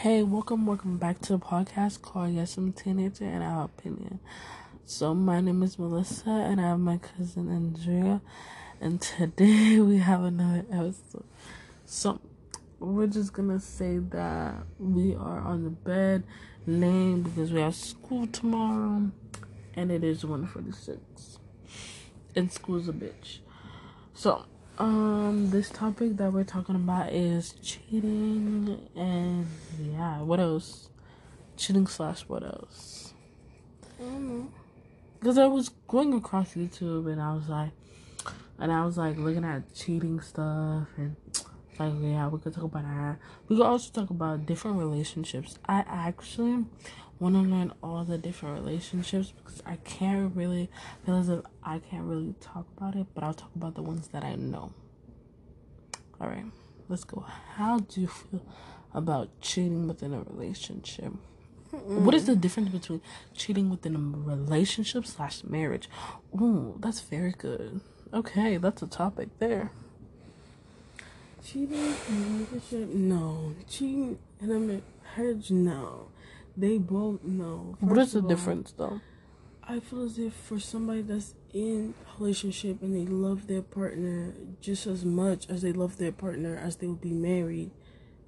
Hey, 0.00 0.22
welcome, 0.22 0.64
welcome 0.64 0.96
back 0.96 1.20
to 1.20 1.34
the 1.34 1.38
podcast 1.38 2.00
called 2.00 2.32
Yes, 2.32 2.56
I'm 2.56 2.68
a 2.68 2.72
Teenager 2.72 3.26
and 3.26 3.44
Our 3.44 3.64
Opinion. 3.64 4.18
So, 4.86 5.12
my 5.12 5.42
name 5.42 5.62
is 5.62 5.78
Melissa 5.78 6.30
and 6.30 6.58
I 6.58 6.68
have 6.68 6.80
my 6.80 6.96
cousin 6.96 7.50
Andrea, 7.50 8.22
and 8.80 8.98
today 8.98 9.78
we 9.80 9.98
have 9.98 10.22
another 10.22 10.64
episode. 10.72 11.26
So, 11.84 12.18
we're 12.78 13.08
just 13.08 13.34
gonna 13.34 13.60
say 13.60 13.98
that 13.98 14.64
we 14.78 15.14
are 15.16 15.40
on 15.40 15.64
the 15.64 15.70
bed, 15.70 16.24
laying 16.66 17.20
because 17.20 17.52
we 17.52 17.60
have 17.60 17.74
school 17.74 18.26
tomorrow, 18.26 19.10
and 19.74 19.92
it 19.92 20.02
is 20.02 20.24
146. 20.24 21.38
And 22.34 22.50
school's 22.50 22.88
a 22.88 22.94
bitch. 22.94 23.40
So, 24.14 24.46
um, 24.80 25.50
this 25.50 25.68
topic 25.68 26.16
that 26.16 26.32
we're 26.32 26.44
talking 26.44 26.74
about 26.74 27.12
is 27.12 27.54
cheating, 27.62 28.88
and 28.96 29.46
yeah, 29.78 30.22
what 30.22 30.40
else? 30.40 30.88
Cheating 31.56 31.86
slash 31.86 32.22
what 32.22 32.42
else? 32.42 33.12
Because 35.18 35.36
I 35.36 35.46
was 35.46 35.68
going 35.86 36.14
across 36.14 36.54
YouTube 36.54 37.12
and 37.12 37.20
I 37.20 37.34
was 37.34 37.48
like, 37.48 37.72
and 38.58 38.72
I 38.72 38.86
was 38.86 38.96
like 38.96 39.18
looking 39.18 39.44
at 39.44 39.74
cheating 39.74 40.18
stuff 40.20 40.88
and 40.96 41.14
like 41.78 41.92
yeah, 42.00 42.28
we 42.28 42.38
could 42.38 42.54
talk 42.54 42.64
about 42.64 42.84
that. 42.84 43.18
We 43.48 43.56
could 43.56 43.66
also 43.66 43.90
talk 43.92 44.08
about 44.08 44.46
different 44.46 44.78
relationships. 44.78 45.58
I 45.68 45.84
actually 45.86 46.64
want 47.20 47.34
to 47.34 47.42
learn 47.42 47.72
all 47.82 48.02
the 48.02 48.18
different 48.18 48.56
relationships 48.56 49.32
because 49.36 49.62
I 49.66 49.76
can't 49.76 50.34
really 50.34 50.70
feel 51.04 51.16
as 51.16 51.28
if 51.28 51.40
I 51.62 51.78
can't 51.78 52.04
really 52.04 52.34
talk 52.40 52.66
about 52.76 52.96
it, 52.96 53.06
but 53.14 53.22
I'll 53.22 53.34
talk 53.34 53.50
about 53.54 53.74
the 53.74 53.82
ones 53.82 54.08
that 54.08 54.24
I 54.24 54.34
know. 54.34 54.72
All 56.20 56.28
right, 56.28 56.46
let's 56.88 57.04
go. 57.04 57.24
How 57.54 57.78
do 57.78 58.00
you 58.00 58.08
feel 58.08 58.42
about 58.92 59.28
cheating 59.40 59.86
within 59.86 60.14
a 60.14 60.22
relationship? 60.22 61.12
What 61.70 62.14
is 62.14 62.26
the 62.26 62.34
difference 62.34 62.70
between 62.70 63.00
cheating 63.32 63.70
within 63.70 63.94
a 63.94 63.98
relationship 63.98 65.06
slash 65.06 65.44
marriage? 65.44 65.88
Ooh, 66.34 66.76
that's 66.80 67.00
very 67.00 67.32
good. 67.36 67.80
Okay, 68.12 68.56
that's 68.56 68.82
a 68.82 68.88
topic 68.88 69.28
there. 69.38 69.70
Cheating 71.44 71.76
in 71.76 71.94
a 72.10 72.44
relationship? 72.50 72.88
No. 72.88 73.54
Cheating 73.68 74.18
in 74.40 74.50
a 74.50 75.18
marriage? 75.18 75.50
No. 75.52 76.08
They 76.56 76.78
both 76.78 77.22
know. 77.24 77.76
what 77.80 77.92
is 77.98 78.04
First 78.04 78.12
the 78.14 78.20
all, 78.22 78.28
difference 78.28 78.72
though? 78.76 79.00
I 79.62 79.78
feel 79.80 80.02
as 80.04 80.18
if 80.18 80.32
for 80.34 80.58
somebody 80.58 81.02
that's 81.02 81.34
in 81.52 81.94
a 82.06 82.20
relationship 82.20 82.82
and 82.82 82.94
they 82.94 83.06
love 83.10 83.46
their 83.46 83.62
partner 83.62 84.34
just 84.60 84.86
as 84.86 85.04
much 85.04 85.48
as 85.48 85.62
they 85.62 85.72
love 85.72 85.96
their 85.98 86.12
partner 86.12 86.56
as 86.56 86.76
they 86.76 86.86
would 86.88 87.00
be 87.00 87.12
married, 87.12 87.70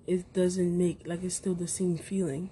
it 0.06 0.33
doesn't 0.33 0.77
make 0.78 1.03
like 1.06 1.23
it's 1.25 1.34
still 1.34 1.55
the 1.55 1.67
same 1.69 1.97
feeling. 1.98 2.50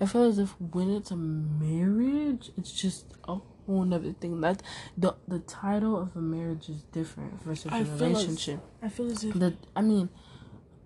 I 0.00 0.06
feel 0.06 0.24
as 0.24 0.38
if 0.38 0.50
when 0.60 0.90
it's 0.90 1.10
a 1.10 1.16
marriage, 1.16 2.50
it's 2.58 2.72
just 2.72 3.06
a 3.26 3.36
whole 3.66 3.84
nother 3.84 4.12
thing. 4.12 4.40
That 4.40 4.62
the 4.96 5.14
the 5.28 5.38
title 5.40 5.96
of 5.98 6.14
a 6.16 6.20
marriage 6.20 6.68
is 6.68 6.82
different 6.92 7.42
versus 7.42 7.70
I 7.72 7.78
a 7.80 7.84
feel 7.84 7.94
as- 7.94 8.00
relationship. 8.00 8.60
I 8.82 8.88
feel 8.88 9.10
as 9.10 9.24
if 9.24 9.34
The 9.34 9.54
I 9.74 9.80
mean, 9.82 10.08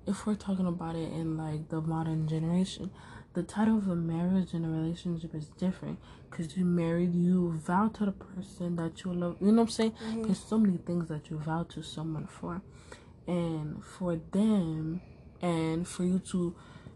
if 0.06 0.26
we're 0.26 0.34
talking 0.36 0.66
about 0.66 0.96
it 0.96 1.12
in 1.12 1.36
like 1.36 1.68
the 1.70 1.80
modern 1.80 2.28
generation, 2.28 2.90
the 3.32 3.42
title 3.42 3.78
of 3.78 3.88
a 3.88 3.94
marriage 3.94 4.54
and 4.54 4.64
a 4.64 4.68
relationship 4.68 5.34
is 5.34 5.46
different 5.50 5.98
because 6.28 6.56
you 6.56 6.64
married, 6.64 7.14
you 7.14 7.52
vow 7.52 7.88
to 7.88 8.06
the 8.06 8.12
person 8.12 8.76
that 8.76 9.04
you 9.04 9.12
love. 9.12 9.36
You 9.40 9.48
know 9.48 9.62
what 9.62 9.62
I'm 9.62 9.68
saying? 9.68 9.92
Mm-hmm. 9.92 10.22
There's 10.24 10.42
so 10.42 10.58
many 10.58 10.78
things 10.78 11.08
that 11.08 11.30
you 11.30 11.38
vow 11.38 11.64
to 11.70 11.82
someone 11.82 12.26
for, 12.26 12.60
and 13.26 13.84
for 13.84 14.16
them, 14.16 15.00
and 15.40 15.86
for 15.86 16.04
you 16.04 16.18
to, 16.30 16.54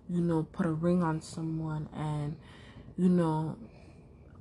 you 0.08 0.20
know, 0.20 0.42
put 0.52 0.66
a 0.66 0.72
ring 0.72 1.02
on 1.02 1.20
someone, 1.20 1.88
and 1.94 2.36
you 2.96 3.08
know, 3.08 3.56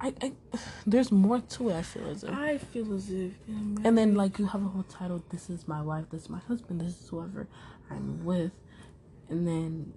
I, 0.02 0.14
I 0.22 0.32
there's 0.88 1.12
more 1.12 1.40
to 1.40 1.70
it. 1.70 1.76
I 1.76 1.82
feel 1.84 2.10
as 2.10 2.24
if. 2.24 2.32
I 2.32 2.58
feel 2.58 2.92
as 2.94 3.10
if 3.12 3.34
in 3.48 3.50
a 3.50 3.52
marriage, 3.52 3.82
And 3.86 3.98
then 3.98 4.16
like 4.16 4.40
you 4.40 4.48
have 4.48 4.64
a 4.64 4.68
whole 4.68 4.84
title, 4.84 5.24
this 5.30 5.50
is 5.50 5.68
my 5.68 5.82
wife, 5.82 6.06
this 6.12 6.24
is 6.24 6.30
my 6.30 6.40
husband, 6.40 6.82
this 6.82 7.00
is 7.00 7.08
whoever 7.08 7.48
I'm 7.92 8.26
with. 8.26 8.52
And 9.30 9.48
then 9.48 9.94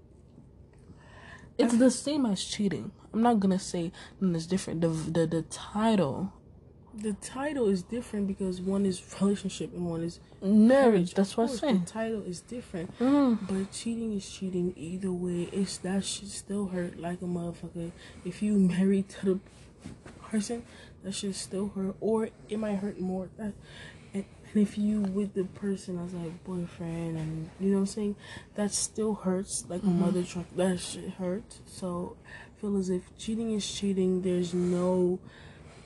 it's 1.59 1.77
the 1.77 1.91
same 1.91 2.27
as 2.27 2.43
cheating. 2.45 2.91
I'm 3.13 3.23
not 3.23 3.41
gonna 3.41 3.59
say 3.59 3.93
it's 4.21 4.47
different. 4.47 4.81
The 4.81 4.89
the 4.89 5.27
the 5.27 5.43
title 5.43 6.33
the 6.97 7.13
title 7.15 7.69
is 7.69 7.83
different 7.83 8.27
because 8.27 8.61
one 8.61 8.87
is 8.87 9.03
relationship 9.21 9.73
and 9.75 9.87
one 9.87 10.03
is 10.03 10.19
marriage. 10.43 11.15
That's 11.15 11.33
Of 11.33 11.39
what 11.39 11.51
I'm 11.51 11.57
saying. 11.57 11.81
The 11.85 11.91
title 11.91 12.23
is 12.23 12.41
different. 12.41 12.99
Mm. 12.99 13.39
But 13.47 13.71
cheating 13.73 14.15
is 14.15 14.29
cheating 14.29 14.73
either 14.77 15.13
way. 15.13 15.49
It's 15.53 15.77
that 15.79 16.05
should 16.05 16.31
still 16.31 16.69
hurt 16.69 16.99
like 16.99 17.21
a 17.21 17.27
motherfucker. 17.27 17.93
If 18.25 18.43
you 18.43 18.55
married 18.55 19.09
to 19.11 19.27
the 19.27 19.41
person, 20.31 20.65
that 21.03 21.13
should 21.15 21.35
still 21.35 21.71
hurt, 21.75 21.97
or 22.01 22.31
it 22.49 22.59
might 22.59 22.77
hurt 22.77 22.99
more. 22.99 23.29
That, 23.37 23.53
and, 24.57 24.67
if 24.67 24.79
you 24.79 25.01
with 25.01 25.35
the 25.35 25.45
person 25.45 25.99
as 25.99 26.15
like 26.15 26.45
boyfriend, 26.45 27.19
and 27.19 27.51
you 27.61 27.71
know 27.71 27.77
what 27.77 27.81
I'm 27.81 27.87
saying, 27.87 28.17
that 28.55 28.73
still 28.73 29.15
hurts 29.15 29.65
like 29.69 29.83
a 29.83 29.87
mm-hmm. 29.87 30.01
mother 30.01 30.23
truck. 30.23 30.47
That 30.57 30.81
shit 30.81 31.11
hurt. 31.11 31.59
So, 31.67 32.17
I 32.25 32.61
feel 32.61 32.77
as 32.77 32.91
if 32.91 33.03
cheating 33.19 33.53
is 33.53 33.71
cheating. 33.71 34.23
There's 34.23 34.55
no 34.55 35.19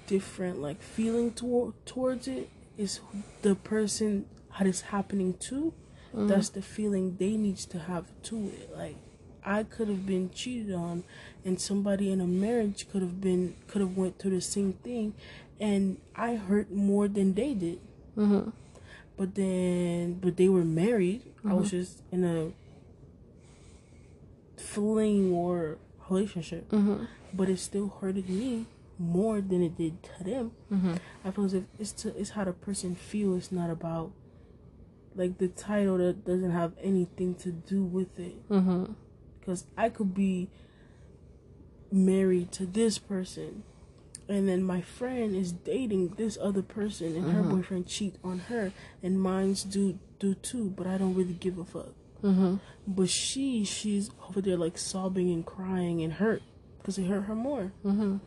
different 0.07 0.61
like 0.61 0.83
feeling 0.83 1.33
toward 1.33 1.75
towards 1.87 2.29
it. 2.29 2.51
It's 2.77 3.01
the 3.43 3.55
person 3.55 4.27
that 4.59 4.67
is 4.67 4.83
happening 4.83 5.35
to 5.35 5.73
mm. 6.15 6.29
that's 6.29 6.49
the 6.51 6.63
feeling 6.63 7.17
they 7.19 7.37
needs 7.37 7.65
to 7.67 7.79
have 7.79 8.07
to 8.23 8.51
it 8.61 8.71
like 8.77 8.97
i 9.45 9.63
could 9.63 9.89
have 9.89 10.07
been 10.07 10.31
cheated 10.31 10.75
on 10.75 11.05
and 11.45 11.61
somebody 11.61 12.11
in 12.11 12.21
a 12.21 12.27
marriage 12.27 12.89
could 12.91 13.03
have 13.03 13.21
been 13.21 13.55
could 13.67 13.81
have 13.81 13.97
went 13.97 14.19
through 14.19 14.31
the 14.31 14.41
same 14.41 14.73
thing 14.73 15.15
and 15.59 15.99
i 16.15 16.35
hurt 16.35 16.71
more 16.71 17.09
than 17.09 17.35
they 17.35 17.55
did 17.55 17.81
Mm-hmm. 18.21 18.51
but 19.17 19.35
then 19.35 20.15
but 20.23 20.37
they 20.37 20.49
were 20.49 20.65
married 20.65 21.23
i 21.45 21.53
was 21.55 21.71
just 21.71 22.03
in 22.13 22.23
a 22.25 22.53
fling 24.57 25.33
or 25.33 25.79
relationship 26.09 26.69
Mm-hmm. 26.71 27.05
but 27.33 27.49
it 27.49 27.59
still 27.59 27.89
hurted 28.01 28.29
me 28.29 28.67
more 28.99 29.41
than 29.41 29.63
it 29.63 29.77
did 29.77 30.03
to 30.03 30.25
them 30.25 30.53
Mm-hmm. 30.73 30.95
I 31.25 31.31
feel 31.31 31.45
as 31.47 31.55
if 31.55 31.65
it's 31.79 31.93
to, 32.03 32.09
it's 32.19 32.31
how 32.31 32.45
the 32.45 32.53
person 32.53 32.95
feels. 32.95 33.39
It's 33.39 33.53
not 33.53 33.71
about 33.71 34.13
like 35.17 35.39
the 35.39 35.49
title 35.49 35.99
that 35.99 36.25
doesn't 36.25 36.51
have 36.53 36.73
anything 36.81 37.35
to 37.37 37.51
do 37.51 37.83
with 37.83 38.19
it. 38.19 38.49
Mm-hmm. 38.49 38.93
Because 39.41 39.65
I 39.77 39.89
could 39.89 40.15
be 40.15 40.49
married 41.91 42.53
to 42.53 42.67
this 42.67 42.99
person, 42.99 43.65
and 44.31 44.49
then 44.49 44.63
my 44.63 44.81
friend 44.81 45.35
is 45.35 45.53
dating 45.53 46.15
this 46.17 46.39
other 46.41 46.63
person, 46.63 47.17
and 47.17 47.33
her 47.33 47.43
boyfriend 47.43 47.89
cheat 47.89 48.17
on 48.23 48.39
her, 48.51 48.73
and 49.03 49.21
mine's 49.21 49.65
do 49.65 49.99
do 50.19 50.35
too. 50.35 50.71
But 50.71 50.87
I 50.87 50.99
don't 50.99 51.15
really 51.15 51.35
give 51.35 51.59
a 51.59 51.65
fuck. 51.65 51.93
Mm-hmm. 52.23 52.57
But 52.87 53.09
she 53.11 53.65
she's 53.65 54.11
over 54.29 54.41
there 54.41 54.57
like 54.57 54.79
sobbing 54.79 55.31
and 55.31 55.45
crying 55.45 56.03
and 56.03 56.15
hurt 56.15 56.43
because 56.79 56.99
it 56.99 57.07
hurt 57.07 57.23
her 57.23 57.35
more. 57.35 57.73
Mm-hmm. 57.85 58.19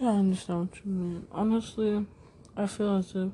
Yeah, 0.00 0.08
I 0.08 0.16
understand 0.16 0.70
what 0.70 0.84
you 0.84 0.90
mean. 0.90 1.26
Honestly, 1.30 2.06
I 2.56 2.66
feel 2.66 2.96
as 2.96 3.14
if 3.14 3.30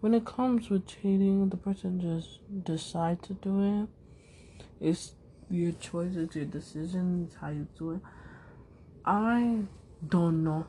when 0.00 0.14
it 0.14 0.24
comes 0.24 0.70
with 0.70 0.86
cheating, 0.86 1.48
the 1.48 1.56
person 1.56 2.00
just 2.00 2.40
decide 2.64 3.22
to 3.24 3.34
do 3.34 3.82
it. 3.82 3.88
It's 4.80 5.14
your 5.50 5.72
choice, 5.72 6.14
it's 6.14 6.36
your 6.36 6.44
decision, 6.44 7.24
it's 7.26 7.36
how 7.36 7.48
you 7.48 7.66
do 7.76 7.92
it. 7.92 8.00
I 9.04 9.62
don't 10.06 10.44
know. 10.44 10.66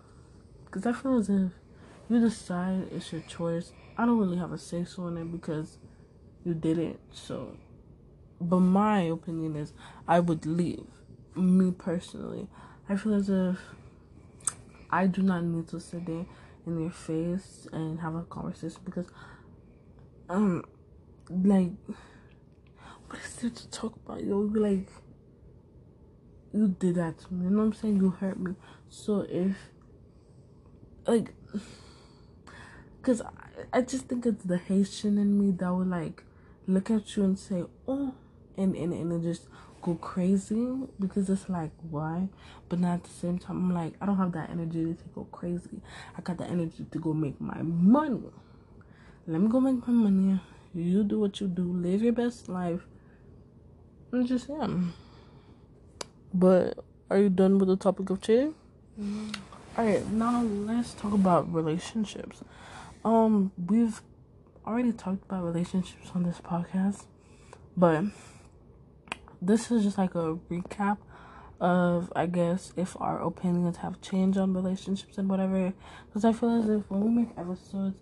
Because 0.66 0.85
I 0.85 0.94
feel 0.94 1.17
as 1.17 1.29
if 1.29 1.51
you 2.09 2.19
decide 2.19 2.88
it's 2.91 3.12
your 3.12 3.22
choice. 3.22 3.72
I 3.97 4.06
don't 4.06 4.17
really 4.17 4.38
have 4.38 4.51
a 4.51 4.57
say 4.57 4.85
so 4.85 5.07
in 5.07 5.17
it 5.17 5.31
because 5.31 5.78
you 6.45 6.53
did 6.53 6.78
it. 6.78 7.00
So, 7.12 7.57
but 8.40 8.59
my 8.59 9.01
opinion 9.01 9.56
is 9.56 9.73
I 10.07 10.19
would 10.19 10.45
leave. 10.45 10.85
Me 11.35 11.72
personally, 11.72 12.47
I 12.87 12.96
feel 12.96 13.14
as 13.14 13.29
if 13.29 13.58
I 14.90 15.08
do 15.08 15.22
not 15.22 15.43
need 15.43 15.67
to 15.70 15.79
sit 15.79 16.05
there 16.05 16.25
in 16.66 16.82
your 16.82 16.91
face 16.91 17.67
and 17.72 17.99
have 17.99 18.16
a 18.16 18.23
conversation 18.23 18.79
because, 18.84 19.08
um, 20.28 20.64
like, 21.29 21.72
what 23.08 23.20
is 23.23 23.35
there 23.35 23.52
to 23.52 23.70
talk 23.70 23.96
about? 24.05 24.23
You'll 24.23 24.47
be 24.47 24.59
like, 24.59 24.87
you 26.53 26.67
did 26.79 26.96
that 26.96 27.20
to 27.20 27.34
me. 27.34 27.46
You 27.46 27.52
know 27.52 27.59
what 27.59 27.66
I'm 27.66 27.73
saying? 27.73 27.97
You 27.97 28.09
hurt 28.09 28.40
me. 28.40 28.55
So 28.90 29.26
if, 29.30 29.56
like, 31.06 31.34
because 33.02 33.22
I, 33.22 33.32
I 33.78 33.82
just 33.82 34.08
think 34.08 34.26
it's 34.26 34.44
the 34.44 34.58
Haitian 34.58 35.18
in 35.18 35.40
me 35.40 35.52
that 35.52 35.74
would 35.74 35.90
like 35.90 36.24
look 36.68 36.90
at 36.91 37.16
you 37.16 37.24
and 37.24 37.38
say, 37.38 37.64
oh, 37.88 38.14
and 38.58 38.76
and 38.76 38.94
and 38.94 39.24
just 39.24 39.47
go 39.82 39.96
crazy 39.96 40.76
because 41.00 41.30
it's 41.30 41.50
like 41.50 41.72
why? 41.90 42.28
But 42.68 42.80
not 42.80 42.96
at 42.96 43.03
the 43.06 43.09
same 43.09 43.40
time 43.40 43.58
i'm 43.58 43.74
like 43.74 43.94
i 44.02 44.06
don't 44.06 44.18
have 44.18 44.34
that 44.34 44.50
energy 44.50 44.94
to 44.94 45.03
go 45.16 45.24
crazy. 45.32 45.82
I 46.18 46.22
got 46.22 46.38
the 46.38 46.46
energy 46.46 46.85
to 46.92 47.00
go 47.00 47.14
make 47.14 47.40
my 47.40 47.62
money. 47.62 48.22
Let 49.28 49.42
me 49.42 49.47
go 49.47 49.59
make 49.59 49.88
my 49.88 49.94
money. 49.94 50.40
You 50.74 51.03
do 51.03 51.20
what 51.20 51.40
you 51.40 51.47
do. 51.47 51.64
Live 51.64 52.02
your 52.02 52.14
best 52.14 52.50
life. 52.50 52.82
And 54.12 54.28
just 54.28 54.50
yeah 54.50 54.68
But 56.34 56.80
are 57.09 57.18
you 57.18 57.30
done 57.30 57.58
with 57.58 57.70
the 57.70 57.78
topic 57.78 58.09
of 58.09 58.22
cheating? 58.22 58.56
All 58.99 59.85
right, 59.85 60.05
now 60.11 60.43
let's 60.43 60.93
talk 60.93 61.13
about 61.13 61.53
relationships. 61.53 62.43
Um, 63.05 63.53
we've 63.57 64.01
already 64.67 64.91
talked 64.91 65.23
about 65.23 65.46
relationships 65.46 66.09
on 66.13 66.23
this 66.23 66.41
podcast, 66.41 67.05
but 67.78 68.03
this 69.41 69.72
is 69.72 69.85
just 69.85 69.97
like 69.97 70.16
a 70.16 70.35
recap 70.51 70.97
of 71.61 72.11
I 72.13 72.25
guess 72.25 72.73
if 72.75 72.99
our 72.99 73.22
opinions 73.22 73.78
have 73.78 74.01
changed 74.01 74.37
on 74.37 74.53
relationships 74.53 75.17
and 75.17 75.29
whatever. 75.29 75.72
Because 76.07 76.25
I 76.25 76.34
feel 76.34 76.61
as 76.61 76.67
if 76.67 76.91
when 76.91 77.01
we 77.01 77.09
make 77.22 77.29
episodes, 77.37 77.96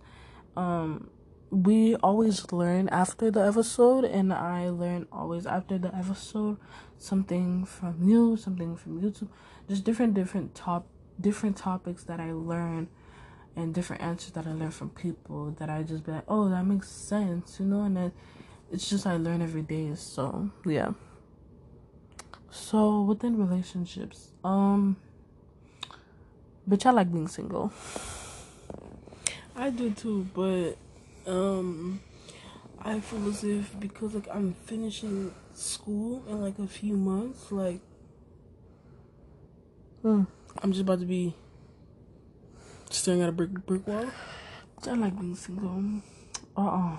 um, 0.55 1.11
we 1.51 1.95
always 1.97 2.51
learn 2.51 2.89
after 2.89 3.31
the 3.31 3.45
episode, 3.45 4.03
and 4.03 4.33
I 4.33 4.69
learn 4.69 5.07
always 5.11 5.45
after 5.45 5.77
the 5.77 5.95
episode 5.95 6.57
something 6.97 7.65
from 7.65 7.97
you, 8.01 8.35
something 8.35 8.75
from 8.75 9.01
YouTube, 9.01 9.29
just 9.68 9.84
different 9.84 10.14
different 10.14 10.56
top 10.56 10.88
different 11.19 11.58
topics 11.58 12.04
that 12.04 12.19
I 12.19 12.31
learn 12.31 12.88
and 13.56 13.74
different 13.74 14.04
answers 14.04 14.31
that 14.34 14.46
I 14.46 14.52
learn 14.52 14.72
from 14.72 14.92
people 14.92 15.56
that 15.58 15.69
I 15.69 15.81
just 15.81 16.06
be 16.06 16.12
like, 16.12 16.25
oh, 16.28 16.48
that 16.50 16.64
makes 16.64 16.90
sense, 16.90 17.60
you 17.60 17.66
know, 17.66 17.84
and 17.84 17.98
then 17.98 18.12
it's 18.72 18.88
just 18.88 19.08
I 19.08 19.18
learn 19.18 19.42
every 19.42 19.64
day. 19.64 19.94
So 19.96 20.52
yeah. 20.66 20.92
So 22.50 23.02
within 23.02 23.38
relationships, 23.38 24.31
um, 24.44 24.98
bitch, 26.69 26.86
I 26.86 26.92
like 26.92 27.12
being 27.12 27.28
single. 27.28 27.74
I 29.56 29.72
do 29.72 29.90
too, 29.92 30.28
but 30.36 30.78
um, 31.25 32.00
I 32.80 33.00
feel 33.00 33.28
as 33.28 33.44
if 33.44 33.78
because 33.80 34.14
like 34.14 34.28
I'm 34.31 34.54
finishing 34.66 35.34
school 35.56 36.24
in 36.30 36.42
like 36.42 36.60
a 36.60 36.68
few 36.68 36.96
months, 36.96 37.52
like 37.52 37.81
Hmm. 40.07 40.24
I'm 40.63 40.71
just 40.71 40.83
about 40.83 41.01
to 41.01 41.06
be 41.06 41.36
staring 42.89 43.21
at 43.21 43.27
a 43.27 43.33
brick 43.33 43.51
brick 43.65 43.86
wall. 43.86 44.06
I 44.88 44.94
like 44.94 45.19
being 45.19 45.36
single. 45.36 45.83
Uh 46.56 46.62
uh 46.62 46.98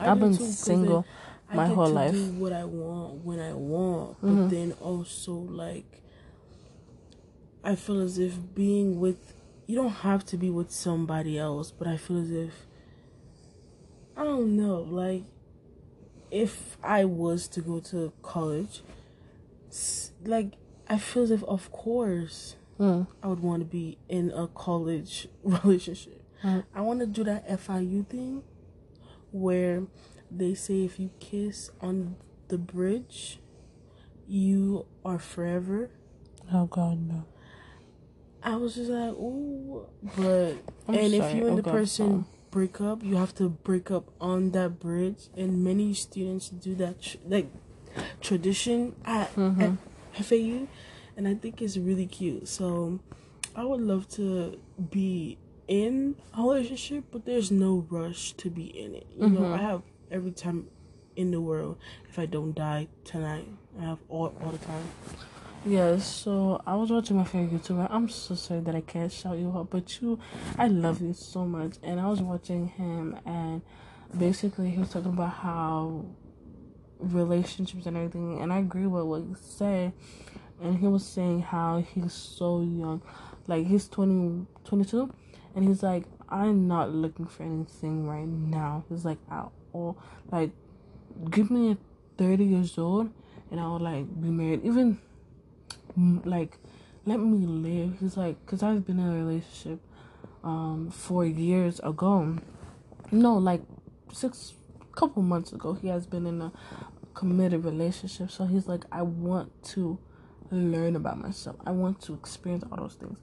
I 0.00 0.08
I've 0.10 0.18
been 0.18 0.36
too, 0.36 0.44
single 0.46 1.04
my 1.54 1.68
whole 1.68 1.86
to 1.86 1.94
life. 1.94 2.10
Do 2.10 2.24
what 2.40 2.52
I 2.52 2.64
want 2.64 3.24
when 3.24 3.38
I 3.38 3.52
want, 3.52 4.16
but 4.22 4.28
Mhm. 4.30 4.50
then 4.50 4.72
also 4.80 5.34
like 5.34 6.02
I 7.62 7.76
feel 7.76 8.00
as 8.00 8.18
if 8.18 8.36
being 8.56 8.98
with 8.98 9.32
you 9.68 9.76
don't 9.76 10.02
have 10.02 10.24
to 10.26 10.36
be 10.36 10.50
with 10.50 10.72
somebody 10.72 11.38
else, 11.38 11.70
but 11.70 11.86
I 11.86 11.96
feel 11.96 12.18
as 12.18 12.32
if 12.32 12.66
I 14.16 14.24
don't 14.24 14.56
know, 14.56 14.80
like 14.80 15.22
if 16.32 16.76
I 16.82 17.04
was 17.04 17.46
to 17.50 17.60
go 17.60 17.78
to 17.78 18.12
college, 18.22 18.82
like 20.24 20.54
I 20.90 20.98
feel 20.98 21.22
as 21.22 21.30
if 21.30 21.42
of 21.44 21.70
course 21.72 22.56
Mm. 22.78 23.06
I 23.22 23.26
would 23.28 23.40
want 23.40 23.60
to 23.60 23.66
be 23.66 23.98
in 24.08 24.30
a 24.30 24.46
college 24.48 25.28
relationship. 25.44 26.22
Right. 26.42 26.64
I 26.74 26.80
want 26.80 27.00
to 27.00 27.06
do 27.06 27.22
that 27.24 27.46
FIU 27.46 28.06
thing 28.06 28.42
where 29.32 29.82
they 30.30 30.54
say 30.54 30.84
if 30.86 30.98
you 30.98 31.10
kiss 31.20 31.70
on 31.82 32.16
the 32.48 32.56
bridge, 32.56 33.38
you 34.26 34.86
are 35.04 35.18
forever. 35.18 35.90
Oh 36.50 36.64
God, 36.66 37.06
no. 37.06 37.24
I 38.42 38.56
was 38.56 38.76
just 38.76 38.88
like, 38.90 39.12
ooh, 39.12 39.86
but 40.16 40.54
I'm 40.88 40.94
and 40.94 41.12
if 41.14 41.34
you 41.34 41.42
and 41.48 41.50
Oh, 41.52 41.56
the 41.56 41.62
God, 41.62 41.72
person 41.74 42.24
break 42.50 42.80
up, 42.80 43.02
you 43.04 43.16
have 43.16 43.34
to 43.34 43.50
break 43.50 43.90
up 43.90 44.10
on 44.22 44.52
that 44.52 44.80
bridge, 44.80 45.28
and 45.36 45.62
many 45.62 45.92
students 45.92 46.48
do 46.48 46.74
that 46.76 47.02
tr- 47.02 47.18
like 47.28 47.50
tradition 48.22 48.94
at, 49.04 49.34
Mhm. 49.34 49.60
at 49.60 49.89
FAU, 50.14 50.66
and 51.16 51.26
I 51.28 51.34
think 51.34 51.60
it's 51.62 51.76
really 51.76 52.06
cute. 52.06 52.48
So 52.48 53.00
I 53.54 53.64
would 53.64 53.80
love 53.80 54.08
to 54.10 54.58
be 54.90 55.38
in 55.68 56.16
a 56.36 56.42
relationship, 56.42 57.04
but 57.10 57.24
there's 57.24 57.50
no 57.50 57.86
rush 57.90 58.32
to 58.34 58.50
be 58.50 58.64
in 58.64 58.94
it. 58.94 59.06
You 59.16 59.28
know, 59.28 59.40
Mhm. 59.40 59.52
I 59.58 59.62
have 59.62 59.82
every 60.10 60.32
time 60.32 60.66
in 61.16 61.30
the 61.30 61.40
world 61.40 61.76
if 62.08 62.18
I 62.18 62.26
don't 62.26 62.54
die 62.54 62.88
tonight. 63.04 63.46
I 63.78 63.82
have 63.84 63.98
all 64.08 64.32
all 64.42 64.50
the 64.52 64.58
time. 64.58 64.84
Yes, 65.66 66.06
so 66.06 66.60
I 66.66 66.74
was 66.74 66.90
watching 66.90 67.18
my 67.18 67.24
favorite 67.24 67.62
YouTuber. 67.62 67.86
I'm 67.90 68.08
so 68.08 68.34
sorry 68.34 68.60
that 68.60 68.74
I 68.74 68.80
can't 68.80 69.12
shout 69.12 69.36
you 69.36 69.52
out, 69.54 69.68
but 69.68 70.00
you, 70.00 70.18
I 70.58 70.68
love 70.68 71.02
you 71.02 71.12
so 71.12 71.44
much. 71.44 71.74
And 71.82 72.00
I 72.00 72.08
was 72.08 72.22
watching 72.22 72.68
him, 72.68 73.16
and 73.26 73.60
basically, 74.16 74.70
he 74.70 74.78
was 74.78 74.88
talking 74.90 75.12
about 75.12 75.32
how 75.34 76.06
relationships 77.00 77.86
and 77.86 77.96
everything, 77.96 78.40
and 78.40 78.52
I 78.52 78.58
agree 78.58 78.86
with 78.86 79.04
what 79.04 79.22
you 79.22 79.36
say. 79.40 79.92
And 80.62 80.78
he 80.78 80.86
was 80.86 81.06
saying 81.06 81.42
how 81.42 81.78
he's 81.78 82.12
so 82.12 82.60
young, 82.60 83.02
like 83.46 83.66
he's 83.66 83.88
20, 83.88 84.46
22, 84.64 85.12
and 85.54 85.66
he's 85.66 85.82
like, 85.82 86.04
I'm 86.28 86.68
not 86.68 86.90
looking 86.90 87.26
for 87.26 87.44
anything 87.44 88.06
right 88.06 88.28
now. 88.28 88.84
He's 88.88 89.04
like, 89.04 89.18
at 89.30 89.48
all, 89.72 89.96
like, 90.30 90.50
give 91.30 91.50
me 91.50 91.78
30 92.18 92.44
years 92.44 92.76
old, 92.76 93.10
and 93.50 93.58
I 93.58 93.68
would 93.68 93.82
like 93.82 94.20
be 94.20 94.28
married, 94.28 94.64
even 94.64 94.98
like 96.24 96.58
let 97.06 97.18
me 97.18 97.46
live. 97.46 97.98
He's 98.00 98.16
like 98.16 98.36
because 98.44 98.62
i've 98.62 98.86
been 98.86 98.98
in 98.98 99.08
a 99.08 99.14
relationship 99.14 99.80
um 100.44 100.90
four 100.90 101.24
years 101.24 101.80
ago. 101.80 102.36
No 103.10 103.34
like 103.34 103.62
six 104.12 104.54
couple 105.00 105.22
months 105.22 105.52
ago 105.52 105.72
he 105.74 105.88
has 105.88 106.06
been 106.06 106.26
in 106.26 106.40
a 106.42 106.52
committed 107.14 107.64
relationship 107.64 108.30
so 108.30 108.46
he's 108.46 108.68
like 108.68 108.84
i 108.92 109.02
want 109.02 109.50
to 109.62 109.98
learn 110.50 110.96
about 110.96 111.18
myself. 111.18 111.56
I 111.64 111.70
want 111.70 112.00
to 112.02 112.14
experience 112.14 112.64
all 112.70 112.78
those 112.78 112.94
things. 112.94 113.18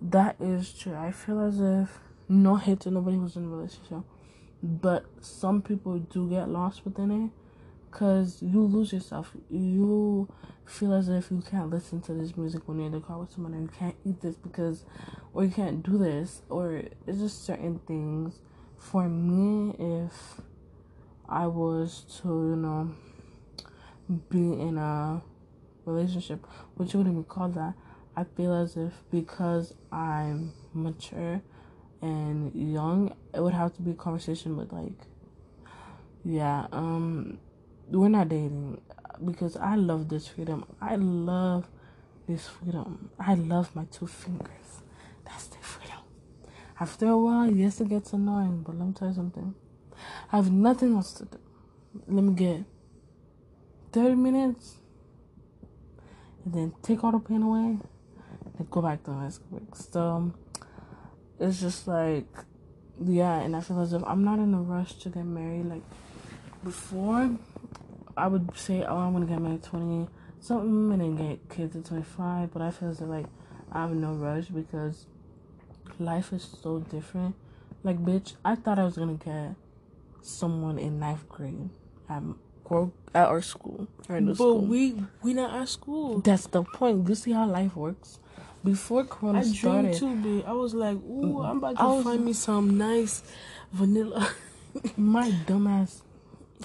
That 0.00 0.36
is 0.40 0.72
true. 0.72 0.94
I 0.94 1.12
feel 1.12 1.40
as 1.40 1.60
if 1.60 1.98
no 2.28 2.56
hate 2.56 2.80
to 2.80 2.90
nobody 2.90 3.16
who's 3.16 3.36
in 3.36 3.44
a 3.44 3.48
relationship 3.48 4.02
but 4.62 5.06
some 5.20 5.62
people 5.62 5.98
do 5.98 6.28
get 6.28 6.48
lost 6.48 6.84
within 6.84 7.10
it 7.10 7.30
because 7.90 8.42
you 8.42 8.60
lose 8.60 8.92
yourself. 8.92 9.32
You 9.50 10.28
feel 10.66 10.92
as 10.92 11.08
if 11.08 11.30
you 11.30 11.42
can't 11.48 11.70
listen 11.70 12.00
to 12.02 12.12
this 12.12 12.36
music 12.36 12.62
when 12.66 12.78
you're 12.78 12.86
in 12.86 12.92
the 12.92 13.00
car 13.00 13.18
with 13.18 13.30
someone 13.30 13.54
or 13.54 13.60
you 13.60 13.68
can't 13.68 13.94
eat 14.04 14.20
this 14.20 14.34
because 14.34 14.84
or 15.32 15.44
you 15.44 15.50
can't 15.50 15.82
do 15.82 15.96
this 15.96 16.42
or 16.48 16.82
it's 17.06 17.18
just 17.18 17.44
certain 17.44 17.78
things. 17.86 18.40
For 18.76 19.08
me 19.08 19.74
if 19.78 20.40
i 21.28 21.46
was 21.46 22.04
to 22.20 22.28
you 22.28 22.56
know 22.56 22.90
be 24.30 24.38
in 24.38 24.78
a 24.78 25.22
relationship 25.84 26.46
which 26.76 26.92
you 26.92 26.98
wouldn't 26.98 27.16
be 27.16 27.28
called 27.28 27.54
that 27.54 27.74
i 28.16 28.24
feel 28.36 28.54
as 28.54 28.76
if 28.76 28.92
because 29.10 29.74
i'm 29.92 30.52
mature 30.72 31.40
and 32.02 32.54
young 32.54 33.14
it 33.34 33.40
would 33.40 33.54
have 33.54 33.74
to 33.74 33.82
be 33.82 33.90
a 33.90 33.94
conversation 33.94 34.56
with 34.56 34.72
like 34.72 34.92
yeah 36.24 36.66
um 36.72 37.38
we're 37.90 38.08
not 38.08 38.28
dating 38.28 38.80
because 39.24 39.56
I 39.56 39.76
love 39.76 40.08
this 40.08 40.28
freedom. 40.28 40.64
I 40.80 40.96
love 40.96 41.68
this 42.26 42.46
freedom. 42.48 43.10
I 43.18 43.34
love 43.34 43.74
my 43.74 43.84
two 43.84 44.06
fingers. 44.06 44.82
That's 45.24 45.46
the 45.46 45.58
freedom. 45.58 45.98
After 46.78 47.08
a 47.08 47.18
while, 47.18 47.50
yes, 47.50 47.80
it 47.80 47.88
gets 47.88 48.12
annoying, 48.12 48.62
but 48.64 48.78
let 48.78 48.88
me 48.88 48.94
tell 48.94 49.08
you 49.08 49.14
something. 49.14 49.54
I 50.32 50.36
have 50.36 50.52
nothing 50.52 50.94
else 50.94 51.12
to 51.14 51.24
do. 51.24 51.38
Let 52.06 52.24
me 52.24 52.34
get 52.34 52.64
30 53.92 54.14
minutes 54.14 54.76
and 56.44 56.54
then 56.54 56.74
take 56.82 57.02
all 57.02 57.12
the 57.12 57.18
pain 57.18 57.42
away 57.42 57.78
and 58.58 58.70
go 58.70 58.82
back 58.82 59.04
to 59.04 59.12
high 59.12 59.30
school. 59.30 59.62
So 59.74 60.32
it's 61.38 61.60
just 61.60 61.86
like, 61.88 62.26
yeah, 63.02 63.40
and 63.40 63.54
I 63.54 63.60
feel 63.60 63.80
as 63.80 63.92
if 63.92 64.02
I'm 64.04 64.24
not 64.24 64.38
in 64.38 64.54
a 64.54 64.60
rush 64.60 64.94
to 64.94 65.08
get 65.08 65.24
married. 65.24 65.66
Like 65.66 65.82
before, 66.64 67.30
I 68.16 68.26
would 68.26 68.56
say, 68.56 68.84
oh, 68.84 68.96
I'm 68.96 69.12
gonna 69.12 69.26
get 69.26 69.40
married 69.40 69.64
at 69.64 69.70
20 69.70 70.08
something 70.40 70.92
and 70.92 71.00
then 71.00 71.28
get 71.28 71.48
kids 71.48 71.76
at 71.76 71.84
25. 71.84 72.52
But 72.52 72.62
I 72.62 72.70
feel 72.70 72.90
as 72.90 73.00
if 73.00 73.08
like 73.08 73.26
I 73.72 73.82
have 73.82 73.92
no 73.92 74.12
rush 74.12 74.46
because 74.46 75.06
life 75.98 76.32
is 76.32 76.56
so 76.62 76.80
different. 76.80 77.34
Like, 77.84 78.04
bitch, 78.04 78.34
I 78.44 78.56
thought 78.56 78.78
I 78.78 78.84
was 78.84 78.96
gonna 78.96 79.14
get 79.14 79.54
someone 80.22 80.78
in 80.78 80.98
ninth 80.98 81.28
grade 81.28 81.70
at 82.08 82.22
at 83.14 83.28
our 83.28 83.40
school 83.40 83.88
But 84.08 84.34
school. 84.34 84.60
we 84.66 84.94
we 85.22 85.32
not 85.34 85.60
at 85.62 85.68
school. 85.68 86.20
That's 86.20 86.46
the 86.48 86.62
point. 86.62 87.08
You 87.08 87.14
see 87.14 87.32
how 87.32 87.46
life 87.46 87.74
works. 87.76 88.18
Before 88.64 89.04
Corona 89.04 89.38
I 89.38 89.42
dreamed 89.42 89.56
started, 89.56 89.94
too 89.94 90.14
big. 90.16 90.44
I 90.44 90.52
was 90.52 90.74
like, 90.74 90.96
ooh, 90.96 91.42
I'm 91.42 91.58
about 91.58 91.76
to 91.78 91.84
was- 91.84 92.04
find 92.04 92.24
me 92.24 92.32
some 92.34 92.76
nice 92.76 93.22
vanilla. 93.72 94.28
my 94.96 95.30
dumbass, 95.46 96.02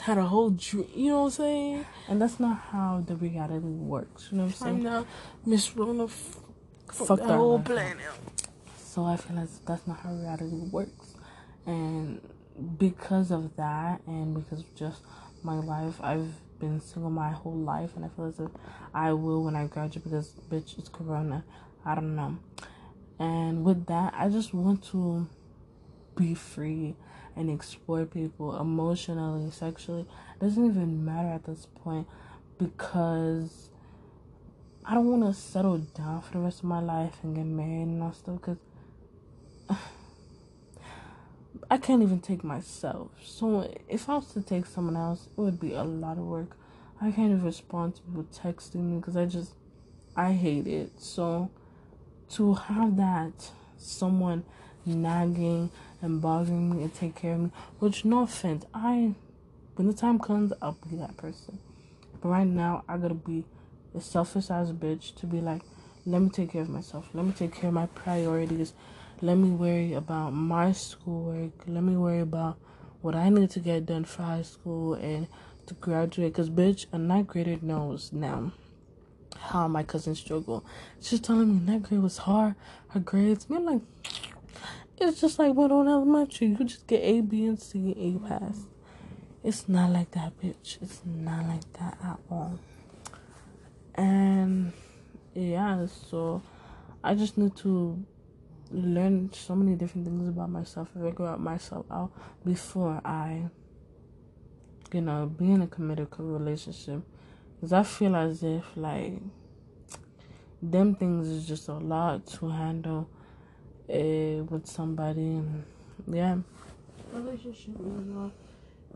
Had 0.01 0.17
a 0.17 0.24
whole 0.25 0.50
dream. 0.50 0.88
You 0.95 1.10
know 1.12 1.19
what 1.19 1.25
I'm 1.25 1.31
saying? 1.31 1.86
and 2.10 2.22
that's 2.22 2.39
not 2.39 2.57
how 2.72 3.03
the 3.05 3.15
reality 3.15 3.65
works. 3.95 4.27
You 4.31 4.39
know 4.39 4.45
what 4.45 4.62
I'm 4.62 4.67
I'm 4.67 4.74
saying? 4.81 4.83
now 4.83 5.05
Miss 5.45 5.75
Rona. 5.75 6.05
F- 6.05 6.39
Fuck 6.91 7.19
that 7.19 7.27
whole 7.29 7.57
life. 7.57 7.65
plan. 7.65 7.98
So 8.77 9.05
I 9.05 9.15
feel 9.17 9.38
like 9.38 9.50
that's 9.65 9.88
not 9.88 9.98
how 10.01 10.12
reality 10.13 10.67
works. 10.69 11.15
And 11.65 12.19
because 12.77 13.31
of 13.31 13.55
that, 13.57 14.01
and 14.07 14.36
because 14.36 14.60
of 14.60 14.75
just 14.75 15.01
my 15.43 15.55
life, 15.55 15.95
I've 16.01 16.33
been 16.60 16.79
single 16.79 17.12
my 17.12 17.31
whole 17.31 17.57
life, 17.57 17.91
and 17.95 18.05
I 18.05 18.10
feel 18.10 18.25
as 18.25 18.39
if 18.39 18.51
I 18.93 19.13
will 19.13 19.43
when 19.43 19.55
I 19.55 19.65
graduate 19.67 20.03
because 20.03 20.36
bitch, 20.50 20.77
it's 20.77 20.89
Corona. 20.89 21.43
I 21.86 21.95
don't 21.95 22.15
know. 22.15 22.38
And 23.19 23.63
with 23.63 23.86
that, 23.88 24.13
I 24.17 24.29
just 24.29 24.53
want 24.53 24.83
to 24.91 25.27
be 26.15 26.33
free 26.33 26.95
and 27.36 27.50
explore 27.50 28.05
people 28.05 28.60
emotionally, 28.60 29.51
sexually. 29.51 30.01
It 30.36 30.39
doesn't 30.39 30.65
even 30.65 31.03
matter 31.03 31.29
at 31.29 31.45
this 31.45 31.67
point 31.83 32.07
because 32.57 33.69
I 34.86 34.93
don't 34.93 35.05
want 35.05 35.24
to 35.33 35.39
settle 35.39 35.77
down 35.79 36.22
for 36.22 36.33
the 36.33 36.39
rest 36.39 36.60
of 36.60 36.65
my 36.65 36.79
life 36.79 37.15
and 37.24 37.36
get 37.36 37.45
married 37.45 37.83
and 37.83 38.03
all 38.03 38.13
stuff 38.13 38.39
because 38.41 38.57
I 41.69 41.77
can't 41.77 42.01
even 42.01 42.19
take 42.19 42.43
myself. 42.43 43.12
So 43.24 43.72
if 43.88 44.10
I 44.10 44.15
was 44.15 44.33
to 44.33 44.41
take 44.41 44.65
someone 44.65 44.95
else, 44.95 45.27
it 45.38 45.41
would 45.41 45.60
be 45.60 45.74
a 45.74 45.83
lot 45.83 46.17
of 46.17 46.25
work. 46.25 46.57
I 47.01 47.12
can't 47.12 47.31
even 47.31 47.43
respond 47.43 47.95
to 47.95 48.01
people 48.01 48.25
texting 48.33 48.75
me 48.91 48.98
because 48.98 49.17
I 49.17 49.25
just 49.25 49.53
I 50.15 50.31
hate 50.31 50.67
it. 50.67 50.91
So 51.00 51.50
to 52.31 52.53
have 52.53 52.98
that 52.98 53.51
someone 53.77 54.45
nagging 54.86 55.69
and 56.01 56.22
bothering 56.22 56.75
me 56.75 56.83
and 56.83 56.93
take 56.93 57.15
care 57.15 57.33
of 57.33 57.39
me, 57.41 57.51
which 57.79 58.05
no 58.05 58.24
offense, 58.24 58.65
I 58.74 59.13
when 59.75 59.88
the 59.88 59.93
time 59.93 60.19
comes 60.19 60.53
I'll 60.62 60.77
be 60.89 60.98
that 60.98 61.17
person. 61.17 61.60
But 62.22 62.29
right 62.29 62.48
now 62.48 62.83
I 62.88 62.98
gotta 62.98 63.13
be 63.15 63.45
a 63.95 64.01
selfish 64.01 64.50
ass 64.50 64.72
bitch 64.72 65.15
to 65.15 65.27
be 65.27 65.41
like, 65.41 65.62
let 66.05 66.22
me 66.22 66.29
take 66.29 66.51
care 66.51 66.62
of 66.62 66.69
myself. 66.69 67.10
Let 67.13 67.25
me 67.25 67.31
take 67.31 67.53
care 67.53 67.67
of 67.67 67.74
my 67.74 67.86
priorities 67.88 68.74
let 69.23 69.37
me 69.37 69.51
worry 69.51 69.93
about 69.93 70.31
my 70.33 70.73
schoolwork. 70.73 71.53
Let 71.65 71.81
me 71.81 71.95
worry 71.95 72.19
about 72.19 72.57
what 72.99 73.15
I 73.15 73.29
need 73.29 73.51
to 73.51 73.61
get 73.61 73.85
done 73.85 74.03
for 74.03 74.23
high 74.23 74.41
school 74.41 74.95
and 74.95 75.27
to 75.65 75.73
graduate. 75.75 76.33
Because, 76.33 76.49
bitch, 76.49 76.87
a 76.91 76.97
ninth 76.97 77.27
grader 77.27 77.57
knows 77.61 78.11
now 78.11 78.51
how 79.39 79.69
my 79.69 79.81
cousin 79.81 80.13
struggled. 80.13 80.65
She's 80.99 81.21
telling 81.21 81.47
me 81.47 81.65
ninth 81.65 81.87
grade 81.87 82.01
was 82.01 82.17
hard. 82.17 82.55
Her 82.89 82.99
grades. 82.99 83.49
Me, 83.49 83.59
like, 83.59 83.81
it's 84.97 85.21
just 85.21 85.39
like 85.39 85.53
what 85.53 85.71
on 85.71 85.87
elementary. 85.87 86.47
You 86.47 86.65
just 86.65 86.85
get 86.85 87.01
A, 87.01 87.21
B, 87.21 87.45
and 87.45 87.57
C, 87.57 87.95
A 87.97 88.27
pass. 88.27 88.65
It's 89.41 89.69
not 89.69 89.91
like 89.91 90.11
that, 90.11 90.37
bitch. 90.41 90.81
It's 90.81 90.99
not 91.05 91.47
like 91.47 91.71
that 91.79 91.97
at 92.03 92.19
all. 92.29 92.59
And 93.95 94.73
yeah, 95.33 95.85
so 96.09 96.41
I 97.01 97.15
just 97.15 97.37
need 97.37 97.55
to 97.57 98.03
learn 98.73 99.31
so 99.31 99.55
many 99.55 99.75
different 99.75 100.07
things 100.07 100.27
about 100.27 100.49
myself 100.49 100.89
and 100.95 101.03
figure 101.03 101.27
out 101.27 101.39
myself 101.39 101.85
out 101.91 102.11
before 102.43 103.01
I, 103.05 103.43
you 104.91 105.01
know, 105.01 105.27
be 105.27 105.51
in 105.51 105.61
a 105.61 105.67
committed 105.67 106.07
relationship. 106.17 107.01
Because 107.55 107.73
I 107.73 107.83
feel 107.83 108.15
as 108.15 108.43
if, 108.43 108.65
like, 108.75 109.13
them 110.61 110.95
things 110.95 111.27
is 111.27 111.47
just 111.47 111.67
a 111.69 111.73
lot 111.73 112.25
to 112.27 112.49
handle 112.49 113.09
uh, 113.89 114.43
with 114.49 114.65
somebody. 114.65 115.21
And, 115.21 115.63
yeah. 116.07 116.37
Relationship 117.13 117.75
is 117.75 118.09
a 118.15 118.31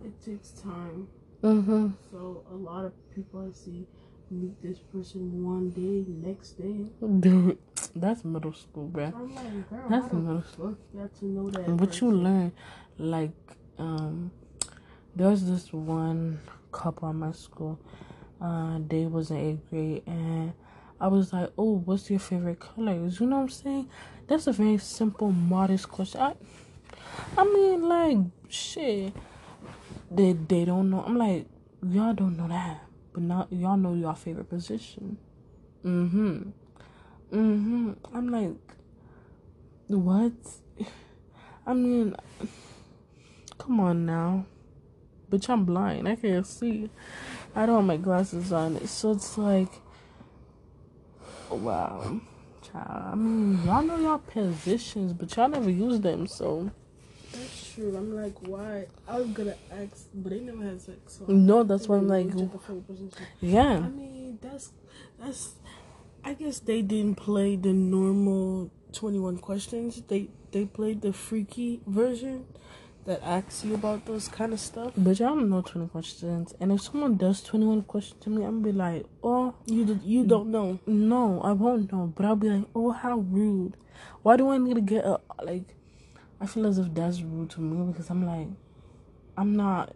it 0.06 0.24
takes 0.24 0.50
time. 0.52 1.08
Mm-hmm. 1.44 1.90
So 2.12 2.44
a 2.52 2.56
lot 2.56 2.86
of 2.86 2.94
people 3.14 3.48
I 3.48 3.54
see 3.54 3.86
meet 4.30 4.62
this 4.62 4.80
person 4.80 5.44
one 5.44 5.70
day, 5.70 6.06
next 6.08 6.54
day. 6.54 6.86
Dude, 7.20 7.58
that's 8.02 8.24
middle 8.24 8.54
school, 8.54 8.88
bro. 8.88 9.06
Like, 9.06 9.90
that's 9.90 10.14
middle 10.14 10.44
school. 10.44 10.78
That. 10.94 11.78
But 11.78 11.90
person. 11.90 12.08
you 12.08 12.14
learn, 12.16 12.52
like, 12.98 13.32
um, 13.78 14.32
there 15.16 15.30
was 15.30 15.50
this 15.50 15.72
one 15.74 16.40
couple 16.72 17.10
at 17.10 17.16
my 17.16 17.32
school. 17.32 17.80
Uh, 18.40 18.80
they 18.88 19.06
was 19.06 19.32
in 19.32 19.38
eighth 19.38 19.70
grade, 19.70 20.04
and 20.06 20.54
I 21.00 21.08
was 21.08 21.34
like, 21.34 21.52
"Oh, 21.58 21.78
what's 21.80 22.10
your 22.10 22.20
favorite 22.20 22.60
colors?" 22.60 23.20
You 23.20 23.28
know 23.28 23.38
what 23.38 23.44
I'm 23.44 23.50
saying? 23.50 23.90
That's 24.28 24.48
a 24.48 24.52
very 24.52 24.78
simple, 24.78 25.32
modest 25.32 25.90
question. 25.90 26.22
I, 26.22 26.36
I 27.38 27.44
mean, 27.44 27.88
like, 27.88 28.18
shit. 28.50 29.14
They 30.10 30.34
they 30.34 30.66
don't 30.66 30.90
know. 30.90 31.04
I'm 31.06 31.18
like, 31.18 31.48
y'all 31.84 32.14
don't 32.14 32.38
know 32.38 32.48
that 32.48 32.88
but 33.18 33.24
now 33.24 33.48
y'all 33.50 33.78
know 33.78 33.96
your 33.96 34.14
favorite 34.14 34.48
position. 34.48 35.18
Mm-hmm. 35.84 36.52
Mm-hmm. 37.34 37.92
I'm 38.14 38.30
like, 38.30 38.56
what? 39.88 40.32
I 41.68 41.74
mean, 41.74 42.16
come 43.58 43.80
on 43.80 44.06
now. 44.06 44.46
Bitch, 45.30 45.50
I'm 45.50 45.66
blind. 45.66 46.08
I 46.08 46.16
can't 46.16 46.48
see. 46.48 46.90
I 47.54 47.66
don't 47.66 47.76
have 47.76 47.86
my 47.86 47.98
glasses 47.98 48.54
on. 48.54 48.86
So 48.88 49.12
it's 49.12 49.38
like, 49.38 49.68
wow. 51.50 52.22
Child. 52.62 53.04
I 53.12 53.16
mean, 53.16 53.64
y'all 53.66 53.82
know 53.84 53.98
y'all 53.98 54.20
positions, 54.20 55.12
but 55.14 55.36
y'all 55.36 55.50
never 55.50 55.70
use 55.70 56.00
them, 56.00 56.28
so 56.28 56.72
That's 57.34 57.74
true. 57.74 57.96
I'm 57.96 58.16
like, 58.16 58.36
why? 58.48 58.88
I 59.08 59.20
was 59.20 59.28
gonna 59.30 59.56
ask, 59.72 60.08
but 60.14 60.32
they 60.32 60.40
never 60.40 60.64
had 60.64 60.82
sex. 60.82 60.98
So 61.20 61.26
no, 61.28 61.64
that's 61.64 61.88
why 61.90 61.98
I'm 61.98 62.08
like, 62.08 62.28
yeah. 63.42 63.78
I 63.78 63.90
mean, 63.90 64.40
that's 64.42 64.72
that's. 65.20 65.56
I 66.28 66.34
guess 66.34 66.60
they 66.60 66.82
didn't 66.82 67.16
play 67.16 67.56
the 67.56 67.72
normal 67.72 68.70
21 68.92 69.38
questions. 69.38 70.04
They 70.10 70.28
they 70.52 70.66
played 70.66 71.02
the 71.02 71.14
freaky 71.14 71.80
version 71.88 72.46
that 73.06 73.24
asks 73.24 73.64
you 73.64 73.74
about 73.74 74.06
those 74.06 74.28
kind 74.28 74.52
of 74.52 74.60
stuff. 74.60 74.92
But 74.98 75.20
y'all 75.20 75.36
don't 75.36 75.50
know 75.50 75.62
20 75.62 75.88
questions. 75.88 76.54
And 76.60 76.74
if 76.74 76.82
someone 76.82 77.16
does 77.16 77.42
21 77.44 77.84
questions 77.84 78.22
to 78.24 78.30
me, 78.30 78.44
I'm 78.44 78.62
gonna 78.62 78.74
be 78.74 78.78
like, 78.78 79.06
oh. 79.24 79.56
You, 79.68 80.02
you 80.04 80.26
don't 80.26 80.52
know. 80.52 80.80
No, 80.86 81.40
I 81.44 81.54
won't 81.54 81.94
know. 81.94 82.12
But 82.14 82.26
I'll 82.26 82.36
be 82.36 82.50
like, 82.50 82.68
oh, 82.76 82.92
how 82.92 83.20
rude. 83.20 83.78
Why 84.22 84.36
do 84.36 84.50
I 84.50 84.58
need 84.58 84.74
to 84.74 84.82
get 84.82 85.06
a, 85.06 85.22
like, 85.42 85.76
I 86.42 86.46
feel 86.46 86.68
as 86.68 86.78
if 86.78 86.94
that's 86.94 87.22
rude 87.22 87.52
to 87.52 87.62
me 87.62 87.90
because 87.94 88.10
I'm 88.10 88.26
like, 88.26 88.50
I'm 89.38 89.56
not. 89.56 89.96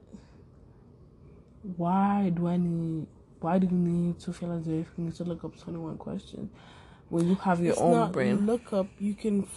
Why 1.76 2.32
do 2.34 2.48
I 2.48 2.56
need? 2.56 3.08
Why 3.42 3.60
do 3.60 3.68
you 3.68 3.78
need 3.78 4.20
to 4.22 4.34
feel 4.34 4.52
as 4.54 4.68
if 4.68 4.88
you 4.98 5.06
need 5.06 5.16
to 5.16 5.24
look 5.24 5.44
up 5.44 5.58
21 5.58 5.98
questions 5.98 6.50
when 7.10 7.28
you 7.28 7.36
have 7.36 7.60
your 7.60 7.74
it's 7.74 7.82
own 7.82 7.94
not 7.94 8.12
brain? 8.12 8.46
Look 8.46 8.72
up. 8.72 8.88
You 9.00 9.14
can 9.14 9.48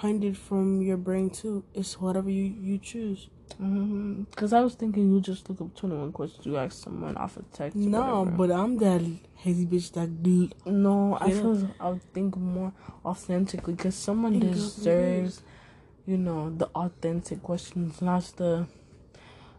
find 0.00 0.22
it 0.24 0.36
from 0.36 0.82
your 0.82 0.96
brain 0.96 1.30
too. 1.30 1.64
It's 1.74 2.00
whatever 2.00 2.30
you 2.30 2.44
you 2.44 2.78
choose. 2.78 3.28
Because 3.48 3.62
mm-hmm. 3.62 4.54
I 4.54 4.60
was 4.60 4.74
thinking 4.74 5.10
you 5.12 5.20
just 5.20 5.48
look 5.48 5.60
up 5.62 5.74
21 5.74 6.12
questions, 6.12 6.44
you 6.44 6.58
ask 6.58 6.84
someone 6.84 7.16
off 7.16 7.38
a 7.38 7.42
text. 7.56 7.76
No, 7.76 8.30
but 8.36 8.50
I'm 8.50 8.76
that 8.78 9.00
hazy 9.36 9.66
bitch 9.66 9.92
that 9.92 10.22
dude. 10.22 10.54
No. 10.66 11.16
I 11.20 11.30
feel 11.30 11.70
I 11.80 11.98
think 12.12 12.36
more 12.36 12.72
authentically 13.04 13.74
because 13.74 13.94
someone 13.94 14.38
deserves 14.38 15.42
you 16.08 16.16
know, 16.16 16.48
the 16.48 16.64
authentic 16.74 17.42
questions, 17.42 18.00
not 18.00 18.22
the 18.36 18.66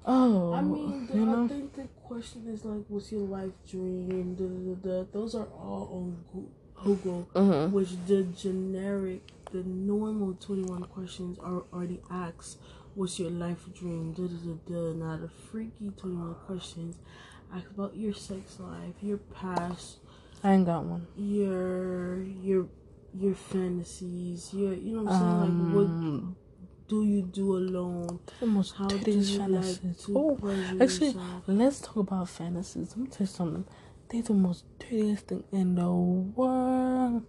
oh. 0.06 0.54
I 0.54 0.62
mean, 0.62 1.08
the 1.08 1.18
you 1.18 1.26
know? 1.26 1.44
authentic 1.46 1.90
question 2.04 2.48
is 2.48 2.66
like, 2.66 2.84
"What's 2.88 3.12
your 3.12 3.22
life 3.22 3.52
dream?" 3.70 4.36
Da, 4.36 4.46
da, 4.46 5.04
da. 5.04 5.06
Those 5.12 5.36
are 5.36 5.48
all 5.48 5.90
on 5.94 6.46
Google, 6.84 7.30
mm-hmm. 7.34 7.74
which 7.74 7.90
the 8.08 8.24
generic, 8.24 9.22
the 9.52 9.64
normal 9.64 10.34
twenty-one 10.36 10.84
questions 10.86 11.38
are 11.40 11.64
already 11.74 12.02
asked. 12.10 12.58
What's 12.96 13.20
your 13.20 13.30
life 13.30 13.66
dream? 13.74 14.14
Da, 14.14 14.24
da, 14.24 14.36
da, 14.36 14.54
da. 14.68 14.94
Now 14.94 15.18
the 15.18 15.30
freaky 15.30 15.92
twenty-one 15.98 16.36
questions 16.46 16.98
ask 17.54 17.70
about 17.70 17.96
your 17.96 18.14
sex 18.14 18.60
life, 18.60 18.96
your 19.02 19.18
past. 19.18 19.98
I 20.44 20.54
ain't 20.54 20.66
got 20.66 20.86
one. 20.86 21.08
Your 21.18 22.24
your 22.24 22.68
your 23.14 23.36
fantasies, 23.36 24.54
your 24.54 24.74
you 24.74 24.98
know 24.98 25.04
what 25.04 25.14
I'm 25.14 25.20
saying? 25.20 25.32
Um, 25.32 25.66
like 25.66 25.76
what 25.76 25.86
um, 25.86 26.36
do 26.90 27.06
you 27.06 27.22
do 27.22 27.56
alone? 27.56 28.20
The 28.40 28.48
most 28.48 28.76
How 28.76 28.88
do 28.88 28.96
you 28.96 29.24
fantasies. 29.24 30.10
Like 30.10 30.18
oh, 30.18 30.38
actually, 30.82 31.08
yourself? 31.08 31.44
let's 31.48 31.80
talk 31.80 31.98
about 31.98 32.28
fantasies. 32.28 32.90
Let 32.90 32.98
me 32.98 33.08
tell 33.08 33.20
you 33.22 33.26
something. 33.28 33.66
They're 34.10 34.24
the 34.24 34.34
most 34.34 34.66
dirtiest 34.80 35.28
thing 35.28 35.44
in 35.52 35.76
the 35.76 35.88
world. 35.88 37.26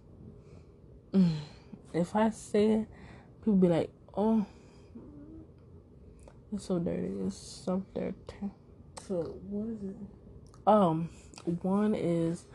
Mm. 1.13 1.35
If 1.93 2.15
I 2.15 2.31
say 2.31 2.71
it, 2.71 2.87
people 3.39 3.55
be 3.55 3.67
like, 3.67 3.91
"Oh, 4.17 4.45
it's 6.51 6.65
so 6.65 6.79
dirty. 6.79 7.13
It's 7.27 7.37
so 7.37 7.85
dirty." 7.93 8.51
So 9.07 9.37
what 9.47 9.69
is 9.69 9.83
it? 9.83 9.95
Um, 10.65 11.09
one 11.61 11.93
is 11.93 12.45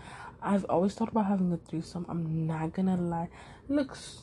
I've 0.42 0.64
always 0.64 0.94
thought 0.94 1.08
about 1.08 1.26
having 1.26 1.52
a 1.52 1.56
threesome. 1.56 2.04
I'm 2.08 2.46
not 2.46 2.72
gonna 2.72 2.96
lie. 2.96 3.28
It 3.68 3.72
looks 3.72 4.22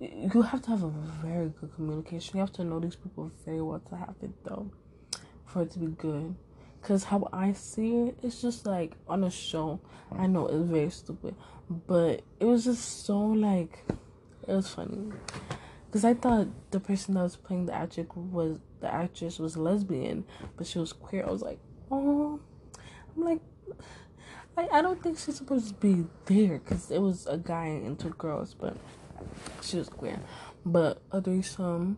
you 0.00 0.42
have 0.42 0.62
to 0.62 0.70
have 0.70 0.84
a 0.84 0.90
very 1.22 1.48
good 1.60 1.74
communication. 1.74 2.36
You 2.36 2.40
have 2.40 2.52
to 2.52 2.64
know 2.64 2.78
these 2.78 2.96
people 2.96 3.30
very 3.44 3.60
well 3.60 3.80
to 3.88 3.96
have 3.96 4.14
it 4.22 4.30
though, 4.44 4.70
for 5.46 5.62
it 5.62 5.70
to 5.72 5.78
be 5.78 5.86
good. 5.86 6.34
Cause 6.82 7.04
how 7.04 7.28
I 7.32 7.52
see 7.52 7.96
it, 7.96 8.18
it's 8.22 8.40
just 8.40 8.64
like 8.64 8.94
on 9.08 9.24
a 9.24 9.30
show. 9.30 9.80
I 10.16 10.26
know 10.26 10.46
it's 10.46 10.70
very 10.70 10.90
stupid, 10.90 11.34
but 11.68 12.22
it 12.38 12.44
was 12.44 12.64
just 12.64 13.04
so 13.04 13.18
like, 13.18 13.84
it 14.46 14.54
was 14.54 14.68
funny. 14.68 15.10
Cause 15.90 16.04
I 16.04 16.14
thought 16.14 16.48
the 16.70 16.78
person 16.78 17.14
that 17.14 17.22
was 17.22 17.36
playing 17.36 17.66
the 17.66 17.74
actress 17.74 18.06
was 18.14 18.60
the 18.80 18.92
actress 18.92 19.38
was 19.38 19.56
lesbian, 19.56 20.24
but 20.56 20.66
she 20.66 20.78
was 20.78 20.92
queer. 20.92 21.26
I 21.26 21.30
was 21.30 21.42
like, 21.42 21.58
oh, 21.90 22.38
I'm 23.16 23.24
like, 23.24 23.40
I, 24.56 24.68
I 24.78 24.82
don't 24.82 25.02
think 25.02 25.18
she's 25.18 25.36
supposed 25.36 25.68
to 25.68 25.74
be 25.74 26.06
there 26.26 26.58
because 26.58 26.90
it 26.92 27.00
was 27.00 27.26
a 27.26 27.36
guy 27.36 27.66
and 27.66 27.98
two 27.98 28.10
girls, 28.10 28.54
but 28.54 28.76
she 29.62 29.76
was 29.76 29.88
queer. 29.88 30.20
But 30.64 31.00
a 31.12 31.20
threesome, 31.20 31.96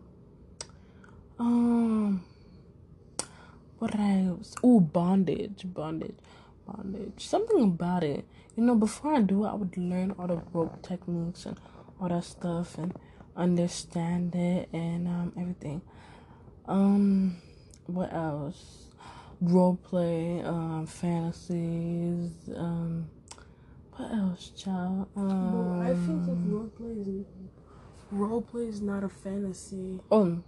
um, 1.39 2.23
what 3.79 3.97
else? 3.99 4.55
Oh, 4.63 4.79
bondage, 4.79 5.63
bondage, 5.65 6.17
bondage. 6.65 7.25
Something 7.27 7.63
about 7.63 8.03
it. 8.03 8.25
You 8.55 8.63
know, 8.63 8.75
before 8.75 9.15
I 9.15 9.21
do 9.21 9.45
it, 9.45 9.49
I 9.49 9.53
would 9.55 9.75
learn 9.75 10.11
all 10.19 10.27
the 10.27 10.41
rope 10.53 10.81
techniques 10.83 11.45
and 11.45 11.59
all 11.99 12.09
that 12.09 12.23
stuff 12.23 12.77
and 12.77 12.93
understand 13.35 14.35
it 14.35 14.69
and 14.73 15.07
um 15.07 15.33
everything. 15.39 15.81
Um, 16.67 17.41
what 17.87 18.13
else? 18.13 18.87
Role 19.41 19.75
play, 19.75 20.41
um, 20.41 20.85
fantasies, 20.85 22.31
um, 22.55 23.09
what 24.01 24.13
else, 24.13 24.49
child? 24.57 25.07
Um, 25.15 25.81
I 25.81 25.93
think 25.93 26.25
that 26.25 26.37
role 26.45 26.67
play 26.69 26.91
is 26.91 27.25
role 28.11 28.41
play 28.41 28.63
is 28.63 28.81
not 28.81 29.03
a 29.03 29.09
fantasy. 29.09 29.99
Oh 30.11 30.41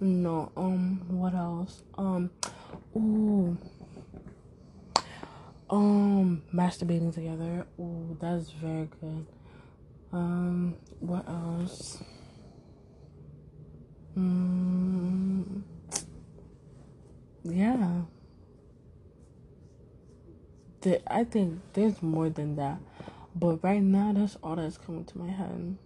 no, 0.00 0.50
um 0.56 1.02
what 1.08 1.34
else? 1.34 1.82
Um 1.96 2.30
ooh 2.96 3.56
um 5.68 6.42
masturbating 6.54 7.12
together. 7.12 7.66
Ooh, 7.78 8.16
that's 8.20 8.50
very 8.52 8.88
good. 9.00 9.26
Um 10.12 10.76
what 11.00 11.28
else? 11.28 12.02
Mm, 14.16 15.62
yeah. 17.44 18.02
The, 20.80 21.00
I 21.12 21.24
think 21.24 21.60
there's 21.72 22.02
more 22.02 22.28
than 22.30 22.56
that. 22.56 22.78
But 23.34 23.62
right 23.62 23.82
now 23.82 24.12
that's 24.12 24.36
all 24.42 24.56
that's 24.56 24.78
coming 24.78 25.04
to 25.06 25.18
my 25.18 25.30
head. 25.30 25.76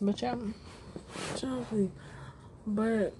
But 0.00 0.20
yeah. 0.22 0.36
Exactly. 1.32 1.90
But 2.66 3.14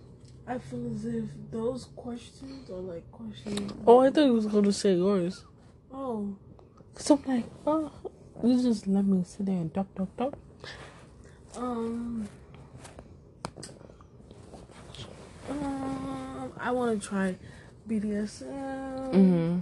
I 0.46 0.58
feel 0.58 0.92
as 0.94 1.04
if 1.04 1.24
those 1.50 1.88
questions 1.96 2.70
are 2.70 2.74
like 2.74 3.10
questions. 3.12 3.72
Oh, 3.86 4.00
I 4.00 4.10
thought 4.10 4.24
you 4.24 4.34
was 4.34 4.46
gonna 4.46 4.72
say 4.72 4.94
yours. 4.94 5.44
Oh, 5.92 6.36
Cause 6.94 7.10
I'm 7.10 7.22
like, 7.26 7.44
oh, 7.66 7.92
you 8.42 8.60
just 8.60 8.86
let 8.86 9.04
me 9.04 9.22
sit 9.24 9.46
there 9.46 9.54
and 9.56 9.72
talk, 9.72 9.94
talk, 9.94 10.16
talk. 10.16 10.34
um, 11.56 12.28
um, 15.48 16.52
I 16.58 16.70
want 16.72 17.00
to 17.00 17.08
try 17.08 17.36
BDSM. 17.88 19.14
Mm-hmm. 19.14 19.58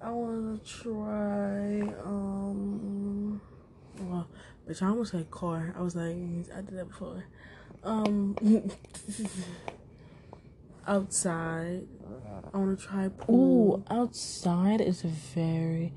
I 0.00 0.10
want 0.10 0.64
to 0.64 0.70
try, 0.82 1.80
um, 2.04 3.40
well, 4.00 4.28
bitch, 4.68 4.80
I 4.82 4.86
almost 4.88 5.10
said 5.12 5.30
car. 5.30 5.74
I 5.76 5.82
was 5.82 5.96
like, 5.96 6.14
I 6.54 6.60
did 6.60 6.76
that 6.78 6.88
before. 6.88 7.24
Um, 7.82 8.36
outside. 10.86 11.86
I 12.52 12.56
want 12.56 12.78
to 12.78 12.84
try 12.86 13.10
Ooh, 13.28 13.82
outside 13.90 14.80
is 14.80 15.02
very, 15.02 15.92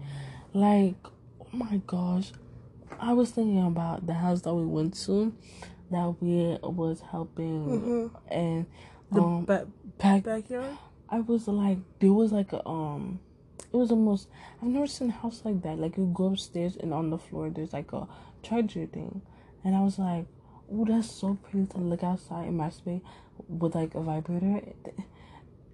like, 0.53 0.96
oh 1.39 1.48
my 1.53 1.79
gosh. 1.86 2.31
I 3.00 3.13
was 3.13 3.31
thinking 3.31 3.65
about 3.65 4.05
the 4.08 4.13
house 4.13 4.41
that 4.41 4.53
we 4.53 4.65
went 4.65 4.96
to, 5.05 5.34
that 5.91 6.15
we 6.22 6.58
was 6.63 7.01
helping, 7.01 7.67
Mhm. 7.67 8.12
and 8.29 8.65
The 9.12 9.22
um, 9.22 9.46
ba- 9.46 9.67
back 9.98 10.24
backyard. 10.24 10.77
I 11.10 11.20
was 11.22 11.48
like, 11.48 11.77
there 12.00 12.13
was 12.13 12.31
like 12.31 12.51
a 12.53 12.65
um, 12.67 13.20
it 13.74 13.78
was 13.78 13.92
almost 13.92 14.28
I've 14.62 14.68
never 14.68 14.88
seen 14.88 15.10
a 15.10 15.13
house 15.13 15.42
like 15.44 15.62
that. 15.63 15.80
Like 15.80 15.98
you 15.98 16.12
go 16.13 16.28
upstairs 16.28 16.75
and 16.75 16.94
on 16.94 17.10
the 17.10 17.18
floor 17.18 17.50
there's 17.50 17.74
like 17.74 17.94
a 17.94 18.08
charger 18.44 18.86
thing, 18.86 19.22
and 19.64 19.75
I 19.75 19.81
was 19.81 19.98
like, 20.00 20.25
oh, 20.72 20.86
that's 20.86 21.10
so 21.12 21.36
pretty 21.36 21.68
to 21.68 21.77
look 21.77 22.03
outside 22.03 22.48
in 22.48 22.57
my 22.57 22.70
space 22.70 23.01
with 23.48 23.75
like 23.75 23.96
a 23.96 24.01
vibrator. 24.01 24.62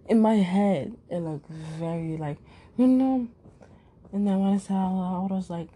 In 0.09 0.21
my 0.21 0.35
head, 0.35 0.95
it 1.09 1.17
looked 1.17 1.49
very 1.49 2.15
like 2.15 2.37
you 2.77 2.87
know, 2.87 3.27
and 4.13 4.25
then 4.25 4.39
when 4.39 4.53
I 4.53 4.57
said 4.57 4.75
out 4.75 5.27
I 5.29 5.33
was 5.33 5.49
like, 5.49 5.67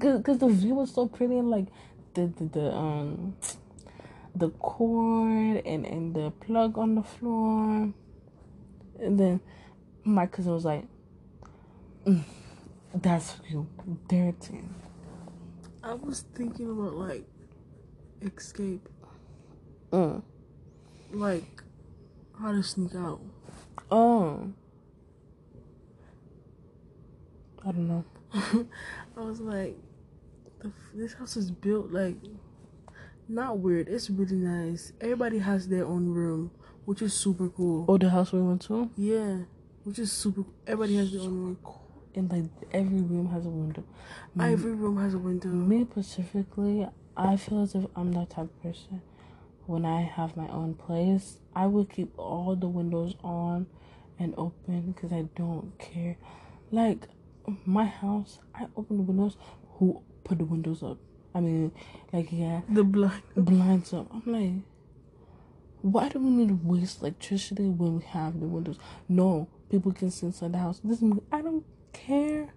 cause 0.00 0.38
the 0.38 0.48
view 0.48 0.74
was 0.74 0.92
so 0.92 1.06
pretty 1.06 1.38
and 1.38 1.48
like 1.48 1.66
the 2.14 2.26
the, 2.26 2.44
the 2.46 2.74
um 2.74 3.36
the 4.34 4.50
cord 4.50 5.62
and 5.64 5.86
and 5.86 6.14
the 6.14 6.32
plug 6.40 6.76
on 6.76 6.96
the 6.96 7.02
floor 7.02 7.92
and 9.00 9.20
then 9.20 9.40
my 10.04 10.26
cousin 10.26 10.52
was 10.52 10.64
like 10.64 10.82
"Mm, 10.82 10.88
that's 12.94 13.36
you 13.48 13.66
dirty 14.08 14.60
I 15.82 15.94
was 15.94 16.24
thinking 16.34 16.70
about 16.70 16.94
like 16.94 17.26
escape, 18.22 18.88
mm. 19.92 20.22
like 21.12 21.62
how 22.40 22.52
to 22.52 22.62
sneak 22.62 22.94
out. 22.94 23.20
oh 23.90 24.50
i 27.66 27.72
don't 27.72 27.88
know 27.88 28.04
I 29.16 29.20
was 29.20 29.40
like, 29.40 29.76
the, 30.60 30.72
this 30.92 31.14
house 31.14 31.36
is 31.36 31.50
built 31.50 31.92
like 31.92 32.16
not 33.28 33.58
weird. 33.58 33.88
It's 33.88 34.10
really 34.10 34.36
nice. 34.36 34.92
Everybody 35.00 35.38
has 35.38 35.68
their 35.68 35.86
own 35.86 36.08
room, 36.08 36.50
which 36.84 37.00
is 37.00 37.14
super 37.14 37.48
cool. 37.48 37.84
oh 37.88 37.96
the 37.96 38.10
house 38.10 38.32
we 38.32 38.40
went 38.40 38.62
to 38.62 38.90
Yeah, 38.96 39.38
which 39.84 39.98
is 40.00 40.10
super. 40.10 40.44
Everybody 40.66 40.96
has 40.96 41.12
their 41.12 41.22
own 41.22 41.28
room. 41.28 41.58
And 42.16 42.30
like 42.30 42.44
every 42.72 43.00
room 43.00 43.28
has 43.30 43.46
a 43.46 43.50
window. 43.50 43.84
Every 44.38 44.72
room 44.72 44.98
has 44.98 45.14
a 45.14 45.18
window. 45.18 45.48
me 45.48 45.86
specifically 45.90 46.86
i 47.16 47.36
feel 47.36 47.62
as 47.62 47.74
if 47.74 47.84
i'm 47.96 48.12
that 48.12 48.30
type 48.30 48.44
of 48.44 48.62
person. 48.62 49.02
When 49.66 49.84
i 49.84 50.02
have 50.02 50.36
my 50.36 50.48
own 50.48 50.74
place 50.74 51.38
i 51.54 51.66
would 51.66 51.90
keep 51.90 52.12
all 52.18 52.56
the 52.56 52.68
windows 52.68 53.14
on 53.22 53.66
and 54.18 54.34
open 54.36 54.92
because 54.92 55.12
i 55.12 55.22
don't 55.36 55.72
care. 55.78 56.16
Like 56.70 57.08
my 57.64 57.84
house 57.86 58.38
i 58.54 58.66
open 58.76 58.96
the 58.98 59.02
windows. 59.02 59.36
Who 59.78 60.02
put 60.22 60.38
the 60.38 60.44
windows 60.44 60.82
up? 60.82 60.98
I 61.34 61.40
mean 61.40 61.72
like 62.12 62.28
yeah. 62.30 62.60
The 62.68 62.84
blind. 62.84 63.22
blinds 63.36 63.92
up. 63.92 64.08
I'm 64.12 64.32
like 64.32 64.62
why 65.82 66.08
do 66.08 66.18
we 66.18 66.30
need 66.30 66.48
to 66.48 66.58
waste 66.62 67.02
electricity 67.02 67.64
when 67.64 67.98
we 67.98 68.04
have 68.04 68.40
the 68.40 68.46
windows? 68.46 68.78
No 69.06 69.48
people 69.70 69.92
can 69.92 70.10
sit 70.10 70.26
inside 70.26 70.52
the 70.52 70.58
house. 70.58 70.80
This 70.82 71.02
is 71.02 71.12
i 71.30 71.42
don't 71.42 71.64
care 71.94 72.52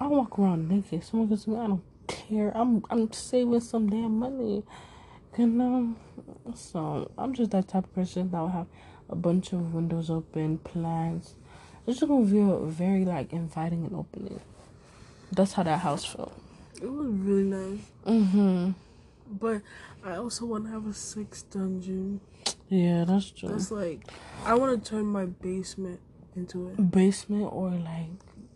I 0.00 0.06
walk 0.06 0.38
around 0.38 0.68
naked. 0.68 1.02
Someone 1.02 1.28
goes 1.28 1.46
me, 1.46 1.56
I 1.56 1.66
don't 1.66 1.82
care. 2.06 2.52
I'm 2.54 2.84
I'm 2.90 3.12
saving 3.12 3.60
some 3.60 3.90
damn 3.90 4.18
money. 4.18 4.62
You 5.36 5.46
know? 5.46 5.94
So 6.54 7.10
I'm 7.18 7.34
just 7.34 7.50
that 7.50 7.68
type 7.68 7.84
of 7.84 7.94
person 7.94 8.30
that 8.30 8.38
will 8.38 8.48
have 8.48 8.66
a 9.08 9.16
bunch 9.16 9.52
of 9.52 9.74
windows 9.74 10.10
open, 10.10 10.58
plants. 10.58 11.34
It's 11.86 11.98
just 11.98 12.08
gonna 12.08 12.26
feel 12.26 12.66
very 12.66 13.04
like 13.04 13.32
inviting 13.32 13.84
and 13.84 13.96
opening. 13.96 14.40
That's 15.32 15.54
how 15.54 15.64
that 15.64 15.80
house 15.80 16.04
felt. 16.04 16.32
It 16.80 16.90
was 16.90 17.08
really 17.08 17.42
nice. 17.42 17.80
Mm-hmm. 18.06 18.70
But 19.30 19.62
I 20.04 20.14
also 20.14 20.46
want 20.46 20.66
to 20.66 20.70
have 20.70 20.86
a 20.86 20.94
sex 20.94 21.42
dungeon. 21.42 22.20
Yeah, 22.68 23.04
that's 23.04 23.30
true. 23.30 23.48
That's 23.48 23.70
like, 23.70 24.06
I 24.44 24.54
want 24.54 24.82
to 24.82 24.90
turn 24.90 25.06
my 25.06 25.26
basement 25.26 26.00
into 26.36 26.68
it. 26.68 26.90
Basement 26.90 27.52
or 27.52 27.70
like 27.70 28.10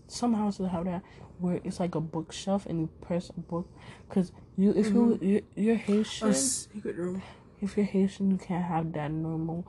some 0.06 0.34
houses 0.34 0.70
have 0.70 0.84
that 0.84 1.02
where 1.38 1.60
it's 1.64 1.80
like 1.80 1.94
a 1.94 2.00
bookshelf 2.00 2.66
and 2.66 2.80
you 2.80 2.88
press 3.00 3.30
a 3.30 3.40
book. 3.40 3.68
Cause 4.08 4.32
you 4.56 4.70
if 4.70 4.86
you 4.86 5.18
mm-hmm. 5.20 5.24
you 5.24 5.42
you're 5.54 5.76
Haitian. 5.76 6.28
A 6.28 6.34
secret 6.34 6.96
room. 6.96 7.22
If 7.60 7.76
you're 7.76 7.86
Haitian, 7.86 8.30
you 8.30 8.38
can't 8.38 8.64
have 8.64 8.92
that 8.94 9.10
normal 9.10 9.66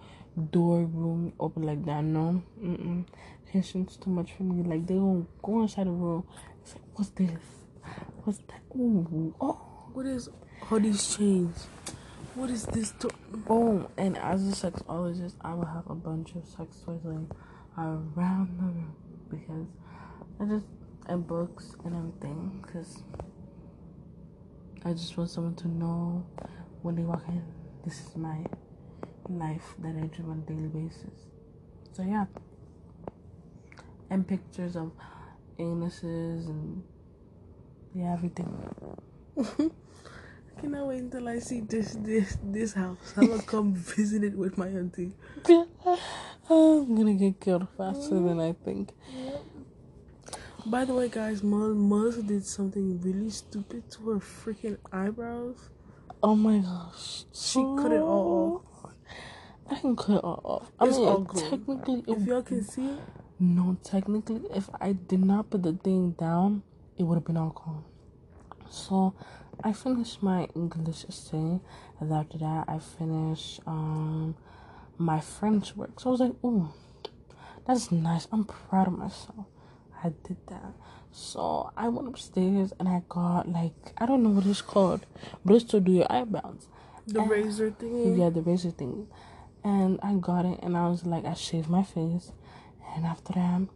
door 0.51 0.85
room 0.85 1.33
open 1.39 1.63
like 1.63 1.85
that. 1.85 2.03
No, 2.03 2.43
mm-mm. 2.61 3.05
Haitian's 3.51 3.97
too 3.97 4.09
much 4.09 4.33
for 4.33 4.43
me. 4.43 4.63
Like 4.63 4.87
they 4.87 4.95
gonna 4.95 5.25
go 5.41 5.61
inside 5.61 5.87
the 5.87 5.91
room. 5.91 6.25
It's 6.61 6.73
like, 6.73 6.83
what's 6.95 7.09
this? 7.11 7.29
What's 8.23 8.39
that? 8.39 8.61
Ooh, 8.75 9.35
oh, 9.41 9.61
What 9.93 10.05
is 10.05 10.29
all 10.71 10.79
these 10.79 11.15
chains? 11.15 11.67
What 12.35 12.49
is 12.49 12.65
this? 12.65 12.91
Do- 12.91 13.11
oh. 13.49 13.89
And 13.97 14.17
as 14.17 14.47
a 14.47 14.71
sexologist, 14.71 15.35
I 15.41 15.53
will 15.53 15.65
have 15.65 15.87
a 15.89 15.95
bunch 15.95 16.33
of 16.35 16.45
sex 16.45 16.81
toys 16.83 17.01
like 17.03 17.29
around 17.77 18.57
the 18.57 18.65
room 18.65 18.95
because 19.29 19.67
I 20.39 20.45
just 20.45 20.67
and 21.07 21.27
books 21.27 21.75
and 21.83 21.95
everything 21.95 22.63
because 22.65 23.03
I 24.85 24.93
just 24.93 25.17
want 25.17 25.29
someone 25.29 25.55
to 25.55 25.67
know 25.67 26.25
when 26.81 26.95
they 26.95 27.03
walk 27.03 27.23
in, 27.27 27.43
this 27.85 28.01
is 28.01 28.15
my 28.15 28.45
life 29.29 29.75
that 29.79 29.95
I 29.95 30.07
do 30.07 30.23
on 30.29 30.43
a 30.45 30.51
daily 30.51 30.67
basis. 30.67 31.27
So 31.93 32.03
yeah, 32.03 32.25
and 34.09 34.27
pictures 34.27 34.75
of 34.75 34.91
anuses 35.57 36.47
and 36.47 36.83
yeah 37.93 38.13
everything. 38.13 38.51
I 39.39 40.61
cannot 40.61 40.87
wait 40.87 40.99
until 40.99 41.27
I 41.27 41.39
see 41.39 41.61
this 41.61 41.97
this 41.99 42.37
this 42.43 42.73
house. 42.73 43.13
I'm 43.17 43.27
gonna 43.27 43.43
come 43.43 43.73
visit 43.75 44.23
it 44.23 44.37
with 44.37 44.57
my 44.57 44.67
auntie. 44.67 45.13
I'm 46.49 46.95
gonna 46.95 47.13
get 47.13 47.39
killed 47.39 47.67
faster 47.77 48.15
than 48.15 48.39
I 48.39 48.53
think. 48.53 48.91
By 50.65 50.85
the 50.85 50.93
way, 50.93 51.09
guys, 51.09 51.43
Muz, 51.43 51.75
Muz 51.75 52.17
did 52.23 52.45
something 52.45 53.01
really 53.01 53.29
stupid 53.29 53.89
to 53.91 54.09
her 54.11 54.19
freaking 54.19 54.77
eyebrows. 54.91 55.69
Oh 56.21 56.35
my 56.35 56.59
gosh. 56.59 57.25
She 57.33 57.59
cut 57.75 57.91
it 57.91 58.01
all 58.01 58.63
off. 58.85 58.91
I 59.69 59.75
can 59.75 59.95
cut 59.95 60.17
it 60.17 60.23
all 60.23 60.41
off. 60.43 60.71
I 60.79 60.85
It's 60.87 60.97
mean, 60.97 61.07
all 61.07 61.19
good. 61.19 61.61
technically, 61.67 62.03
If 62.07 62.25
y'all 62.25 62.41
can 62.43 62.63
see 62.63 62.87
it, 62.87 62.99
no, 63.39 63.77
technically, 63.83 64.41
if 64.53 64.69
I 64.79 64.93
did 64.93 65.23
not 65.25 65.49
put 65.49 65.63
the 65.63 65.73
thing 65.73 66.11
down, 66.11 66.63
it 66.97 67.03
would 67.03 67.15
have 67.15 67.25
been 67.25 67.37
all 67.37 67.49
gone. 67.49 67.83
So, 68.69 69.13
I 69.63 69.73
finished 69.73 70.23
my 70.23 70.47
English 70.55 71.05
essay, 71.07 71.59
and 71.99 72.13
after 72.13 72.37
that, 72.39 72.65
I 72.67 72.79
finished 72.79 73.61
um 73.67 74.35
my 74.97 75.19
French 75.19 75.75
work. 75.75 75.99
So 75.99 76.09
I 76.09 76.11
was 76.11 76.19
like, 76.21 76.43
"Ooh, 76.43 76.69
that's 77.65 77.91
nice. 77.91 78.27
I'm 78.31 78.45
proud 78.45 78.87
of 78.87 78.93
myself. 78.97 79.45
I 80.03 80.09
did 80.27 80.37
that." 80.47 80.73
So 81.11 81.71
I 81.77 81.89
went 81.89 82.07
upstairs 82.07 82.73
and 82.79 82.87
I 82.89 83.03
got 83.07 83.47
like 83.49 83.93
I 83.97 84.05
don't 84.05 84.23
know 84.23 84.29
what 84.29 84.45
it's 84.45 84.61
called, 84.61 85.05
but 85.45 85.55
it's 85.55 85.65
to 85.65 85.79
do 85.79 85.91
your 85.91 86.11
eyebrows. 86.11 86.67
the 87.05 87.19
And- 87.21 87.29
razor 87.29 87.69
thing. 87.71 88.17
Yeah, 88.17 88.29
the 88.29 88.41
razor 88.41 88.71
thing. 88.71 89.07
And 89.63 89.99
I 90.01 90.15
got 90.15 90.45
it 90.45 90.59
and 90.63 90.75
I 90.77 90.87
was 90.89 91.05
like, 91.05 91.25
I 91.25 91.33
shaved 91.33 91.69
my 91.69 91.83
face. 91.83 92.31
And 92.95 93.05
after 93.05 93.33
that, 93.33 93.67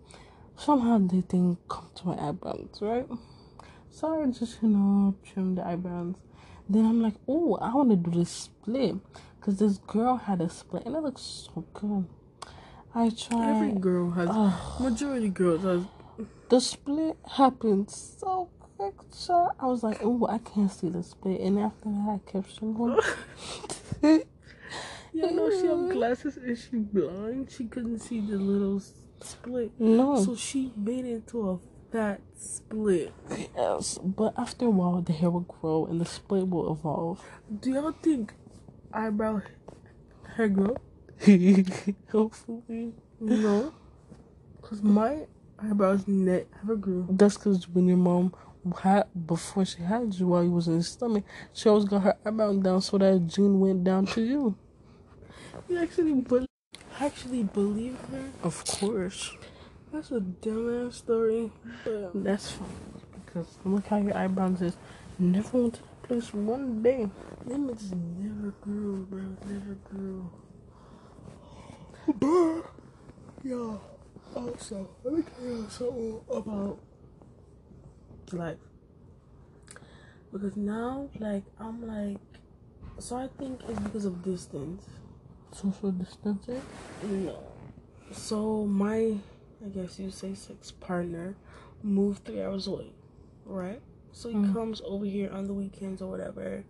somehow 0.56 0.98
the 1.00 1.22
thing 1.22 1.58
come 1.70 1.90
to 1.96 2.08
my 2.08 2.30
eyebrows, 2.30 2.78
right? 2.82 3.08
So 3.90 4.22
I 4.22 4.26
just, 4.28 4.62
you 4.62 4.70
know, 4.70 5.16
trimmed 5.24 5.58
the 5.58 5.66
eyebrows. 5.68 6.16
Then 6.70 6.86
I'm 6.86 7.02
like, 7.02 7.16
oh, 7.28 7.56
I 7.56 7.74
want 7.74 7.90
to 7.90 7.96
do 7.96 8.12
this 8.20 8.30
split. 8.30 8.96
Because 9.40 9.60
this 9.60 9.78
girl 9.80 10.18
had 10.18 10.42
a 10.42 10.50
split 10.50 10.86
and 10.86 10.96
it 10.96 11.02
looks 11.02 11.22
so 11.22 11.66
good. 11.74 12.08
I 12.94 13.10
tried. 13.10 13.56
Every 13.56 13.72
girl 13.74 14.12
has. 14.12 14.30
Ugh. 14.32 14.82
Majority 14.82 15.30
girls 15.30 15.64
has. 15.64 15.84
the 16.50 16.60
split 16.60 17.18
happened 17.36 17.92
so 17.92 18.50
quick, 18.78 18.96
so 19.10 19.50
I 19.60 19.68
was 19.68 19.84
like, 19.84 20.00
oh, 20.02 20.28
I 20.28 20.40
can't 20.40 20.72
see 20.72 20.90
the 20.90 21.04
split. 21.04 21.42
And 21.42 21.60
after 21.60 21.86
that, 21.90 22.20
I 22.26 22.32
kept 22.32 22.60
going. 22.60 23.00
You 25.18 25.32
know 25.32 25.50
she 25.50 25.66
have 25.66 25.90
glasses 25.90 26.38
and 26.38 26.56
she 26.56 26.78
blind. 26.78 27.50
She 27.50 27.66
couldn't 27.66 28.00
see 28.00 28.20
the 28.20 28.38
little 28.38 28.80
split, 29.20 29.72
no. 29.80 30.24
so 30.24 30.36
she 30.36 30.72
made 30.76 31.06
it 31.06 31.14
into 31.14 31.50
a 31.50 31.60
fat 31.92 32.22
split. 32.36 33.12
Yes, 33.56 33.98
but 33.98 34.34
after 34.38 34.66
a 34.66 34.70
while, 34.70 35.02
the 35.02 35.14
hair 35.14 35.32
will 35.32 35.40
grow 35.40 35.88
and 35.88 36.00
the 36.00 36.06
split 36.06 36.48
will 36.48 36.72
evolve. 36.72 37.26
Do 37.62 37.72
y'all 37.72 37.94
think 37.94 38.34
eyebrow 38.98 39.42
hair 40.36 40.50
grow? 40.50 40.76
Hopefully. 42.12 42.94
No, 43.20 43.74
cause 44.62 44.82
my 44.82 45.26
eyebrows 45.60 46.08
never 46.08 46.46
ever 46.64 46.76
grew. 46.76 47.08
That's 47.10 47.38
because 47.38 47.68
when 47.70 47.88
your 47.88 47.98
mom 47.98 48.34
had, 48.82 49.06
before 49.26 49.66
she 49.66 49.82
had 49.82 50.14
you 50.14 50.28
while 50.28 50.44
you 50.44 50.52
was 50.52 50.68
in 50.68 50.78
the 50.78 50.84
stomach, 50.84 51.24
she 51.54 51.70
always 51.70 51.86
got 51.86 52.04
her 52.04 52.18
eyebrow 52.26 52.54
down 52.54 52.82
so 52.82 52.98
that 52.98 53.28
gene 53.28 53.60
went 53.60 53.84
down 53.84 54.06
to 54.08 54.22
you. 54.22 54.56
You 55.70 55.80
actually 55.80 56.14
bel 56.14 56.46
actually 57.00 57.44
believe 57.44 57.98
her? 58.12 58.30
Of 58.44 58.66
course. 58.66 59.32
That's 59.92 60.12
a 60.12 60.20
dumbass 60.20 60.94
story. 60.94 61.52
But 61.84 62.24
That's 62.24 62.52
fine. 62.52 62.68
Because 63.26 63.58
look 63.64 63.86
how 63.88 63.98
your 63.98 64.18
eyebrows 64.18 64.62
is. 64.62 64.78
Never 65.20 65.72
place 66.08 66.34
one 66.34 66.82
day. 66.82 67.10
them 67.46 67.70
just 67.76 67.94
never 67.96 68.52
grew, 68.62 69.06
bro. 69.10 69.22
Never 69.46 69.78
grew. 69.90 70.32
Yo, 73.44 73.82
also, 74.36 74.90
let 75.04 75.14
me 75.14 75.24
tell 75.24 75.46
you 75.46 75.68
something 75.70 76.22
about 76.32 76.80
life. 78.32 78.58
Because 80.32 80.56
now, 80.56 81.10
like, 81.20 81.44
I'm 81.60 81.86
like, 81.86 82.20
so 83.00 83.18
I 83.18 83.28
think 83.38 83.62
it's 83.68 83.80
because 83.80 84.06
of 84.06 84.24
distance. 84.24 84.86
Social 85.54 85.92
distancing? 85.92 86.62
No. 87.04 87.40
So 88.12 88.66
my, 88.66 89.18
I 89.66 89.70
guess 89.74 90.00
you 90.00 90.12
say 90.12 90.34
sex 90.36 90.72
partner, 90.72 91.36
moved 91.84 92.26
three 92.26 92.42
hours 92.42 92.68
away, 92.68 92.92
right? 93.46 93.82
So 94.18 94.30
he 94.30 94.36
Mm. 94.36 94.52
comes 94.52 94.82
over 94.84 95.06
here 95.06 95.30
on 95.32 95.46
the 95.46 95.54
weekends 95.54 96.02
or 96.02 96.10
whatever, 96.10 96.64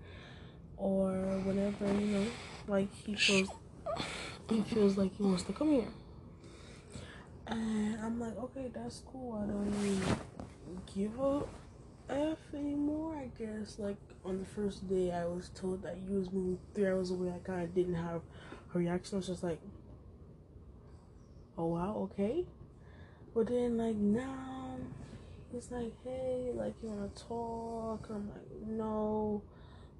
or 0.75 1.11
whenever 1.45 1.85
you 1.93 2.07
know, 2.07 2.25
like 2.67 2.93
he 2.93 3.15
feels, 3.15 3.49
he 4.49 4.61
feels 4.63 4.97
like 4.97 5.15
he 5.15 5.23
wants 5.23 5.43
to 5.43 5.53
come 5.53 5.71
here. 5.71 5.87
And 7.47 7.97
I'm 8.03 8.19
like, 8.19 8.37
okay, 8.37 8.69
that's 8.73 9.01
cool. 9.09 9.39
I 9.41 9.45
don't 9.45 9.71
really 9.81 10.17
give 10.93 11.17
a 11.21 11.43
f 12.09 12.37
anymore. 12.53 13.15
I 13.15 13.27
guess 13.41 13.79
like 13.79 13.95
on 14.25 14.39
the 14.39 14.45
first 14.45 14.89
day, 14.89 15.13
I 15.13 15.25
was 15.25 15.47
told 15.55 15.83
that 15.83 15.95
you 16.05 16.17
was 16.17 16.29
moving 16.33 16.59
three 16.75 16.87
hours 16.87 17.11
away. 17.11 17.29
I 17.33 17.39
kind 17.47 17.63
of 17.63 17.73
didn't 17.73 17.95
have 17.95 18.21
her 18.73 18.79
reaction. 18.79 19.15
I 19.15 19.19
was 19.19 19.27
just 19.27 19.43
like, 19.43 19.61
oh 21.57 21.67
wow, 21.67 21.95
okay. 22.11 22.43
But 23.33 23.47
then 23.47 23.77
like 23.77 23.95
now, 23.95 24.56
it's 25.53 25.71
like, 25.71 25.93
hey, 26.03 26.51
like 26.53 26.73
you 26.83 26.89
wanna 26.89 27.09
talk? 27.09 28.07
I'm 28.09 28.29
like, 28.29 28.67
no, 28.67 29.41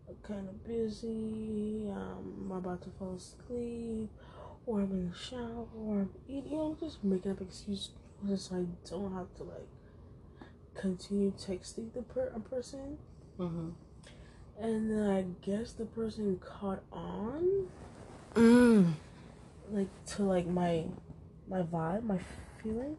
I'm 0.08 0.16
kind 0.24 0.48
of 0.50 0.66
busy. 0.68 1.90
Um, 1.90 2.50
I'm 2.50 2.52
about 2.52 2.82
to 2.84 2.90
fall 2.98 3.16
asleep, 3.16 4.10
or 4.66 4.82
I'm 4.82 4.92
in 4.92 5.10
the 5.10 5.18
shower, 5.18 5.68
or 5.78 6.02
I'm 6.02 6.10
eating. 6.28 6.52
You 6.52 6.58
know, 6.58 6.78
just 6.80 7.04
making 7.04 7.32
up 7.32 7.42
excuses 7.42 7.92
so 8.36 8.56
I 8.56 8.90
don't 8.90 9.14
have 9.14 9.34
to 9.38 9.44
like 9.44 9.70
continue 10.76 11.32
texting 11.32 11.94
the 11.94 12.02
per- 12.02 12.32
a 12.36 12.40
person. 12.40 12.98
Mm-hmm. 13.40 13.70
And 14.60 14.92
then 14.92 15.10
I 15.10 15.26
guess 15.46 15.74
the 15.74 15.86
person 15.86 16.40
caught 16.40 16.84
on 16.92 17.68
Mm. 18.36 18.94
like 19.72 19.88
to 20.06 20.24
like 20.24 20.46
my 20.46 20.86
my 21.48 21.62
vibe, 21.64 22.04
my 22.04 22.20
feeling. 22.62 22.98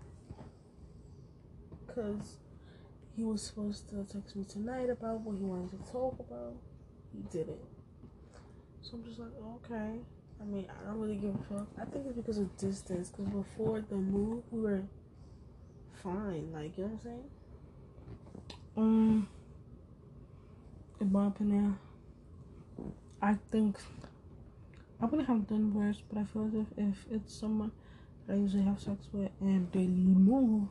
Cause 1.98 2.36
he 3.16 3.24
was 3.24 3.42
supposed 3.42 3.88
to 3.88 4.04
text 4.04 4.36
me 4.36 4.44
tonight 4.44 4.88
about 4.88 5.20
what 5.22 5.36
he 5.36 5.42
wanted 5.42 5.70
to 5.70 5.90
talk 5.90 6.16
about. 6.20 6.54
He 7.12 7.22
didn't. 7.36 7.58
So 8.82 8.90
I'm 8.94 9.04
just 9.04 9.18
like, 9.18 9.32
okay. 9.56 9.98
I 10.40 10.44
mean, 10.44 10.68
I 10.70 10.86
don't 10.86 11.00
really 11.00 11.16
give 11.16 11.34
a 11.34 11.54
fuck. 11.54 11.66
I 11.76 11.84
think 11.86 12.06
it's 12.06 12.16
because 12.16 12.38
of 12.38 12.56
distance. 12.56 13.10
Cause 13.10 13.26
before 13.26 13.80
the 13.80 13.96
move, 13.96 14.44
we 14.52 14.60
were 14.60 14.82
fine. 16.00 16.52
Like, 16.52 16.78
you 16.78 16.84
know 16.84 16.90
what 16.90 16.92
I'm 16.92 17.00
saying? 17.02 17.24
Um, 18.76 19.28
in 21.00 21.10
my 21.10 21.26
opinion, 21.26 21.80
I 23.20 23.36
think 23.50 23.76
I 25.00 25.06
wouldn't 25.06 25.26
have 25.26 25.48
done 25.48 25.74
worse, 25.74 26.00
but 26.08 26.20
I 26.20 26.24
feel 26.24 26.46
as 26.46 26.54
if 26.54 26.66
if 26.76 27.06
it's 27.10 27.34
someone 27.34 27.72
that 28.28 28.34
I 28.34 28.36
usually 28.36 28.62
have 28.62 28.80
sex 28.80 29.08
with 29.12 29.32
and 29.40 29.66
they 29.72 29.88
move, 29.88 30.68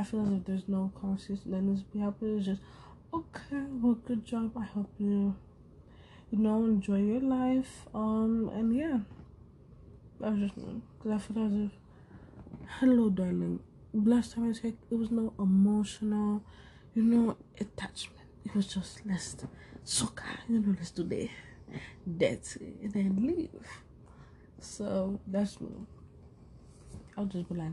I 0.00 0.02
feel 0.02 0.22
as 0.22 0.32
if 0.32 0.44
there's 0.46 0.66
no 0.66 0.90
that 0.98 1.60
needs 1.60 1.82
to 1.82 1.88
be 1.92 1.98
happening. 1.98 2.38
It's 2.38 2.46
just, 2.46 2.62
okay, 3.12 3.64
well, 3.82 3.98
good 4.06 4.24
job. 4.24 4.56
I 4.56 4.64
hope 4.64 4.90
you, 4.98 5.36
you 6.30 6.38
know, 6.38 6.64
enjoy 6.64 7.02
your 7.02 7.20
life. 7.20 7.86
Um, 7.94 8.50
and 8.54 8.74
yeah, 8.74 9.00
that 10.18 10.32
was 10.32 10.40
just. 10.40 10.54
Because 10.54 11.12
I 11.12 11.18
feel 11.18 11.46
as 11.46 11.52
if, 11.52 11.70
hello, 12.78 13.10
darling. 13.10 13.60
Last 13.92 14.32
time 14.32 14.48
I 14.48 14.54
checked, 14.54 14.84
it 14.90 14.94
was 14.94 15.10
no 15.10 15.34
emotional, 15.38 16.44
you 16.94 17.02
know, 17.02 17.36
attachment. 17.60 18.26
It 18.46 18.54
was 18.54 18.68
just, 18.68 19.02
let's, 19.04 19.36
suck, 19.84 20.22
you 20.48 20.60
know, 20.60 20.74
let's 20.78 20.92
do 20.92 21.04
that. 21.04 21.28
That's 22.06 22.56
it. 22.56 22.76
And 22.84 22.92
then 22.94 23.16
leave. 23.26 23.50
So, 24.60 25.20
that's 25.26 25.60
me. 25.60 25.68
I'll 27.18 27.26
just 27.26 27.50
be 27.50 27.54
like, 27.54 27.72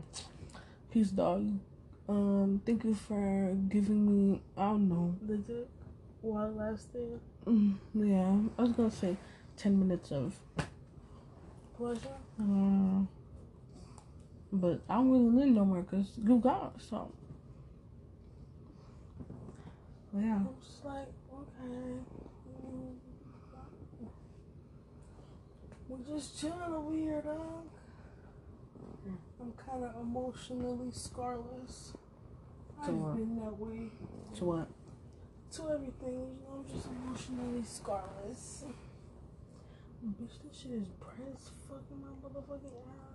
peace, 0.90 1.08
dog. 1.08 1.58
Um, 2.08 2.62
thank 2.64 2.84
you 2.84 2.94
for 2.94 3.54
giving 3.68 4.06
me, 4.32 4.40
I 4.56 4.70
don't 4.70 4.88
know, 4.88 5.14
Legit. 5.26 5.68
While 6.22 6.52
lasting 6.52 7.20
Mm, 7.46 7.76
yeah, 7.94 8.36
I 8.58 8.62
was 8.62 8.72
gonna 8.72 8.90
say 8.90 9.16
10 9.56 9.78
minutes 9.78 10.10
of, 10.12 10.38
pleasure. 11.76 11.98
uh, 12.40 13.00
but 14.52 14.80
I 14.88 14.94
don't 14.94 15.10
really 15.10 15.46
need 15.46 15.54
no 15.54 15.64
more 15.64 15.82
because 15.82 16.10
you 16.22 16.38
got 16.38 16.74
it, 16.76 16.82
so. 16.82 17.10
Yeah. 20.14 20.36
I'm 20.36 20.48
just 20.62 20.84
like, 20.84 21.08
okay. 21.32 22.00
We're 25.88 26.16
just 26.16 26.38
chilling 26.40 26.60
over 26.74 26.94
here, 26.94 27.22
dog. 27.22 27.66
I'm 29.40 29.52
kind 29.52 29.84
of 29.84 29.94
emotionally 30.00 30.90
scarless. 30.90 31.92
To 32.84 32.88
I've 32.90 32.94
what? 32.94 33.16
been 33.16 33.36
that 33.36 33.58
way 33.58 33.90
So 34.34 34.44
what? 34.46 34.68
to 35.52 35.62
everything. 35.70 36.12
You 36.12 36.36
know, 36.44 36.64
I'm 36.64 36.64
just 36.74 36.86
emotionally 36.86 37.62
scarless. 37.62 38.64
Bitch, 40.06 40.38
this 40.44 40.60
shit 40.62 40.70
is 40.72 40.88
bright 41.00 41.34
as 41.36 41.50
fuck 41.68 41.82
in 41.90 42.00
my 42.00 42.08
motherfucking 42.22 42.70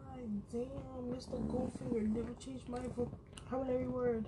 God 0.06 0.42
damn, 0.52 1.16
Mr. 1.16 1.48
Goldfinger 1.48 2.14
never 2.14 2.34
changed 2.40 2.68
my 2.70 2.80
vocabulary 2.96 3.88
word. 3.88 4.26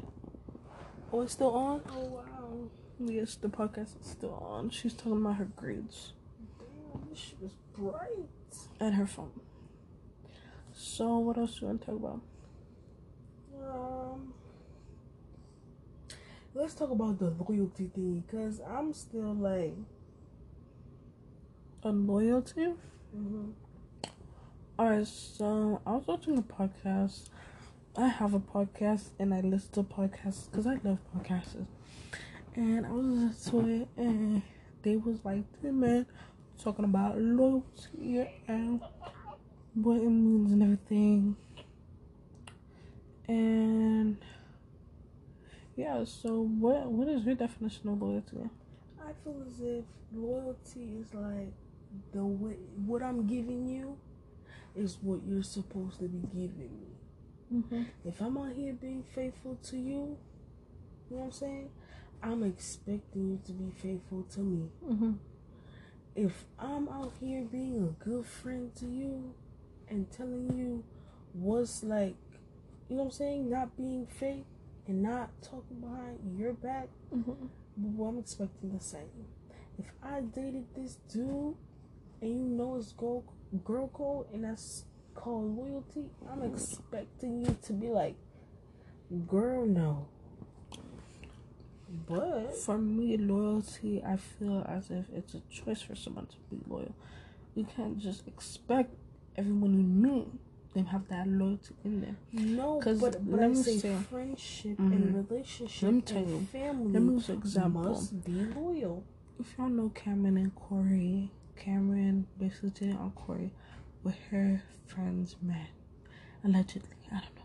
Oh, 1.12 1.22
it's 1.22 1.34
still 1.34 1.52
on? 1.54 1.82
Oh 1.92 2.00
wow. 2.06 2.70
Yes, 3.00 3.36
the 3.36 3.50
podcast 3.50 4.00
is 4.02 4.08
still 4.08 4.34
on. 4.36 4.70
She's 4.70 4.94
talking 4.94 5.18
about 5.22 5.36
her 5.36 5.46
grades 5.56 6.14
Damn, 6.60 7.10
this 7.10 7.20
shit 7.20 7.38
is 7.44 7.52
bright. 7.78 8.30
and 8.80 8.96
her 8.96 9.06
phone. 9.06 9.32
So, 10.78 11.20
what 11.20 11.38
else 11.38 11.54
do 11.54 11.62
you 11.62 11.68
want 11.68 11.82
to 11.82 11.86
talk 11.88 11.96
about? 11.96 12.22
Um, 13.64 14.34
let's 16.54 16.74
talk 16.74 16.92
about 16.92 17.18
the 17.18 17.34
loyalty 17.48 17.90
thing, 17.96 18.26
cause 18.30 18.60
I'm 18.70 18.94
still 18.94 19.34
like, 19.34 19.74
a 21.84 21.90
loyalty? 21.90 22.74
mm-hmm. 23.16 23.52
Alright, 24.78 25.08
so 25.08 25.82
I 25.88 25.92
was 25.94 26.08
watching 26.08 26.38
a 26.38 26.42
podcast. 26.42 27.30
I 27.96 28.10
have 28.10 28.34
a 28.34 28.40
podcast 28.42 29.12
and 29.18 29.34
I 29.34 29.40
listen 29.40 29.72
to 29.76 29.84
podcasts 29.84 30.52
because 30.52 30.68
I 30.68 30.78
love 30.84 31.00
podcasts. 31.16 31.66
And 32.54 32.86
I 32.86 32.92
was 32.92 33.06
listening 33.06 33.64
to 33.64 33.82
it 33.82 33.88
and 33.96 34.42
they 34.82 34.98
was 34.98 35.24
like, 35.24 35.46
three 35.62 35.72
men 35.72 36.06
talking 36.62 36.84
about 36.84 37.18
loyalty 37.18 38.28
and 38.50 38.82
what 39.76 39.98
it 39.98 40.10
means 40.10 40.52
and 40.52 40.64
everything. 40.64 41.36
And 43.28 44.18
yeah, 45.76 46.04
so 46.06 46.42
what 46.42 46.92
what 46.92 47.08
is 47.08 47.24
your 47.24 47.36
definition 47.36 47.90
of 47.90 48.02
loyalty? 48.02 48.38
I 49.00 49.12
feel 49.24 49.44
as 49.48 49.60
if 49.60 49.84
loyalty 50.14 50.98
is 51.02 51.14
like 51.14 51.54
the 52.12 52.24
way 52.24 52.56
what 52.86 53.04
I'm 53.04 53.28
giving 53.28 53.68
you 53.68 53.98
is 54.76 54.98
what 55.02 55.20
you're 55.28 55.44
supposed 55.44 56.00
to 56.00 56.08
be 56.08 56.28
giving 56.28 56.80
me. 56.80 57.60
Mm-hmm. 57.60 57.84
If 58.06 58.22
I'm 58.22 58.38
out 58.38 58.54
here 58.54 58.74
being 58.74 59.04
faithful 59.14 59.58
to 59.64 59.78
you, 59.78 60.18
you 61.10 61.16
know 61.16 61.18
what 61.18 61.26
I'm 61.26 61.32
saying? 61.32 61.70
I'm 62.24 62.44
expecting 62.44 63.30
you 63.30 63.40
to 63.46 63.52
be 63.52 63.72
faithful 63.72 64.24
to 64.34 64.40
me. 64.40 64.70
Mm-hmm. 64.86 65.12
If 66.16 66.46
I'm 66.58 66.88
out 66.90 67.14
here 67.20 67.44
being 67.44 67.84
a 67.84 68.04
good 68.04 68.26
friend 68.26 68.74
to 68.78 68.86
you 68.86 69.34
and 69.90 70.12
telling 70.12 70.56
you 70.58 70.84
what's 71.34 71.84
like, 71.84 72.16
you 72.90 72.96
know 72.96 73.04
what 73.04 73.06
I'm 73.06 73.12
saying? 73.12 73.50
Not 73.50 73.76
being 73.78 74.06
fake 74.08 74.46
and 74.88 75.02
not 75.02 75.30
talking 75.42 75.80
behind 75.80 76.38
your 76.38 76.54
back, 76.54 76.90
Mm-hmm. 77.14 77.32
well, 77.98 78.10
I'm 78.10 78.20
expecting 78.20 78.74
the 78.78 78.84
same. 78.84 79.10
If 79.80 79.86
I 80.04 80.22
dated 80.22 80.66
this 80.76 80.98
dude 81.12 81.56
and 82.22 82.30
you 82.32 82.46
know 82.58 82.76
it's 82.78 82.92
girl, 82.94 83.24
girl 83.64 83.88
code 83.90 84.28
and 84.34 84.44
that's 84.44 84.86
called 85.14 85.58
loyalty, 85.58 86.10
I'm 86.32 86.44
expecting 86.44 87.46
you 87.46 87.58
to 87.64 87.74
be 87.74 87.88
like, 87.88 88.16
girl, 89.28 89.66
no. 89.66 90.08
But 92.08 92.56
For 92.58 92.78
me, 92.78 93.18
loyalty, 93.18 94.04
I 94.04 94.18
feel 94.18 94.66
as 94.68 94.90
if 94.92 95.06
it's 95.14 95.34
a 95.36 95.42
choice 95.50 95.82
for 95.82 95.96
someone 95.96 96.26
to 96.28 96.36
be 96.50 96.62
loyal. 96.68 96.94
You 97.56 97.66
can't 97.76 97.98
just 97.98 98.28
expect 98.28 98.94
everyone 99.38 99.74
you 99.74 99.84
meet 99.84 100.28
them 100.74 100.86
have 100.88 101.08
that 101.08 101.28
loyalty 101.28 101.74
in 101.86 102.02
them. 102.02 102.18
no, 102.34 102.82
but, 102.84 103.00
but 103.02 103.22
let 103.40 103.50
me 103.50 103.56
say 103.56 103.78
say- 103.78 103.96
friendship 104.10 104.78
Mhm. 104.78 104.92
and 104.96 105.16
relationship 105.30 105.84
Let 105.84 105.94
me 105.94 106.02
tell 106.02 106.18
and 106.18 106.30
you. 106.30 106.40
family 106.48 106.92
Let 106.92 107.02
me 107.04 107.14
use 107.14 107.30
example. 107.30 107.84
must 107.84 108.24
be 108.26 108.34
loyal. 108.34 109.04
If 109.40 109.58
y'all 109.58 109.70
know 109.70 109.90
Cameron 109.90 110.38
and 110.38 110.54
Corey, 110.56 111.32
Cameron 111.56 112.28
basically 112.38 112.72
dated 112.72 112.98
on 112.98 113.12
Corey 113.12 113.52
with 114.04 114.16
her 114.32 114.62
friend's 114.86 115.36
man. 115.42 115.68
Allegedly. 116.44 116.90
I 117.12 117.22
don't 117.22 117.36
know. 117.36 117.42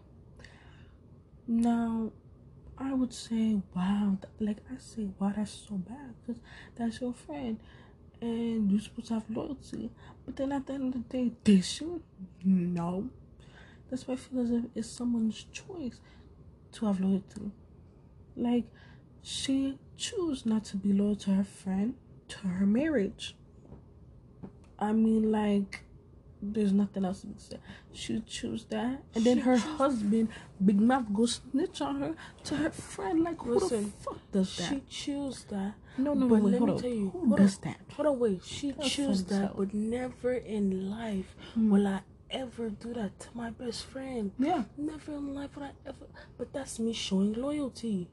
Now, 1.47 2.13
I 2.79 2.95
would 2.95 3.13
say, 3.13 3.61
wow, 3.75 4.19
like 4.39 4.59
I 4.73 4.77
say, 4.79 5.09
wow, 5.19 5.33
that's 5.37 5.51
so 5.53 5.77
bad 5.77 6.15
because 6.21 6.41
that's 6.77 7.01
your 7.01 7.13
friend 7.13 7.59
and 8.21 8.71
you're 8.71 8.81
supposed 8.81 9.09
to 9.09 9.15
have 9.15 9.31
loyalty. 9.31 9.91
But 10.25 10.37
then 10.37 10.53
at 10.53 10.67
the 10.67 10.75
end 10.75 10.95
of 10.95 11.09
the 11.09 11.19
day, 11.19 11.33
did 11.45 11.65
she? 11.65 11.87
No. 12.45 13.09
That's 13.89 14.07
why 14.07 14.15
I 14.15 14.17
feel 14.17 14.41
as 14.41 14.51
if 14.51 14.65
it's 14.75 14.89
someone's 14.89 15.45
choice 15.53 16.01
to 16.73 16.87
have 16.87 17.01
loyalty. 17.01 17.51
Like, 18.37 18.65
she 19.23 19.79
chose 19.97 20.47
not 20.47 20.65
to 20.67 20.77
be 20.77 20.93
loyal 20.93 21.17
to 21.17 21.31
her 21.33 21.45
friend 21.45 21.95
to 22.29 22.49
her 22.49 22.67
marriage. 22.67 23.37
I 24.79 24.93
mean, 24.93 25.31
like, 25.31 25.83
there's 26.41 26.73
nothing 26.73 27.05
else 27.05 27.21
to 27.21 27.27
be 27.27 27.35
said. 27.37 27.61
She 27.93 28.21
choose 28.21 28.65
that, 28.71 29.03
and 29.15 29.25
then 29.25 29.39
her 29.39 29.59
husband, 29.59 30.29
Big 30.65 30.81
Mouth, 30.81 31.13
goes 31.13 31.41
snitch 31.51 31.83
on 31.83 32.01
her 32.01 32.15
to 32.45 32.57
her 32.57 32.71
friend. 32.71 33.25
Like, 33.25 33.41
who 33.43 33.61
the 33.61 33.91
fuck 33.99 34.19
does 34.33 34.57
that? 34.57 34.69
She 34.71 34.83
choose 34.89 35.45
that. 35.51 35.75
No, 36.05 36.15
no, 36.15 36.29
but 36.29 36.37
no, 36.39 36.45
wait, 36.45 36.51
let 36.53 36.59
hold 36.59 36.69
me 36.71 36.75
on. 36.77 36.81
tell 36.83 36.91
you, 36.91 37.11
who 37.11 37.37
does 37.37 37.57
on. 37.57 37.61
that? 37.65 37.77
Hold 37.95 38.09
on, 38.09 38.19
wait. 38.19 38.45
She 38.45 38.73
choose 38.83 39.25
that, 39.25 39.57
but 39.57 39.75
never 39.75 40.33
in 40.33 40.91
life 40.91 41.35
Hmm. 41.55 41.71
will 41.71 41.87
I 41.87 42.01
ever 42.31 42.71
do 42.71 42.95
that 42.95 43.19
to 43.21 43.29
my 43.35 43.51
best 43.51 43.85
friend. 43.87 44.31
Yeah, 44.39 44.65
Never 44.77 45.13
in 45.13 45.35
life 45.35 45.57
would 45.57 45.65
I 45.67 45.73
ever. 45.87 46.07
But 46.39 46.53
that's 46.53 46.79
me 46.79 46.93
showing 46.93 47.33
loyalty. 47.35 48.09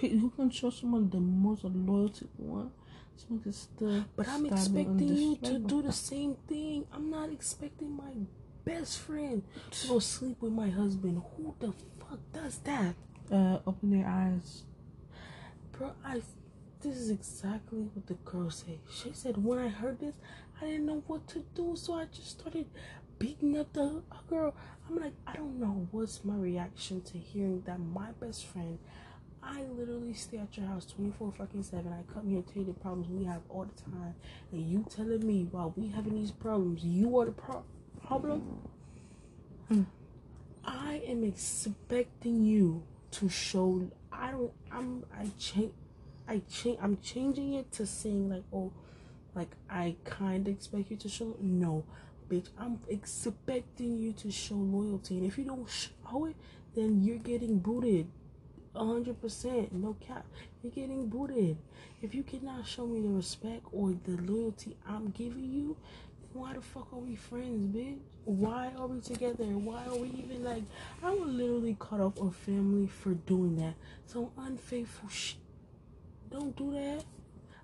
You 0.00 0.30
can 0.34 0.50
show 0.50 0.70
someone 0.70 1.10
the 1.10 1.20
most 1.20 1.62
loyalty 1.64 2.26
one. 2.36 2.72
Someone 3.16 3.42
can 3.42 3.52
still. 3.52 4.04
But 4.16 4.26
I'm 4.28 4.46
stab 4.46 4.58
them 4.58 4.76
and 4.76 5.00
expecting 5.00 5.16
you 5.16 5.36
to 5.44 5.58
do 5.60 5.82
the 5.82 5.92
same 5.92 6.36
thing. 6.48 6.86
I'm 6.92 7.08
not 7.10 7.30
expecting 7.30 7.96
my 7.96 8.10
best 8.64 8.98
friend 8.98 9.44
to 9.70 9.86
go 9.88 9.98
sleep 10.00 10.40
with 10.40 10.52
my 10.52 10.70
husband. 10.70 11.22
Who 11.36 11.54
the 11.60 11.72
fuck 12.00 12.18
does 12.32 12.58
that? 12.64 12.94
Uh, 13.30 13.58
open 13.66 13.90
their 13.90 14.08
eyes. 14.08 14.64
Bro, 15.72 15.92
I 16.04 16.20
this 16.82 16.96
is 16.96 17.10
exactly 17.10 17.80
what 17.94 18.06
the 18.06 18.14
girl 18.30 18.50
said. 18.50 18.78
She 18.90 19.12
said 19.12 19.42
when 19.42 19.58
I 19.58 19.68
heard 19.68 20.00
this, 20.00 20.14
I 20.60 20.66
didn't 20.66 20.86
know 20.86 21.02
what 21.06 21.26
to 21.28 21.44
do, 21.54 21.74
so 21.76 21.94
I 21.94 22.06
just 22.06 22.40
started 22.40 22.66
beating 23.18 23.58
up 23.58 23.72
the 23.72 24.02
girl. 24.28 24.54
I'm 24.88 24.96
like, 24.96 25.14
I 25.26 25.34
don't 25.34 25.60
know 25.60 25.86
what's 25.90 26.24
my 26.24 26.34
reaction 26.36 27.00
to 27.02 27.18
hearing 27.18 27.62
that 27.66 27.78
my 27.78 28.10
best 28.20 28.46
friend. 28.46 28.78
I 29.44 29.62
literally 29.76 30.14
stay 30.14 30.38
at 30.38 30.56
your 30.56 30.66
house 30.66 30.86
24 30.86 31.32
fucking 31.32 31.62
7. 31.64 31.92
I 31.92 32.12
come 32.12 32.28
here 32.28 32.42
to 32.42 32.52
tell 32.52 32.62
you 32.62 32.66
the 32.66 32.80
problems 32.80 33.08
we 33.08 33.24
have 33.24 33.42
all 33.48 33.64
the 33.64 33.82
time. 33.82 34.14
And 34.52 34.60
you 34.70 34.84
telling 34.88 35.26
me 35.26 35.48
while 35.50 35.72
we 35.76 35.88
having 35.88 36.14
these 36.14 36.30
problems, 36.30 36.84
you 36.84 37.18
are 37.18 37.26
the 37.26 37.32
pro- 37.32 37.64
problem? 38.06 38.40
Hmm. 39.68 39.82
I 40.64 41.02
am 41.06 41.24
expecting 41.24 42.44
you 42.44 42.84
to 43.12 43.28
show 43.28 43.90
I 44.12 44.30
don't 44.30 44.52
I'm 44.70 45.04
I 45.16 45.26
change 45.38 45.72
I 46.28 46.42
change 46.50 46.78
I'm 46.80 46.98
changing 47.00 47.54
it 47.54 47.72
to 47.72 47.86
saying 47.86 48.30
like 48.30 48.44
oh 48.52 48.72
like 49.34 49.50
I 49.68 49.96
kind 50.04 50.46
of 50.46 50.54
expect 50.54 50.90
you 50.90 50.96
to 50.98 51.08
show 51.08 51.36
no 51.40 51.84
bitch 52.28 52.48
I'm 52.58 52.78
expecting 52.88 53.98
you 53.98 54.12
to 54.14 54.30
show 54.30 54.54
loyalty 54.54 55.18
and 55.18 55.26
if 55.26 55.38
you 55.38 55.44
don't 55.44 55.68
show 55.68 56.26
it 56.26 56.36
then 56.74 57.02
you're 57.02 57.18
getting 57.18 57.58
booted 57.58 58.06
a 58.74 58.84
hundred 58.84 59.20
percent 59.20 59.72
no 59.72 59.96
cap 60.00 60.24
you're 60.62 60.72
getting 60.72 61.08
booted 61.08 61.58
if 62.00 62.14
you 62.14 62.22
cannot 62.22 62.66
show 62.66 62.86
me 62.86 63.00
the 63.00 63.08
respect 63.08 63.62
or 63.72 63.94
the 64.04 64.16
loyalty 64.22 64.76
I'm 64.88 65.10
giving 65.10 65.52
you 65.52 65.76
why 66.32 66.54
the 66.54 66.62
fuck 66.62 66.90
are 66.92 66.98
we 66.98 67.14
friends, 67.14 67.66
bitch? 67.76 67.98
Why 68.24 68.70
are 68.78 68.86
we 68.86 69.00
together? 69.00 69.44
Why 69.44 69.84
are 69.84 69.96
we 69.96 70.08
even 70.08 70.42
like? 70.42 70.62
I 71.02 71.10
would 71.10 71.28
literally 71.28 71.76
cut 71.78 72.00
off 72.00 72.18
a 72.18 72.30
family 72.30 72.86
for 72.86 73.10
doing 73.10 73.56
that. 73.56 73.74
Some 74.06 74.30
unfaithful 74.38 75.10
shit. 75.10 75.36
Don't 76.32 76.56
do 76.56 76.72
that. 76.72 77.04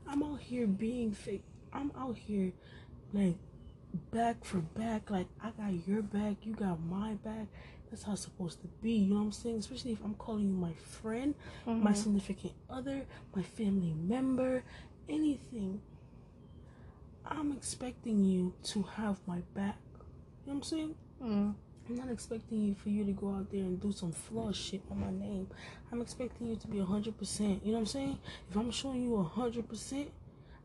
I'm 0.06 0.22
out 0.22 0.40
here 0.40 0.66
being 0.66 1.12
fake. 1.12 1.44
I'm 1.72 1.90
out 1.98 2.16
here 2.16 2.52
like 3.12 3.36
back 4.12 4.44
for 4.44 4.58
back. 4.58 5.10
Like 5.10 5.26
I 5.42 5.50
got 5.50 5.86
your 5.88 6.02
back, 6.02 6.36
you 6.44 6.54
got 6.54 6.80
my 6.84 7.14
back. 7.14 7.46
That's 7.90 8.02
how 8.02 8.12
it's 8.12 8.22
supposed 8.22 8.60
to 8.60 8.68
be. 8.82 8.92
You 8.92 9.14
know 9.14 9.20
what 9.20 9.26
I'm 9.26 9.32
saying? 9.32 9.58
Especially 9.58 9.92
if 9.92 10.04
I'm 10.04 10.14
calling 10.14 10.46
you 10.48 10.52
my 10.54 10.74
friend, 10.74 11.34
my 11.66 11.92
Mhm. 11.92 11.96
significant 11.96 12.52
other, 12.68 13.06
my 13.34 13.42
family 13.42 13.94
member, 13.94 14.62
anything. 15.08 15.80
I'm 17.24 17.52
expecting 17.52 18.24
you 18.24 18.54
to 18.64 18.82
have 18.82 19.20
my 19.26 19.40
back. 19.54 19.78
You 20.44 20.52
know 20.52 20.52
what 20.52 20.54
I'm 20.56 20.62
saying? 20.62 20.94
Mm. 21.22 21.54
I'm 21.88 21.96
not 21.96 22.10
expecting 22.10 22.60
you 22.62 22.74
for 22.74 22.90
you 22.90 23.04
to 23.04 23.12
go 23.12 23.30
out 23.30 23.50
there 23.50 23.62
and 23.62 23.80
do 23.80 23.92
some 23.92 24.12
flaw 24.12 24.52
shit 24.52 24.82
on 24.90 25.00
my 25.00 25.10
name. 25.10 25.48
I'm 25.90 26.02
expecting 26.02 26.48
you 26.48 26.56
to 26.56 26.66
be 26.68 26.80
hundred 26.80 27.16
percent. 27.16 27.64
You 27.64 27.72
know 27.72 27.78
what 27.78 27.82
I'm 27.82 27.86
saying? 27.86 28.18
If 28.50 28.56
I'm 28.56 28.70
showing 28.70 29.02
you 29.02 29.22
hundred 29.22 29.68
percent, 29.68 30.10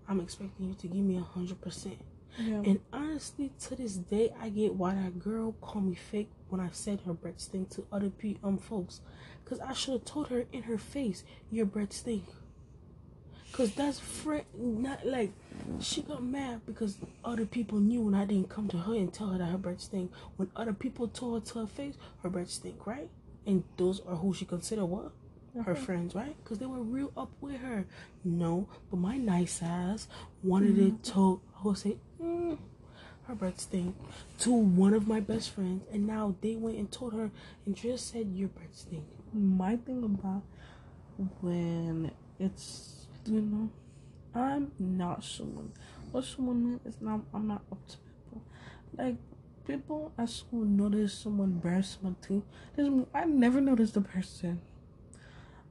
I'm 0.08 0.20
expecting 0.20 0.68
you 0.68 0.74
to 0.74 0.88
give 0.88 1.04
me 1.04 1.16
hundred 1.16 1.62
percent. 1.62 1.98
Yeah. 2.38 2.56
And 2.66 2.80
honestly, 2.92 3.52
to 3.62 3.76
this 3.76 3.94
day, 3.96 4.34
I 4.42 4.50
get 4.50 4.74
why 4.74 4.96
that 4.96 5.20
girl 5.20 5.54
called 5.62 5.86
me 5.86 5.96
fake 5.96 6.32
when 6.50 6.60
I 6.60 6.70
said 6.72 7.02
her 7.06 7.14
breath 7.14 7.40
stink 7.40 7.70
to 7.72 7.86
other 7.92 8.10
pe- 8.10 8.38
um 8.44 8.58
folks, 8.58 9.00
cause 9.46 9.60
I 9.60 9.74
should 9.74 9.94
have 9.94 10.06
told 10.06 10.28
her 10.30 10.46
in 10.52 10.64
her 10.64 10.78
face, 10.78 11.24
your 11.52 11.66
breath 11.66 11.94
stink. 11.94 12.26
Cause 13.54 13.72
that's 13.76 14.00
friend, 14.00 14.44
not 14.58 15.06
like 15.06 15.32
she 15.80 16.02
got 16.02 16.24
mad 16.24 16.62
because 16.66 16.98
other 17.24 17.46
people 17.46 17.80
knew 17.80 18.02
when 18.02 18.16
I 18.16 18.26
didn't 18.26 18.50
come 18.50 18.68
to 18.70 18.78
her 18.78 18.96
and 18.96 19.14
tell 19.14 19.28
her 19.28 19.38
that 19.38 19.46
her 19.46 19.60
breath 19.60 19.80
stink. 19.82 20.12
When 20.38 20.50
other 20.56 20.74
people 20.74 21.08
told 21.08 21.40
her 21.40 21.52
to 21.52 21.60
her 21.60 21.68
face, 21.68 21.94
her 22.24 22.30
breath 22.30 22.50
stink, 22.50 22.88
right? 22.88 23.10
And 23.46 23.64
those 23.78 24.02
are 24.08 24.16
who 24.16 24.34
she 24.34 24.46
considered 24.46 24.86
what? 24.86 25.12
Her 25.66 25.76
friends, 25.76 26.16
right? 26.16 26.36
Because 26.44 26.58
they 26.58 26.66
were 26.66 26.82
real 26.82 27.12
up 27.16 27.30
with 27.40 27.58
her. 27.58 27.86
No, 28.24 28.68
but 28.90 28.98
my 28.98 29.18
nice 29.18 29.62
ass 29.62 30.08
wanted 30.42 30.80
it 30.80 31.04
to 31.04 31.40
say, 31.76 31.98
mm, 32.20 32.58
her 33.28 33.36
breath 33.36 33.60
stink 33.60 33.96
to 34.40 34.52
one 34.52 34.96
of 34.96 35.08
my 35.08 35.20
best 35.20 35.52
friends, 35.52 35.84
and 35.92 36.08
now 36.08 36.36
they 36.42 36.56
went 36.56 36.78
and 36.78 36.92
told 36.92 37.14
her 37.14 37.30
and 37.68 37.76
just 37.76 38.12
said 38.12 38.32
your 38.34 38.50
breath 38.50 38.74
stink. 38.74 39.06
my 39.32 39.76
thing 39.76 40.04
about 40.04 40.42
when 41.42 42.10
it's 42.40 43.03
you 43.26 43.42
know 43.42 43.70
i'm 44.36 44.72
not 44.80 45.24
someone 45.24 45.72
what 46.12 46.24
someone 46.24 46.64
means 46.64 46.80
is 46.86 47.02
not 47.02 47.22
i'm 47.34 47.48
not 47.48 47.62
up 47.72 47.88
to 47.88 47.98
people. 47.98 48.42
Like 48.98 49.16
people 49.66 50.12
at 50.18 50.30
school 50.30 50.66
notice 50.66 51.14
someone 51.14 51.62
my 51.64 52.16
teeth 52.28 52.44
There's, 52.76 52.90
i 53.14 53.26
never 53.26 53.62
notice 53.62 53.92
the 53.92 54.02
person. 54.02 54.62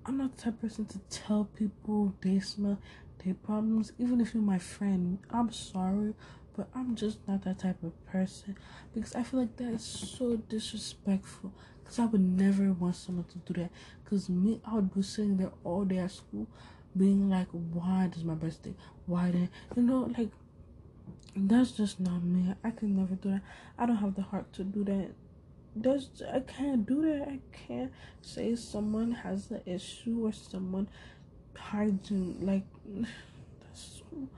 I'm 0.05 0.19
not 0.19 0.37
the 0.37 0.43
type 0.43 0.61
person 0.61 0.87
to 0.87 0.99
tell 1.11 1.45
people 1.45 2.15
they 2.23 2.41
smell 2.41 2.79
their 3.25 3.35
problems 3.35 3.93
even 3.99 4.21
if 4.21 4.35
you're 4.35 4.43
my 4.43 4.59
friend. 4.59 5.19
I'm 5.31 5.53
sorry 5.53 6.15
but 6.55 6.69
i'm 6.75 6.95
just 6.95 7.17
not 7.27 7.43
that 7.45 7.59
type 7.61 7.83
of 7.83 7.93
person 8.05 8.55
because 8.93 9.15
i 9.15 9.23
feel 9.23 9.41
like 9.41 9.57
that 9.57 9.73
is 9.73 9.83
so 9.83 10.37
disrespectful 10.37 11.51
because 11.93 11.99
I 11.99 12.07
would 12.07 12.39
never 12.39 12.73
want 12.73 12.97
someone 12.97 13.27
to 13.27 13.53
do 13.53 13.61
that. 13.61 13.71
Because 14.03 14.29
me, 14.31 14.61
I 14.65 14.75
would 14.75 14.95
be 14.95 15.03
sitting 15.03 15.37
there 15.37 15.53
all 15.63 15.85
day 15.85 15.99
at 15.99 16.11
school, 16.11 16.47
being 16.97 17.29
like, 17.31 17.49
"Why 17.51 18.09
does 18.13 18.25
my 18.25 18.35
birthday? 18.35 18.75
Why 19.07 19.31
then?" 19.31 19.49
You 19.77 19.83
know, 19.83 20.11
like 20.17 20.31
that's 21.35 21.73
just 21.73 22.01
not 22.01 22.23
me. 22.23 22.55
I 22.63 22.71
can 22.71 22.97
never 22.97 23.15
do 23.15 23.31
that. 23.31 23.43
I 23.79 23.87
don't 23.87 23.97
have 23.97 24.15
the 24.15 24.23
heart 24.23 24.53
to 24.55 24.65
do 24.65 24.85
that. 24.85 25.11
That's 25.75 26.23
I 26.23 26.41
can't 26.41 26.87
do 26.87 27.03
that. 27.03 27.29
I 27.29 27.39
can't 27.53 27.93
say 28.21 28.55
someone 28.57 29.13
has 29.13 29.51
an 29.51 29.63
issue 29.65 30.27
or 30.27 30.33
someone 30.33 30.89
hygiene 31.57 32.39
like 32.41 32.65
that's 33.61 34.03
so 34.11 34.29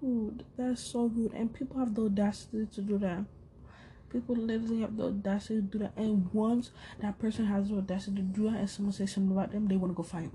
rude. 0.00 0.44
That's 0.56 0.80
so 0.82 1.06
rude, 1.06 1.32
and 1.34 1.52
people 1.52 1.78
have 1.78 1.94
the 1.94 2.02
audacity 2.02 2.66
to 2.72 2.80
do 2.80 2.98
that. 2.98 3.24
People 4.10 4.36
literally 4.36 4.80
have 4.80 4.96
the 4.96 5.06
audacity 5.06 5.56
to 5.56 5.62
do 5.62 5.78
that, 5.80 5.92
and 5.96 6.32
once 6.32 6.70
that 7.00 7.18
person 7.18 7.46
has 7.46 7.68
the 7.68 7.76
audacity 7.76 8.16
to 8.16 8.22
do 8.22 8.50
that, 8.50 8.60
and 8.60 8.70
someone 8.70 8.92
says 8.92 9.12
something 9.12 9.36
about 9.36 9.52
them, 9.52 9.66
they 9.66 9.76
want 9.76 9.92
to 9.92 9.96
go 9.96 10.02
fight. 10.02 10.30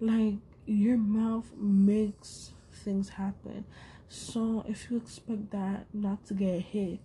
Like 0.00 0.34
your 0.66 0.96
mouth 0.96 1.50
makes 1.56 2.50
things 2.72 3.10
happen, 3.10 3.64
so 4.08 4.64
if 4.68 4.90
you 4.90 4.96
expect 4.98 5.50
that 5.52 5.86
not 5.92 6.24
to 6.26 6.34
get 6.34 6.60
hit, 6.60 6.98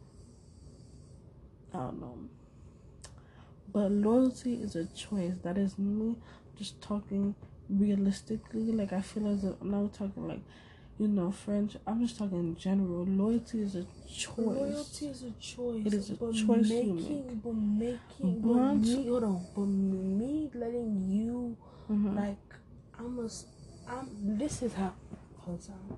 I 1.73 1.77
don't 1.77 2.01
know. 2.01 2.17
But 3.71 3.91
loyalty 3.91 4.55
is 4.55 4.75
a 4.75 4.85
choice. 4.87 5.33
That 5.43 5.57
is 5.57 5.77
me 5.77 6.15
just 6.57 6.81
talking 6.81 7.35
realistically. 7.69 8.71
Like 8.71 8.91
I 8.93 9.01
feel 9.01 9.27
as 9.27 9.43
if 9.43 9.53
I'm 9.61 9.69
not 9.71 9.93
talking 9.93 10.27
like 10.27 10.41
you 10.97 11.07
know, 11.07 11.31
French. 11.31 11.77
I'm 11.87 12.01
just 12.05 12.17
talking 12.17 12.39
in 12.39 12.55
general. 12.57 13.05
Loyalty 13.05 13.61
is 13.61 13.75
a 13.75 13.85
choice. 14.11 14.35
Loyalty 14.37 15.05
is 15.07 15.23
a 15.23 15.31
choice. 15.39 15.85
It 15.85 15.93
is 15.93 16.09
a 16.09 16.13
but 16.15 16.33
choice 16.33 16.45
you 16.69 16.93
making, 16.93 17.27
make. 17.27 17.43
But 17.43 17.53
making, 17.55 18.41
but 18.41 18.53
But- 18.53 18.73
me, 18.75 19.07
hold 19.07 19.23
on, 19.23 19.45
but 19.55 19.65
me 19.65 20.51
letting 20.53 21.09
you 21.09 21.55
Mhm. 21.89 22.15
like, 22.15 22.48
I'm 22.99 23.29
I'm. 23.87 24.37
This 24.37 24.61
is 24.61 24.73
how. 24.73 24.93
Hold 25.39 25.65
on. 25.69 25.97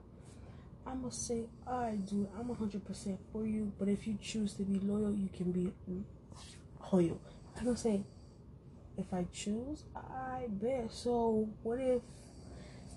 I'm 0.86 1.02
gonna 1.02 1.12
say, 1.12 1.46
I 1.68 1.98
do. 2.08 2.30
I'm 2.38 2.54
hundred 2.56 2.86
percent 2.86 3.20
for 3.32 3.46
you. 3.46 3.72
But 3.80 3.88
if 3.88 4.06
you 4.06 4.18
choose 4.22 4.54
to 4.54 4.64
be 4.64 4.80
loyal, 4.80 5.14
you 5.14 5.30
can 5.36 5.52
be 5.52 5.74
loyal. 6.92 7.20
I'm 7.58 7.66
gonna 7.66 7.76
say, 7.76 8.04
if 8.98 9.12
I 9.12 9.26
choose, 9.34 9.84
I 9.96 10.46
bet. 10.48 10.92
So 10.92 11.50
what 11.64 11.80
if, 11.80 12.02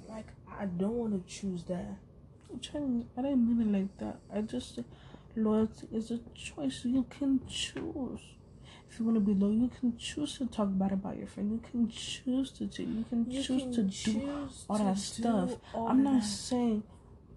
like, 0.07 0.29
I 0.61 0.67
don't 0.67 0.99
want 0.99 1.27
to 1.27 1.35
choose 1.35 1.65
that? 1.65 1.97
I'm 2.53 2.61
trying. 2.61 3.09
I 3.17 3.23
didn't 3.23 3.47
mean 3.47 3.75
it 3.75 3.79
like 3.79 3.99
that. 3.99 4.21
I 4.35 4.43
just 4.43 4.81
loyalty 5.35 5.89
is 5.93 6.11
a 6.11 6.21
choice. 6.35 6.85
You 6.85 7.07
can 7.09 7.41
choose. 7.49 8.21
If 8.95 9.01
you 9.01 9.07
want 9.07 9.17
to 9.17 9.21
be 9.21 9.35
low, 9.35 9.51
you 9.51 9.69
can 9.81 9.97
choose 9.99 10.39
to 10.39 10.47
talk 10.47 10.69
bad 10.71 10.93
about 10.93 11.17
your 11.17 11.27
friend. 11.27 11.51
You 11.51 11.61
can 11.69 11.89
choose 11.89 12.53
to 12.53 12.69
cheat. 12.69 12.87
You 12.87 13.05
can 13.11 13.29
You 13.29 13.43
choose 13.43 13.63
can 13.63 13.73
to 13.73 13.83
do 13.83 14.49
all 14.71 14.79
to 14.79 14.85
that 14.85 14.95
do 14.95 15.01
stuff. 15.01 15.51
all 15.75 15.89
I'm 15.89 16.05
not 16.05 16.21
that. 16.23 16.27
saying 16.29 16.85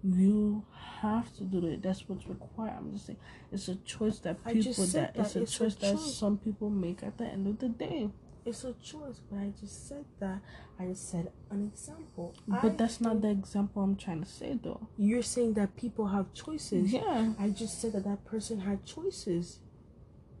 you 0.04 0.62
have 1.00 1.34
to 1.38 1.42
do 1.42 1.66
it. 1.66 1.82
That's 1.82 2.08
what's 2.08 2.28
required. 2.28 2.74
I'm 2.78 2.92
just 2.92 3.06
saying 3.06 3.18
it's 3.50 3.66
a 3.66 3.74
choice 3.74 4.20
that 4.20 4.36
people 4.44 4.72
said 4.72 5.14
that 5.14 5.20
it's 5.20 5.34
a 5.34 5.42
It's 5.42 5.56
a 5.56 5.58
choice 5.58 5.74
that 5.74 5.94
choice. 5.96 6.14
some 6.14 6.38
people 6.38 6.70
make 6.70 7.02
at 7.02 7.18
the 7.18 7.24
end 7.26 7.48
of 7.48 7.58
the 7.58 7.70
day. 7.70 8.08
It's 8.44 8.62
a 8.62 8.74
choice, 8.74 9.20
but 9.28 9.40
I 9.40 9.52
just 9.60 9.88
said 9.88 10.04
that. 10.20 10.38
I 10.78 10.86
just 10.86 11.10
said 11.10 11.32
an 11.50 11.64
example. 11.72 12.36
But 12.46 12.64
I 12.64 12.68
that's 12.68 13.00
not 13.00 13.20
the 13.20 13.30
example 13.30 13.82
I'm 13.82 13.96
trying 13.96 14.22
to 14.22 14.28
say 14.30 14.56
though. 14.62 14.86
You're 14.96 15.22
saying 15.22 15.54
that 15.54 15.74
people 15.76 16.06
have 16.06 16.32
choices. 16.34 16.92
Yeah. 16.92 17.32
I 17.36 17.48
just 17.50 17.80
said 17.80 17.94
that 17.94 18.04
that 18.04 18.24
person 18.24 18.60
had 18.60 18.86
choices. 18.86 19.58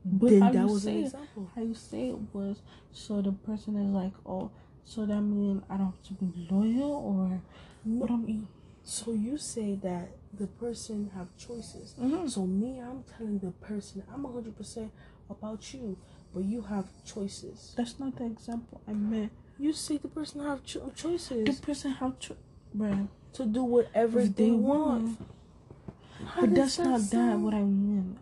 But 0.04 0.30
then 0.30 0.40
how 0.42 0.52
that 0.52 0.60
you 0.66 0.72
was 0.72 0.82
say 0.82 0.90
an 0.92 0.98
it- 0.98 1.04
example. 1.06 1.50
How 1.54 1.62
you 1.62 1.74
say 1.74 2.08
it 2.10 2.18
was 2.32 2.62
so 2.92 3.20
the 3.22 3.32
person 3.32 3.76
is 3.76 3.90
like, 3.90 4.12
oh, 4.26 4.50
so 4.84 5.04
that 5.06 5.20
mean 5.20 5.62
I 5.68 5.76
don't 5.76 5.86
have 5.86 6.02
to 6.04 6.14
be 6.14 6.48
loyal 6.50 6.92
or 6.92 7.40
what 7.84 8.10
I'm. 8.10 8.48
So 8.84 9.12
you 9.12 9.36
say 9.36 9.74
that 9.82 10.08
the 10.32 10.46
person 10.46 11.10
have 11.14 11.28
choices. 11.36 11.94
Mhm. 12.00 12.30
So 12.30 12.46
me, 12.46 12.80
I'm 12.80 13.02
telling 13.16 13.38
the 13.38 13.50
person 13.50 14.02
I'm 14.12 14.24
100% 14.24 14.90
about 15.28 15.74
you, 15.74 15.98
but 16.32 16.44
you 16.44 16.62
have 16.62 16.86
choices. 17.04 17.74
That's 17.76 17.98
not 17.98 18.16
the 18.16 18.24
example 18.26 18.80
I 18.88 18.92
meant. 18.94 19.32
You 19.58 19.72
say 19.74 19.98
the 19.98 20.08
person 20.08 20.40
have 20.42 20.64
cho- 20.64 20.90
The 20.96 21.58
person 21.60 21.90
have 21.92 22.18
cho- 22.18 22.36
bruh. 22.74 23.08
to 23.34 23.44
do 23.44 23.62
whatever 23.64 24.20
If 24.20 24.36
they, 24.36 24.44
they 24.46 24.50
want. 24.52 25.04
want. 25.04 25.18
But 26.40 26.54
that's 26.54 26.78
not 26.78 27.00
that 27.10 27.38
what 27.38 27.52
I 27.54 27.62
mean. 27.64 28.18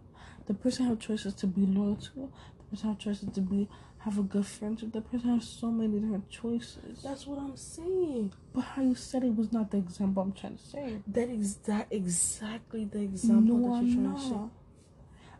The 0.47 0.55
person 0.55 0.87
have 0.87 0.99
choices 0.99 1.35
to 1.35 1.47
be 1.47 1.67
loyal 1.67 1.97
to. 1.97 2.31
The 2.59 2.65
person 2.71 2.89
have 2.91 2.99
choices 2.99 3.29
to 3.35 3.41
be 3.41 3.69
have 3.99 4.19
a 4.19 4.23
good 4.23 4.47
friendship. 4.47 4.93
The 4.93 5.01
person 5.01 5.35
has 5.35 5.49
so 5.49 5.71
many 5.71 5.99
different 5.99 6.31
choices. 6.31 7.03
That's 7.03 7.27
what 7.27 7.39
I'm 7.41 7.57
saying. 7.57 8.33
but 8.53 8.61
how 8.61 8.83
you 8.83 8.95
said 8.95 9.25
it 9.25 9.35
was 9.35 9.53
not 9.53 9.71
the 9.73 9.79
example 9.79 10.23
I'm 10.23 10.33
trying 10.33 10.57
to 10.59 10.65
say. 10.65 10.99
That 11.09 11.29
is 11.29 11.57
that 11.67 11.89
exactly 11.91 12.85
the 12.85 13.01
example 13.01 13.57
no, 13.57 13.69
that 13.69 13.77
I'm 13.79 13.87
you're 13.87 14.03
trying 14.03 14.15
to 14.15 14.21
say. 14.23 14.31
not. 14.31 14.51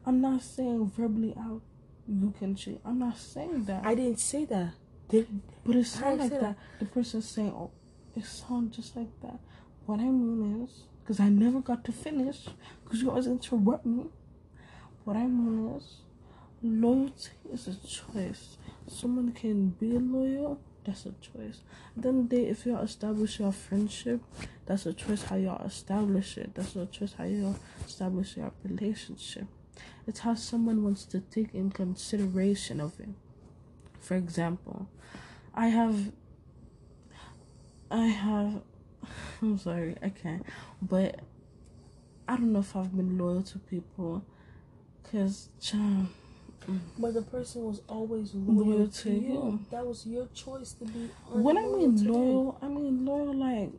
I'm 0.05 0.21
not 0.21 0.43
saying 0.43 0.91
verbally 0.97 1.35
out 1.39 1.63
you 2.09 2.33
can 2.39 2.55
cheat. 2.55 2.81
I'm 2.85 2.99
not 2.99 3.19
saying 3.19 3.65
that. 3.65 3.85
I 3.85 3.95
didn't 3.95 4.21
say 4.21 4.45
that. 4.47 4.75
Did 5.09 5.29
but 5.65 5.77
it 5.77 5.85
sounds 5.87 6.21
like 6.21 6.31
say 6.31 6.39
that. 6.41 6.57
The 6.81 6.85
person 6.87 7.23
saying, 7.23 7.51
"Oh, 7.51 7.71
it 8.17 8.25
sounds 8.25 8.77
just 8.77 8.97
like 8.97 9.21
that." 9.23 9.39
What 9.87 10.01
I 10.01 10.05
mean 10.05 10.65
is, 10.65 10.85
because 11.03 11.21
I 11.21 11.29
never 11.29 11.61
got 11.61 11.85
to 11.85 11.93
finish, 11.93 12.47
because 12.83 13.03
you 13.03 13.11
always 13.11 13.27
interrupt 13.27 13.87
me. 13.87 14.07
What 15.07 15.17
I 15.17 15.29
mean 15.29 15.77
is, 15.77 15.99
loyalty 16.65 17.31
is 17.53 17.69
a 17.69 17.77
choice. 17.87 18.57
Someone 18.89 19.31
can 19.31 19.69
be 19.69 19.93
loyal. 19.99 20.59
That's 20.85 21.07
a 21.07 21.13
choice. 21.21 21.61
Then 21.97 22.27
they, 22.27 22.47
if 22.47 22.67
y'all 22.67 22.83
establish 22.83 23.39
your 23.39 23.53
friendship, 23.53 24.21
that's 24.67 24.85
a 24.85 24.93
choice 24.93 25.23
how 25.23 25.37
y'all 25.37 25.65
establish 25.65 26.37
it. 26.39 26.57
That's 26.57 26.75
a 26.75 26.87
choice 26.87 27.13
how 27.13 27.23
y'all 27.23 27.55
establish 27.87 28.37
your 28.37 28.51
relationship. 28.65 29.47
It's 30.09 30.19
how 30.19 30.35
someone 30.35 30.83
wants 30.83 31.05
to 31.05 31.21
take 31.21 31.55
in 31.55 31.71
consideration 31.71 32.81
of 32.81 32.99
it. 32.99 33.11
For 34.01 34.17
example, 34.17 34.89
I 35.55 35.69
have, 35.69 36.11
I 37.93 38.07
have, 38.07 38.61
I'm 39.41 39.57
sorry, 39.57 39.95
I 40.03 40.09
can't, 40.09 40.45
but 40.83 41.21
I 42.27 42.37
don't 42.37 42.53
know 42.53 42.59
if 42.59 42.75
I've 42.75 42.97
been 42.97 43.17
loyal 43.17 43.45
to 43.45 43.61
people, 43.61 44.25
cause, 45.11 45.49
child, 45.61 46.07
mm. 46.69 46.81
but 46.99 47.15
the 47.15 47.23
person 47.23 47.65
was 47.65 47.81
always 47.89 48.35
loyal, 48.35 48.67
Loyal 48.69 48.89
to 48.89 49.03
to 49.03 49.11
you. 49.11 49.19
you. 49.21 49.61
That 49.71 49.87
was 49.87 50.07
your 50.07 50.27
choice 50.35 50.73
to 50.75 50.85
be. 50.85 51.11
when 51.31 51.57
I 51.59 51.63
mean 51.63 52.05
loyal, 52.05 52.59
I 52.63 52.69
mean 52.69 53.05
loyal 53.05 53.35
like 53.35 53.71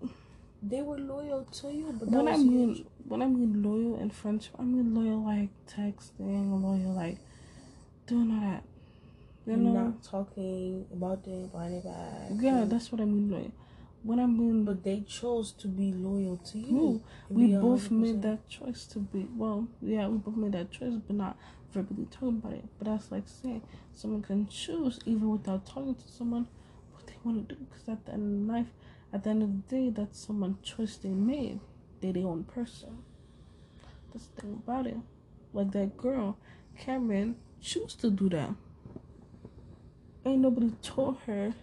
they 0.63 0.81
were 0.81 0.97
loyal 0.97 1.43
to 1.45 1.71
you, 1.71 1.95
but 1.99 2.09
when 2.09 2.27
I 2.27 2.35
your 2.35 2.45
mean 2.45 2.85
when 3.05 3.21
I 3.21 3.27
mean 3.27 3.61
loyal 3.63 3.99
in 3.99 4.09
friendship, 4.09 4.53
I 4.59 4.63
mean 4.63 4.93
loyal 4.95 5.23
like 5.23 5.49
texting, 5.67 6.61
loyal 6.61 6.93
like 6.93 7.17
doing 8.07 8.31
all 8.31 8.41
that. 8.41 8.63
You 9.45 9.55
know, 9.55 9.71
not 9.71 10.03
talking 10.03 10.85
about 10.91 11.23
them 11.23 11.47
behind 11.47 11.73
their 11.75 11.81
back. 11.93 12.31
yeah, 12.41 12.65
that's 12.67 12.91
what 12.91 12.99
I 13.01 13.05
mean 13.05 13.29
loyal. 13.31 13.51
When 14.07 14.19
I 14.19 14.25
mean 14.25 14.63
But 14.63 14.83
they 14.83 15.01
chose 15.01 15.51
to 15.61 15.67
be 15.67 15.91
loyal 15.91 16.37
to 16.51 16.57
you. 16.57 17.01
we 17.29 17.55
both 17.57 17.89
100%. 17.89 17.91
made 17.91 18.21
that 18.21 18.47
choice 18.47 18.85
to 18.93 18.99
be 18.99 19.27
well, 19.35 19.67
yeah, 19.81 20.07
we 20.07 20.17
both 20.17 20.37
made 20.37 20.53
that 20.53 20.71
choice, 20.71 20.93
but 21.05 21.15
not 21.15 21.35
verbally 21.73 22.07
talking 22.09 22.37
about 22.41 22.53
it. 22.53 22.65
But 22.77 22.87
that's 22.87 23.11
like 23.11 23.27
saying 23.27 23.63
someone 23.93 24.21
can 24.21 24.47
choose 24.47 24.99
even 25.05 25.29
without 25.29 25.65
talking 25.65 25.95
to 25.95 26.07
someone 26.07 26.47
what 26.93 27.05
they 27.07 27.17
want 27.23 27.49
to 27.49 27.55
do. 27.55 27.61
Because 27.69 27.89
at 27.89 28.05
the 28.05 28.13
end 28.13 28.49
of 28.49 28.55
life, 28.55 28.71
At 29.13 29.23
the 29.23 29.29
end 29.29 29.43
of 29.43 29.49
the 29.49 29.75
day, 29.75 29.89
that's 29.89 30.19
someone's 30.27 30.59
choice 30.71 30.97
they 30.97 31.09
made. 31.33 31.59
They're 32.01 32.13
their 32.13 32.27
own 32.27 32.43
person. 32.43 32.93
That's 34.11 34.27
the 34.27 34.41
thing 34.41 34.61
about 34.65 34.85
it. 34.87 34.97
Like 35.53 35.71
that 35.71 35.95
girl, 35.97 36.37
Cameron, 36.77 37.35
chose 37.61 37.95
to 37.95 38.09
do 38.11 38.27
that. 38.29 38.51
Ain't 40.25 40.41
nobody 40.41 40.71
told 40.81 41.17
her, 41.25 41.53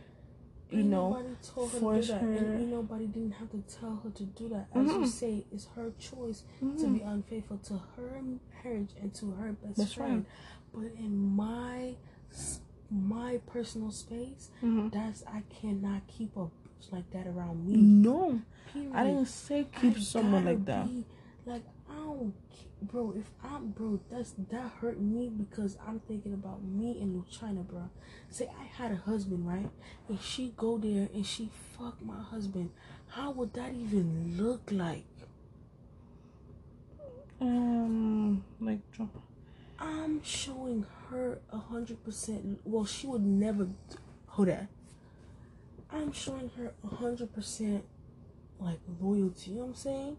you 0.75 0.81
Ain't 0.81 0.91
know, 0.91 1.11
nobody 1.11 1.35
told 1.43 1.69
her 1.71 1.75
to 1.75 1.81
force 1.81 2.09
her- 2.11 2.17
and 2.19 2.61
ain't 2.61 2.71
nobody 2.71 3.07
didn't 3.07 3.33
have 3.33 3.51
to 3.51 3.63
tell 3.63 3.97
her 3.97 4.11
to 4.11 4.23
do 4.25 4.49
that. 4.51 4.69
As 4.75 4.87
you 4.87 4.99
Mhm. 5.01 5.07
say, 5.09 5.45
it's 5.53 5.67
her 5.77 5.93
choice 5.99 6.45
to 6.61 6.65
Mhm. 6.67 6.95
be 6.95 7.01
unfaithful 7.01 7.59
to 7.59 7.79
her 7.97 8.21
marriage 8.65 8.91
and 9.01 9.15
to 9.15 9.31
her 9.33 9.53
best, 9.53 9.77
Best 9.79 9.95
friend. 9.97 10.27
But 10.73 10.93
in 10.99 11.17
my 11.37 11.97
my 12.91 13.39
personal 13.47 13.91
space, 13.91 14.51
Mhm. 14.63 14.93
that's 14.93 15.25
I 15.27 15.43
cannot 15.49 16.07
keep 16.07 16.37
a 16.37 16.41
bitch 16.47 16.93
like 16.93 17.11
that 17.13 17.27
around 17.27 17.67
me. 17.67 17.77
No, 17.77 18.41
Period. 18.73 18.93
I 18.95 19.05
didn't 19.05 19.27
say 19.29 19.67
keep 19.81 19.97
I 19.97 20.01
someone 20.01 20.45
like 20.45 20.65
that. 20.67 20.87
be- 20.87 21.05
like 21.47 21.63
I 21.89 21.95
don't, 21.97 22.35
ca- 22.51 22.69
bro. 22.87 23.15
If 23.17 23.31
I'm 23.43 23.69
bro, 23.71 24.01
that's 24.11 24.35
that 24.51 24.71
hurt 24.81 25.01
me 25.01 25.29
because 25.29 25.77
I'm 25.87 26.01
thinking 26.01 26.33
about 26.33 26.63
me 26.63 27.01
and 27.01 27.23
Luchina, 27.23 27.67
bro. 27.67 27.91
Say 28.31 28.49
I 28.59 28.65
had 28.65 28.93
a 28.93 28.97
husband, 28.97 29.47
right? 29.47 29.71
And 30.09 30.21
she 30.21 30.53
go 30.57 30.79
there 30.79 31.09
and 31.13 31.27
she 31.27 31.51
fuck 31.77 32.01
my 32.03 32.23
husband. 32.23 32.71
How 33.09 33.31
would 33.33 33.55
that 33.55 33.75
even 33.75 34.37
look 34.37 34.71
like? 34.71 35.05
Um, 37.41 38.45
like, 38.61 38.81
I'm 39.79 40.23
showing 40.23 40.87
her 41.11 41.41
a 41.53 41.59
hundred 41.59 42.05
percent. 42.05 42.61
Well, 42.65 42.85
she 42.85 43.07
would 43.07 43.25
never. 43.25 43.69
Hold 44.29 44.49
that. 44.49 44.69
I'm 45.91 46.13
showing 46.13 46.51
her 46.57 46.73
a 46.83 46.97
hundred 46.97 47.33
percent 47.35 47.85
like 48.59 48.79
loyalty. 49.01 49.51
You 49.51 49.57
know 49.57 49.63
what 49.63 49.69
I'm 49.69 49.75
saying? 49.75 50.17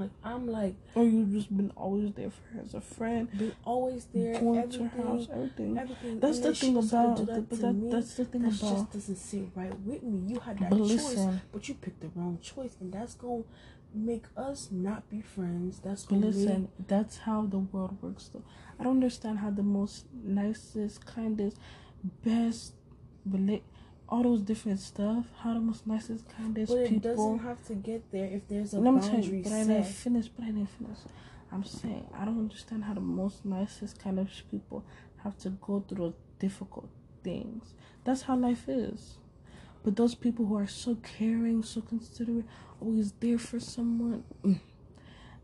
Like 0.00 0.10
I'm 0.24 0.46
like 0.48 0.74
or 0.94 1.04
you 1.04 1.26
just 1.26 1.54
been 1.56 1.70
always 1.76 2.12
there 2.12 2.30
for 2.30 2.42
her 2.54 2.62
as 2.64 2.74
a 2.74 2.80
friend, 2.80 3.30
been 3.38 3.54
always 3.64 4.06
there. 4.14 4.40
going 4.40 4.58
everything, 4.58 4.90
to 4.90 4.96
her 4.96 5.02
house, 5.02 5.28
everything. 5.32 5.78
everything. 5.78 6.20
That's 6.20 6.38
the 6.40 6.54
thing 6.54 6.76
about, 6.76 7.16
to 7.18 7.24
do 7.26 7.46
but 7.48 7.60
that, 7.60 7.72
me. 7.74 7.90
that's 7.92 8.14
the 8.14 8.24
thing 8.24 8.40
about. 8.44 8.52
that 8.54 8.62
about. 8.62 8.76
just 8.76 8.92
doesn't 8.92 9.16
sit 9.16 9.44
right 9.54 9.80
with 9.80 10.02
me. 10.02 10.32
You 10.32 10.40
had 10.40 10.58
that 10.58 10.70
But 10.70 10.78
choice, 10.78 10.90
listen, 10.90 11.40
but 11.52 11.68
you 11.68 11.74
picked 11.74 12.00
the 12.00 12.08
wrong 12.16 12.38
choice, 12.42 12.76
and 12.80 12.92
that's 12.92 13.14
gonna 13.14 13.42
make 13.94 14.24
us 14.36 14.68
not 14.70 15.08
be 15.10 15.20
friends. 15.20 15.80
That's 15.80 16.04
but 16.04 16.16
listen, 16.18 16.68
that's 16.86 17.18
how 17.18 17.46
the 17.46 17.58
world 17.58 17.98
works. 18.00 18.30
Though 18.32 18.42
I 18.78 18.84
don't 18.84 18.94
understand 18.94 19.38
how 19.40 19.50
the 19.50 19.62
most 19.62 20.06
nicest, 20.24 21.04
kindest, 21.06 21.58
best, 22.24 22.74
rela- 23.28 23.62
all 24.10 24.22
those 24.22 24.40
different 24.42 24.80
stuff. 24.80 25.26
How 25.38 25.54
the 25.54 25.60
most 25.60 25.86
nicest, 25.86 26.28
kindest 26.28 26.72
people. 26.72 26.76
But 26.76 26.84
it 26.84 27.02
people. 27.02 27.34
doesn't 27.34 27.46
have 27.46 27.66
to 27.68 27.74
get 27.74 28.10
there 28.10 28.26
if 28.26 28.48
there's 28.48 28.74
a 28.74 28.80
Let 28.80 28.94
me 28.94 29.00
tell 29.00 29.10
you, 29.10 29.16
boundary 29.22 29.42
but 29.42 29.52
I 29.52 29.64
didn't 29.64 29.84
finish. 29.84 30.28
But 30.28 30.44
I 30.44 30.46
didn't 30.48 30.70
finish. 30.70 30.98
I'm 31.52 31.64
saying 31.64 32.06
I 32.14 32.24
don't 32.24 32.38
understand 32.38 32.84
how 32.84 32.94
the 32.94 33.00
most 33.00 33.44
nicest 33.44 33.98
kind 33.98 34.18
of 34.18 34.28
people 34.50 34.84
have 35.22 35.36
to 35.38 35.50
go 35.50 35.84
through 35.88 36.14
difficult 36.38 36.88
things. 37.22 37.74
That's 38.04 38.22
how 38.22 38.36
life 38.36 38.68
is. 38.68 39.18
But 39.82 39.96
those 39.96 40.14
people 40.14 40.46
who 40.46 40.56
are 40.56 40.66
so 40.66 40.96
caring, 40.96 41.62
so 41.62 41.80
considerate, 41.80 42.44
always 42.80 43.12
there 43.12 43.38
for 43.38 43.58
someone, 43.58 44.24
mm, 44.44 44.60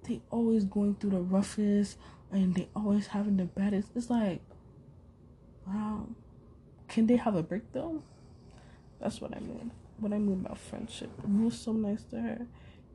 they 0.07 0.21
always 0.31 0.65
going 0.65 0.97
through 0.97 1.11
the 1.11 1.21
roughest, 1.21 1.99
and 2.31 2.55
they 2.55 2.69
always 2.77 3.09
having 3.09 3.37
the 3.39 3.45
baddest. 3.45 3.91
It's 3.95 4.11
like, 4.11 4.43
wow, 5.67 6.09
can 6.89 7.07
they 7.07 7.17
have 7.17 7.35
a 7.35 7.43
break 7.43 7.73
though? 7.73 8.03
That's 9.01 9.21
what 9.21 9.37
I 9.37 9.41
mean. 9.41 9.71
What 9.99 10.13
I 10.13 10.19
mean 10.19 10.43
about 10.45 10.59
friendship. 10.59 11.11
You 11.27 11.45
were 11.45 11.51
so 11.51 11.73
nice 11.73 12.03
to 12.11 12.21
her. 12.21 12.47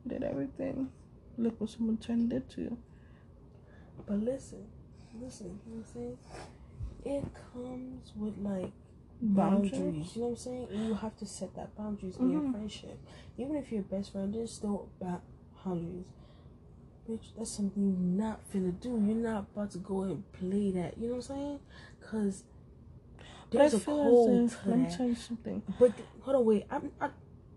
You 0.04 0.10
did 0.10 0.22
everything. 0.22 0.90
Look 1.38 1.60
what 1.60 1.70
someone 1.70 1.96
turned 1.96 2.32
it 2.32 2.48
to 2.50 2.60
you. 2.62 2.76
But 4.06 4.20
listen, 4.20 4.66
listen, 5.20 5.58
you 5.66 5.72
know 5.74 5.78
what 5.78 5.86
I'm 5.88 5.92
saying? 5.94 6.18
It 7.04 7.24
comes 7.52 8.12
with 8.16 8.38
like 8.38 8.72
boundaries. 9.20 9.72
Boundaries. 9.72 10.16
You 10.16 10.22
know 10.22 10.26
what 10.28 10.30
I'm 10.32 10.36
saying? 10.36 10.68
You 10.72 10.94
have 10.94 11.16
to 11.18 11.26
set 11.26 11.54
that 11.56 11.74
boundaries 11.76 12.16
in 12.16 12.30
your 12.30 12.42
Mhm. 12.42 12.50
friendship. 12.52 12.98
Even 13.38 13.56
if 13.56 13.72
you're 13.72 13.82
best 13.82 14.12
friend, 14.12 14.34
there's 14.34 14.52
still 14.52 14.88
boundaries. 15.00 16.04
Bitch, 17.08 17.32
that's 17.36 17.50
something 17.50 17.82
you're 17.82 18.26
not 18.26 18.40
finna 18.52 18.78
do. 18.80 18.90
You're 18.90 19.16
not 19.16 19.46
about 19.52 19.72
to 19.72 19.78
go 19.78 20.02
and 20.02 20.30
play 20.32 20.70
that. 20.72 20.96
You 20.98 21.08
know 21.08 21.16
what 21.16 21.30
I'm 21.30 21.36
saying? 21.36 21.60
Cause 22.00 22.44
there's 23.52 23.74
I 23.74 23.76
a 23.76 23.80
as 23.80 24.52
if, 24.52 24.66
let 24.66 24.78
me 24.78 24.88
tell 24.96 25.06
you 25.06 25.14
something. 25.14 25.62
But 25.78 25.92
hold 26.22 26.36
on, 26.36 26.44
wait. 26.44 26.66
I'm, 26.70 26.90
I, 27.00 27.10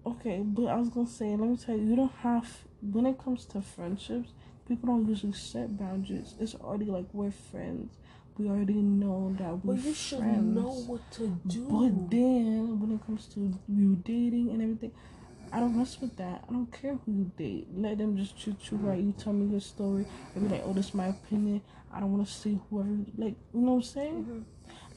Okay, 0.06 0.42
but 0.44 0.66
I 0.68 0.76
was 0.76 0.90
gonna 0.90 1.08
say, 1.08 1.30
let 1.36 1.50
me 1.50 1.58
tell 1.58 1.76
you, 1.76 1.84
you 1.84 1.96
don't 1.96 2.12
have 2.22 2.48
when 2.82 3.08
it 3.08 3.18
comes 3.18 3.46
to 3.46 3.62
friendships, 3.62 4.34
people 4.68 4.88
don't 4.88 5.08
usually 5.10 5.34
set 5.34 5.78
boundaries. 5.78 6.36
It's 6.40 6.54
already 6.56 6.86
like 6.86 7.06
we're 7.12 7.32
friends. 7.32 7.98
We 8.38 8.48
already 8.48 8.74
know 8.74 9.36
that 9.40 9.66
we're 9.66 9.74
well, 9.76 9.84
you 9.84 9.94
should 9.94 10.20
friends. 10.20 10.56
know 10.56 10.72
what 10.88 11.10
to 11.14 11.40
do. 11.48 11.68
But 11.70 12.12
then 12.12 12.80
when 12.80 12.92
it 12.92 13.06
comes 13.06 13.26
to 13.34 13.52
you 13.68 13.96
dating 14.04 14.52
and 14.52 14.62
everything, 14.62 14.92
I 15.52 15.60
don't 15.60 15.76
mess 15.76 16.00
with 16.00 16.16
that. 16.18 16.44
I 16.48 16.52
don't 16.54 16.72
care 16.72 17.00
who 17.06 17.12
you 17.12 17.32
date. 17.38 17.68
Let 17.74 17.98
them 17.98 18.18
just 18.18 18.40
treat 18.40 18.58
you 18.70 18.78
right. 18.78 19.00
You 19.02 19.14
tell 19.18 19.34
me 19.34 19.48
your 19.52 19.62
story. 19.62 20.06
I 20.36 20.40
be 20.40 20.50
like, 20.50 20.64
oh, 20.66 20.74
this 20.74 20.90
is 20.90 20.94
my 20.94 21.08
opinion. 21.08 21.62
I 21.92 22.00
don't 22.02 22.12
want 22.12 22.28
to 22.28 22.32
see 22.32 22.60
whoever. 22.70 22.90
Like, 23.18 23.36
you 23.54 23.62
know 23.62 23.72
what 23.72 23.76
I'm 23.78 23.82
saying? 23.84 24.26
Mhm. 24.26 24.44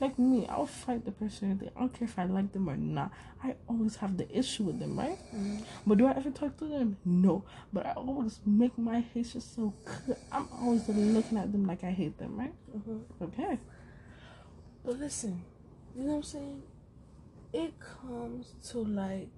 Like 0.00 0.18
me, 0.18 0.46
I'll 0.46 0.66
fight 0.66 1.04
the 1.04 1.10
person. 1.10 1.60
I 1.76 1.80
don't 1.80 1.92
care 1.92 2.06
if 2.06 2.18
I 2.18 2.24
like 2.24 2.52
them 2.52 2.68
or 2.68 2.76
not. 2.76 3.10
I 3.42 3.56
always 3.68 3.96
have 3.96 4.16
the 4.16 4.28
issue 4.36 4.64
with 4.64 4.78
them, 4.78 4.96
right? 4.98 5.18
Mhm. 5.34 5.64
But 5.86 5.98
do 5.98 6.06
I 6.06 6.12
ever 6.12 6.30
talk 6.30 6.56
to 6.58 6.66
them? 6.66 6.96
No. 7.04 7.42
But 7.72 7.86
I 7.86 7.92
always 7.94 8.40
make 8.46 8.78
my 8.78 9.00
hatred 9.00 9.42
so 9.42 9.72
clear. 9.84 10.16
I'm 10.30 10.48
always 10.60 10.88
looking 10.88 11.36
at 11.38 11.50
them 11.50 11.66
like 11.66 11.82
I 11.82 11.90
hate 11.90 12.16
them, 12.18 12.36
right? 12.38 12.54
Mhm. 12.76 13.00
Okay. 13.22 13.58
But 14.84 14.98
listen, 15.00 15.42
you 15.96 16.02
know 16.04 16.10
what 16.10 16.16
I'm 16.18 16.22
saying? 16.22 16.62
It 17.52 17.74
comes 17.80 18.54
to 18.70 18.78
like, 18.84 19.28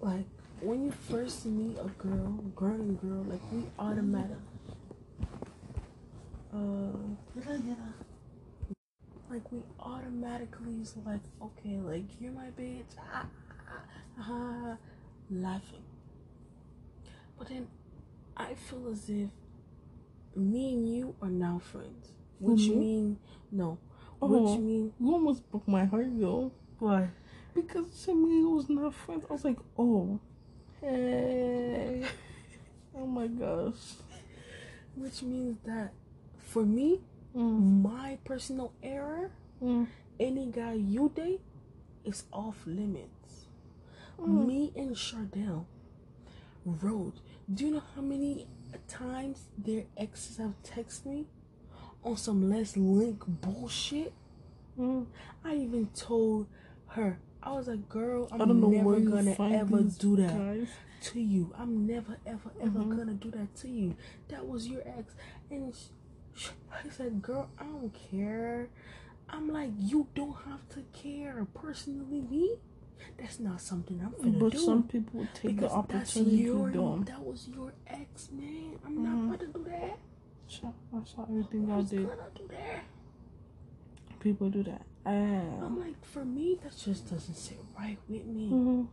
like 0.00 0.26
when 0.60 0.84
you 0.84 0.90
first 0.90 1.46
meet 1.46 1.78
a 1.78 1.88
girl, 2.02 2.32
girl 2.56 2.74
and 2.74 3.00
girl, 3.00 3.22
like 3.28 3.40
we 3.52 3.64
automatic. 3.78 4.38
Uh, 6.52 6.92
like 9.32 9.50
we 9.50 9.60
automatically 9.80 10.74
is 10.82 10.94
like, 11.06 11.20
okay, 11.40 11.78
like 11.78 12.04
you're 12.20 12.32
my 12.32 12.48
bitch, 12.58 12.84
ah, 12.98 13.24
ah, 13.68 13.72
ah, 14.18 14.24
ah, 14.28 14.76
laughing. 15.30 15.82
But 17.38 17.48
then 17.48 17.66
I 18.36 18.54
feel 18.54 18.88
as 18.92 19.08
if 19.08 19.30
me 20.36 20.74
and 20.74 20.94
you 20.94 21.14
are 21.22 21.30
now 21.30 21.58
friends, 21.60 22.12
which 22.40 22.68
Mhm. 22.68 22.78
mean 22.78 23.18
no, 23.50 23.78
Oh. 24.20 24.28
which 24.28 24.58
mean 24.60 24.92
You 25.00 25.12
almost 25.14 25.48
broke 25.50 25.66
my 25.66 25.84
heart, 25.86 26.08
though. 26.18 26.52
why? 26.78 27.10
Because 27.54 28.04
to 28.04 28.14
me, 28.14 28.40
it 28.42 28.44
was 28.50 28.68
not 28.68 28.94
friends. 28.94 29.24
I 29.28 29.32
was 29.32 29.44
like, 29.44 29.58
oh, 29.78 30.18
hey. 30.80 32.04
oh 32.96 33.06
my 33.06 33.26
gosh. 33.28 33.96
Which 34.94 35.22
means 35.22 35.56
that 35.64 35.92
for 36.38 36.64
me, 36.64 37.00
Mm. 37.34 37.82
my 37.82 38.18
personal 38.24 38.72
error, 38.82 39.30
Mm. 39.62 39.86
any 40.20 40.46
guy 40.46 40.74
you 40.74 41.10
date 41.14 41.40
is 42.04 42.24
off 42.32 42.66
limits. 42.66 43.46
Mm. 44.18 44.46
Me 44.46 44.72
and 44.76 44.94
Chardell 44.96 45.66
wrote. 46.64 47.20
Do 47.52 47.64
you 47.66 47.70
know 47.72 47.82
how 47.94 48.02
many 48.02 48.46
times 48.88 49.46
their 49.56 49.84
exes 49.96 50.36
have 50.36 50.54
texted 50.62 51.06
me 51.06 51.26
on 52.04 52.16
some 52.16 52.48
less 52.50 52.76
link 52.76 53.22
bullshit? 53.26 54.12
Mm. 54.78 55.06
I 55.44 55.54
even 55.56 55.88
told 55.94 56.46
her, 56.88 57.18
I 57.42 57.52
was 57.52 57.66
like, 57.68 57.88
girl, 57.88 58.28
I'm 58.30 58.42
I 58.42 58.44
don't 58.44 58.60
know 58.60 58.68
never 58.68 59.00
gonna 59.00 59.36
ever 59.56 59.82
do 59.82 60.16
that 60.16 60.36
guys. 60.36 60.68
to 61.02 61.20
you. 61.20 61.52
I'm 61.58 61.86
never, 61.86 62.16
ever, 62.26 62.50
ever 62.60 62.78
Mhm. 62.80 62.96
gonna 62.96 63.14
do 63.14 63.30
that 63.32 63.54
to 63.56 63.68
you. 63.68 63.96
That 64.28 64.46
was 64.46 64.68
your 64.68 64.82
ex. 64.86 65.14
And 65.50 65.74
I 66.72 66.88
said, 66.90 67.22
girl, 67.22 67.48
I 67.58 67.64
don't 67.64 67.92
care. 68.10 68.68
I'm 69.28 69.48
like, 69.52 69.70
you 69.78 70.06
don't 70.14 70.36
have 70.46 70.68
to 70.70 70.82
care. 70.92 71.46
Personally, 71.54 72.20
me, 72.22 72.56
that's 73.18 73.38
not 73.40 73.60
something 73.60 74.00
I'm 74.04 74.14
gonna 74.22 74.38
But 74.38 74.52
do. 74.52 74.58
some 74.58 74.82
people 74.84 75.26
take 75.34 75.56
because 75.56 75.72
the 75.72 75.92
that's 75.92 76.16
opportunity 76.16 76.42
your, 76.42 76.66
to 76.70 76.72
do 76.72 77.04
that 77.06 77.24
was 77.24 77.48
your 77.54 77.72
ex, 77.86 78.28
man. 78.32 78.78
I'm 78.84 78.98
Mhm. 78.98 79.28
not 79.28 79.38
gonna 79.38 79.52
do 79.52 79.64
that. 79.68 79.98
Sure, 80.48 80.72
I 80.94 81.04
saw 81.04 81.22
everything 81.24 81.70
I 81.70 81.74
y'all 81.74 81.82
did. 81.82 81.98
do. 82.06 82.10
People 84.20 84.50
do 84.50 84.62
that. 84.64 84.82
I'm 85.04 85.62
Um, 85.64 85.80
like, 85.80 86.04
for 86.04 86.24
me, 86.24 86.58
that 86.62 86.76
just 86.76 87.10
doesn't 87.10 87.34
sit 87.34 87.58
right 87.78 87.98
with 88.08 88.24
me. 88.26 88.48
mhm. 88.50 88.86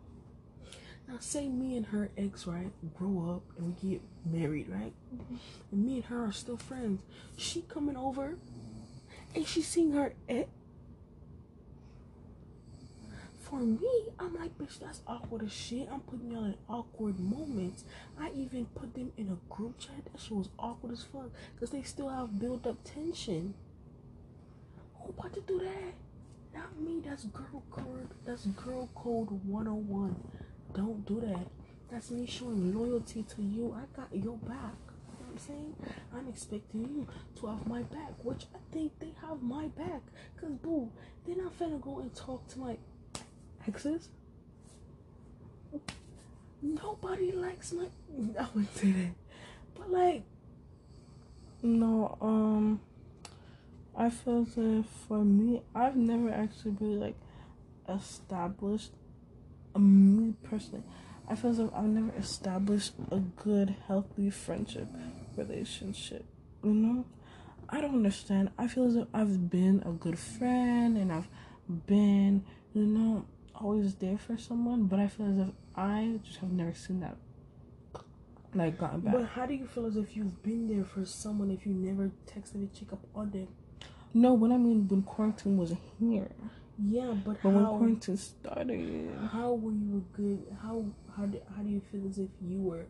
Now, 1.09 1.15
say 1.19 1.49
me 1.49 1.75
and 1.75 1.87
her 1.87 2.11
ex, 2.17 2.45
right, 2.45 2.71
grow 2.95 3.35
up 3.35 3.57
and 3.57 3.75
we 3.81 3.89
get 3.89 4.01
married, 4.25 4.69
right? 4.69 4.93
Mm-hmm. 5.13 5.35
And 5.71 5.85
me 5.85 5.95
and 5.95 6.05
her 6.05 6.25
are 6.25 6.31
still 6.31 6.57
friends. 6.57 7.01
She 7.35 7.63
coming 7.63 7.97
over 7.97 8.37
and 9.33 9.47
she 9.47 9.61
seeing 9.61 9.91
her 9.93 10.13
ex. 10.29 10.47
for 13.49 13.59
me, 13.59 14.09
I'm 14.19 14.35
like, 14.35 14.57
bitch, 14.57 14.79
that's 14.79 15.01
awkward 15.07 15.43
as 15.43 15.51
shit. 15.51 15.89
I'm 15.91 16.01
putting 16.01 16.31
y'all 16.31 16.45
in 16.45 16.55
awkward 16.69 17.19
moments. 17.19 17.83
I 18.19 18.29
even 18.35 18.65
put 18.65 18.93
them 18.93 19.11
in 19.17 19.29
a 19.29 19.53
group 19.53 19.79
chat. 19.79 20.05
That 20.11 20.21
shit 20.21 20.33
was 20.33 20.49
awkward 20.59 20.93
as 20.93 21.03
fuck. 21.03 21.31
Because 21.55 21.71
they 21.71 21.81
still 21.81 22.09
have 22.09 22.39
built 22.39 22.67
up 22.67 22.77
tension. 22.83 23.55
Who 24.99 25.09
about 25.09 25.33
to 25.33 25.41
do 25.41 25.59
that? 25.59 26.59
Not 26.59 26.79
me. 26.79 27.01
That's 27.03 27.23
girl 27.25 27.63
code. 27.71 28.09
That's 28.25 28.45
girl 28.45 28.89
code 28.93 29.29
101. 29.45 30.15
Don't 30.73 31.05
do 31.05 31.21
that. 31.21 31.47
That's 31.91 32.11
me 32.11 32.25
showing 32.27 32.73
loyalty 32.73 33.23
to 33.23 33.41
you. 33.41 33.75
I 33.75 33.85
got 33.95 34.09
your 34.13 34.37
back. 34.37 34.75
You 35.19 35.25
know 35.25 35.31
I'm 35.31 35.37
saying? 35.37 35.75
I'm 36.15 36.27
expecting 36.27 36.81
you 36.81 37.07
to 37.39 37.47
have 37.47 37.65
my 37.67 37.81
back, 37.83 38.13
which 38.23 38.45
I 38.53 38.59
think 38.71 38.99
they 38.99 39.13
have 39.21 39.41
my 39.41 39.67
back. 39.67 40.01
Cause 40.39 40.51
boo, 40.61 40.91
they're 41.25 41.35
not 41.37 41.57
finna 41.57 41.81
go 41.81 41.99
and 41.99 42.13
talk 42.15 42.47
to 42.49 42.59
my 42.59 42.77
exes. 43.67 44.09
Nobody 46.61 47.31
likes 47.31 47.73
my. 47.73 47.85
I 48.39 48.47
wouldn't 48.53 48.75
say 48.75 48.91
that, 48.91 49.13
but 49.75 49.89
like, 49.91 50.23
No, 51.61 52.17
um, 52.21 52.81
I 53.95 54.09
feel 54.09 54.45
if 54.55 54.85
for 55.07 55.23
me, 55.23 55.61
I've 55.73 55.95
never 55.95 56.29
actually 56.29 56.75
really 56.79 56.97
like 56.97 57.15
established, 57.87 58.91
me 59.77 60.33
personally, 60.43 60.83
I 61.27 61.35
feel 61.35 61.51
as 61.51 61.59
if 61.59 61.69
I've 61.73 61.83
never 61.85 62.11
established 62.17 62.93
a 63.11 63.19
good, 63.19 63.75
healthy 63.87 64.29
friendship 64.29 64.87
relationship. 65.35 66.25
You 66.63 66.73
know, 66.73 67.05
I 67.69 67.81
don't 67.81 67.95
understand. 67.95 68.49
I 68.57 68.67
feel 68.67 68.85
as 68.87 68.95
if 68.95 69.07
I've 69.13 69.49
been 69.49 69.83
a 69.85 69.91
good 69.91 70.17
friend 70.17 70.97
and 70.97 71.11
I've 71.11 71.27
been, 71.85 72.43
you 72.73 72.85
know, 72.85 73.25
always 73.53 73.95
there 73.95 74.17
for 74.17 74.37
someone, 74.37 74.85
but 74.85 74.99
I 74.99 75.07
feel 75.07 75.27
as 75.27 75.47
if 75.49 75.53
I 75.75 76.19
just 76.23 76.39
have 76.39 76.51
never 76.51 76.73
seen 76.73 77.01
that 77.01 77.17
like 78.53 78.79
gotten 78.79 79.01
back. 79.01 79.13
but 79.13 79.25
how 79.25 79.45
do 79.45 79.53
you 79.53 79.67
feel 79.67 79.85
as 79.85 79.95
if 79.95 80.15
you've 80.15 80.41
been 80.41 80.67
there 80.67 80.83
for 80.83 81.05
someone 81.05 81.51
if 81.51 81.65
you 81.65 81.73
never 81.73 82.11
texted 82.25 82.63
a 82.63 82.75
check 82.77 82.91
up 82.93 83.05
on 83.13 83.29
them? 83.31 83.47
No, 84.13 84.33
what 84.33 84.51
I 84.51 84.57
mean 84.57 84.87
when 84.87 85.03
quarantine 85.03 85.55
wasn't 85.57 85.81
here, 85.99 86.31
Yeah, 86.81 87.13
but, 87.25 87.41
but 87.43 87.49
when 87.51 87.63
how? 87.65 87.77
quarantine 87.77 88.17
started, 88.17 89.11
How 89.31 89.53
were 89.53 89.71
you 89.71 90.03
a 90.13 90.17
good? 90.17 90.57
How 90.61 90.85
how 91.15 91.25
do, 91.25 91.39
how 91.55 91.61
do 91.61 91.69
you 91.69 91.81
feel 91.91 92.07
as 92.07 92.17
if 92.19 92.29
you 92.41 92.59
were? 92.61 92.85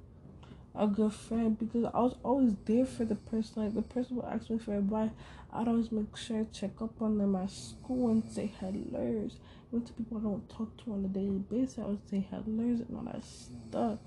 a 0.75 0.85
good 0.87 1.11
friend 1.11 1.57
because 1.57 1.83
I 1.85 1.99
was 1.99 2.15
always 2.23 2.53
there 2.65 2.85
for 2.85 3.03
the 3.03 3.15
person. 3.15 3.63
Like 3.63 3.73
the 3.73 3.81
person 3.81 4.17
would 4.17 4.25
ask 4.25 4.49
me 4.49 4.59
for 4.59 4.75
advice, 4.75 5.09
I'd 5.51 5.67
always 5.67 5.91
make 5.91 6.15
sure 6.15 6.43
to 6.45 6.51
check 6.59 6.79
up 6.81 7.01
on 7.01 7.17
them 7.17 7.35
at 7.35 7.49
school 7.49 8.09
and 8.11 8.23
say 8.31 8.51
hellos. 8.59 9.39
Even 9.73 9.85
to 9.85 9.93
people 9.93 10.17
I 10.19 10.21
don't 10.21 10.47
talk 10.49 10.77
to 10.85 10.93
on 10.93 11.03
a 11.05 11.07
daily 11.07 11.39
basis, 11.39 11.79
I 11.79 11.85
would 11.87 12.07
say 12.09 12.25
hellos 12.29 12.81
and 12.81 12.95
all 12.95 13.03
that 13.11 13.23
stuff. 13.25 13.97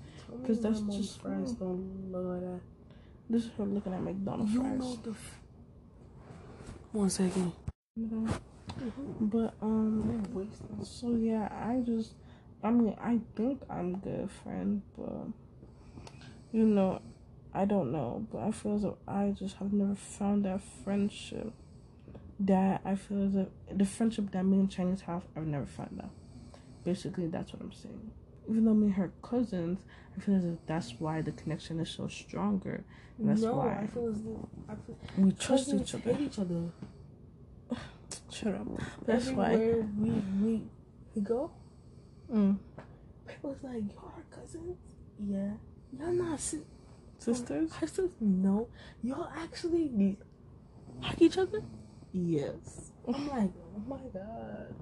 Because 0.41 0.61
that's 0.61 0.79
just 0.79 1.21
fries 1.21 1.51
don't 1.51 2.11
like 2.11 2.41
that. 2.41 2.59
This 3.29 3.43
is 3.45 3.51
her 3.57 3.65
looking 3.65 3.93
at 3.93 4.01
McDonald's 4.01 4.53
You 4.53 4.61
fries. 4.61 4.79
know 4.79 4.95
the. 5.03 5.11
F- 5.11 5.39
One 6.93 7.09
second. 7.09 7.51
But 9.19 9.53
um, 9.61 10.47
so 10.83 11.15
yeah, 11.15 11.49
I 11.51 11.81
just, 11.85 12.13
I 12.63 12.71
mean, 12.71 12.95
I 13.01 13.19
think 13.35 13.61
I'm 13.69 13.97
good 13.97 14.29
friend, 14.43 14.81
but 14.97 15.27
you 16.51 16.65
know, 16.65 17.01
I 17.53 17.65
don't 17.65 17.91
know. 17.91 18.25
But 18.31 18.39
I 18.39 18.51
feel 18.51 18.75
as 18.75 18.83
if 18.83 18.93
I 19.07 19.33
just 19.37 19.57
have 19.57 19.73
never 19.73 19.95
found 19.95 20.45
that 20.45 20.61
friendship 20.83 21.53
that 22.39 22.81
I 22.83 22.95
feel 22.95 23.27
as 23.27 23.35
if 23.35 23.47
the 23.71 23.85
friendship 23.85 24.31
that 24.31 24.43
me 24.43 24.59
and 24.59 24.71
Chinese 24.71 25.01
have, 25.01 25.23
I've 25.35 25.47
never 25.47 25.65
found 25.65 25.97
that. 25.97 26.09
Basically, 26.83 27.27
that's 27.27 27.53
what 27.53 27.61
I'm 27.61 27.71
saying. 27.71 28.11
Even 28.49 28.65
though 28.65 28.73
me 28.73 28.87
and 28.87 28.95
her 28.95 29.11
cousins, 29.21 29.79
I 30.17 30.21
feel 30.21 30.35
as 30.35 30.43
if 30.43 30.57
that's 30.65 30.95
why 30.99 31.21
the 31.21 31.31
connection 31.31 31.79
is 31.79 31.89
so 31.89 32.07
stronger. 32.07 32.83
And 33.17 33.29
that's 33.29 33.41
no, 33.41 33.55
why 33.55 33.79
I 33.81 33.87
feel 33.87 34.09
as 34.09 34.17
if 34.17 34.25
I 34.67 34.75
feel 34.75 34.97
we 35.17 35.31
trust 35.31 35.73
each 35.73 35.95
other. 35.95 36.13
hate 36.13 36.21
each 36.21 36.39
other. 36.39 36.63
Shut 38.31 38.53
up. 38.55 38.67
That's 39.05 39.29
why. 39.29 39.53
Everywhere 39.53 39.87
we 39.99 40.09
we 40.41 40.61
we 41.15 41.21
go, 41.21 41.51
Mm. 42.31 42.57
people's 43.27 43.57
like, 43.63 43.83
y'all 43.93 44.11
are 44.17 44.25
cousins. 44.39 44.77
Yeah, 45.19 45.51
y'all 45.99 46.11
not 46.13 46.39
si- 46.39 46.61
Sisters? 47.19 47.71
sisters. 47.79 48.11
No, 48.19 48.67
y'all 49.01 49.29
actually 49.35 50.17
like 51.01 51.21
each 51.21 51.37
other. 51.37 51.61
Yes. 52.11 52.91
I'm 53.07 53.27
like, 53.37 53.51
oh 53.75 53.81
my 53.87 53.97
god. 54.13 54.73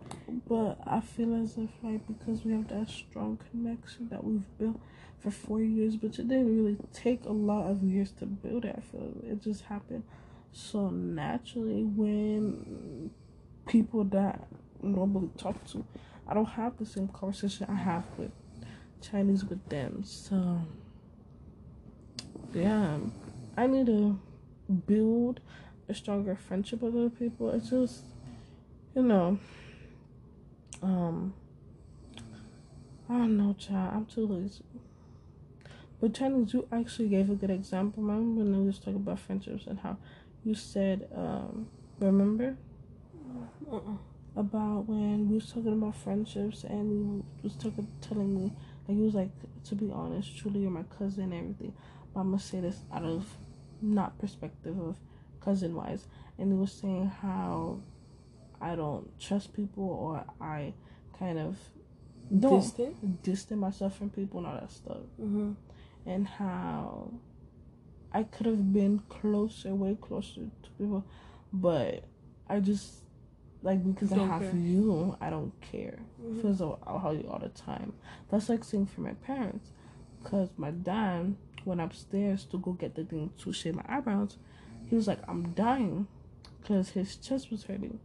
But 0.47 0.79
I 0.86 1.01
feel 1.01 1.36
as 1.43 1.57
if 1.57 1.69
like 1.84 2.05
because 2.07 2.43
we 2.45 2.51
have 2.53 2.67
that 2.69 2.89
strong 2.89 3.39
connection 3.51 4.07
that 4.09 4.23
we've 4.23 4.45
built 4.57 4.79
for 5.19 5.32
four 5.32 5.61
years, 5.61 5.95
but 5.97 6.17
it 6.19 6.27
didn't 6.27 6.55
really 6.55 6.77
take 6.93 7.25
a 7.25 7.32
lot 7.32 7.69
of 7.69 7.84
years 7.84 8.11
to 8.19 8.25
build 8.25 8.65
it. 8.65 8.75
I 8.77 8.82
feel 8.82 9.11
it 9.23 9.41
just 9.41 9.63
happened 9.63 10.03
so 10.51 10.89
naturally 10.89 11.84
when 11.84 13.11
people 13.68 14.03
that 14.05 14.47
I 14.84 14.88
normally 14.88 15.30
talk 15.38 15.64
to, 15.68 15.86
I 16.28 16.34
don't 16.34 16.45
have 16.45 16.78
the 16.78 16.86
same 16.86 17.07
conversation 17.07 17.68
I 17.70 17.76
have 17.76 18.05
with 18.18 18.32
Chinese 19.01 19.43
with 19.45 19.68
them. 19.70 20.03
So 20.03 20.62
yeah, 22.53 22.97
I 23.57 23.68
need 23.68 23.86
to 23.88 24.20
build 24.88 25.39
a 25.89 25.93
stronger 25.93 26.36
friendship 26.36 26.82
with 26.82 26.95
other 26.95 27.09
people. 27.09 27.49
It's 27.51 27.70
just 27.70 28.03
you 28.95 29.03
know, 29.03 29.39
um, 30.84 31.34
I 33.09 33.14
don't 33.14 33.38
know, 33.38 33.53
child. 33.53 33.93
I'm 33.95 34.05
too 34.05 34.28
lazy. 34.28 34.64
But 35.99 36.16
Chinese, 36.16 36.53
you 36.53 36.68
actually 36.72 37.09
gave 37.09 37.30
a 37.30 37.36
good 37.36 37.51
example. 37.51 38.03
Remember 38.03 38.43
when 38.43 38.59
we 38.59 38.66
was 38.66 38.80
talking 38.80 38.95
about 38.95 39.20
friendships 39.20 39.68
and 39.68 39.80
how 39.80 39.97
you 40.43 40.55
said, 40.55 41.07
um, 41.16 41.68
remember 41.99 42.57
Uh-uh. 43.70 44.39
about 44.39 44.88
when 44.88 45.28
we 45.30 45.36
was 45.36 45.47
talking 45.51 45.74
about 45.74 45.95
friendships 45.95 46.64
and 46.64 47.24
he 47.41 47.47
was 47.47 47.55
talking, 47.55 47.88
telling 48.01 48.34
me, 48.34 48.51
like 48.88 48.97
he 48.97 49.03
was 49.03 49.14
like, 49.14 49.30
to 49.66 49.76
be 49.76 49.91
honest, 49.91 50.36
truly 50.38 50.62
you're 50.62 50.72
my 50.72 50.84
cousin 50.97 51.26
and 51.26 51.34
everything. 51.34 51.74
But 52.14 52.22
I'm 52.22 52.28
gonna 52.32 52.39
say 52.41 52.59
this 52.62 52.80
out 52.93 53.03
of 53.03 53.26
not 53.82 54.18
perspective 54.20 54.80
of 54.80 54.95
cousin 55.43 55.76
wise, 55.76 56.05
and 56.38 56.51
he 56.51 56.57
was 56.57 56.72
saying 56.72 57.07
how 57.22 57.80
I 58.62 58.76
don't 58.76 59.18
trust 59.20 59.53
people 59.53 59.84
or 59.84 60.24
I 60.39 60.74
kind 61.18 61.39
of 61.39 61.57
don't 62.38 62.59
Distant. 62.62 63.24
distant 63.24 63.59
myself 63.59 63.97
from 63.97 64.09
people 64.09 64.39
and 64.39 64.47
all 64.47 64.55
that 64.55 64.72
stuff, 64.72 64.97
Mm-hmm. 65.22 65.51
and 66.05 66.28
how 66.28 67.12
I 68.14 68.24
could 68.24 68.45
have 68.45 68.72
been 68.74 68.99
closer, 69.09 69.74
way 69.76 69.97
closer 69.99 70.41
to 70.64 70.70
people, 70.78 71.05
but 71.51 72.03
I 72.49 72.59
just 72.59 73.01
like 73.64 73.84
because 73.84 74.12
I 74.12 74.16
Don't 74.18 74.30
have 74.30 74.41
care. 74.41 74.55
you, 74.55 75.16
I 75.22 75.30
don't 75.30 75.53
care. 75.62 75.99
Mhm. 76.22 76.41
Feels 76.41 76.62
like 76.62 76.78
I'll 76.88 76.99
hold 76.99 77.22
you 77.22 77.30
all 77.30 77.39
the 77.39 77.49
time. 77.49 77.93
That's 78.30 78.49
like 78.49 78.64
saying 78.64 78.88
for 78.88 79.01
my 79.01 79.14
parents, 79.14 79.72
because 80.22 80.49
my 80.57 80.72
dad 80.72 81.36
went 81.66 81.80
upstairs 81.82 82.45
to 82.45 82.57
go 82.57 82.74
get 82.74 82.95
the 82.95 83.03
thing 83.05 83.32
to 83.39 83.53
shave 83.53 83.76
my 83.76 83.86
eyebrows. 83.88 84.38
He 84.88 84.95
was 84.95 85.07
like, 85.07 85.20
"I'm 85.28 85.51
dying," 85.53 86.07
because 86.62 86.89
his 86.89 87.16
chest 87.18 87.51
was 87.51 87.64
hurting. 87.64 87.99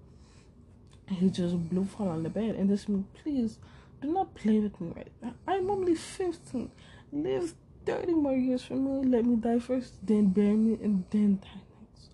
He 1.09 1.31
just 1.31 1.69
blew 1.71 1.85
fall 1.85 2.09
on 2.09 2.23
the 2.25 2.31
bed 2.31 2.57
and 2.57 2.69
this 2.69 2.89
me, 2.89 3.05
please 3.15 3.59
do 4.01 4.13
not 4.13 4.35
play 4.35 4.59
with 4.59 4.81
me 4.81 4.93
right 4.97 5.13
now. 5.23 5.35
I'm 5.47 5.71
only 5.71 5.95
15. 5.95 6.71
Live 7.13 7.55
30 7.87 8.13
more 8.15 8.35
years 8.35 8.63
for 8.65 8.75
me. 8.75 9.05
Let 9.09 9.25
me 9.25 9.37
die 9.37 9.61
first, 9.61 10.05
then 10.05 10.27
bury 10.31 10.57
me, 10.57 10.77
and 10.83 11.05
then 11.11 11.37
die 11.37 11.61
next. 11.81 12.11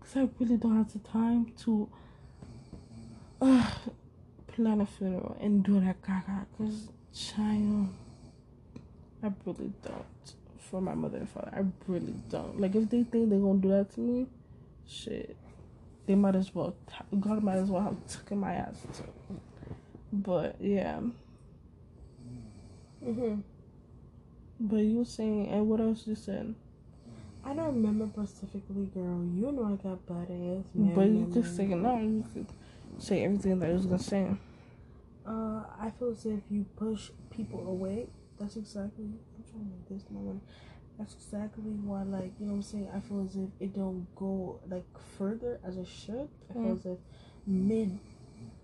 Because 0.00 0.16
I 0.16 0.28
really 0.38 0.56
don't 0.56 0.76
have 0.76 0.90
the 0.92 0.98
time 1.00 1.52
to 1.64 1.88
uh, 3.40 3.70
plan 4.48 4.80
a 4.80 4.86
funeral 4.86 5.36
and 5.40 5.64
do 5.64 5.80
that 5.80 6.02
gaga. 6.02 6.46
Because, 6.56 6.88
child, 7.14 7.88
I 9.22 9.32
really 9.44 9.72
don't. 9.82 10.34
For 10.58 10.80
my 10.80 10.94
mother 10.94 11.18
and 11.18 11.28
father, 11.28 11.50
I 11.52 11.64
really 11.90 12.14
don't. 12.28 12.60
Like, 12.60 12.76
if 12.76 12.88
they 12.90 13.02
think 13.02 13.30
they're 13.30 13.38
going 13.38 13.60
to 13.60 13.68
do 13.68 13.74
that 13.74 13.92
to 13.94 14.00
me, 14.00 14.26
shit 14.86 15.36
they 16.10 16.16
might 16.16 16.34
as 16.34 16.52
well 16.52 16.74
God 17.20 17.44
might 17.44 17.58
as 17.58 17.70
well 17.70 17.82
have 17.82 18.06
taken 18.08 18.38
my 18.38 18.54
ass 18.54 18.82
too. 18.92 19.38
But 20.12 20.56
yeah. 20.58 20.98
Mm-hmm. 23.04 23.40
But 24.58 24.76
you 24.78 24.98
were 24.98 25.04
saying 25.04 25.48
and 25.50 25.68
what 25.68 25.80
else 25.80 26.02
you 26.06 26.16
said? 26.16 26.52
I 27.44 27.54
don't 27.54 27.80
remember 27.80 28.06
specifically, 28.26 28.86
girl. 28.92 29.24
You 29.34 29.52
know 29.52 29.66
I 29.72 29.82
got 29.82 30.04
bad 30.04 30.30
ass. 30.30 30.64
but 30.74 31.06
you 31.06 31.30
could 31.32 31.46
say 31.46 31.66
no, 31.66 32.00
you 32.00 32.24
could 32.34 32.46
say 32.98 33.24
everything 33.24 33.58
that 33.60 33.70
I 33.70 33.72
was 33.72 33.86
gonna 33.86 33.98
say. 33.98 34.30
Uh, 35.26 35.62
I 35.78 35.90
feel 35.98 36.10
as 36.10 36.24
if 36.26 36.40
you 36.50 36.64
push 36.76 37.10
people 37.30 37.66
away. 37.68 38.08
That's 38.38 38.56
exactly. 38.56 39.04
I'm 39.04 39.44
trying 39.50 39.64
to 39.64 39.70
make 39.70 39.88
this 39.88 40.10
moment. 40.10 40.42
That's 40.98 41.14
exactly 41.14 41.62
why, 41.64 42.02
like, 42.02 42.32
you 42.38 42.46
know 42.46 42.52
what 42.52 42.56
I'm 42.56 42.62
saying? 42.62 42.88
I 42.94 43.00
feel 43.00 43.24
as 43.24 43.36
if 43.36 43.48
it 43.58 43.74
don't 43.74 44.06
go, 44.16 44.60
like, 44.68 44.84
further 45.16 45.58
as 45.64 45.76
it 45.76 45.86
should. 45.86 46.28
I 46.50 46.52
feel 46.52 46.62
Mm. 46.62 46.78
as 46.78 46.86
if 46.86 46.98
mid 47.46 47.98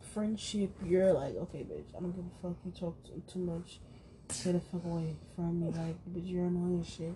friendship, 0.00 0.70
you're 0.84 1.12
like, 1.12 1.34
okay, 1.36 1.64
bitch, 1.64 1.94
I 1.96 2.00
don't 2.00 2.12
give 2.12 2.24
a 2.24 2.42
fuck. 2.42 2.56
You 2.64 2.72
talk 2.72 3.02
too, 3.04 3.22
too 3.26 3.38
much. 3.40 3.80
Stay 4.30 4.52
the 4.52 4.60
fuck 4.60 4.84
away 4.84 5.14
from 5.34 5.60
me, 5.60 5.68
like, 5.70 5.96
bitch, 6.12 6.28
you're 6.30 6.46
annoying 6.46 6.84
shit. 6.84 7.14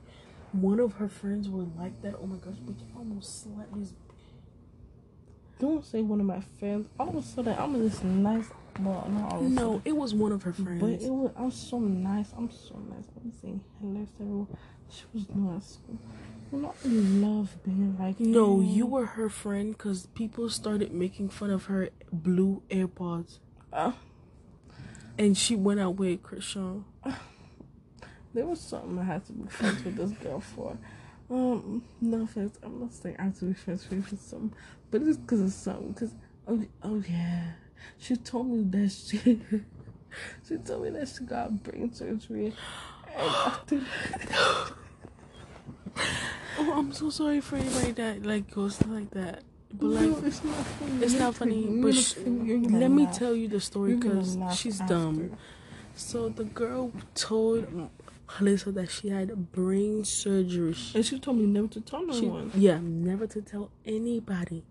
One 0.53 0.81
of 0.81 0.95
her 0.95 1.09
friends 1.09 1.49
were 1.49 1.67
like 1.79 2.01
that. 2.03 2.15
Oh 2.21 2.27
my 2.27 2.37
gosh, 2.37 2.57
bitch, 2.67 2.83
almost 2.97 3.43
slapped 3.43 3.75
this. 3.79 3.93
Don't 5.61 5.85
say 5.85 6.01
one 6.03 6.21
of 6.21 6.27
my 6.27 6.41
friends. 6.59 6.89
All 6.99 7.11
of 7.11 7.17
a 7.17 7.23
sudden, 7.23 7.55
I'm 7.59 7.79
this 7.79 8.03
nice. 8.03 8.47
Well, 8.81 9.07
not 9.11 9.33
all 9.35 9.43
No, 9.43 9.61
sudden, 9.75 9.83
it 9.85 9.97
was 9.97 10.15
one 10.15 10.33
of 10.33 10.43
her 10.45 10.53
friends. 10.53 10.81
but 10.81 10.91
it 10.91 11.11
was. 11.11 11.31
I'm 11.37 11.51
so 11.51 11.79
nice. 11.79 12.33
I'm 12.37 12.51
so 12.51 12.77
nice. 12.89 13.05
I'm 13.23 13.33
saying 13.43 13.61
hello 13.81 14.07
to 14.07 14.23
everyone. 14.23 14.47
She 14.89 15.03
was 15.15 15.25
doing 15.27 15.55
at 15.55 15.63
school. 15.63 15.99
You 16.53 16.59
know, 16.63 16.75
I 16.85 16.89
love 16.89 17.57
being 17.63 17.97
like. 17.99 18.19
no, 18.19 18.61
you 18.61 18.87
were 18.87 19.07
her 19.07 19.29
friend 19.29 19.73
because 19.77 20.07
people 20.15 20.49
started 20.49 20.93
making 20.93 21.29
fun 21.29 21.51
of 21.51 21.67
her 21.67 21.91
blue 22.13 22.63
AirPods, 22.71 23.39
Uh, 23.73 23.93
and 25.19 25.37
she 25.37 25.55
went 25.57 25.79
out 25.79 25.97
with 25.97 26.23
Christian. 26.23 26.87
there 28.35 28.47
was 28.47 28.61
something 28.61 28.99
I 28.99 29.05
had 29.05 29.25
to 29.27 29.33
be 29.33 29.49
friends 29.49 29.85
with 29.85 29.97
this 29.97 30.11
girl 30.13 30.41
for. 30.41 30.77
Um, 31.31 31.85
no 32.01 32.23
offense, 32.23 32.59
I'm 32.63 32.81
not 32.81 32.93
saying 32.93 33.15
I 33.19 33.25
have 33.25 33.39
to 33.39 33.45
be 33.45 33.53
friends 33.55 33.89
with 33.89 34.21
something, 34.21 34.53
but 34.91 35.03
it's 35.03 35.17
because 35.19 35.41
of 35.41 35.53
something. 35.53 35.93
Because 35.93 36.15
oh, 36.49 36.63
oh 36.83 37.03
yeah, 37.09 37.53
she 37.99 38.17
told 38.17 38.49
me 38.49 38.63
that 38.65 38.91
she, 38.91 39.19
she 40.49 40.57
told 40.59 40.83
me 40.85 40.91
that 40.91 41.09
she 41.09 41.25
got 41.25 41.63
brain 41.63 41.93
surgery, 41.93 42.47
and 43.17 43.29
after 43.47 43.81
Oh, 46.59 46.73
I'm 46.79 46.93
so 46.93 47.11
sorry 47.11 47.41
for 47.41 47.57
anybody 47.57 47.93
that 47.93 48.25
like 48.25 48.51
goes 48.51 48.85
like 48.87 49.11
that. 49.11 49.43
But 49.73 49.87
like, 49.87 50.03
no, 50.11 50.19
it's 50.27 50.45
not 50.45 50.57
funny. 50.67 51.03
it's 51.05 51.15
not 51.15 51.35
funny. 51.35 51.67
But 51.81 51.95
sh- 51.95 52.15
gonna- 52.15 52.45
you're 52.45 52.59
gonna 52.61 52.79
let 52.81 52.91
me 52.91 53.05
laugh. 53.05 53.19
tell 53.19 53.35
you 53.35 53.49
the 53.49 53.61
story 53.61 53.95
because 53.95 54.37
she's 54.57 54.81
after. 54.81 54.95
dumb. 54.95 55.37
So 55.95 56.29
the 56.29 56.45
girl 56.45 56.93
told 57.15 57.91
Alyssa 58.29 58.75
that 58.75 58.91
she 58.91 59.09
had 59.09 59.53
brain 59.53 60.05
surgery. 60.05 60.75
And 60.95 61.05
she 61.07 61.19
told 61.19 61.39
me 61.39 61.47
never 61.47 61.69
to 61.69 61.81
tell 61.81 62.05
no 62.05 62.13
She, 62.19 62.27
one. 62.27 62.51
yeah, 62.55 62.79
never 62.83 63.27
to 63.29 63.41
tell 63.43 63.71
anybody. 63.85 64.65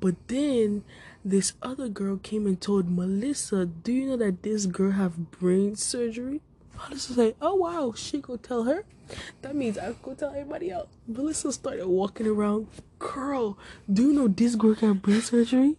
But 0.00 0.14
then 0.28 0.84
this 1.24 1.54
other 1.62 1.88
girl 1.88 2.16
came 2.18 2.46
and 2.46 2.60
told 2.60 2.90
Melissa, 2.90 3.66
"Do 3.66 3.92
you 3.92 4.06
know 4.06 4.16
that 4.16 4.42
this 4.42 4.66
girl 4.66 4.92
have 4.92 5.30
brain 5.30 5.76
surgery?" 5.76 6.40
Melissa's 6.76 7.16
like, 7.16 7.36
"Oh 7.40 7.54
wow, 7.54 7.92
she 7.96 8.20
go 8.20 8.36
tell 8.36 8.64
her." 8.64 8.84
That 9.42 9.54
means 9.54 9.78
I 9.78 9.94
go 10.02 10.14
tell 10.14 10.30
everybody 10.30 10.70
else. 10.70 10.88
Melissa 11.06 11.52
started 11.52 11.86
walking 11.86 12.26
around. 12.26 12.66
Girl, 12.98 13.56
do 13.92 14.08
you 14.08 14.12
know 14.12 14.26
this 14.28 14.56
girl 14.56 14.74
got 14.74 15.00
brain 15.02 15.20
surgery? 15.20 15.76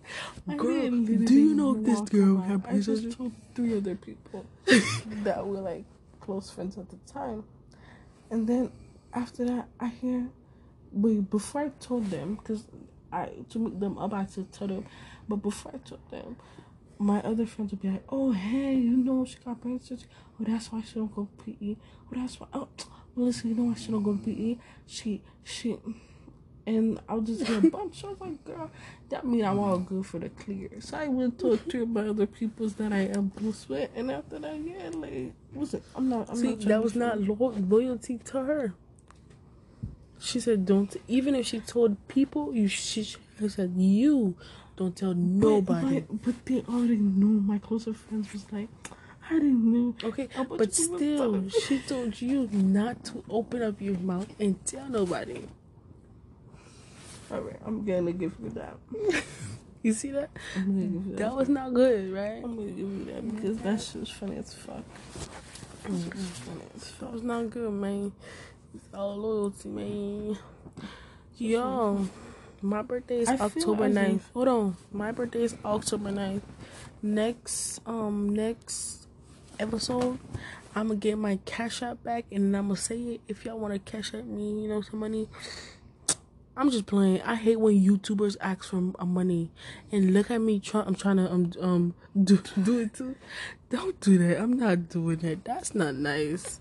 I 0.47 0.55
Girl, 0.55 0.89
do 0.91 1.33
you 1.33 1.53
know 1.53 1.73
this 1.75 2.01
girl 2.01 2.37
got 2.37 2.51
I 2.51 2.55
brain 2.57 2.81
just 2.81 3.03
surgery? 3.03 3.11
told 3.13 3.31
three 3.53 3.77
other 3.77 3.95
people 3.95 4.45
that 5.23 5.45
were 5.45 5.59
like 5.59 5.83
close 6.21 6.49
friends 6.49 6.77
at 6.77 6.89
the 6.89 6.97
time, 7.11 7.43
and 8.31 8.47
then 8.47 8.71
after 9.13 9.45
that, 9.45 9.67
I 9.79 9.87
hear. 9.87 10.29
Wait, 10.93 11.29
before 11.29 11.61
I 11.61 11.69
told 11.81 12.05
them, 12.05 12.35
because 12.35 12.63
I 13.11 13.29
to 13.49 13.59
make 13.59 13.79
them 13.79 13.97
up, 13.97 14.13
I 14.13 14.19
had 14.19 14.29
to 14.33 14.43
tell 14.43 14.67
them. 14.67 14.85
But 15.27 15.37
before 15.37 15.73
I 15.75 15.77
told 15.87 16.09
them, 16.09 16.35
my 16.99 17.21
other 17.21 17.45
friends 17.45 17.71
would 17.71 17.81
be 17.81 17.89
like, 17.89 18.03
"Oh, 18.09 18.31
hey, 18.31 18.75
you 18.75 18.97
know 18.97 19.25
she 19.25 19.37
got 19.43 19.61
brain 19.61 19.81
surgery. 19.81 20.07
Oh, 20.39 20.43
that's 20.45 20.71
why 20.71 20.81
she 20.81 20.95
don't 20.95 21.13
go 21.13 21.27
to 21.37 21.43
PE. 21.53 21.75
Oh, 21.75 22.15
that's 22.19 22.39
why. 22.39 22.47
Oh, 22.53 22.67
Melissa, 23.15 23.47
you 23.47 23.55
know 23.55 23.63
why 23.63 23.75
she 23.75 23.91
don't 23.91 24.03
go 24.03 24.15
to 24.15 24.23
PE? 24.23 24.57
She, 24.85 25.21
she." 25.43 25.77
And 26.65 26.99
I'll 27.07 27.21
just 27.21 27.45
get 27.45 27.63
a 27.63 27.69
bunch. 27.69 28.03
I 28.03 28.09
was 28.09 28.19
like, 28.19 28.43
girl, 28.43 28.69
that 29.07 29.25
mean 29.25 29.45
I'm 29.45 29.57
all 29.57 29.77
good 29.79 30.05
for 30.05 30.19
the 30.19 30.27
clear. 30.27 30.69
So 30.81 30.97
I 30.97 31.07
went 31.07 31.39
to 31.39 31.55
three 31.55 31.83
of 31.83 31.89
my 31.89 32.09
other 32.09 32.25
peoples 32.27 32.73
that 32.75 32.91
I 32.91 33.03
am 33.03 33.29
close 33.29 33.69
with, 33.69 33.89
and 33.95 34.11
after 34.11 34.37
that, 34.39 34.59
yeah, 34.59 34.89
like, 34.93 35.31
listen, 35.55 35.81
I'm 35.95 36.09
not. 36.09 36.29
I'm 36.29 36.35
See, 36.35 36.49
not 36.55 36.59
that 36.61 36.83
was 36.83 36.95
not 36.95 37.21
lo- 37.21 37.55
loyalty 37.57 38.17
to 38.25 38.43
her. 38.43 38.73
She 40.19 40.39
said, 40.39 40.65
"Don't." 40.65 40.95
Even 41.07 41.35
if 41.35 41.45
she 41.47 41.59
told 41.59 41.95
people, 42.07 42.53
you 42.53 42.67
she, 42.67 43.03
she 43.03 43.49
said, 43.49 43.73
"You 43.75 44.35
don't 44.75 44.95
tell 44.95 45.13
nobody." 45.13 46.01
But, 46.01 46.23
but 46.23 46.45
they 46.45 46.61
already 46.67 46.97
knew. 46.97 47.39
My 47.41 47.59
closer 47.59 47.93
friends 47.93 48.31
was 48.33 48.51
like, 48.51 48.69
I 49.29 49.33
didn't 49.33 49.71
know. 49.73 49.95
Okay, 50.03 50.29
but 50.49 50.73
still, 50.73 51.49
she 51.49 51.79
told 51.79 52.21
you 52.21 52.47
not 52.51 53.03
to 53.05 53.23
open 53.29 53.61
up 53.61 53.81
your 53.81 53.97
mouth 53.97 54.27
and 54.39 54.63
tell 54.65 54.87
nobody. 54.89 55.47
All 57.29 57.41
right, 57.41 57.59
I'm 57.65 57.83
gonna 57.83 58.13
give 58.13 58.35
you 58.41 58.49
that. 58.51 58.77
You 59.83 59.93
see 59.93 60.11
that? 60.11 60.29
I'm 60.55 60.65
gonna 60.65 60.81
give 60.87 61.05
you 61.05 61.11
that. 61.11 61.17
That 61.19 61.35
was 61.35 61.47
not 61.47 61.73
good, 61.73 62.11
right? 62.11 62.43
I'm 62.43 62.57
gonna 62.57 62.71
give 62.71 62.79
you 62.79 63.05
that 63.05 63.35
because 63.35 63.57
that 63.59 63.81
shit 63.81 64.01
was 64.01 64.09
funny 64.09 64.35
as 64.37 64.53
fuck. 64.53 64.83
Was 65.87 66.03
funny 66.03 66.61
as 66.75 66.91
That 66.99 67.13
was 67.13 67.21
not 67.21 67.49
good, 67.49 67.71
man. 67.71 68.11
It's 68.75 68.87
all 68.93 69.15
loyalty, 69.17 69.69
man. 69.69 70.37
Yo, 71.37 72.07
my 72.61 72.81
birthday 72.81 73.19
is 73.19 73.29
I 73.29 73.35
October 73.37 73.85
as 73.85 73.95
9th. 73.95 74.15
if- 74.15 74.29
Hold 74.33 74.47
on. 74.47 74.77
My 74.91 75.11
birthday 75.11 75.43
is 75.43 75.55
October 75.63 76.11
9th. 76.11 76.41
Next 77.01 77.79
um 77.85 78.29
next 78.29 79.07
episode, 79.59 80.17
I'm 80.75 80.87
gonna 80.87 80.99
get 80.99 81.17
my 81.17 81.39
cash 81.45 81.81
out 81.83 82.03
back 82.03 82.25
and 82.31 82.55
I'm 82.57 82.67
gonna 82.67 82.75
say 82.79 82.99
it 82.99 83.21
if 83.27 83.45
y'all 83.45 83.59
wanna 83.59 83.79
cash 83.79 84.13
out 84.13 84.25
me, 84.25 84.63
you 84.63 84.67
know, 84.67 84.81
some 84.81 84.99
money. 84.99 85.27
I'm 86.59 86.71
just 86.71 86.87
playing. 86.87 87.21
I 87.21 87.35
hate 87.35 87.57
when 87.59 87.79
YouTubers 87.79 88.35
ask 88.41 88.63
for 88.63 88.91
uh, 88.97 89.05
money, 89.05 89.51
and 89.91 90.11
look 90.11 90.31
at 90.31 90.41
me. 90.41 90.59
Try, 90.59 90.81
I'm 90.81 90.95
trying 90.95 91.17
to 91.17 91.31
um 91.31 91.51
um 91.61 91.93
do 92.23 92.39
do 92.63 92.79
it 92.79 92.95
too. 92.95 93.15
Don't 93.69 93.99
do 94.01 94.17
that. 94.17 94.41
I'm 94.41 94.53
not 94.53 94.89
doing 94.89 95.17
that. 95.17 95.45
That's 95.45 95.75
not 95.75 95.93
nice. 95.93 96.59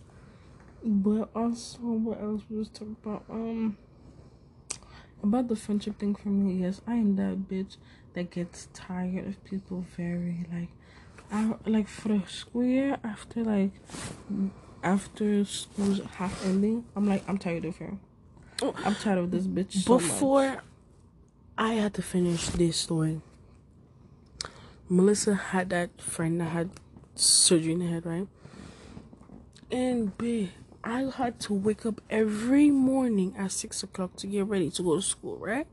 But 0.89 1.31
also, 1.35 1.79
what 1.81 2.21
else 2.23 2.43
we 2.49 2.59
was 2.59 2.69
talking 2.69 2.97
about? 3.03 3.25
Um, 3.29 3.77
about 5.21 5.49
the 5.49 5.57
friendship 5.57 5.99
thing 5.99 6.15
for 6.15 6.29
me. 6.29 6.63
Yes, 6.63 6.81
I 6.87 6.95
am 6.95 7.17
that 7.17 7.49
bitch 7.49 7.77
that 8.15 8.31
gets 8.31 8.69
tired 8.73 9.27
of 9.27 9.43
people 9.43 9.85
very 9.97 10.47
like, 10.53 10.69
I 11.33 11.55
like 11.69 11.89
for 11.89 12.09
the 12.09 12.23
school 12.29 12.63
year 12.63 12.99
after 13.03 13.43
like, 13.43 13.73
after 14.85 15.45
school's 15.45 16.01
half 16.19 16.47
ending. 16.47 16.85
I'm 16.95 17.09
like, 17.09 17.29
I'm 17.29 17.39
tired 17.39 17.65
of 17.65 17.77
her. 17.79 17.99
I'm 18.63 18.95
tired 18.95 19.19
of 19.19 19.33
this 19.33 19.49
bitch. 19.49 19.73
So 19.73 19.95
much. 19.95 20.03
Before 20.03 20.63
I 21.59 21.73
had 21.75 21.95
to 21.95 22.03
finish 22.03 22.47
this 22.51 22.77
story, 22.77 23.23
Melissa 24.89 25.35
had 25.35 25.71
that 25.71 26.01
friend 26.01 26.41
that 26.41 26.51
had 26.51 26.71
surgery 27.17 27.73
in 27.73 27.81
the 27.81 27.87
head, 27.87 28.07
right? 28.07 28.29
And 29.69 30.17
B, 30.17 30.53
I 30.87 31.11
had 31.17 31.41
to 31.41 31.53
wake 31.53 31.85
up 31.85 32.01
every 32.09 32.71
morning 32.71 33.35
at 33.37 33.51
six 33.51 33.83
o'clock 33.83 34.15
to 34.19 34.29
get 34.29 34.47
ready 34.47 34.71
to 34.71 34.83
go 34.85 34.95
to 34.95 35.03
school, 35.03 35.37
right? 35.37 35.67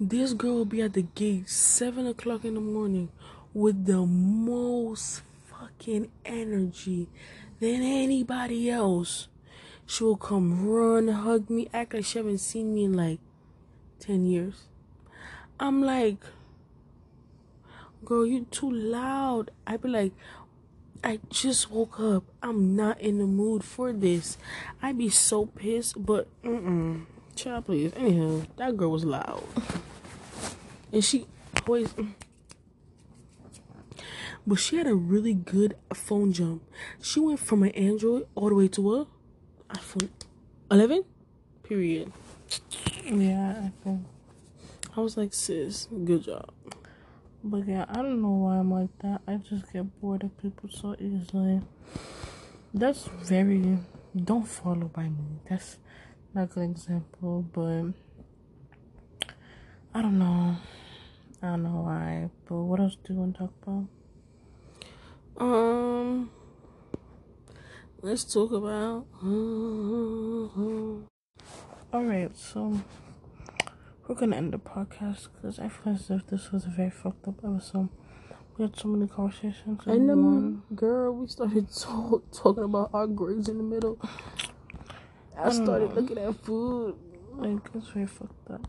This 0.00 0.32
girl 0.32 0.54
will 0.54 0.64
be 0.64 0.80
at 0.80 0.94
the 0.94 1.02
gate 1.02 1.50
seven 1.50 2.06
o'clock 2.06 2.46
in 2.46 2.54
the 2.54 2.62
morning 2.62 3.10
with 3.52 3.84
the 3.84 4.06
most 4.06 5.20
fucking 5.50 6.10
energy 6.24 7.08
than 7.60 7.82
anybody 7.82 8.70
else. 8.70 9.28
She 9.84 10.02
will 10.02 10.16
come 10.16 10.66
run, 10.66 11.08
hug 11.08 11.50
me, 11.50 11.68
act 11.74 11.92
like 11.92 12.06
she 12.06 12.18
haven't 12.18 12.38
seen 12.38 12.74
me 12.74 12.84
in 12.84 12.94
like 12.94 13.20
10 14.00 14.24
years. 14.24 14.62
I'm 15.60 15.82
like, 15.82 16.24
girl, 18.02 18.26
you 18.26 18.46
too 18.50 18.72
loud. 18.72 19.50
I 19.66 19.76
be 19.76 19.90
like, 19.90 20.12
I 21.02 21.20
just 21.30 21.70
woke 21.70 22.00
up. 22.00 22.24
I'm 22.42 22.76
not 22.76 23.00
in 23.00 23.18
the 23.18 23.26
mood 23.26 23.64
for 23.64 23.92
this. 23.92 24.38
I'd 24.82 24.98
be 24.98 25.08
so 25.08 25.46
pissed, 25.46 26.04
but 26.04 26.28
mm-mm. 26.42 27.06
Child, 27.36 27.66
please. 27.66 27.92
Anyhow, 27.94 28.42
that 28.56 28.76
girl 28.78 28.90
was 28.90 29.04
loud. 29.04 29.44
And 30.90 31.04
she 31.04 31.26
always... 31.66 31.92
Mm. 31.92 32.12
But 34.46 34.56
she 34.56 34.76
had 34.76 34.86
a 34.86 34.94
really 34.94 35.34
good 35.34 35.76
phone 35.92 36.32
jump. 36.32 36.62
She 37.02 37.20
went 37.20 37.40
from 37.40 37.62
an 37.62 37.70
Android 37.70 38.26
all 38.34 38.48
the 38.48 38.54
way 38.54 38.68
to 38.68 38.94
a 38.94 39.06
iPhone 39.68 40.08
11? 40.70 41.04
Period. 41.62 42.12
yeah, 43.04 43.64
I 43.66 43.72
think. 43.84 44.06
I 44.96 45.00
was 45.00 45.16
like, 45.16 45.34
sis, 45.34 45.88
good 46.04 46.22
job. 46.24 46.52
But 47.48 47.68
yeah, 47.68 47.84
I 47.88 48.02
don't 48.02 48.20
know 48.22 48.30
why 48.30 48.56
I'm 48.56 48.72
like 48.72 48.90
that. 49.02 49.20
I 49.28 49.36
just 49.36 49.72
get 49.72 50.00
bored 50.00 50.24
of 50.24 50.36
people 50.42 50.68
so 50.68 50.96
easily. 50.98 51.60
That's 52.74 53.04
very 53.22 53.78
don't 54.16 54.48
follow 54.48 54.90
by 54.92 55.04
me. 55.04 55.38
That's 55.48 55.78
not 56.34 56.42
a 56.42 56.46
good 56.48 56.70
example, 56.70 57.42
but 57.52 57.84
I 59.94 60.02
don't 60.02 60.18
know. 60.18 60.56
I 61.40 61.46
don't 61.46 61.62
know 61.62 61.82
why. 61.82 62.30
But 62.48 62.56
what 62.56 62.80
else 62.80 62.96
do 63.04 63.12
you 63.12 63.20
want 63.20 63.36
to 63.36 63.42
talk 63.42 63.52
about? 63.62 63.86
Um, 65.38 66.30
let's 68.02 68.24
talk 68.24 68.50
about. 68.50 69.06
Alright, 71.94 72.36
so 72.36 72.80
we're 74.06 74.14
gonna 74.14 74.36
end 74.36 74.52
the 74.52 74.58
podcast 74.58 75.28
because 75.34 75.58
I 75.58 75.68
feel 75.68 75.94
as 75.94 76.10
if 76.10 76.26
this 76.28 76.52
was 76.52 76.64
a 76.64 76.68
very 76.68 76.90
fucked 76.90 77.26
up 77.26 77.44
episode. 77.44 77.88
We 78.56 78.64
had 78.64 78.76
so 78.76 78.88
many 78.88 79.08
conversations. 79.08 79.82
And 79.84 80.08
then, 80.08 80.62
girl, 80.74 81.12
we 81.12 81.26
started 81.26 81.70
so, 81.72 82.22
talking 82.32 82.64
about 82.64 82.90
our 82.94 83.06
grades 83.06 83.48
in 83.48 83.58
the 83.58 83.64
middle. 83.64 83.98
I 85.36 85.50
started 85.50 85.92
looking 85.92 86.18
at 86.18 86.34
food. 86.36 86.94
Like, 87.34 87.58
it's 87.74 87.88
very 87.88 88.06
fucked 88.06 88.50
up. 88.50 88.66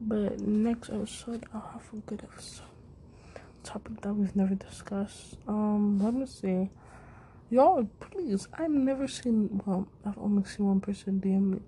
But 0.00 0.40
next 0.40 0.90
episode, 0.90 1.46
I'll 1.54 1.70
have 1.72 1.84
a 1.92 2.00
good 2.00 2.22
episode. 2.24 2.64
Topic 3.62 4.00
that 4.00 4.14
we've 4.14 4.34
never 4.34 4.54
discussed. 4.54 5.36
Um, 5.46 6.02
let 6.02 6.14
me 6.14 6.26
see. 6.26 6.70
Y'all, 7.48 7.88
please, 8.00 8.48
I've 8.54 8.70
never 8.70 9.06
seen, 9.06 9.60
well, 9.64 9.86
I've 10.04 10.18
only 10.18 10.44
seen 10.44 10.66
one 10.66 10.80
person 10.80 11.20
DM 11.20 11.50
me. 11.52 11.60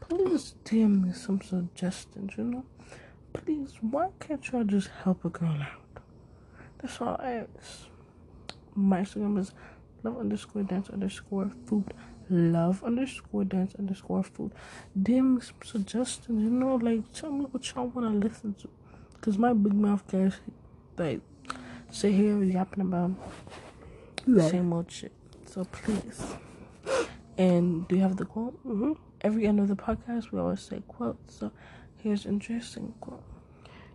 Please 0.00 0.54
DM 0.64 1.02
me 1.04 1.12
some 1.12 1.40
suggestions, 1.40 2.32
you 2.36 2.44
know? 2.44 2.64
Please, 3.32 3.74
why 3.80 4.08
can't 4.20 4.46
y'all 4.50 4.64
just 4.64 4.88
help 5.02 5.24
a 5.24 5.28
girl 5.28 5.50
out? 5.60 6.02
That's 6.78 7.00
all 7.00 7.16
I 7.18 7.44
ask. 7.58 7.88
My 8.74 9.00
Instagram 9.00 9.38
is 9.38 9.52
love 10.02 10.18
underscore 10.18 10.62
dance 10.62 10.90
underscore 10.90 11.50
food. 11.66 11.94
Love 12.28 12.82
underscore 12.84 13.44
dance 13.44 13.74
underscore 13.78 14.22
food. 14.22 14.52
DM 14.98 15.36
me 15.36 15.40
some 15.40 15.56
suggestions, 15.64 16.42
you 16.42 16.50
know? 16.50 16.76
Like, 16.76 17.10
tell 17.12 17.30
me 17.32 17.46
what 17.50 17.74
y'all 17.74 17.86
want 17.88 18.20
to 18.20 18.28
listen 18.28 18.54
to. 18.54 18.68
Because 19.14 19.38
my 19.38 19.52
big 19.52 19.74
mouth 19.74 20.06
guys, 20.06 20.34
like, 20.98 21.20
sit 21.90 22.12
here 22.12 22.42
yapping 22.42 22.82
about 22.82 23.12
Right. 24.26 24.50
same 24.50 24.72
old 24.72 24.90
shit. 24.90 25.12
So 25.46 25.64
please. 25.64 26.22
And 27.36 27.86
do 27.88 27.96
you 27.96 28.02
have 28.02 28.16
the 28.16 28.24
quote? 28.24 28.58
Mm-hmm. 28.66 28.92
Every 29.24 29.46
end 29.46 29.58
of 29.58 29.68
the 29.68 29.74
podcast, 29.74 30.30
we 30.30 30.38
always 30.38 30.60
say 30.60 30.82
quotes. 30.86 31.36
So 31.36 31.50
here's 31.96 32.26
an 32.26 32.34
interesting 32.34 32.92
quote. 33.00 33.24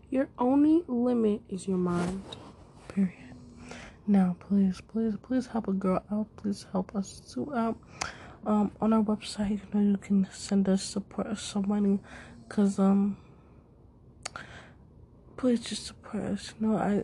Your 0.10 0.28
only 0.40 0.84
limit 0.88 1.42
is 1.50 1.68
your 1.68 1.78
mind. 1.78 2.24
Period. 2.88 3.36
Now, 4.08 4.36
please, 4.40 4.82
please, 4.82 5.14
please 5.22 5.46
help 5.46 5.68
a 5.68 5.72
girl 5.72 6.04
out. 6.12 6.36
Please 6.36 6.66
help 6.72 6.96
us 6.96 7.22
too 7.32 7.54
out. 7.56 7.78
Um, 8.44 8.72
on 8.82 8.92
our 8.92 9.04
website, 9.04 9.52
you 9.52 9.62
know, 9.72 9.92
you 9.92 9.98
can 9.98 10.28
send 10.32 10.68
us 10.68 10.82
support 10.82 11.28
us 11.28 11.44
some 11.44 11.68
money, 11.68 12.00
cause 12.48 12.80
um, 12.80 13.18
please 15.38 15.60
just 15.60 15.86
support 15.86 16.24
us. 16.24 16.54
You 16.60 16.68
know, 16.68 16.78
I, 16.78 17.04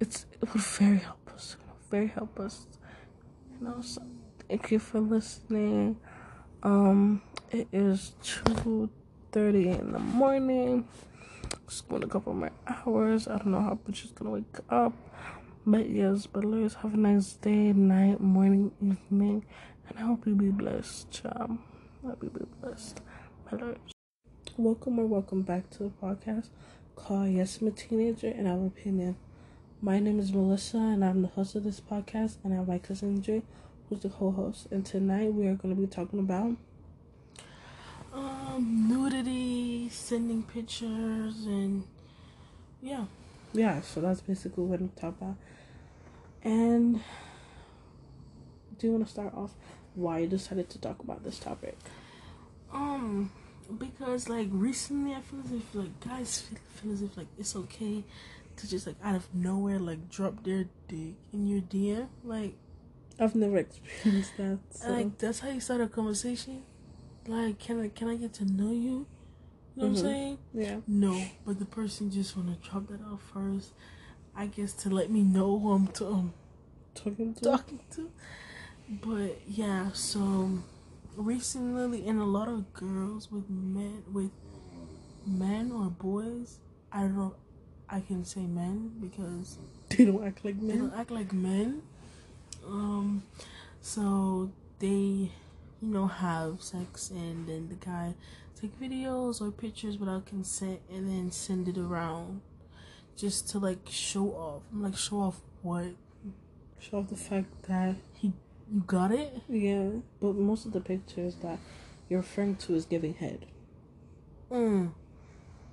it's 0.00 0.24
it 0.40 0.50
would 0.54 0.62
very 0.62 0.98
help 0.98 1.30
us. 1.34 1.56
You 1.60 1.66
know, 1.66 1.74
very 1.90 2.06
help 2.06 2.40
us. 2.40 2.66
You 3.50 3.66
know, 3.66 3.82
so 3.82 4.02
thank 4.48 4.70
you 4.70 4.78
for 4.78 5.00
listening. 5.00 5.98
Um, 6.62 7.22
it 7.50 7.66
is 7.72 8.12
two 8.22 8.88
thirty 9.32 9.68
in 9.68 9.92
the 9.92 9.98
morning. 9.98 10.86
Going 11.88 12.04
a 12.04 12.06
couple 12.06 12.34
more 12.34 12.52
hours. 12.68 13.26
I 13.26 13.38
don't 13.38 13.48
know 13.48 13.60
how 13.60 13.78
much 13.84 14.04
is 14.04 14.12
gonna 14.12 14.30
wake 14.30 14.58
up. 14.70 14.92
But 15.66 15.88
yes, 15.90 16.26
but 16.26 16.44
let's 16.44 16.74
have 16.74 16.94
a 16.94 16.96
nice 16.96 17.32
day, 17.32 17.72
night, 17.72 18.20
morning, 18.20 18.70
evening, 18.80 19.44
and 19.88 19.98
I 19.98 20.02
hope 20.02 20.24
you 20.24 20.36
be 20.36 20.50
blessed, 20.50 21.10
child. 21.10 21.58
I 22.04 22.08
hope 22.08 22.22
you 22.22 22.30
be 22.30 22.44
blessed. 22.60 23.00
Lords. 23.50 23.92
Welcome 24.56 25.00
or 25.00 25.06
welcome 25.06 25.42
back 25.42 25.68
to 25.70 25.78
the 25.84 25.90
podcast 25.90 26.48
called 26.94 27.30
Yes 27.30 27.60
I'm 27.60 27.68
a 27.68 27.70
Teenager 27.72 28.28
and 28.28 28.46
an 28.46 28.66
opinion. 28.66 29.16
My 29.80 29.98
name 29.98 30.20
is 30.20 30.32
Melissa 30.32 30.78
and 30.78 31.04
I'm 31.04 31.22
the 31.22 31.28
host 31.28 31.56
of 31.56 31.64
this 31.64 31.80
podcast 31.80 32.36
and 32.44 32.54
I 32.54 32.58
have 32.58 32.68
my 32.68 32.78
cousin 32.78 33.20
Jay 33.20 33.42
who's 33.88 34.00
the 34.00 34.08
co-host. 34.08 34.66
And 34.70 34.84
tonight 34.84 35.32
we 35.34 35.46
are 35.46 35.54
gonna 35.54 35.74
be 35.74 35.86
talking 35.86 36.18
about 36.18 36.56
Um, 38.12 38.86
nudity, 38.88 39.88
sending 39.88 40.42
pictures, 40.42 41.46
and 41.46 41.84
yeah. 42.82 43.06
yeah, 43.54 43.80
so 43.80 44.00
that's 44.00 44.20
basically 44.20 44.64
what 44.64 44.80
I'm 44.80 44.90
talking 44.90 45.16
about. 45.20 45.36
And 46.42 47.00
do 48.78 48.86
you 48.86 48.92
want 48.92 49.06
to 49.06 49.10
start 49.10 49.32
off 49.34 49.54
why 49.94 50.18
you 50.18 50.26
decided 50.26 50.68
to 50.70 50.78
talk 50.78 50.98
about 51.02 51.24
this 51.24 51.38
topic? 51.38 51.78
Um, 52.72 53.30
because 53.78 54.28
like 54.28 54.48
recently, 54.50 55.14
I 55.14 55.20
feel 55.20 55.40
as 55.40 55.52
if 55.52 55.74
like 55.74 56.00
guys 56.00 56.40
feel, 56.40 56.58
feel 56.74 56.92
as 56.92 57.02
if 57.02 57.16
like 57.16 57.28
it's 57.38 57.56
okay 57.56 58.04
to 58.56 58.68
just 58.68 58.86
like 58.86 58.96
out 59.02 59.14
of 59.14 59.32
nowhere 59.34 59.78
like 59.78 60.10
drop 60.10 60.42
their 60.44 60.66
dick 60.88 61.14
in 61.32 61.46
your 61.46 61.60
DM. 61.62 62.08
Like, 62.24 62.54
I've 63.22 63.34
never 63.34 63.58
experienced 63.58 64.36
that. 64.36 64.58
So. 64.70 64.90
like 64.90 65.18
that's 65.18 65.38
how 65.40 65.50
you 65.50 65.60
start 65.60 65.80
a 65.80 65.86
conversation. 65.86 66.62
Like, 67.26 67.58
can 67.58 67.80
I 67.80 67.88
can 67.88 68.08
I 68.08 68.16
get 68.16 68.32
to 68.34 68.44
know 68.44 68.72
you? 68.72 69.06
You 69.74 69.82
know 69.82 69.86
what 69.86 69.86
Mhm. 69.86 69.88
I'm 69.90 69.96
saying? 69.96 70.38
yeah, 70.52 70.76
No, 70.86 71.24
but 71.46 71.58
the 71.58 71.64
person 71.64 72.10
just 72.10 72.36
wanna 72.36 72.56
drop 72.62 72.88
that 72.88 73.00
out 73.02 73.20
first. 73.32 73.72
I 74.34 74.46
guess 74.46 74.72
to 74.82 74.90
let 74.90 75.10
me 75.10 75.22
know 75.22 75.58
who 75.58 75.72
I'm 75.72 75.86
to, 75.98 76.06
um, 76.06 76.34
talking 76.94 77.34
to 77.34 77.40
talking 77.44 77.80
to. 77.92 78.10
But 78.88 79.40
yeah, 79.48 79.92
so 79.92 80.58
recently, 81.16 82.06
and 82.08 82.20
a 82.20 82.24
lot 82.24 82.48
of 82.48 82.72
girls 82.74 83.30
with 83.30 83.48
men 83.48 84.02
with 84.12 84.30
men 85.26 85.70
or 85.72 85.86
boys, 85.90 86.58
I 86.90 87.02
don't. 87.06 87.34
I 87.88 88.00
can 88.00 88.24
say 88.24 88.40
men 88.40 88.92
because 89.00 89.58
they 89.90 90.04
don't 90.06 90.24
act 90.24 90.44
like 90.44 90.56
men. 90.56 90.68
they 90.68 90.76
don't 90.76 90.94
act 90.94 91.10
like 91.10 91.32
men. 91.32 91.82
Um, 92.66 93.22
so 93.80 94.50
they, 94.78 94.86
you 94.88 95.30
know, 95.80 96.06
have 96.06 96.62
sex 96.62 97.10
and 97.10 97.48
then 97.48 97.68
the 97.68 97.74
guy 97.74 98.14
take 98.60 98.78
videos 98.80 99.40
or 99.40 99.50
pictures 99.50 99.98
without 99.98 100.26
consent 100.26 100.80
and 100.92 101.08
then 101.08 101.30
send 101.32 101.68
it 101.68 101.78
around 101.78 102.40
just 103.16 103.48
to 103.50 103.58
like 103.58 103.88
show 103.90 104.28
off. 104.30 104.62
I'm 104.72 104.82
like, 104.82 104.96
show 104.96 105.20
off 105.20 105.40
what? 105.62 105.86
Show 106.78 106.98
off 106.98 107.08
the 107.08 107.16
fact 107.16 107.46
that 107.68 107.96
He, 108.14 108.32
you 108.72 108.82
got 108.86 109.12
it? 109.12 109.42
yeah, 109.48 109.88
but 110.20 110.34
most 110.34 110.66
of 110.66 110.72
the 110.72 110.80
pictures 110.80 111.36
that 111.42 111.58
you're 112.08 112.20
referring 112.20 112.56
to 112.56 112.74
is 112.74 112.84
giving 112.84 113.14
head, 113.14 113.46
Mm. 114.50 114.92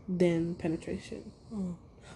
then 0.08 0.56
penetration. 0.56 1.32
Mm. 1.54 1.76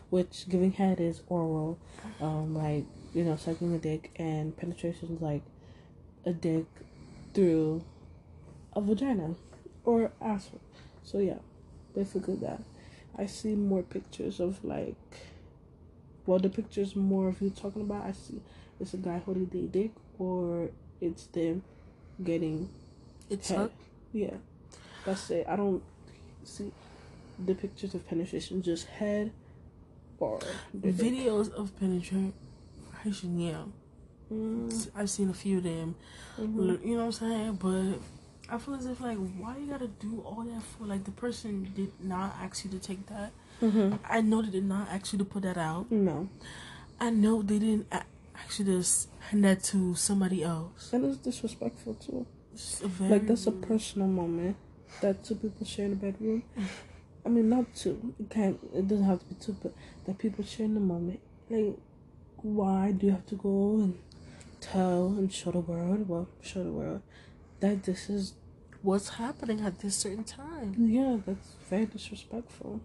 Which 0.09 0.47
giving 0.49 0.71
head 0.73 0.99
is 0.99 1.21
oral, 1.27 1.77
um, 2.21 2.55
like 2.55 2.85
you 3.13 3.23
know, 3.23 3.35
sucking 3.35 3.73
a 3.73 3.77
dick, 3.77 4.11
and 4.15 4.55
penetration 4.57 5.15
is 5.15 5.21
like 5.21 5.43
a 6.25 6.33
dick 6.33 6.65
through 7.33 7.83
a 8.75 8.81
vagina 8.81 9.35
or 9.85 10.11
asshole. 10.21 10.61
So 11.03 11.19
yeah, 11.19 11.39
basically 11.95 12.35
that. 12.37 12.61
I 13.15 13.27
see 13.27 13.53
more 13.55 13.83
pictures 13.83 14.39
of 14.39 14.63
like, 14.63 14.95
well, 16.25 16.39
the 16.39 16.49
pictures 16.49 16.95
more 16.95 17.27
of 17.27 17.41
you 17.41 17.49
talking 17.51 17.81
about. 17.81 18.05
I 18.05 18.13
see 18.13 18.41
it's 18.79 18.93
a 18.93 18.97
guy 18.97 19.19
holding 19.19 19.47
the 19.47 19.67
dick, 19.67 19.91
or 20.17 20.69
it's 20.99 21.27
them 21.27 21.63
getting 22.23 22.69
It's 23.29 23.49
head. 23.49 23.71
Yeah, 24.11 24.35
that's 25.05 25.29
it. 25.29 25.45
I 25.47 25.55
don't 25.55 25.83
see 26.43 26.71
the 27.43 27.55
pictures 27.55 27.93
of 27.93 28.07
penetration, 28.07 28.61
just 28.61 28.87
head 28.87 29.31
or 30.19 30.39
dick. 30.79 30.95
Videos 30.95 31.51
of 31.53 31.77
penetration, 31.79 32.33
yeah. 33.05 33.63
Mm, 34.31 34.89
I've 34.95 35.09
seen 35.09 35.29
a 35.29 35.33
few 35.33 35.57
of 35.57 35.63
them. 35.63 35.95
mhm. 36.39 36.83
You 36.85 36.95
know 36.97 37.05
what 37.05 37.05
I'm 37.05 37.11
saying? 37.11 37.53
But 37.61 37.99
I 38.49 38.57
feel 38.57 38.75
as 38.75 38.85
if 38.85 38.99
like, 39.01 39.17
why 39.37 39.57
you 39.57 39.67
gotta 39.67 39.87
do 39.87 40.21
all 40.25 40.43
that 40.43 40.63
for? 40.63 40.85
Like 40.85 41.03
the 41.03 41.11
person 41.11 41.71
did 41.75 41.91
not 42.01 42.35
ask 42.41 42.63
you 42.65 42.71
to 42.71 42.79
take 42.79 43.05
that. 43.07 43.31
Mhm. 43.61 43.99
I 44.09 44.21
know 44.21 44.41
they 44.41 44.49
did 44.51 44.65
not 44.65 44.87
ask 44.89 45.13
you 45.13 45.19
to 45.19 45.25
put 45.25 45.43
that 45.43 45.57
out. 45.57 45.91
No, 45.91 46.29
I 46.99 47.09
know 47.11 47.41
they 47.41 47.59
didn't 47.59 47.87
ask 48.35 48.59
you 48.59 48.65
to 48.65 48.83
hand 49.29 49.43
that 49.43 49.63
to 49.65 49.93
somebody 49.95 50.43
else. 50.43 50.91
and 50.93 51.05
it's 51.05 51.17
disrespectful 51.17 51.93
too. 51.95 52.25
It's 52.53 52.81
a 52.81 52.87
very 52.87 53.11
Like 53.11 53.27
that's 53.27 53.47
a 53.47 53.51
personal 53.51 54.07
moment 54.07 54.55
that 55.01 55.23
two 55.23 55.35
people 55.35 55.65
share 55.65 55.85
in 55.85 55.93
a 55.93 55.95
bedroom. 55.95 56.43
I 57.25 57.29
mean, 57.29 57.49
not 57.49 57.73
two. 57.75 58.13
It 58.19 58.29
can't. 58.29 58.59
It 58.73 58.87
doesn't 58.87 59.05
have 59.05 59.19
to 59.19 59.25
be 59.25 59.35
two, 59.35 59.55
but 59.63 59.73
that 60.05 60.17
people 60.17 60.43
share 60.43 60.65
in 60.65 60.73
the 60.73 60.79
moment. 60.81 61.19
Like, 61.49 61.77
why 62.43 62.91
do 62.91 63.07
you 63.07 63.11
have 63.13 63.25
to 63.27 63.35
go 63.35 63.75
and 63.75 63.97
tell 64.61 65.07
and 65.07 65.33
show 65.33 65.51
the 65.51 65.59
world? 65.59 66.07
Well, 66.07 66.27
show 66.41 66.63
the 66.63 66.71
world 66.71 67.01
that 67.59 67.83
this 67.83 68.09
is. 68.09 68.33
what's 68.81 69.09
happening 69.09 69.61
at 69.61 69.79
this 69.79 69.95
certain 69.95 70.25
time. 70.25 70.75
Yeah, 70.77 71.17
that's 71.25 71.55
very 71.69 71.85
disrespectful. 71.85 72.81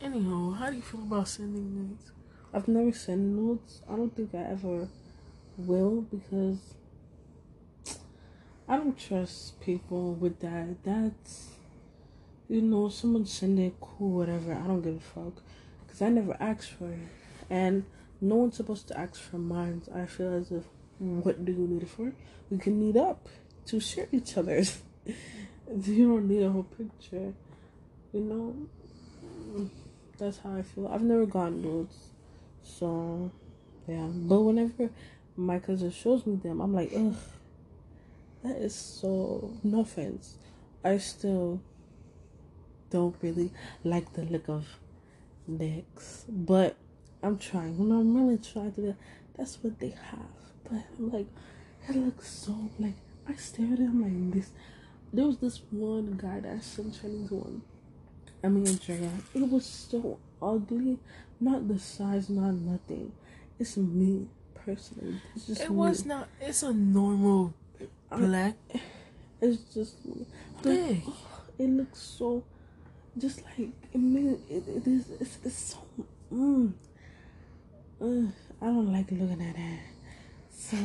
Anyhow, 0.00 0.50
how 0.52 0.70
do 0.70 0.76
you 0.76 0.82
feel 0.82 1.00
about 1.00 1.28
sending 1.28 1.74
nudes? 1.74 2.12
I've 2.52 2.68
never 2.68 2.92
sent 2.92 3.20
notes. 3.20 3.82
I 3.88 3.96
don't 3.96 4.14
think 4.14 4.34
I 4.34 4.42
ever 4.42 4.88
will 5.56 6.02
because 6.02 6.74
I 8.68 8.76
don't 8.76 8.98
trust 8.98 9.60
people 9.60 10.14
with 10.14 10.40
that. 10.40 10.82
That's 10.84 11.48
you 12.48 12.60
know, 12.60 12.88
someone 12.88 13.26
send 13.26 13.58
it, 13.60 13.74
cool, 13.80 14.10
whatever. 14.18 14.52
I 14.52 14.66
don't 14.66 14.82
give 14.82 14.96
a 14.96 15.00
fuck 15.00 15.40
because 15.86 16.02
I 16.02 16.08
never 16.08 16.36
asked 16.40 16.70
for 16.72 16.90
it, 16.90 16.98
and 17.48 17.84
no 18.20 18.36
one's 18.36 18.56
supposed 18.56 18.88
to 18.88 18.98
ask 18.98 19.16
for 19.16 19.38
mine. 19.38 19.82
I 19.94 20.06
feel 20.06 20.34
as 20.34 20.50
if 20.50 20.64
mm, 21.02 21.24
what 21.24 21.44
do 21.44 21.52
you 21.52 21.66
need 21.66 21.82
it 21.82 21.88
for? 21.88 22.12
We 22.50 22.58
can 22.58 22.78
meet 22.78 22.96
up 22.96 23.28
to 23.66 23.80
share 23.80 24.08
each 24.12 24.36
other's. 24.36 24.82
you 25.06 26.08
don't 26.08 26.28
need 26.28 26.42
a 26.42 26.50
whole 26.50 26.64
picture. 26.64 27.32
you 28.12 28.20
know, 28.20 29.68
that's 30.18 30.38
how 30.38 30.56
I 30.56 30.62
feel. 30.62 30.88
I've 30.88 31.02
never 31.02 31.26
gotten 31.26 31.62
nudes, 31.62 31.96
so 32.62 33.30
yeah. 33.86 34.08
But 34.12 34.40
whenever 34.40 34.90
my 35.36 35.58
cousin 35.58 35.90
shows 35.90 36.26
me 36.26 36.36
them, 36.36 36.60
I'm 36.60 36.74
like, 36.74 36.92
ugh, 36.94 37.14
that 38.42 38.56
is 38.56 38.74
so. 38.74 39.52
No 39.62 39.80
offense, 39.80 40.36
I 40.84 40.98
still 40.98 41.60
don't 42.90 43.14
really 43.22 43.52
like 43.84 44.12
the 44.12 44.22
look 44.22 44.48
of 44.48 44.66
necks, 45.46 46.24
but 46.28 46.76
I'm 47.22 47.38
trying. 47.38 47.76
I'm 47.78 48.16
really 48.16 48.38
trying 48.38 48.72
to. 48.74 48.96
That's 49.36 49.58
what 49.62 49.78
they 49.78 49.90
have, 50.10 50.30
but 50.64 50.82
I'm 50.98 51.10
like, 51.12 51.26
it 51.88 51.96
looks 51.96 52.28
so 52.28 52.56
like. 52.78 52.94
I 53.28 53.34
stare 53.34 53.72
at 53.74 53.78
him 53.78 54.02
like 54.02 54.34
this. 54.34 54.50
There 55.12 55.24
was 55.26 55.38
this 55.38 55.60
one 55.70 56.18
guy 56.20 56.40
that 56.40 56.52
I 56.56 56.60
sent 56.60 57.00
Chinese 57.00 57.30
one. 57.30 57.62
I 58.42 58.48
mean, 58.48 58.66
Andrea. 58.66 59.10
It 59.34 59.48
was 59.48 59.66
so 59.66 60.18
ugly. 60.42 60.98
Not 61.40 61.68
the 61.68 61.78
size, 61.78 62.28
not 62.28 62.52
nothing. 62.54 63.12
It's 63.58 63.76
me 63.76 64.28
personally. 64.54 65.20
It's 65.34 65.46
just 65.46 65.60
It 65.62 65.70
me. 65.70 65.76
was 65.76 66.04
not. 66.04 66.28
It's 66.40 66.62
a 66.62 66.72
normal 66.72 67.54
black. 68.10 68.56
It's 69.40 69.62
just 69.74 70.04
me. 70.04 70.26
But 70.56 70.64
Big. 70.64 71.02
it 71.58 71.68
looks 71.70 71.98
so. 72.00 72.44
Just 73.18 73.42
like 73.44 73.70
it, 73.92 73.98
mean, 73.98 74.38
it, 74.48 74.64
it 74.68 74.86
is. 74.86 75.10
It's, 75.20 75.38
it's 75.44 75.58
so. 75.74 75.78
Mm, 76.32 76.72
Ugh, 78.02 78.32
I 78.62 78.66
don't 78.66 78.92
like 78.92 79.10
looking 79.10 79.42
at 79.42 79.56
that. 79.56 79.78
So 80.50 80.76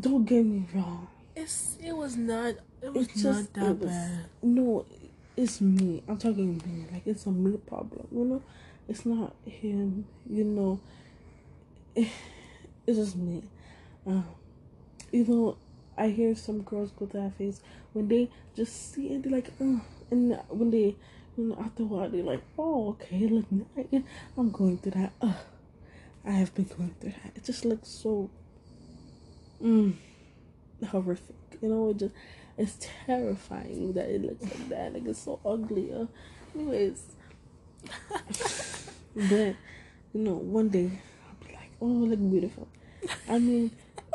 don't 0.00 0.24
get 0.24 0.44
me 0.44 0.66
wrong. 0.74 1.08
It's. 1.34 1.76
It 1.82 1.96
was 1.96 2.16
not. 2.16 2.54
It 2.82 2.92
was 2.92 3.06
It's 3.06 3.22
not 3.22 3.52
that 3.54 3.78
was, 3.78 3.90
bad. 3.90 4.24
No, 4.42 4.84
it's 5.36 5.60
me. 5.60 6.02
I'm 6.08 6.18
talking 6.18 6.56
me. 6.56 6.86
Like 6.92 7.06
it's 7.06 7.26
a 7.26 7.30
me 7.30 7.56
problem. 7.58 8.08
You 8.10 8.24
know, 8.24 8.42
it's 8.88 9.06
not 9.06 9.34
him. 9.44 10.06
You 10.28 10.44
know, 10.44 10.80
it's 11.94 12.10
just 12.86 13.16
me. 13.16 13.42
Um, 14.06 14.24
you 15.12 15.24
know, 15.24 15.56
I 15.96 16.08
hear 16.08 16.34
some 16.34 16.62
girls 16.62 16.90
go 16.92 17.06
to 17.06 17.18
that 17.18 17.34
face 17.38 17.60
when 17.92 18.08
they 18.08 18.30
just 18.54 18.92
see 18.92 19.08
it. 19.08 19.22
They're 19.22 19.32
like, 19.32 19.50
oh, 19.60 19.80
and 20.10 20.38
when 20.48 20.70
they, 20.70 20.96
you 21.36 21.44
know, 21.44 21.58
after 21.60 21.82
a 21.82 21.86
while 21.86 22.08
they're 22.08 22.22
like, 22.22 22.42
oh, 22.58 22.90
okay, 22.90 23.26
look. 23.26 23.44
I'm 24.36 24.50
going 24.50 24.78
through 24.78 24.92
that. 24.92 25.12
Uh, 25.20 25.34
I 26.24 26.32
have 26.32 26.54
been 26.54 26.64
going 26.64 26.94
through 27.00 27.12
that. 27.22 27.36
It 27.36 27.44
just 27.44 27.64
looks 27.64 27.88
so, 27.88 28.30
mm, 29.62 29.94
horrific. 30.88 31.36
You 31.60 31.68
know, 31.68 31.90
it 31.90 31.98
just 31.98 32.14
it's 32.58 32.88
terrifying 33.06 33.92
that 33.92 34.08
it 34.08 34.22
looks 34.22 34.42
like 34.42 34.68
that. 34.70 34.94
Like 34.94 35.06
it's 35.06 35.22
so 35.22 35.40
ugly. 35.44 35.92
Uh, 35.92 36.06
anyways, 36.54 37.02
but 39.14 39.30
you 40.12 40.22
know, 40.22 40.34
one 40.34 40.68
day 40.70 40.90
I'll 41.28 41.46
be 41.46 41.54
like, 41.54 41.70
oh, 41.80 41.86
look 41.86 42.30
beautiful. 42.30 42.68
I 43.28 43.38
mean, 43.38 43.70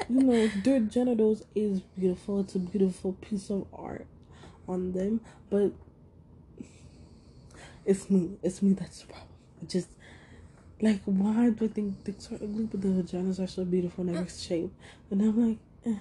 you 0.09 0.23
know, 0.23 0.47
their 0.63 0.79
genitals 0.79 1.43
is 1.55 1.81
beautiful. 1.81 2.41
It's 2.41 2.55
a 2.55 2.59
beautiful 2.59 3.13
piece 3.13 3.49
of 3.49 3.67
art 3.73 4.07
on 4.67 4.93
them, 4.93 5.21
but 5.49 5.71
it's 7.85 8.09
me. 8.09 8.37
It's 8.43 8.61
me 8.61 8.73
that's 8.73 9.01
the 9.01 9.07
problem. 9.07 9.27
Just 9.67 9.89
like 10.81 11.01
why 11.05 11.49
do 11.49 11.65
I 11.65 11.67
think 11.67 12.03
dicks 12.03 12.31
are 12.31 12.35
ugly, 12.35 12.65
but 12.65 12.81
the 12.81 12.87
vaginas 12.87 13.43
are 13.43 13.47
so 13.47 13.65
beautiful 13.65 14.07
in 14.07 14.15
every 14.15 14.29
shape? 14.29 14.73
And 15.09 15.21
I'm 15.21 15.49
like, 15.49 15.57
eh. 15.85 15.99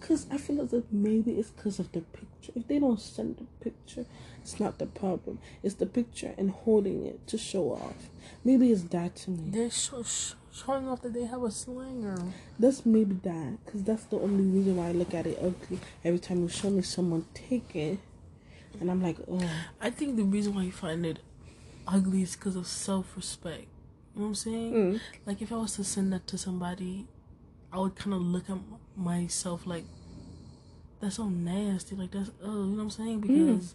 Cause 0.00 0.26
I 0.30 0.38
feel 0.38 0.62
as 0.62 0.72
if 0.72 0.84
maybe 0.90 1.32
it's 1.32 1.50
because 1.50 1.78
of 1.78 1.92
the 1.92 2.00
picture. 2.00 2.52
If 2.54 2.66
they 2.68 2.78
don't 2.78 2.98
send 2.98 3.36
the 3.36 3.44
picture, 3.62 4.06
it's 4.40 4.58
not 4.58 4.78
the 4.78 4.86
problem. 4.86 5.38
It's 5.62 5.74
the 5.74 5.84
picture 5.84 6.32
and 6.38 6.50
holding 6.50 7.04
it 7.04 7.26
to 7.26 7.36
show 7.36 7.72
off. 7.72 8.08
Maybe 8.42 8.72
it's 8.72 8.84
that 8.84 9.16
to 9.16 9.30
me. 9.30 9.50
They're 9.50 9.70
show, 9.70 10.02
sh- 10.02 10.32
showing 10.52 10.88
off 10.88 11.02
that 11.02 11.12
they 11.12 11.26
have 11.26 11.42
a 11.42 11.50
slinger. 11.50 12.16
That's 12.58 12.86
maybe 12.86 13.14
that. 13.24 13.58
Cause 13.66 13.84
that's 13.84 14.04
the 14.04 14.18
only 14.18 14.44
reason 14.44 14.76
why 14.76 14.88
I 14.88 14.92
look 14.92 15.12
at 15.12 15.26
it 15.26 15.38
ugly. 15.38 15.78
Every 16.02 16.18
time 16.18 16.40
you 16.40 16.48
show 16.48 16.70
me 16.70 16.80
someone 16.80 17.26
take 17.34 17.76
it, 17.76 17.98
and 18.80 18.90
I'm 18.90 19.02
like, 19.02 19.18
oh, 19.30 19.48
I 19.80 19.90
think 19.90 20.16
the 20.16 20.24
reason 20.24 20.54
why 20.54 20.62
you 20.62 20.72
find 20.72 21.04
it 21.06 21.18
ugly 21.86 22.22
is 22.22 22.34
because 22.36 22.56
of 22.56 22.66
self 22.66 23.14
respect. 23.16 23.66
You 24.14 24.20
know 24.20 24.22
what 24.22 24.26
I'm 24.28 24.34
saying? 24.34 24.72
mm, 24.74 25.00
Like 25.26 25.40
if 25.42 25.52
I 25.52 25.56
was 25.56 25.74
to 25.76 25.84
send 25.84 26.12
that 26.12 26.26
to 26.28 26.38
somebody, 26.38 27.06
I 27.72 27.78
would 27.78 27.94
kind 27.94 28.14
of 28.14 28.22
look 28.22 28.48
at 28.50 28.58
myself 28.96 29.66
like, 29.66 29.84
that's 31.00 31.16
so 31.16 31.28
nasty. 31.28 31.94
Like 31.96 32.10
that's 32.10 32.30
oh, 32.42 32.46
you 32.46 32.52
know 32.52 32.76
what 32.76 32.82
I'm 32.82 32.90
saying? 32.90 33.20
Because 33.20 33.74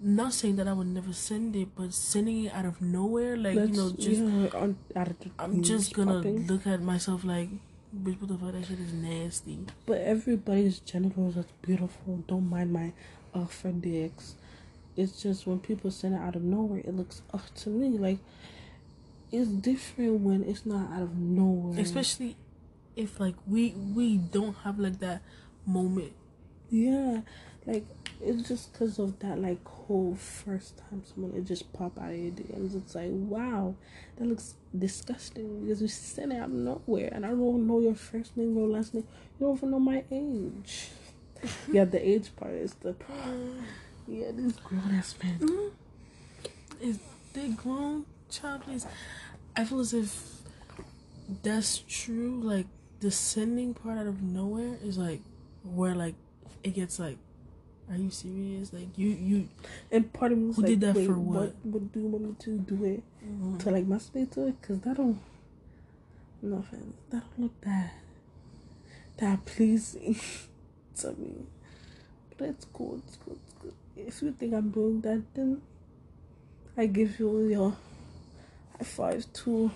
not 0.00 0.32
saying 0.34 0.56
that 0.56 0.68
I 0.68 0.72
would 0.72 0.86
never 0.86 1.12
send 1.12 1.56
it, 1.56 1.68
but 1.74 1.92
sending 1.94 2.44
it 2.44 2.52
out 2.52 2.66
of 2.66 2.80
nowhere, 2.82 3.36
like 3.36 3.56
that's 3.56 3.70
you 3.70 3.76
know, 3.76 3.90
just 3.90 4.20
yeah, 4.20 4.60
on, 4.60 4.76
out 4.94 5.08
of 5.08 5.18
the 5.20 5.30
I'm 5.38 5.62
just 5.62 5.94
gonna 5.94 6.14
popping. 6.16 6.46
look 6.46 6.66
at 6.66 6.82
myself 6.82 7.24
like, 7.24 7.48
bitch, 8.02 8.20
what 8.20 8.28
the 8.28 8.38
fuck? 8.38 8.52
That 8.52 8.66
shit 8.66 8.78
is 8.78 8.92
nasty. 8.92 9.58
But 9.86 9.98
everybody's 10.02 10.80
genitals 10.80 11.36
is 11.36 11.46
beautiful. 11.62 12.22
Don't 12.28 12.48
mind 12.48 12.72
my 12.72 12.92
uh 13.36 13.46
for 13.46 13.70
dicks. 13.72 14.34
It's 14.96 15.22
just 15.22 15.46
when 15.46 15.58
people 15.60 15.90
send 15.90 16.14
it 16.14 16.20
out 16.20 16.36
of 16.36 16.42
nowhere, 16.42 16.80
it 16.80 16.94
looks 16.94 17.22
uh 17.32 17.38
to 17.56 17.68
me 17.70 17.98
like 17.98 18.18
it's 19.32 19.48
different 19.48 20.20
when 20.20 20.44
it's 20.44 20.64
not 20.64 20.92
out 20.92 21.02
of 21.02 21.16
nowhere. 21.16 21.80
Especially 21.80 22.36
if 22.96 23.20
like 23.20 23.34
we 23.46 23.72
we 23.72 24.16
don't 24.16 24.56
have 24.64 24.78
like 24.78 24.98
that 25.00 25.22
moment. 25.66 26.12
yeah, 26.70 27.20
like 27.66 27.84
it's 28.20 28.48
just 28.48 28.72
because 28.72 28.98
of 28.98 29.18
that 29.18 29.38
like 29.38 29.62
whole 29.66 30.14
first 30.14 30.78
time 30.78 31.02
someone 31.04 31.34
it 31.36 31.44
just 31.44 31.70
pop 31.72 31.98
out 31.98 32.10
of 32.10 32.16
your 32.16 32.32
DMs. 32.32 32.74
It's 32.76 32.94
like 32.94 33.10
wow, 33.12 33.74
that 34.16 34.26
looks 34.26 34.54
disgusting 34.76 35.62
because 35.64 35.82
you 35.82 35.88
sent 35.88 36.32
it 36.32 36.36
out 36.38 36.48
of 36.48 36.54
nowhere, 36.54 37.10
and 37.12 37.26
I 37.26 37.30
don't 37.30 37.66
know 37.66 37.80
your 37.80 37.94
first 37.94 38.36
name, 38.36 38.56
your 38.56 38.68
last 38.68 38.94
name. 38.94 39.06
You 39.38 39.46
don't 39.46 39.56
even 39.56 39.70
know 39.72 39.80
my 39.80 40.04
age. 40.10 40.88
Yeah, 41.72 41.84
the 41.84 42.06
age 42.06 42.34
part 42.36 42.52
is 42.52 42.74
the 42.74 42.94
yeah. 44.06 44.30
this 44.32 44.56
grown 44.56 44.94
ass 44.94 45.14
men. 45.22 45.38
Mhm. 45.38 45.70
Is 46.80 46.98
they 47.32 47.48
grown 47.48 48.06
child 48.30 48.62
please? 48.62 48.86
I 49.56 49.64
feel 49.64 49.80
as 49.80 49.94
if 49.94 50.42
that's 51.42 51.78
true. 51.88 52.40
Like 52.42 52.66
the 53.00 53.10
sending 53.10 53.74
part 53.74 53.98
out 53.98 54.06
of 54.06 54.22
nowhere 54.22 54.76
is 54.82 54.98
like 54.98 55.20
where 55.64 55.94
like 55.94 56.14
it 56.62 56.74
gets 56.74 56.98
like, 56.98 57.18
are 57.90 57.96
you 57.96 58.10
serious? 58.10 58.72
Like 58.72 58.88
you 58.96 59.08
you 59.08 59.48
And 59.90 60.12
part 60.12 60.32
of 60.32 60.38
me 60.38 60.46
was 60.48 60.56
Who 60.56 60.62
like, 60.62 60.70
did 60.70 60.80
that 60.82 60.94
wait, 60.96 61.06
for 61.06 61.14
what? 61.14 61.40
what? 61.40 61.54
What 61.64 61.92
do 61.92 62.00
you 62.00 62.06
want 62.06 62.24
me 62.24 62.34
to 62.40 62.58
do 62.58 62.84
it 62.84 63.02
to 63.60 63.70
like 63.70 63.86
masturbate 63.86 64.32
to 64.32 64.48
it? 64.48 64.60
Cause 64.62 64.80
that 64.80 64.96
don't. 64.96 65.20
No 66.42 66.58
offense, 66.58 66.94
that 67.10 67.22
don't 67.36 67.44
look 67.44 67.60
that 67.62 67.92
that 69.16 69.44
pleasing 69.46 70.20
to 70.96 71.12
me. 71.12 71.34
But 72.36 72.48
it's 72.50 72.66
cool. 72.72 73.00
It's 73.06 73.16
good. 73.16 73.38
It's 73.44 73.54
good. 73.62 73.74
If 73.96 74.22
you 74.22 74.32
think 74.32 74.54
I'm 74.54 74.70
doing 74.70 75.00
that, 75.02 75.22
then 75.34 75.62
I 76.76 76.86
give 76.86 77.18
you 77.18 77.46
your 77.48 77.70
high 78.78 78.84
five 78.84 79.32
to, 79.32 79.70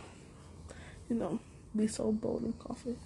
you 1.09 1.17
know, 1.17 1.39
be 1.75 1.87
so 1.87 2.13
bold 2.13 2.43
and 2.43 2.59
confident 2.59 2.99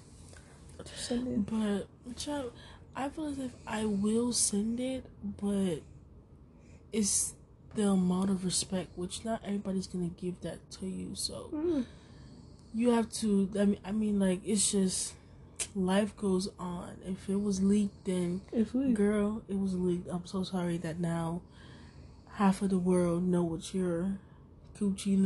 send 0.95 1.29
it. 1.29 1.47
But 1.47 2.17
child, 2.17 2.53
I 2.95 3.09
feel 3.09 3.27
as 3.27 3.39
if 3.39 3.53
I 3.67 3.85
will 3.85 4.33
send 4.33 4.81
it, 4.81 5.05
but 5.41 5.81
it's 6.93 7.35
the 7.75 7.89
amount 7.89 8.31
of 8.31 8.45
respect 8.45 8.91
which 8.97 9.25
not 9.25 9.43
everybody's 9.45 9.87
gonna 9.87 10.11
give 10.17 10.41
that 10.43 10.71
to 10.73 10.87
you. 10.87 11.15
So 11.15 11.49
Mm. 11.53 11.85
you 12.75 12.91
have 12.91 13.11
to. 13.21 13.51
I 13.59 13.65
mean, 13.65 13.81
I 13.85 13.93
mean, 13.93 14.19
like 14.19 14.41
it's 14.45 14.71
just 14.73 15.15
life 15.75 16.17
goes 16.17 16.49
on. 16.59 16.97
If 17.07 17.29
it 17.29 17.41
was 17.41 17.63
leaked, 17.63 18.05
then 18.05 18.43
girl, 18.95 19.43
it 19.49 19.59
was 19.59 19.75
leaked. 19.75 20.09
I'm 20.11 20.27
so 20.27 20.43
sorry 20.45 20.77
that 20.79 21.01
now 21.01 21.43
half 22.35 22.63
of 22.63 22.71
the 22.71 22.79
world 22.79 23.23
know 23.25 23.43
what 23.43 23.75
your 23.75 24.19
coochie 24.79 25.17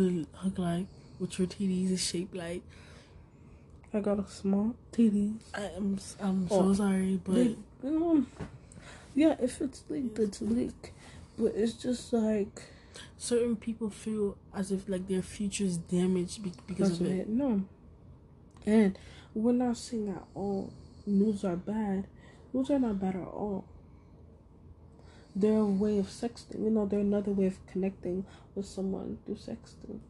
look 0.45 0.59
like, 0.59 0.87
what 1.19 1.39
your 1.39 1.49
TDs 1.49 1.93
is 1.93 2.05
shaped 2.05 2.35
like. 2.35 2.63
I 3.93 4.01
got 4.01 4.19
a 4.19 4.27
small 4.29 4.77
am 4.99 5.99
I'm 6.21 6.49
so 6.49 6.49
Oh, 6.51 6.75
sorry, 6.75 7.21
but 7.25 7.57
um, 7.85 8.27
yeah, 9.15 9.37
if 9.41 9.61
it's 9.63 9.83
leaked, 9.89 10.19
it's 10.19 10.43
leaked. 10.43 10.91
But 11.39 11.53
it's 11.55 11.73
just 11.73 12.13
like 12.13 12.65
certain 13.17 13.57
people 13.57 13.89
feel 13.89 14.37
as 14.55 14.71
if 14.73 14.89
like 14.89 15.09
their 15.09 15.23
future 15.23 15.65
is 15.65 15.79
damaged 15.79 16.43
be- 16.43 16.53
because 16.67 16.99
that's 16.99 17.01
of 17.01 17.07
it. 17.07 17.21
it. 17.21 17.29
No, 17.29 17.63
and 18.67 18.99
we're 19.35 19.53
not 19.53 19.77
saying 19.77 20.09
at 20.09 20.25
all 20.35 20.73
nudes 21.07 21.45
are 21.45 21.57
bad. 21.57 22.07
Nudes 22.53 22.71
are 22.71 22.79
not 22.79 23.01
bad 23.01 23.17
at 23.17 23.23
all. 23.23 23.65
They're 25.35 25.59
a 25.59 25.65
way 25.65 25.99
of 25.99 26.07
sexting. 26.07 26.65
You 26.65 26.71
know, 26.71 26.87
they're 26.87 27.01
another 27.01 27.31
way 27.31 27.47
of 27.47 27.65
connecting 27.67 28.25
with 28.55 28.67
someone 28.67 29.19
through 29.25 29.37
sexting. 29.37 30.01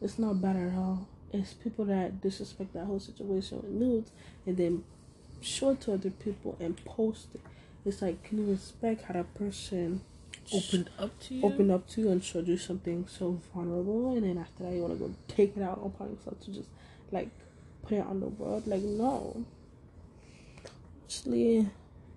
It's 0.00 0.18
not 0.18 0.40
bad 0.40 0.56
at 0.56 0.74
all. 0.74 1.08
It's 1.32 1.52
people 1.52 1.84
that 1.86 2.20
disrespect 2.20 2.72
that 2.72 2.86
whole 2.86 3.00
situation 3.00 3.58
with 3.58 3.70
nudes 3.70 4.10
and 4.46 4.56
then 4.56 4.84
show 5.40 5.70
it 5.70 5.80
to 5.82 5.94
other 5.94 6.10
people 6.10 6.56
and 6.58 6.82
post 6.84 7.28
it. 7.34 7.40
It's 7.84 8.02
like, 8.02 8.22
can 8.24 8.38
you 8.38 8.50
respect 8.50 9.04
how 9.04 9.14
that 9.14 9.34
person 9.34 10.02
opened 10.52 10.90
up 10.98 11.18
to 11.20 11.34
you. 11.34 11.44
opened 11.44 11.70
up 11.70 11.88
to 11.88 12.00
you 12.00 12.10
and 12.10 12.22
showed 12.22 12.46
you 12.46 12.56
something 12.56 13.06
so 13.08 13.40
vulnerable, 13.54 14.16
and 14.16 14.24
then 14.24 14.38
after 14.38 14.64
that 14.64 14.72
you 14.72 14.82
want 14.82 14.98
to 14.98 14.98
go 14.98 15.14
take 15.28 15.56
it 15.56 15.62
out 15.62 15.80
upon 15.84 16.10
yourself 16.10 16.40
to 16.40 16.50
just 16.52 16.68
like 17.12 17.30
on 17.98 18.20
the 18.20 18.28
world. 18.28 18.66
Like 18.66 18.82
no. 18.82 19.44
Actually, 21.04 21.68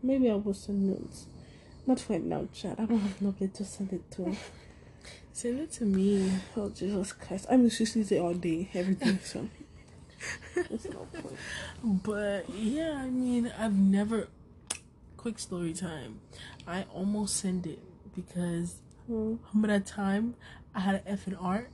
maybe 0.02 0.30
I 0.30 0.36
will 0.36 0.54
send 0.54 0.88
nudes. 0.88 1.26
Not 1.88 2.04
right 2.10 2.24
now, 2.24 2.48
Chad. 2.54 2.80
I 2.80 2.86
don't 2.86 3.00
have 3.00 3.22
nobody 3.22 3.48
to 3.50 3.66
send 3.66 3.92
it 3.94 4.10
to. 4.12 4.36
Send 5.36 5.60
it 5.62 5.72
to 5.74 5.86
me. 5.86 6.32
Oh 6.56 6.70
Jesus 6.70 7.12
Christ! 7.12 7.48
I 7.50 7.58
mean, 7.58 7.72
she 7.72 7.86
sees 7.86 8.12
it 8.12 8.20
all 8.22 8.36
day, 8.36 8.70
every 8.76 8.94
day. 8.94 9.18
So 9.24 9.50
there's 10.56 10.86
no 10.86 11.08
point. 11.12 11.38
But 11.84 12.48
yeah, 12.54 12.94
I 13.04 13.10
mean, 13.10 13.52
I've 13.58 13.74
never. 13.74 14.28
Quick 15.18 15.40
story 15.40 15.74
time. 15.74 16.20
I 16.68 16.86
almost 16.94 17.38
sent 17.38 17.66
it 17.66 17.80
because 18.16 18.76
Hmm. 19.08 19.36
remember 19.54 19.68
that 19.80 19.86
time 19.88 20.36
I 20.76 20.82
had 20.82 20.96
an 20.96 21.02
F 21.08 21.28
in 21.28 21.36
art. 21.36 21.70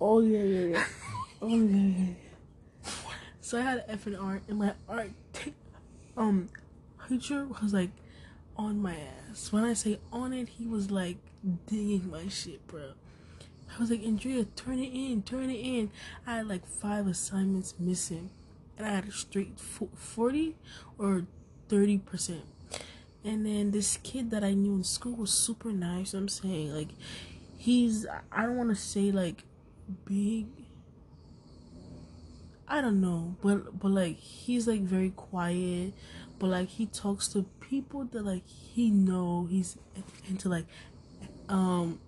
Oh 0.00 0.20
yeah, 0.20 0.42
yeah, 0.42 0.66
yeah. 0.78 0.84
Oh 1.42 1.48
yeah, 1.48 1.76
yeah. 1.76 2.04
yeah. 2.06 2.14
So 3.44 3.58
I 3.58 3.60
had 3.60 3.84
F 3.88 4.06
in 4.06 4.16
art, 4.16 4.42
and 4.48 4.58
my 4.58 4.72
art 4.88 5.10
t- 5.34 5.52
um 6.16 6.48
teacher 7.06 7.46
was 7.60 7.74
like 7.74 7.90
on 8.56 8.80
my 8.80 8.96
ass. 8.96 9.52
When 9.52 9.64
I 9.64 9.74
say 9.74 9.98
on 10.10 10.32
it, 10.32 10.48
he 10.48 10.66
was 10.66 10.90
like 10.90 11.18
digging 11.66 12.08
my 12.10 12.26
shit, 12.28 12.66
bro. 12.66 12.92
I 13.68 13.78
was 13.78 13.90
like, 13.90 14.02
Andrea, 14.02 14.44
turn 14.56 14.78
it 14.78 14.94
in, 14.94 15.20
turn 15.24 15.50
it 15.50 15.60
in. 15.60 15.90
I 16.26 16.36
had 16.36 16.48
like 16.48 16.66
five 16.66 17.06
assignments 17.06 17.74
missing, 17.78 18.30
and 18.78 18.86
I 18.86 18.92
had 18.92 19.08
a 19.08 19.12
straight 19.12 19.60
fo- 19.60 19.90
forty 19.94 20.56
or 20.96 21.26
thirty 21.68 21.98
percent. 21.98 22.46
And 23.22 23.44
then 23.44 23.72
this 23.72 23.98
kid 23.98 24.30
that 24.30 24.42
I 24.42 24.54
knew 24.54 24.72
in 24.76 24.84
school 24.84 25.16
was 25.16 25.30
super 25.30 25.70
nice. 25.70 26.14
I'm 26.14 26.28
saying 26.28 26.72
like, 26.72 26.94
he's 27.58 28.06
I 28.32 28.46
don't 28.46 28.56
want 28.56 28.70
to 28.70 28.74
say 28.74 29.12
like 29.12 29.44
big 30.06 30.46
I 32.66 32.80
don't 32.80 33.00
know, 33.00 33.36
but 33.42 33.78
but 33.78 33.90
like 33.90 34.18
he's 34.18 34.66
like 34.66 34.80
very 34.80 35.10
quiet, 35.10 35.92
but 36.38 36.46
like 36.48 36.68
he 36.68 36.86
talks 36.86 37.28
to 37.28 37.44
people 37.60 38.04
that 38.04 38.24
like 38.24 38.46
he 38.46 38.90
know 38.90 39.46
he's 39.50 39.76
into 40.28 40.48
like 40.48 40.66
um 41.48 42.00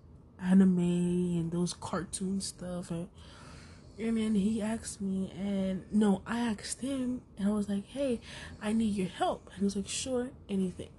anime 0.43 0.79
and 0.79 1.53
those 1.53 1.75
cartoon 1.75 2.41
stuff 2.41 2.91
and 2.91 3.09
and 3.99 4.19
then 4.19 4.35
he 4.35 4.61
asked 4.61 5.01
me 5.01 5.33
and 5.39 5.85
no 5.91 6.21
I 6.27 6.41
asked 6.41 6.83
him 6.83 7.23
and 7.39 7.49
I 7.49 7.53
was 7.53 7.69
like 7.69 7.87
hey 7.87 8.21
I 8.61 8.73
need 8.73 8.95
your 8.95 9.09
help 9.09 9.49
and 9.49 9.59
he 9.59 9.65
was 9.65 9.77
like 9.77 9.89
sure 9.89 10.31
anything. 10.49 10.91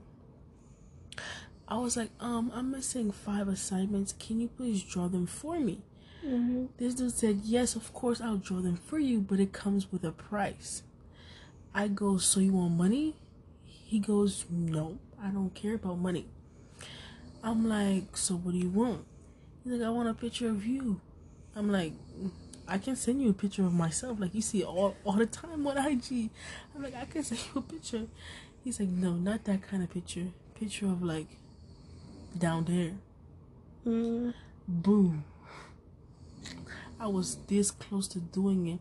I 1.67 1.77
was 1.77 1.97
like 1.97 2.11
um 2.19 2.51
I'm 2.53 2.71
missing 2.71 3.11
five 3.11 3.47
assignments. 3.47 4.13
Can 4.13 4.39
you 4.39 4.47
please 4.47 4.83
draw 4.83 5.07
them 5.07 5.25
for 5.27 5.59
me 5.59 5.81
Mm-hmm. 6.27 6.65
this 6.77 6.95
dude 6.95 7.13
said, 7.13 7.41
Yes, 7.43 7.75
of 7.75 7.93
course, 7.93 8.19
I'll 8.19 8.37
draw 8.37 8.59
them 8.59 8.75
for 8.75 8.99
you, 8.99 9.21
but 9.21 9.39
it 9.39 9.53
comes 9.53 9.91
with 9.91 10.03
a 10.03 10.11
price. 10.11 10.83
I 11.73 11.87
go, 11.87 12.17
So 12.17 12.39
you 12.41 12.51
want 12.53 12.73
money? 12.73 13.15
He 13.65 13.99
goes, 13.99 14.45
No, 14.49 14.97
I 15.23 15.29
don't 15.29 15.53
care 15.53 15.75
about 15.75 15.99
money. 15.99 16.25
I'm 17.43 17.67
like, 17.69 18.17
So 18.17 18.35
what 18.35 18.51
do 18.51 18.57
you 18.57 18.69
want? 18.69 19.05
He's 19.63 19.73
like, 19.73 19.87
I 19.87 19.89
want 19.89 20.09
a 20.09 20.13
picture 20.13 20.49
of 20.49 20.65
you. 20.65 20.99
I'm 21.55 21.71
like, 21.71 21.93
I 22.67 22.77
can 22.77 22.97
send 22.97 23.21
you 23.21 23.29
a 23.29 23.33
picture 23.33 23.63
of 23.65 23.73
myself. 23.73 24.19
Like, 24.19 24.35
you 24.35 24.41
see 24.41 24.63
all, 24.63 24.95
all 25.05 25.13
the 25.13 25.25
time 25.25 25.65
on 25.65 25.77
IG. 25.77 26.29
I'm 26.75 26.83
like, 26.83 26.95
I 26.95 27.05
can 27.05 27.23
send 27.23 27.39
you 27.53 27.59
a 27.59 27.61
picture. 27.61 28.07
He's 28.65 28.81
like, 28.81 28.89
No, 28.89 29.13
not 29.13 29.45
that 29.45 29.61
kind 29.61 29.81
of 29.81 29.89
picture. 29.89 30.27
Picture 30.55 30.87
of 30.87 31.01
like 31.01 31.27
down 32.37 32.65
there. 32.65 32.91
Mm-hmm. 33.85 34.31
Boom. 34.67 35.23
I 36.99 37.07
was 37.07 37.37
this 37.47 37.71
close 37.71 38.07
to 38.09 38.19
doing 38.19 38.67
it. 38.67 38.79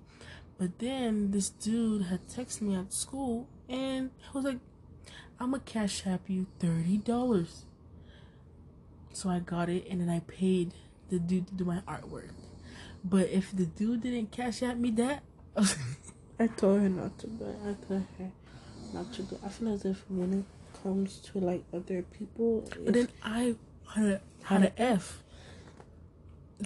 But 0.59 0.79
then 0.79 1.31
this 1.33 1.51
dude 1.51 2.03
had 2.03 2.27
texted 2.29 2.63
me 2.63 2.75
at 2.75 2.93
school 2.93 3.49
and 3.69 4.11
I 4.29 4.33
was 4.33 4.45
like, 4.45 4.59
I'm 5.39 5.51
gonna 5.51 5.63
cash 5.65 6.07
app 6.07 6.29
you 6.29 6.47
thirty 6.59 6.97
dollars. 6.97 7.65
So 9.13 9.29
I 9.29 9.41
got 9.41 9.69
it 9.69 9.87
and 9.91 10.01
then 10.01 10.09
I 10.09 10.21
paid 10.21 10.73
the 11.11 11.19
dude 11.19 11.49
to 11.49 11.55
do 11.55 11.65
my 11.65 11.81
artwork. 11.87 12.31
But 13.05 13.29
if 13.29 13.55
the 13.55 13.67
dude 13.67 14.03
didn't 14.03 14.33
cash 14.33 14.63
app 14.63 14.77
me 14.77 14.91
that, 14.93 15.23
I 15.57 15.61
was 15.61 15.77
I 16.39 16.47
told 16.49 16.81
her 16.81 16.89
not 16.89 17.19
to 17.19 17.27
do 17.27 17.45
it. 17.45 17.57
I 17.63 17.87
told 17.87 18.05
her 18.19 18.31
not 18.93 19.13
to 19.15 19.23
do 19.23 19.35
it. 19.37 19.41
I 19.45 19.49
feel 19.49 19.73
as 19.75 19.85
if 19.85 20.05
when 20.09 20.33
it 20.41 20.45
comes 20.83 21.19
to 21.21 21.39
like 21.39 21.65
other 21.73 22.03
people, 22.03 22.69
but 22.85 22.95
then 22.95 23.09
I 23.23 23.57
had 23.95 24.05
a, 24.05 24.21
had 24.43 24.63
an 24.63 24.73
F. 24.77 25.23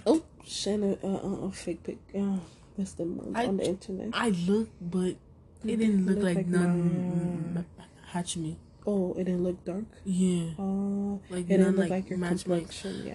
oh, 0.07 0.23
send 0.47 0.85
a, 0.85 1.07
a, 1.07 1.47
a, 1.47 1.51
fake 1.53 1.83
pic. 1.83 1.99
Uh, 2.17 2.37
that's 2.77 2.93
the 2.93 3.05
one 3.05 3.35
I- 3.37 3.47
on 3.47 3.57
the 3.57 3.65
internet. 3.67 4.11
I 4.15 4.31
looked, 4.31 4.73
but 4.81 5.09
it 5.09 5.19
It 5.65 5.77
didn't 5.77 6.07
look, 6.07 6.19
like, 6.23 6.47
mine. 6.47 7.53
none 7.55 7.67
hatch 8.07 8.37
me. 8.37 8.57
oh, 8.87 9.13
it 9.15 9.25
didn't 9.25 9.45
look 9.45 9.65
dark. 9.65 9.85
Yeah, 10.05 10.51
Uh, 10.59 11.19
like 11.31 11.45
it 11.45 11.49
didn't 11.49 11.77
look 11.77 11.91
like, 11.91 11.91
like 11.91 12.11
your 12.11 12.19
complexion. 12.19 13.03
Yeah. 13.07 13.15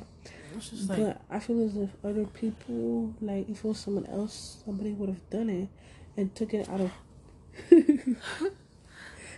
It 0.55 0.59
just 0.61 0.89
like 0.89 0.99
but 0.99 1.21
I 1.29 1.39
feel 1.39 1.65
as 1.65 1.75
if 1.75 1.89
other 2.03 2.25
people, 2.25 3.13
like 3.21 3.49
if 3.49 3.65
it 3.65 3.67
was 3.67 3.79
someone 3.79 4.05
else, 4.05 4.61
somebody 4.63 4.91
would 4.93 5.09
have 5.09 5.29
done 5.29 5.49
it 5.49 5.69
and 6.15 6.33
took 6.35 6.53
it 6.53 6.69
out 6.69 6.81
of. 6.81 6.91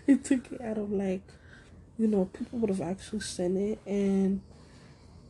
it 0.08 0.24
took 0.24 0.52
it 0.52 0.62
out 0.62 0.78
of 0.78 0.92
like, 0.92 1.24
you 1.98 2.08
know, 2.08 2.26
people 2.26 2.60
would 2.60 2.70
have 2.70 2.82
actually 2.82 3.22
sent 3.22 3.58
it, 3.58 3.80
and 3.86 4.42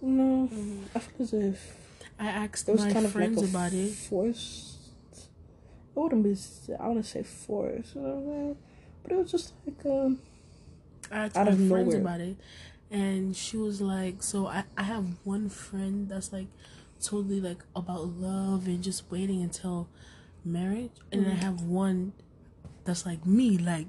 you 0.01 0.10
know, 0.10 0.49
I 0.95 0.99
feel 0.99 1.22
as 1.24 1.34
if 1.34 1.76
I 2.20 2.28
asked 2.28 2.68
it 2.68 2.78
my 2.78 2.91
kind 2.91 3.05
of 3.05 3.15
like 3.15 3.34
friends 3.34 3.49
about 3.49 3.74
it. 3.74 3.91
forced. 3.91 4.76
I 5.95 5.99
wouldn't 5.99 6.24
be. 6.24 6.36
I 6.80 6.88
wouldn't 6.88 7.05
say 7.05 7.24
forced, 7.24 7.95
you 7.95 8.01
know 8.01 8.09
what 8.09 8.18
I'm 8.18 8.26
saying? 8.26 8.57
But 9.03 9.11
it 9.11 9.18
was 9.18 9.32
just 9.32 9.53
like 9.65 9.86
um. 9.86 10.20
I 11.11 11.26
asked 11.26 11.38
out 11.38 11.45
my 11.45 11.51
of 11.51 11.57
friends 11.57 11.93
nowhere. 11.93 12.01
about 12.01 12.22
it, 12.22 12.38
and 12.91 13.36
she 13.36 13.57
was 13.57 13.82
like, 13.82 14.24
"So 14.24 14.47
I 14.47 14.63
I 14.78 14.84
have 14.84 15.05
one 15.24 15.49
friend 15.49 16.09
that's 16.09 16.34
like 16.34 16.47
totally 17.01 17.39
like 17.39 17.63
about 17.76 18.07
love 18.07 18.68
and 18.68 18.84
just 18.84 19.09
waiting 19.11 19.41
until 19.41 19.88
marriage, 20.43 20.91
and 21.11 21.26
then 21.26 21.34
I 21.34 21.36
mm. 21.36 21.43
have 21.43 21.61
one 21.61 22.13
that's 22.84 23.05
like 23.05 23.26
me, 23.26 23.57
like 23.57 23.88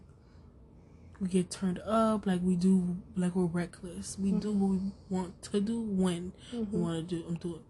we 1.20 1.28
get 1.28 1.50
turned 1.50 1.80
up, 1.80 2.26
like 2.26 2.40
we 2.42 2.54
do, 2.54 2.96
like 3.16 3.34
we're 3.34 3.46
reckless. 3.46 4.18
We 4.18 4.32
do 4.32 4.52
mm. 4.52 4.58
what 4.58 4.70
we 4.70 4.92
want 5.08 5.42
to 5.42 5.60
do 5.60 5.80
when 5.80 6.32
we 6.52 6.58
mm-hmm. 6.58 6.80
want 6.80 7.08
to 7.08 7.16
do. 7.16 7.22
Um, 7.22 7.28
I'm 7.28 7.34
doing. 7.36 7.60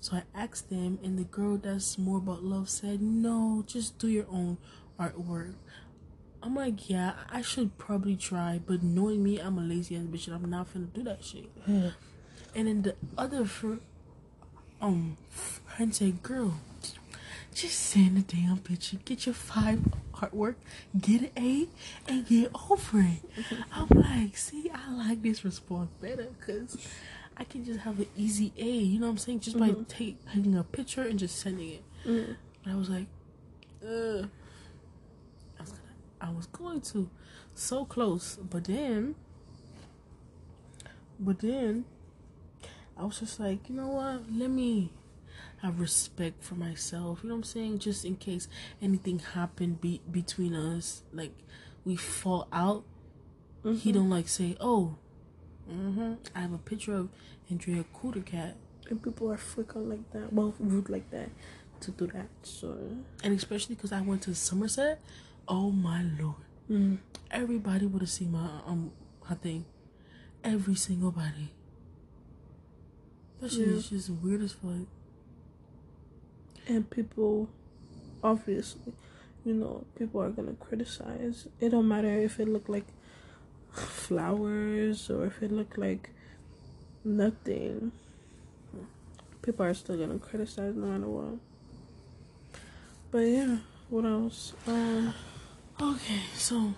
So 0.00 0.16
I 0.16 0.22
asked 0.34 0.70
them, 0.70 0.98
and 1.02 1.18
the 1.18 1.24
girl 1.24 1.56
that's 1.56 1.98
more 1.98 2.18
about 2.18 2.42
love 2.44 2.68
said, 2.68 3.00
"No, 3.02 3.64
just 3.66 3.98
do 3.98 4.08
your 4.08 4.26
own 4.30 4.58
artwork." 4.98 5.54
I'm 6.42 6.54
like, 6.54 6.88
yeah, 6.88 7.14
I 7.28 7.42
should 7.42 7.76
probably 7.76 8.14
try, 8.14 8.60
but 8.64 8.82
knowing 8.82 9.24
me, 9.24 9.38
I'm 9.38 9.58
a 9.58 9.62
lazy 9.62 9.96
ass 9.96 10.04
bitch, 10.04 10.26
and 10.28 10.36
I'm 10.36 10.48
not 10.48 10.72
gonna 10.72 10.86
do 10.86 11.02
that 11.02 11.24
shit. 11.24 11.50
Yeah. 11.66 11.90
And 12.54 12.68
then 12.68 12.82
the 12.82 12.94
other 13.18 13.44
fr- 13.44 13.82
um 14.80 15.16
friend 15.30 15.94
said, 15.94 16.22
girl, 16.22 16.60
just 17.54 17.78
send 17.80 18.16
the 18.16 18.36
damn 18.36 18.58
picture, 18.58 18.98
get 19.04 19.26
your 19.26 19.34
five 19.34 19.80
artwork, 20.12 20.56
get 20.98 21.22
an 21.22 21.30
A, 21.36 21.68
and 22.06 22.26
get 22.26 22.50
over 22.70 23.00
it. 23.00 23.46
I'm 23.72 23.88
like, 23.88 24.36
see, 24.36 24.70
I 24.72 24.92
like 24.92 25.22
this 25.22 25.44
response 25.44 25.90
better 26.00 26.28
because 26.38 26.76
I 27.36 27.44
can 27.44 27.64
just 27.64 27.80
have 27.80 27.98
an 27.98 28.06
easy 28.16 28.52
A. 28.56 28.64
You 28.64 28.98
know 28.98 29.06
what 29.06 29.12
I'm 29.12 29.18
saying? 29.18 29.40
Just 29.40 29.58
by 29.58 29.74
take, 29.88 30.18
taking 30.32 30.56
a 30.56 30.64
picture 30.64 31.02
and 31.02 31.18
just 31.18 31.38
sending 31.38 31.70
it. 31.70 31.82
Mm. 32.06 32.36
And 32.64 32.72
I 32.72 32.76
was 32.76 32.88
like, 32.88 33.06
ugh. 33.82 34.28
I 35.58 35.62
was 35.62 35.70
gonna, 35.70 35.82
I 36.20 36.30
was 36.30 36.46
going 36.46 36.80
to, 36.80 37.10
so 37.54 37.84
close, 37.84 38.36
but 38.36 38.64
then, 38.64 39.14
but 41.18 41.40
then, 41.40 41.84
I 42.96 43.04
was 43.04 43.20
just 43.20 43.38
like, 43.38 43.68
you 43.68 43.74
know 43.74 43.88
what? 43.88 44.22
Let 44.32 44.50
me 44.50 44.92
have 45.62 45.80
respect 45.80 46.42
for 46.42 46.54
myself. 46.54 47.20
You 47.22 47.28
know 47.28 47.34
what 47.34 47.40
I'm 47.40 47.44
saying? 47.44 47.78
Just 47.80 48.04
in 48.04 48.16
case 48.16 48.48
anything 48.80 49.18
happened 49.18 49.80
be- 49.80 50.02
between 50.10 50.54
us, 50.54 51.02
like 51.12 51.32
we 51.84 51.96
fall 51.96 52.48
out. 52.52 52.84
He 53.80 53.90
don't 53.90 54.10
like 54.10 54.28
say, 54.28 54.56
oh, 54.60 54.96
hmm 55.68 56.14
I 56.34 56.40
have 56.40 56.52
a 56.52 56.58
picture 56.58 56.94
of 56.94 57.08
Andrea 57.50 57.84
Cootercat. 57.94 58.54
And 58.88 59.02
people 59.02 59.30
are 59.32 59.36
freaking 59.36 59.88
like 59.90 60.10
that. 60.12 60.32
Well, 60.32 60.54
rude 60.60 60.88
like 60.88 61.10
that 61.10 61.30
to 61.80 61.90
do 61.90 62.06
that. 62.08 62.28
So. 62.42 62.78
and 63.22 63.34
especially 63.36 63.74
because 63.74 63.92
I 63.92 64.00
went 64.00 64.22
to 64.22 64.34
Somerset. 64.34 65.00
Oh 65.48 65.70
my 65.70 66.02
lord! 66.18 66.36
Mm. 66.70 66.98
Everybody 67.30 67.86
would 67.86 68.02
have 68.02 68.10
seen 68.10 68.32
my 68.32 68.48
um 68.66 68.92
my 69.28 69.34
thing. 69.36 69.64
Every 70.44 70.74
single 70.76 71.10
body. 71.10 71.52
That 73.40 73.50
shit 73.52 73.68
is 73.68 73.90
just 73.90 74.10
weird 74.10 74.42
as 74.42 74.52
fuck. 74.52 74.86
and 76.68 76.88
people 76.90 77.48
obviously 78.22 78.92
you 79.44 79.54
know 79.54 79.84
people 79.98 80.20
are 80.20 80.30
gonna 80.30 80.54
criticize 80.54 81.46
it 81.60 81.68
don't 81.70 81.86
matter 81.86 82.08
if 82.18 82.40
it 82.40 82.48
look 82.48 82.68
like 82.68 82.86
flowers 83.76 85.10
or 85.10 85.26
if 85.26 85.42
it 85.42 85.52
looked 85.52 85.78
like 85.78 86.10
nothing. 87.04 87.92
People 89.42 89.64
are 89.66 89.74
still 89.74 89.96
gonna 89.96 90.18
criticize 90.18 90.74
no 90.74 90.86
matter 90.86 91.06
what. 91.08 91.38
But 93.10 93.18
yeah, 93.20 93.56
what 93.88 94.04
else? 94.04 94.54
Um, 94.66 95.14
Okay, 95.80 96.20
so 96.34 96.72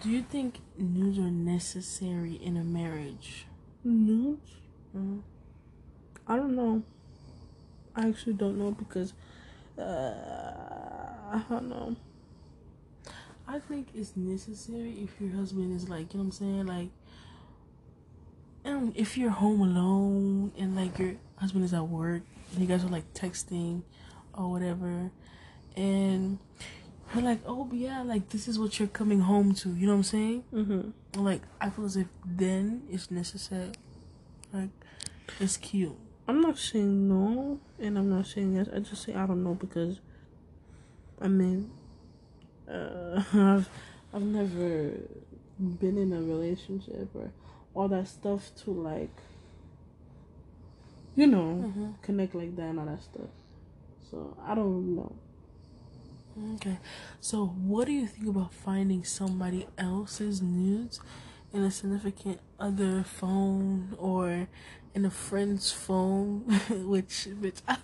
do 0.00 0.10
you 0.10 0.22
think 0.22 0.58
nudes 0.76 1.18
are 1.18 1.30
necessary 1.30 2.34
in 2.34 2.56
a 2.56 2.64
marriage? 2.64 3.46
nudes. 3.84 4.50
Mm-hmm. 4.96 5.18
I 6.26 6.36
don't 6.36 6.54
know. 6.54 6.82
I 7.94 8.08
actually 8.08 8.34
don't 8.34 8.58
know 8.58 8.70
because 8.70 9.12
uh, 9.78 9.82
I 9.82 11.42
don't 11.48 11.68
know. 11.68 11.96
I 13.46 13.58
think 13.58 13.88
it's 13.94 14.16
necessary 14.16 14.96
if 15.02 15.20
your 15.20 15.36
husband 15.36 15.74
is 15.76 15.88
like, 15.88 16.14
you 16.14 16.18
know 16.18 16.24
what 16.24 16.26
I'm 16.26 16.32
saying? 16.32 16.66
Like, 16.66 16.88
and 18.64 18.96
if 18.96 19.18
you're 19.18 19.30
home 19.30 19.60
alone 19.60 20.52
and 20.56 20.76
like 20.76 20.98
your 20.98 21.14
husband 21.36 21.64
is 21.64 21.74
at 21.74 21.88
work 21.88 22.22
and 22.52 22.60
you 22.60 22.66
guys 22.66 22.84
are 22.84 22.88
like 22.88 23.12
texting 23.14 23.82
or 24.34 24.50
whatever, 24.50 25.10
and 25.76 26.38
you're 27.14 27.24
like, 27.24 27.40
oh 27.46 27.68
yeah, 27.72 28.02
like 28.02 28.28
this 28.30 28.46
is 28.46 28.58
what 28.58 28.78
you're 28.78 28.88
coming 28.88 29.20
home 29.20 29.54
to, 29.54 29.70
you 29.70 29.86
know 29.86 29.92
what 29.92 29.98
I'm 29.98 30.02
saying? 30.04 30.44
Mm-hmm. 30.54 31.22
Like, 31.22 31.42
I 31.60 31.70
feel 31.70 31.84
as 31.84 31.96
if 31.96 32.06
then 32.24 32.82
it's 32.90 33.10
necessary. 33.10 33.72
Like, 34.52 34.70
it's 35.40 35.56
cute. 35.56 35.96
I'm 36.28 36.40
not 36.40 36.56
saying 36.58 37.08
no, 37.08 37.60
and 37.80 37.98
I'm 37.98 38.08
not 38.08 38.26
saying 38.26 38.54
yes. 38.54 38.68
I 38.74 38.78
just 38.78 39.02
say 39.02 39.14
I 39.14 39.26
don't 39.26 39.42
know 39.42 39.54
because, 39.54 40.00
I 41.20 41.28
mean, 41.28 41.70
uh, 42.72 43.22
I've 43.34 43.68
I've 44.14 44.22
never 44.22 44.92
been 45.58 45.98
in 45.98 46.12
a 46.12 46.20
relationship 46.20 47.08
or 47.14 47.30
all 47.74 47.88
that 47.88 48.08
stuff 48.08 48.50
to 48.64 48.70
like, 48.72 49.10
you 51.16 51.26
know, 51.26 51.66
Mm-hmm. 51.66 51.92
connect 52.02 52.34
like 52.34 52.56
that 52.56 52.62
and 52.62 52.80
all 52.80 52.86
that 52.86 53.02
stuff. 53.02 53.28
So 54.10 54.36
I 54.46 54.54
don't 54.54 54.96
know. 54.96 55.12
Okay. 56.54 56.78
So, 57.20 57.46
what 57.46 57.86
do 57.86 57.92
you 57.92 58.06
think 58.06 58.28
about 58.28 58.52
finding 58.54 59.04
somebody 59.04 59.66
else's 59.78 60.40
nudes 60.42 61.00
in 61.52 61.62
a 61.62 61.70
significant 61.70 62.40
other 62.58 63.02
phone 63.04 63.94
or 63.98 64.48
in 64.94 65.04
a 65.04 65.10
friend's 65.10 65.70
phone? 65.72 66.40
which, 66.70 67.28
which 67.40 67.56
I, 67.68 67.76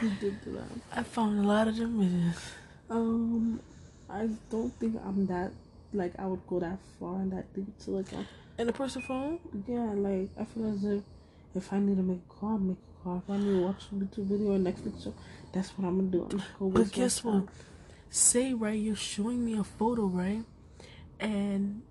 Who 0.00 0.10
did 0.20 0.44
do 0.44 0.52
that? 0.52 0.98
I 0.98 1.02
found 1.02 1.44
a 1.44 1.48
lot 1.48 1.68
of 1.68 1.76
them 1.76 1.98
bitches. 2.00 2.38
Um, 2.88 3.60
I 4.08 4.28
don't 4.50 4.72
think 4.80 4.96
I'm 5.06 5.26
that 5.26 5.52
like 5.92 6.12
I 6.18 6.26
would 6.26 6.46
go 6.46 6.60
that 6.60 6.78
far 6.98 7.16
and 7.16 7.32
that 7.32 7.52
deep 7.54 7.78
to 7.84 7.90
like 7.92 8.12
um, 8.12 8.26
In 8.58 8.68
a 8.68 8.72
person's 8.72 9.04
phone? 9.04 9.38
Yeah, 9.68 9.92
like 9.94 10.30
I 10.38 10.44
feel 10.44 10.72
as 10.72 10.84
if 10.84 11.02
if 11.54 11.72
I 11.72 11.78
need 11.78 11.96
to 11.96 12.02
make 12.02 12.20
a 12.30 12.32
call, 12.32 12.50
I'll 12.50 12.58
make 12.58 12.76
a 12.78 13.04
call. 13.04 13.22
If 13.26 13.30
I 13.30 13.36
need 13.38 13.44
to 13.58 13.62
watch 13.62 13.82
a 13.92 13.94
YouTube 13.94 14.26
video 14.26 14.52
or 14.54 14.58
Netflix 14.58 15.04
show, 15.04 15.14
that's 15.52 15.70
what 15.70 15.86
I'm 15.86 16.10
gonna 16.10 16.28
do. 16.28 16.38
I'm 16.60 16.70
gonna 16.72 16.84
But 16.84 16.92
guess 16.92 17.22
what? 17.24 17.32
time. 17.32 17.48
Say, 18.12 18.54
right, 18.54 18.78
you're 18.78 18.96
showing 18.96 19.44
me 19.44 19.56
a 19.56 19.62
photo, 19.64 20.06
right? 20.06 20.44
And 21.20 21.82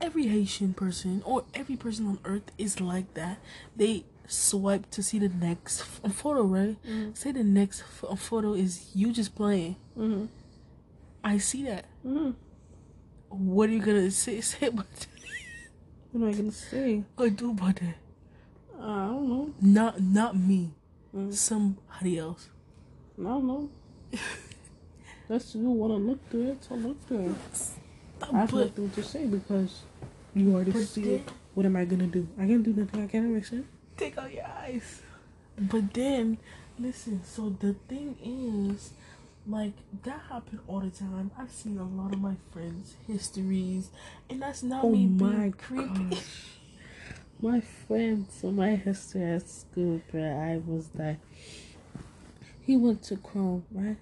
every 0.00 0.26
Haitian 0.28 0.72
person 0.74 1.22
or 1.26 1.44
every 1.52 1.76
person 1.76 2.06
on 2.06 2.18
earth 2.24 2.50
is 2.56 2.80
like 2.80 3.12
that. 3.14 3.38
They 3.76 4.04
swipe 4.30 4.90
to 4.90 5.02
see 5.02 5.18
the 5.18 5.28
next 5.28 5.82
photo, 5.82 6.42
right? 6.44 6.76
Mhm. 6.84 7.16
Say 7.16 7.32
the 7.32 7.44
next 7.44 7.82
photo 7.82 8.54
is 8.54 8.90
you 8.94 9.12
just 9.12 9.34
playing. 9.34 9.76
Mhm. 9.96 10.28
I 11.24 11.38
see 11.38 11.64
that. 11.64 11.84
Mhm. 12.04 12.34
What 13.28 13.68
are 13.68 13.72
you 13.72 13.80
gonna 13.80 14.10
say? 14.10 14.40
Say 14.50 14.66
about 14.68 14.86
that? 14.90 15.06
What 16.12 16.22
am 16.22 16.28
I 16.28 16.32
gonna 16.34 16.52
say? 16.52 17.04
I 17.18 17.28
do 17.28 17.50
about 17.50 17.76
that? 17.76 17.96
Uh, 18.78 18.82
I 18.82 19.06
don't 19.08 19.28
know. 19.28 19.54
Not, 19.60 20.00
not 20.00 20.36
me. 20.36 20.70
Mm. 21.14 21.32
Somebody 21.34 22.18
else. 22.18 22.48
I 23.18 23.22
don't 23.24 23.46
know. 23.46 23.68
That's 25.28 25.54
you 25.54 25.70
want 25.70 25.92
to 25.92 25.96
look 25.98 26.28
through 26.30 26.50
it, 26.52 26.64
so 26.64 26.74
look 26.74 27.00
through 27.06 27.30
it. 27.30 27.36
I 28.22 28.38
have 28.40 28.52
nothing 28.52 28.90
to 28.90 29.02
say 29.02 29.26
because 29.26 29.82
you 30.34 30.52
already 30.54 30.72
see 30.84 31.14
it. 31.14 31.30
What 31.54 31.66
am 31.66 31.76
I 31.76 31.84
gonna 31.84 32.06
do? 32.06 32.26
I 32.38 32.46
can't 32.46 32.62
do 32.62 32.72
nothing. 32.72 33.02
I 33.02 33.06
can't 33.06 33.26
make 33.30 33.44
sense. 33.44 33.66
Take 34.00 34.18
out 34.18 34.32
your 34.32 34.46
eyes. 34.46 35.02
But 35.58 35.92
then, 35.94 36.38
listen. 36.78 37.22
So 37.24 37.50
the 37.50 37.74
thing 37.88 38.16
is, 38.24 38.90
like 39.46 39.74
that 40.04 40.20
happened 40.30 40.60
all 40.66 40.80
the 40.80 40.90
time. 40.90 41.30
I've 41.38 41.50
seen 41.52 41.78
a 41.78 41.84
lot 41.84 42.12
of 42.12 42.20
my 42.20 42.36
friends' 42.52 42.94
histories, 43.06 43.90
and 44.30 44.40
that's 44.42 44.62
not 44.62 44.84
Oh 44.84 44.90
me 44.90 45.06
my 45.06 45.30
being 45.30 45.52
creepy. 45.52 46.10
gosh. 46.10 46.24
My 47.42 47.62
friend, 47.62 48.26
so 48.30 48.50
my 48.50 48.76
history 48.76 49.22
at 49.24 49.48
school, 49.48 50.02
bro, 50.10 50.20
I 50.22 50.60
was 50.66 50.90
like, 50.94 51.16
he 52.60 52.76
went 52.76 53.02
to 53.04 53.16
Chrome, 53.16 53.64
right? 53.72 53.96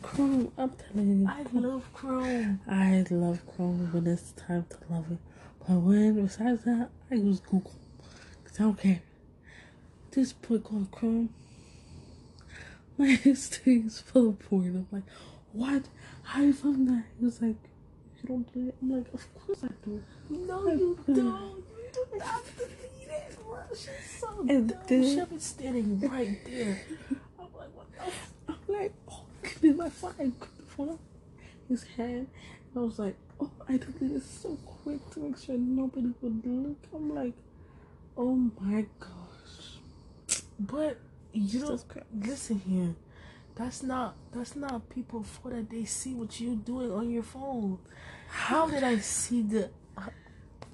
Chrome, 0.00 0.52
I'm 0.56 0.70
telling 0.70 1.22
you. 1.22 1.28
I 1.28 1.42
love 1.52 1.92
Chrome. 1.92 2.60
I 2.68 3.04
love 3.10 3.40
Chrome 3.56 3.90
when 3.92 4.06
it's 4.06 4.30
time 4.30 4.64
to 4.70 4.76
love 4.94 5.10
it. 5.10 5.18
But 5.66 5.74
when, 5.78 6.24
besides 6.24 6.62
that, 6.64 6.90
I 7.10 7.14
use 7.16 7.40
Google. 7.40 7.72
Because 8.44 8.60
I 8.60 8.62
don't 8.62 8.78
care. 8.78 9.00
This 10.10 10.32
boy 10.32 10.58
called 10.58 10.90
Chrome, 10.90 11.30
my 12.96 13.06
history 13.24 13.76
is 13.86 14.00
full 14.00 14.30
of 14.30 14.38
porn. 14.40 14.74
I'm 14.76 14.86
like, 14.90 15.04
what? 15.52 15.84
How 16.22 16.42
you 16.42 16.52
found 16.52 16.88
that? 16.88 17.04
He 17.18 17.24
was 17.24 17.40
like, 17.40 17.56
you 18.22 18.26
don't 18.28 18.52
do 18.52 18.68
it? 18.68 18.74
I'm 18.82 18.90
like, 18.90 19.12
of 19.14 19.26
course 19.34 19.62
I 19.64 19.68
do. 19.84 20.02
No, 20.30 20.66
you 20.68 20.98
don't. 21.06 21.16
You 21.16 21.90
do 21.92 22.18
not 22.18 22.42
delete 22.56 23.08
it, 23.10 23.36
bro. 23.44 23.58
She's 23.70 24.18
so 24.20 24.40
And 24.48 24.68
dumb. 24.70 24.78
then- 24.88 25.04
She'll 25.14 25.26
be 25.26 25.38
standing 25.38 26.00
right 26.00 26.38
there. 26.44 26.80
I'm 27.38 27.46
like, 27.56 27.74
what 27.76 27.92
the 27.92 28.02
f- 28.06 28.32
I'm 28.48 28.74
like, 28.74 28.92
oh, 29.10 29.24
give 29.42 29.62
me 29.62 29.72
my 29.72 29.88
phone. 29.90 30.14
I 30.18 30.30
phone 30.76 30.98
his 31.68 31.84
hand. 31.96 32.28
I 32.74 32.80
was 32.80 32.98
like, 32.98 33.16
oh, 33.40 33.50
I 33.68 33.76
deleted 33.76 34.16
it 34.16 34.22
so 34.22 34.56
quick 34.82 35.08
to 35.10 35.20
make 35.20 35.38
sure 35.38 35.56
nobody 35.56 36.12
would 36.20 36.46
look. 36.46 36.76
I'm 36.94 37.14
like, 37.14 37.34
oh 38.16 38.34
my 38.60 38.84
gosh. 38.98 39.08
But 40.58 40.98
you 41.32 41.60
don't 41.60 41.84
listen 42.26 42.60
here. 42.68 42.94
That's 43.54 43.82
not 43.82 44.16
that's 44.32 44.56
not 44.56 44.88
people 44.88 45.22
for 45.22 45.50
that 45.50 45.70
they 45.70 45.84
see 45.84 46.14
what 46.14 46.40
you 46.40 46.56
doing 46.56 46.92
on 46.92 47.10
your 47.10 47.22
phone. 47.22 47.78
How 48.28 48.68
did 48.68 48.82
I 48.82 48.98
see 48.98 49.42
the 49.42 49.70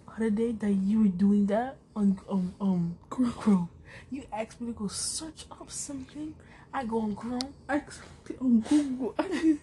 other 0.09 0.31
day 0.31 0.53
that 0.53 0.73
you 0.73 1.03
were 1.03 1.09
doing 1.09 1.47
that 1.47 1.77
on 1.95 2.19
um 2.31 2.55
um 2.61 2.99
Chrome? 3.11 3.69
You 4.11 4.25
asked 4.33 4.61
me 4.61 4.73
to 4.73 4.79
go 4.79 4.89
search 4.89 5.45
up 5.51 5.71
something. 5.71 6.35
I 6.73 6.85
go 6.85 7.01
on 7.03 7.15
Chrome. 7.15 7.55
I 7.69 7.77
actually 7.77 8.37
on 8.41 8.61
Google. 8.61 9.15
I 9.19 9.29
didn't. 9.29 9.61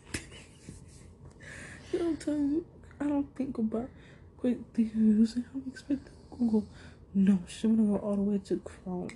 you 1.91 1.99
don't 1.99 2.19
tell 2.19 2.37
me. 2.37 2.61
I 2.99 3.05
don't 3.05 3.35
think 3.35 3.57
about 3.57 3.89
quick 4.37 4.57
views. 4.73 5.35
I'm 5.35 5.63
expecting 5.67 6.13
Google. 6.37 6.65
No, 7.13 7.39
she 7.47 7.67
wanna 7.67 7.97
go 7.97 7.97
all 7.97 8.15
the 8.15 8.21
way 8.21 8.37
to 8.45 8.57
Chrome 8.59 9.09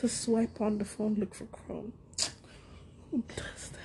to 0.00 0.08
swipe 0.08 0.60
on 0.60 0.78
the 0.78 0.84
phone, 0.84 1.14
look 1.14 1.34
for 1.34 1.46
Chrome. 1.46 1.92
Who 3.10 3.24
does 3.36 3.70
that? 3.70 3.78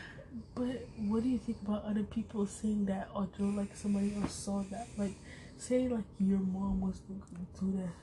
But 0.56 0.88
what 0.98 1.24
do 1.24 1.30
you 1.30 1.40
think 1.40 1.58
about 1.66 1.86
other 1.86 2.04
people 2.04 2.46
saying 2.46 2.86
that 2.86 3.10
or 3.16 3.28
do 3.38 3.50
like 3.50 3.76
somebody 3.76 4.16
else 4.16 4.34
saw 4.34 4.64
that? 4.70 4.88
Like 4.98 5.14
say 5.58 5.88
like 5.88 6.04
your 6.20 6.40
mom 6.40 6.82
was 6.82 7.00
to 7.00 7.14
do 7.60 7.78
that. 7.78 7.94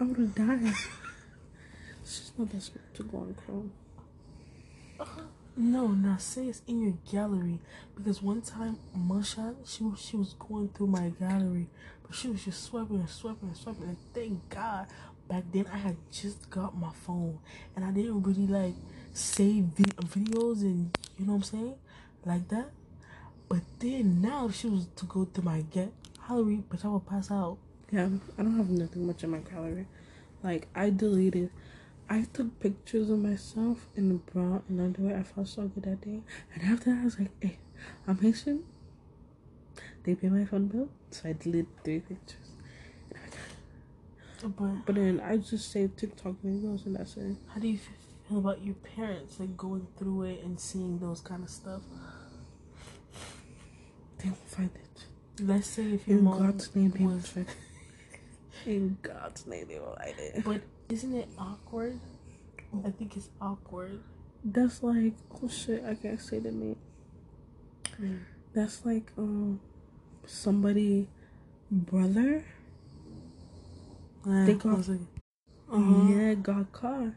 I 0.00 0.04
would 0.04 0.18
have 0.18 0.34
died. 0.34 0.74
She's 2.04 2.32
not 2.36 2.50
that 2.50 2.62
smart 2.62 2.94
to 2.94 3.02
go 3.04 3.18
on 3.18 3.34
Chrome. 3.34 3.72
No, 5.56 5.88
now 5.88 6.16
say 6.16 6.46
it's 6.46 6.62
in 6.66 6.80
your 6.80 6.94
gallery 7.10 7.60
because 7.94 8.22
one 8.22 8.40
time 8.40 8.78
Musha 8.94 9.54
she 9.66 9.84
was 9.84 10.00
she 10.00 10.16
was 10.16 10.34
going 10.38 10.68
through 10.70 10.86
my 10.86 11.10
gallery, 11.20 11.68
but 12.02 12.16
she 12.16 12.28
was 12.28 12.44
just 12.44 12.64
swiping 12.64 12.96
and 12.96 13.08
swiping 13.08 13.48
and 13.50 13.56
swiping. 13.56 13.84
And 13.84 13.96
thank 14.14 14.48
God, 14.48 14.86
back 15.32 15.44
then 15.50 15.66
I 15.72 15.78
had 15.78 15.96
just 16.10 16.50
got 16.50 16.76
my 16.76 16.90
phone 16.92 17.38
and 17.74 17.86
I 17.86 17.90
didn't 17.90 18.22
really 18.22 18.46
like 18.46 18.74
save 19.14 19.64
vi- 19.76 20.04
videos 20.14 20.60
and 20.60 20.94
you 21.18 21.24
know 21.24 21.32
what 21.32 21.36
I'm 21.36 21.42
saying, 21.44 21.74
like 22.26 22.48
that. 22.48 22.70
But 23.48 23.62
then 23.78 24.20
now 24.20 24.48
if 24.48 24.56
she 24.56 24.66
was 24.66 24.88
to 24.96 25.06
go 25.06 25.24
to 25.24 25.40
my 25.40 25.62
get 25.62 25.90
gallery, 26.28 26.62
but 26.68 26.84
I 26.84 26.88
would 26.88 27.06
pass 27.06 27.30
out. 27.30 27.56
Yeah, 27.90 28.08
I 28.38 28.42
don't 28.42 28.58
have 28.58 28.68
nothing 28.68 29.06
much 29.06 29.24
in 29.24 29.30
my 29.30 29.38
gallery. 29.38 29.86
Like 30.42 30.68
I 30.74 30.90
deleted. 30.90 31.50
I 32.10 32.26
took 32.30 32.60
pictures 32.60 33.08
of 33.08 33.18
myself 33.18 33.88
in 33.96 34.10
the 34.10 34.14
bra 34.16 34.60
and 34.68 34.80
underwear. 34.82 35.16
I 35.16 35.22
felt 35.22 35.48
so 35.48 35.62
good 35.62 35.84
that 35.84 36.02
day. 36.02 36.20
And 36.54 36.62
after 36.70 36.90
that, 36.90 37.00
I 37.00 37.04
was 37.04 37.18
like, 37.18 37.30
"Hey, 37.40 37.56
I'm 38.06 38.18
Haitian. 38.18 38.64
They 40.02 40.14
pay 40.14 40.28
my 40.28 40.44
phone 40.44 40.66
bill, 40.66 40.88
so 41.10 41.30
I 41.30 41.32
deleted 41.32 41.68
three 41.84 42.00
pictures. 42.00 42.41
But 44.42 44.86
But 44.86 44.94
then 44.96 45.20
I 45.20 45.36
just 45.36 45.70
saved 45.70 45.98
TikTok 45.98 46.34
videos, 46.44 46.84
and 46.86 46.96
that's 46.96 47.16
it. 47.16 47.36
how 47.54 47.60
do 47.60 47.68
you 47.68 47.78
feel 48.28 48.38
about 48.38 48.62
your 48.64 48.74
parents 48.74 49.38
like 49.40 49.56
going 49.56 49.86
through 49.98 50.22
it 50.24 50.42
and 50.44 50.58
seeing 50.58 50.98
those 50.98 51.20
kind 51.20 51.42
of 51.44 51.50
stuff? 51.50 51.82
They 54.18 54.28
won't 54.28 54.48
find 54.48 54.70
it. 54.74 55.42
Let's 55.44 55.66
say 55.66 55.92
if 55.92 56.06
your 56.06 56.18
In 56.18 56.24
mom 56.24 56.38
God's 56.46 56.74
name, 56.76 56.92
was. 57.00 57.34
In 58.66 58.96
God's 59.02 59.46
name, 59.46 59.66
they 59.68 59.78
will 59.78 59.96
like 59.98 60.16
that. 60.16 60.44
but 60.44 60.60
isn't 60.88 61.14
it 61.14 61.28
awkward? 61.38 61.98
I 62.84 62.90
think 62.90 63.16
it's 63.16 63.28
awkward. 63.40 64.00
That's 64.44 64.82
like, 64.82 65.14
oh 65.42 65.48
shit, 65.48 65.84
I 65.84 65.94
can't 65.94 66.20
say 66.20 66.38
the 66.38 66.52
name. 66.52 66.76
That's 68.54 68.84
like, 68.84 69.10
um, 69.18 69.60
somebody 70.26 71.08
brother. 71.70 72.44
They 74.24 74.54
got- 74.54 74.88
uh 74.88 76.06
Yeah, 76.08 76.34
got 76.34 76.70
caught, 76.72 77.12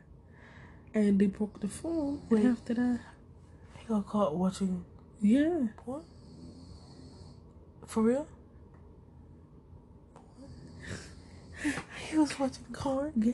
and 0.93 1.19
they 1.19 1.27
broke 1.27 1.59
the 1.59 1.67
phone. 1.67 2.21
Wait. 2.29 2.43
And 2.45 2.57
after 2.57 2.73
that, 2.73 2.99
He 3.79 3.85
got 3.87 4.07
caught 4.07 4.35
watching 4.35 4.83
yeah, 5.21 5.67
porn. 5.77 6.03
For 7.85 8.01
real? 8.03 8.27
he 12.09 12.17
was 12.17 12.37
watching 12.39 12.65
porn. 12.73 13.11
yeah. 13.15 13.33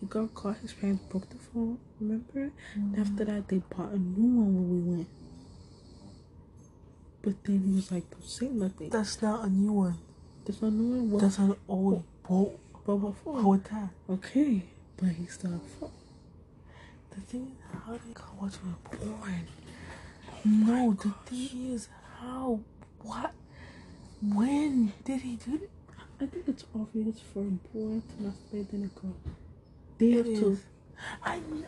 He 0.00 0.06
got 0.06 0.34
caught. 0.34 0.58
His 0.58 0.72
parents 0.74 1.02
broke 1.08 1.28
the 1.30 1.36
phone. 1.38 1.78
Remember? 2.00 2.52
And 2.74 2.98
after 2.98 3.24
that, 3.24 3.48
they 3.48 3.58
bought 3.58 3.92
a 3.92 3.98
new 3.98 4.40
one 4.40 4.54
when 4.54 4.70
we 4.70 4.96
went. 4.96 5.08
But 7.22 7.42
then 7.44 7.60
he 7.64 7.74
was 7.74 7.90
like, 7.90 8.08
"Don't 8.10 8.24
say 8.24 8.48
nothing." 8.48 8.90
That's 8.90 9.20
not 9.22 9.46
a 9.46 9.48
new 9.48 9.72
one. 9.72 9.98
There's 10.44 10.60
no 10.62 10.68
new 10.70 11.00
one. 11.00 11.10
What? 11.12 11.22
That's 11.22 11.38
an 11.38 11.56
old 11.66 12.04
But 12.28 12.96
before. 12.96 13.40
How 13.42 13.48
with 13.48 13.64
that? 13.64 13.90
Okay, 14.10 14.62
but 14.96 15.10
he 15.10 15.26
still 15.26 15.60
phone. 15.80 15.90
The 17.10 17.20
thing 17.20 17.52
is, 17.52 17.80
how 17.84 17.92
they 17.92 18.12
got 18.12 18.34
watching 18.40 18.76
porn? 18.84 19.46
No, 20.44 20.92
the 20.94 21.12
thing 21.24 21.72
is, 21.72 21.88
how? 22.20 22.60
What? 23.02 23.32
When 24.22 24.92
did 25.04 25.20
he 25.20 25.36
do 25.36 25.54
it? 25.54 25.70
I 26.20 26.26
think 26.26 26.48
it's 26.48 26.64
obvious 26.74 27.20
for 27.32 27.40
a 27.40 27.42
boy 27.74 28.00
to 28.00 28.14
masturbate 28.22 28.70
than 28.70 28.84
a 28.84 29.00
girl. 29.00 29.16
They 29.98 30.10
have 30.12 30.26
It 30.26 30.40
to. 30.40 30.58
I 31.22 31.36
know. 31.38 31.66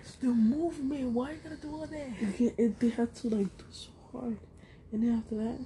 It's 0.00 0.14
the 0.16 0.28
movement. 0.28 1.08
Why 1.12 1.32
you 1.32 1.38
gotta 1.42 1.56
do 1.56 1.72
all 1.72 1.86
that? 1.86 2.10
It, 2.38 2.78
they 2.78 2.90
had 2.90 3.14
to 3.16 3.28
like 3.28 3.58
do 3.58 3.64
so 3.70 3.88
hard, 4.12 4.36
and 4.92 5.02
then 5.02 5.18
after 5.18 5.36
that, 5.36 5.58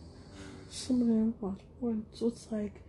some 0.70 1.00
of 1.02 1.08
them 1.08 1.34
watch 1.40 1.58
porn. 1.80 2.06
So 2.12 2.28
it's 2.28 2.46
like, 2.50 2.80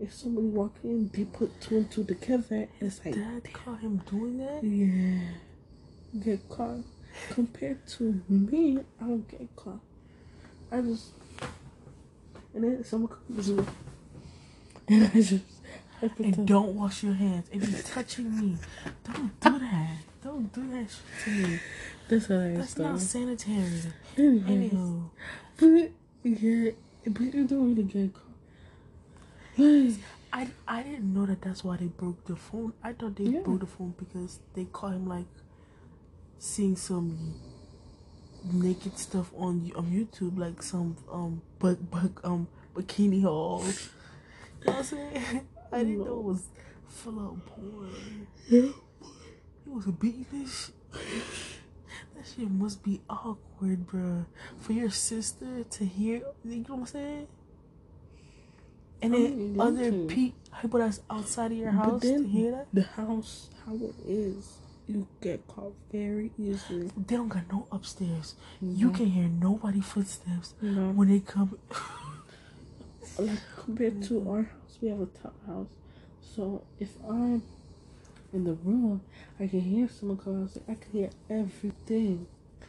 if 0.00 0.14
somebody 0.14 0.46
walk 0.46 0.74
in, 0.84 1.10
they 1.12 1.24
put 1.24 1.60
two 1.60 1.78
and 1.78 1.90
two 1.90 2.04
together. 2.04 2.56
And 2.56 2.68
it's 2.80 3.04
like, 3.04 3.14
Dad 3.14 3.52
caught 3.52 3.80
him 3.80 4.02
doing 4.10 4.38
that? 4.38 4.62
yeah, 4.64 6.22
get 6.22 6.48
caught. 6.48 6.84
Compared 7.30 7.84
to 7.88 8.22
me, 8.28 8.78
I 9.00 9.04
don't 9.04 9.28
get 9.28 9.54
caught. 9.56 9.80
I 10.70 10.80
just, 10.82 11.06
and 12.54 12.62
then 12.64 12.84
someone 12.84 13.10
comes 13.26 13.48
in, 13.48 13.66
and 14.88 15.04
I 15.12 15.20
just, 15.20 15.44
I 16.00 16.10
And 16.18 16.46
don't 16.46 16.76
wash 16.76 17.02
your 17.02 17.14
hands. 17.14 17.48
If 17.50 17.68
you're 17.68 17.82
touching 17.82 18.38
me, 18.38 18.56
don't 19.04 19.40
do 19.40 19.58
that. 19.58 19.96
Don't 20.22 20.52
do 20.52 20.70
that 20.70 20.86
shit 20.90 21.24
to 21.24 21.30
me. 21.30 21.58
That's 22.08 22.26
hilarious. 22.26 22.58
That's 22.58 22.74
though. 22.74 22.90
not 22.92 23.00
sanitary. 23.00 23.82
Anyways. 24.16 24.72
Anywho, 24.72 25.10
But 25.56 25.90
yeah, 26.22 26.70
but 27.06 27.20
you 27.22 27.46
don't 27.46 27.74
really 27.74 27.82
get 27.82 28.14
caught. 28.14 28.22
I, 30.32 30.48
I 30.66 30.82
didn't 30.82 31.12
know 31.14 31.26
that 31.26 31.40
that's 31.42 31.64
why 31.64 31.76
they 31.76 31.86
broke 31.86 32.24
the 32.26 32.36
phone. 32.36 32.72
I 32.82 32.92
thought 32.92 33.16
they 33.16 33.24
Yeah. 33.24 33.40
broke 33.40 33.60
the 33.60 33.66
phone 33.66 33.94
because 33.98 34.38
they 34.54 34.64
caught 34.66 34.92
him 34.92 35.06
like 35.08 35.26
seeing 36.38 36.76
some 36.76 37.34
naked 38.52 38.96
stuff 38.98 39.32
on 39.36 39.70
on 39.74 39.86
YouTube, 39.86 40.38
like 40.38 40.62
some 40.62 40.96
um 41.10 41.42
but 41.58 41.90
but 41.90 42.10
um 42.24 42.46
bikini 42.74 43.22
hauls. 43.22 43.90
You 44.60 44.66
know 44.66 44.72
what 44.72 44.78
I'm 44.78 44.84
saying? 44.84 45.46
I 45.72 45.78
didn't 45.78 45.98
know 46.04 46.18
it 46.18 46.24
was 46.24 46.48
full 46.86 47.18
of 47.18 47.46
porn. 47.46 48.26
yeah. 48.48 48.68
He 49.64 49.70
was 49.70 49.86
beating 49.86 50.26
this. 50.32 50.70
shit. 50.92 51.24
That 52.14 52.24
shit 52.26 52.50
must 52.50 52.82
be 52.82 53.00
awkward, 53.08 53.86
bruh. 53.86 54.24
For 54.58 54.72
your 54.72 54.90
sister 54.90 55.64
to 55.64 55.84
hear, 55.84 56.22
you 56.44 56.56
know 56.60 56.74
what 56.74 56.78
I'm 56.80 56.86
saying? 56.86 57.26
And 59.00 59.14
I 59.14 59.18
then 59.18 59.56
other 59.60 59.92
pe- 60.08 60.32
people 60.60 60.80
that's 60.80 61.00
outside 61.10 61.52
of 61.52 61.58
your 61.58 61.70
But 61.72 61.84
house 61.84 62.02
then 62.02 62.22
to 62.24 62.28
hear 62.28 62.50
that, 62.52 62.66
the 62.72 62.82
house, 62.82 63.48
how 63.64 63.74
it 63.74 63.94
is, 64.06 64.58
you 64.86 65.06
get 65.20 65.46
caught 65.46 65.74
very 65.92 66.32
easily. 66.38 66.90
they 66.96 67.16
don't 67.16 67.28
got 67.28 67.50
no 67.52 67.66
upstairs. 67.70 68.34
You 68.60 68.88
Mhm. 68.90 68.94
can 68.94 69.06
hear 69.06 69.28
nobody 69.28 69.80
footsteps 69.80 70.54
You 70.60 70.70
know, 70.70 70.90
when 70.92 71.08
they 71.08 71.20
come. 71.20 71.58
like 73.18 73.38
compared 73.56 74.02
to 74.04 74.28
our 74.30 74.42
house, 74.42 74.78
we 74.80 74.88
have 74.88 75.00
a 75.00 75.06
top 75.06 75.34
house. 75.46 75.68
So 76.34 76.62
if 76.78 76.90
I'm 77.08 77.42
in 78.32 78.44
the 78.44 78.54
room, 78.54 79.00
I 79.40 79.46
can 79.46 79.60
hear 79.60 79.88
someone 79.88 80.18
come 80.18 80.42
out. 80.42 80.50
I 80.68 80.74
can 80.74 80.90
hear 80.92 81.10
everything. 81.30 82.26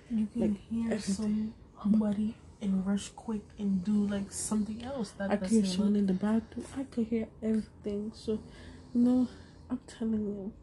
You 0.09 0.27
can 0.33 0.41
Like, 0.41 0.57
hear 0.69 0.91
everything. 0.93 1.53
somebody 1.83 2.35
and 2.61 2.85
rush 2.85 3.09
quick 3.09 3.41
and 3.57 3.83
do 3.83 3.91
like 3.91 4.31
something 4.31 4.83
else. 4.83 5.11
That 5.11 5.31
I 5.31 5.37
can 5.37 5.47
hear 5.47 5.65
someone 5.65 5.95
in 5.95 6.07
the 6.07 6.13
bathroom. 6.13 6.65
I 6.77 6.83
can 6.91 7.05
hear 7.05 7.27
everything. 7.41 8.11
So, 8.15 8.39
you 8.93 9.01
know, 9.01 9.27
I'm 9.69 9.79
telling 9.87 10.25
you. 10.25 10.53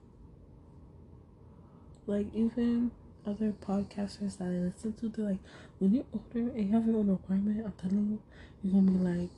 Like, 2.09 2.27
even 2.35 2.93
other 3.27 3.53
podcasters 3.53 4.39
that 4.39 4.45
I 4.45 4.71
listen 4.71 4.93
to, 5.01 5.09
they're 5.09 5.31
like, 5.31 5.39
when 5.79 5.95
you're 5.95 6.05
older 6.13 6.51
and 6.53 6.69
you 6.69 6.73
have 6.73 6.87
your 6.87 6.99
own 6.99 7.11
apartment, 7.11 7.65
I'm 7.65 7.73
telling 7.73 8.11
you, 8.11 8.23
you're 8.63 8.81
gonna 8.81 8.93
be 8.93 9.21
like, 9.21 9.31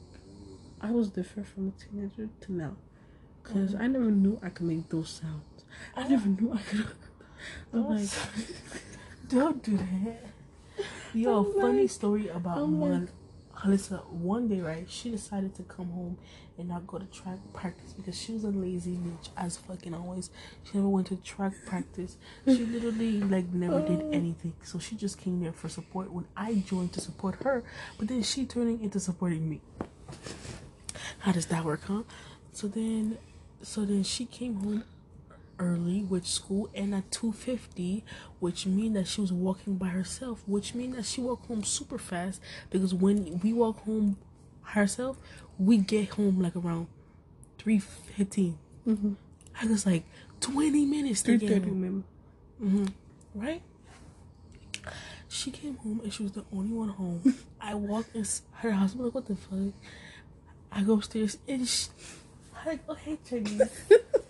I 0.80 0.90
was 0.90 1.08
different 1.08 1.48
from 1.48 1.68
a 1.68 1.82
teenager 1.82 2.28
to 2.42 2.52
now. 2.52 2.76
Because 3.42 3.72
mm-hmm. 3.72 3.82
I 3.82 3.86
never 3.86 4.10
knew 4.10 4.38
I 4.42 4.50
could 4.50 4.66
make 4.66 4.88
those 4.90 5.08
sounds. 5.08 5.64
I 5.96 6.06
never 6.06 6.28
knew 6.28 6.52
I 6.52 6.58
could. 6.58 6.86
I'm 7.72 7.82
Don't, 7.82 7.96
like, 7.96 8.10
don't 9.28 9.62
do 9.62 9.76
that. 9.76 10.24
Yo, 11.14 11.44
funny 11.44 11.86
story 11.86 12.28
about 12.28 12.62
like- 12.68 12.80
one. 12.90 13.08
Alyssa, 13.64 14.06
one 14.10 14.46
day, 14.46 14.60
right, 14.60 14.88
she 14.88 15.10
decided 15.10 15.52
to 15.56 15.64
come 15.64 15.90
home 15.90 16.16
and 16.56 16.68
not 16.68 16.86
go 16.86 16.96
to 16.96 17.06
track 17.06 17.38
practice 17.52 17.92
because 17.92 18.16
she 18.16 18.30
was 18.32 18.44
a 18.44 18.50
lazy 18.50 18.92
bitch 18.92 19.30
as 19.36 19.56
fucking 19.56 19.92
always. 19.94 20.30
She 20.62 20.78
never 20.78 20.88
went 20.88 21.08
to 21.08 21.16
track 21.16 21.54
practice. 21.66 22.18
She 22.46 22.64
literally 22.64 23.20
like 23.20 23.52
never 23.52 23.80
did 23.80 24.00
Oh. 24.00 24.10
anything. 24.12 24.52
So 24.62 24.78
she 24.78 24.94
just 24.94 25.18
came 25.18 25.40
there 25.40 25.52
for 25.52 25.68
support 25.68 26.12
when 26.12 26.26
I 26.36 26.54
joined 26.54 26.92
to 26.92 27.00
support 27.00 27.42
her, 27.42 27.64
but 27.98 28.06
then 28.06 28.22
she 28.22 28.46
turning 28.46 28.80
into 28.80 29.00
supporting 29.00 29.50
me. 29.50 29.60
How 31.18 31.32
does 31.32 31.46
that 31.46 31.64
work, 31.64 31.82
huh? 31.88 32.02
So 32.52 32.68
then, 32.68 33.18
so 33.60 33.84
then 33.84 34.04
she 34.04 34.24
came 34.24 34.54
home 34.54 34.84
early 35.58 36.02
with 36.02 36.26
school 36.26 36.68
and 36.74 36.94
at 36.94 37.10
2.50 37.10 38.02
which 38.38 38.66
mean 38.66 38.92
that 38.94 39.06
she 39.06 39.20
was 39.20 39.32
walking 39.32 39.76
by 39.76 39.88
herself 39.88 40.42
which 40.46 40.74
mean 40.74 40.92
that 40.92 41.04
she 41.04 41.20
walked 41.20 41.46
home 41.46 41.64
super 41.64 41.98
fast 41.98 42.40
because 42.70 42.94
when 42.94 43.40
we 43.40 43.52
walk 43.52 43.84
home 43.84 44.16
herself 44.62 45.16
we 45.58 45.78
get 45.78 46.10
home 46.10 46.40
like 46.40 46.54
around 46.54 46.86
3.15 47.58 48.54
mm-hmm. 48.86 49.12
i 49.60 49.66
was 49.66 49.84
like 49.84 50.04
20 50.40 50.86
minutes 50.86 51.22
to 51.22 51.36
get 51.36 51.48
330, 51.48 51.70
home. 51.70 51.80
man. 51.80 52.04
hmm 52.60 52.86
right? 53.34 53.62
She 55.28 55.50
came 55.50 55.76
home 55.76 56.00
and 56.02 56.12
she 56.12 56.22
was 56.22 56.32
the 56.32 56.44
only 56.52 56.72
one 56.72 56.88
home. 56.88 57.34
I 57.60 57.74
walked 57.74 58.14
in 58.16 58.24
her 58.54 58.70
house 58.72 58.94
I'm 58.94 59.04
like 59.04 59.14
what 59.14 59.26
the 59.26 59.36
fuck? 59.36 59.74
I 60.72 60.82
go 60.82 60.94
upstairs 60.94 61.38
and 61.46 61.66
she, 61.66 61.88
i 62.54 62.68
like 62.70 62.80
oh 62.88 62.94
hey 62.94 63.18
Chinese 63.28 63.62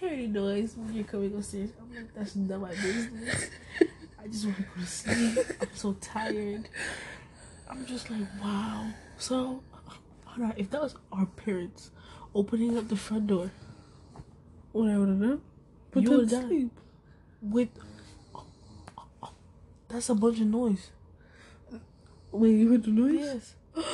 you 0.00 0.08
hear 0.08 0.18
any 0.18 0.26
noise 0.26 0.74
when 0.76 0.92
you're 0.94 1.04
coming 1.04 1.34
upstairs? 1.34 1.70
I'm 1.80 1.94
like, 1.94 2.14
that's 2.14 2.36
not 2.36 2.60
my 2.60 2.70
business. 2.70 3.50
I 4.22 4.26
just 4.28 4.44
want 4.44 4.56
to 4.58 4.62
go 4.62 4.80
to 4.80 4.86
sleep. 4.86 5.38
I'm 5.60 5.68
so 5.74 5.92
tired. 6.00 6.68
I'm 7.68 7.86
just 7.86 8.10
like, 8.10 8.26
wow. 8.42 8.88
So, 9.18 9.62
hold 10.24 10.46
on. 10.46 10.54
If 10.56 10.70
that 10.70 10.82
was 10.82 10.94
our 11.12 11.26
parents 11.26 11.90
opening 12.34 12.76
up 12.76 12.88
the 12.88 12.96
front 12.96 13.26
door 13.28 13.50
What 14.72 14.90
I 14.90 14.98
would 14.98 15.08
have 15.08 15.20
done? 15.20 15.40
Put 15.90 16.02
You 16.02 16.10
would've 16.10 16.28
to 16.28 16.34
done. 16.36 16.48
sleep. 16.48 16.70
with. 17.42 17.68
That's 19.88 20.08
a 20.10 20.14
bunch 20.14 20.40
of 20.40 20.46
noise. 20.48 20.90
Wait, 22.32 22.50
you 22.50 22.70
heard 22.70 22.82
the 22.84 22.90
noise? 22.90 23.14
Yes. 23.20 23.54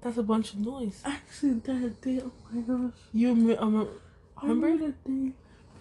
That's 0.00 0.16
a 0.16 0.22
bunch 0.22 0.54
of 0.54 0.60
noise. 0.60 1.02
Actually, 1.04 1.54
that 1.54 2.00
day, 2.00 2.22
oh 2.24 2.32
my 2.50 2.60
gosh. 2.62 2.94
You 3.12 3.34
rem- 3.34 3.58
um, 3.58 3.76
I 3.82 3.86
remember? 4.42 4.66
remember 4.68 4.86
that 4.86 5.04
day. 5.04 5.32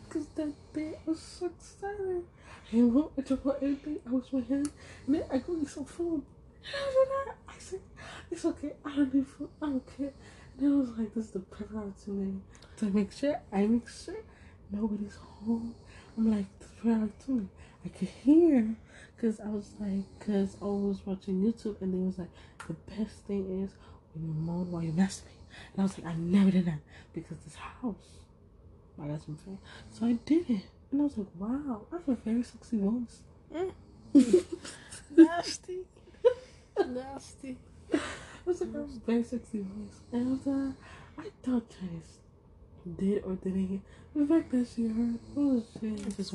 Because 0.08 0.28
that 0.28 0.74
day 0.74 0.94
I 0.96 1.10
was 1.10 1.20
so 1.20 1.46
excited. 1.48 2.24
And 2.72 2.94
well, 2.94 3.12
I 3.18 3.22
took 3.22 3.46
out 3.46 3.58
everything. 3.62 4.00
I 4.08 4.12
was 4.12 4.32
my 4.34 4.42
hand. 4.42 4.70
And 5.06 5.16
then 5.16 5.24
I 5.32 5.38
go 5.38 5.56
get 5.56 5.70
some 5.70 5.86
food. 5.86 6.24
And 6.66 6.76
after 6.76 7.06
that, 7.10 7.36
I 7.48 7.60
said, 7.60 7.80
it's 8.32 8.46
okay. 8.46 8.74
I 8.86 8.96
don't 8.96 9.14
need 9.14 9.28
food. 9.28 9.50
I 9.62 9.66
don't 9.68 9.98
care. 9.98 10.14
And 10.58 10.60
then 10.60 10.74
I 10.74 10.76
was 10.76 10.90
like, 10.98 11.14
this 11.14 11.26
is 11.26 11.32
the 11.32 11.40
perfect 11.40 11.76
opportunity 11.76 12.40
to 12.78 12.86
make 12.86 13.12
sure 13.12 13.40
I 13.52 13.68
make 13.68 13.88
sure 13.88 14.16
nobody's 14.72 15.16
home. 15.16 15.76
I'm 16.18 16.32
like, 16.32 16.46
right 16.84 17.20
to 17.26 17.32
me. 17.32 17.48
I 17.86 17.90
could 17.90 18.10
hear 18.10 18.76
because 19.16 19.40
I 19.40 19.50
was 19.50 19.74
like, 19.80 20.04
because 20.18 20.58
I 20.62 20.66
was 20.66 21.00
watching 21.06 21.42
YouTube 21.42 21.82
and 21.82 21.94
they 21.94 21.98
was 21.98 22.20
like, 22.20 22.30
the 22.68 22.74
best 22.96 23.26
thing 23.26 23.64
is 23.64 23.72
when 24.14 24.28
you 24.28 24.34
moan 24.34 24.72
while 24.72 24.84
you 24.84 24.92
masturbate. 24.92 25.40
And 25.74 25.80
I 25.80 25.84
was 25.84 25.98
like, 25.98 26.08
I 26.08 26.16
never 26.16 26.52
did 26.52 26.66
that 26.66 26.80
because 27.14 27.38
this 27.46 27.56
house. 27.56 28.20
That's 29.08 29.28
what 29.28 29.38
I'm 29.38 29.46
saying. 29.46 29.60
So 29.92 30.06
I 30.06 30.14
did 30.26 30.50
it. 30.50 30.66
And 30.92 31.02
I 31.02 31.04
was 31.04 31.18
like, 31.18 31.28
wow, 31.38 31.82
I 31.92 31.96
have 31.98 32.10
a 32.10 32.16
very 32.16 32.44
sexy 32.44 32.80
voice. 32.80 33.22
Nasty. 35.16 35.80
Nasty. 36.88 37.58
I 37.94 38.00
was 38.46 38.62
like, 38.62 38.70
I 38.76 38.80
have 38.80 38.90
a 38.90 39.00
very 39.06 39.24
sexy 39.24 39.60
voice. 39.60 40.02
And 40.12 40.40
uh, 40.48 41.22
I 41.22 41.30
thought 41.44 41.70
Chinese 41.70 42.20
did 42.98 43.24
or 43.24 43.36
didn't. 43.36 43.82
The 44.16 44.26
fact 44.26 44.52
that 44.52 44.68
she 44.76 44.88
heard, 44.88 45.20
oh 45.38 45.64
shit. 45.80 46.06
I 46.06 46.10
just 46.10 46.34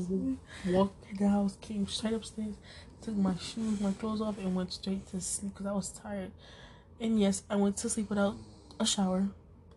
walked 0.66 1.10
in 1.10 1.16
the 1.16 1.28
house, 1.28 1.56
came 1.60 1.86
straight 1.86 2.14
upstairs, 2.14 2.54
took 3.02 3.16
my 3.16 3.34
shoes, 3.36 3.80
my 3.80 3.92
clothes 3.92 4.20
off, 4.20 4.38
and 4.38 4.54
went 4.54 4.72
straight 4.72 5.06
to 5.08 5.20
sleep 5.20 5.54
because 5.54 5.66
I 5.66 5.72
was 5.72 5.88
tired. 5.90 6.30
And 7.00 7.20
yes, 7.20 7.42
I 7.50 7.56
went 7.56 7.76
to 7.78 7.90
sleep 7.90 8.08
without 8.08 8.36
a 8.78 8.86
shower 8.86 9.28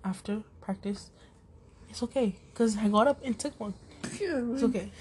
after 0.04 0.44
practice. 0.62 1.10
It's 1.90 2.04
okay 2.04 2.36
because 2.52 2.78
I 2.78 2.88
got 2.88 3.08
up 3.08 3.22
and 3.24 3.38
took 3.38 3.60
one. 3.60 3.74
It's 4.04 4.64
okay. 4.64 4.92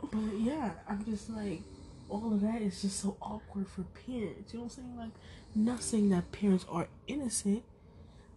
But 0.00 0.38
yeah, 0.38 0.70
I'm 0.88 1.04
just 1.04 1.30
like, 1.30 1.60
all 2.08 2.32
of 2.32 2.40
that 2.40 2.62
is 2.62 2.82
just 2.82 3.00
so 3.00 3.16
awkward 3.20 3.68
for 3.68 3.82
parents. 4.06 4.52
You 4.52 4.60
know 4.60 4.64
what 4.64 4.78
I'm 4.78 4.84
saying? 4.84 4.96
Like, 4.96 5.10
not 5.54 5.82
saying 5.82 6.08
that 6.10 6.30
parents 6.32 6.64
are 6.70 6.88
innocent, 7.06 7.62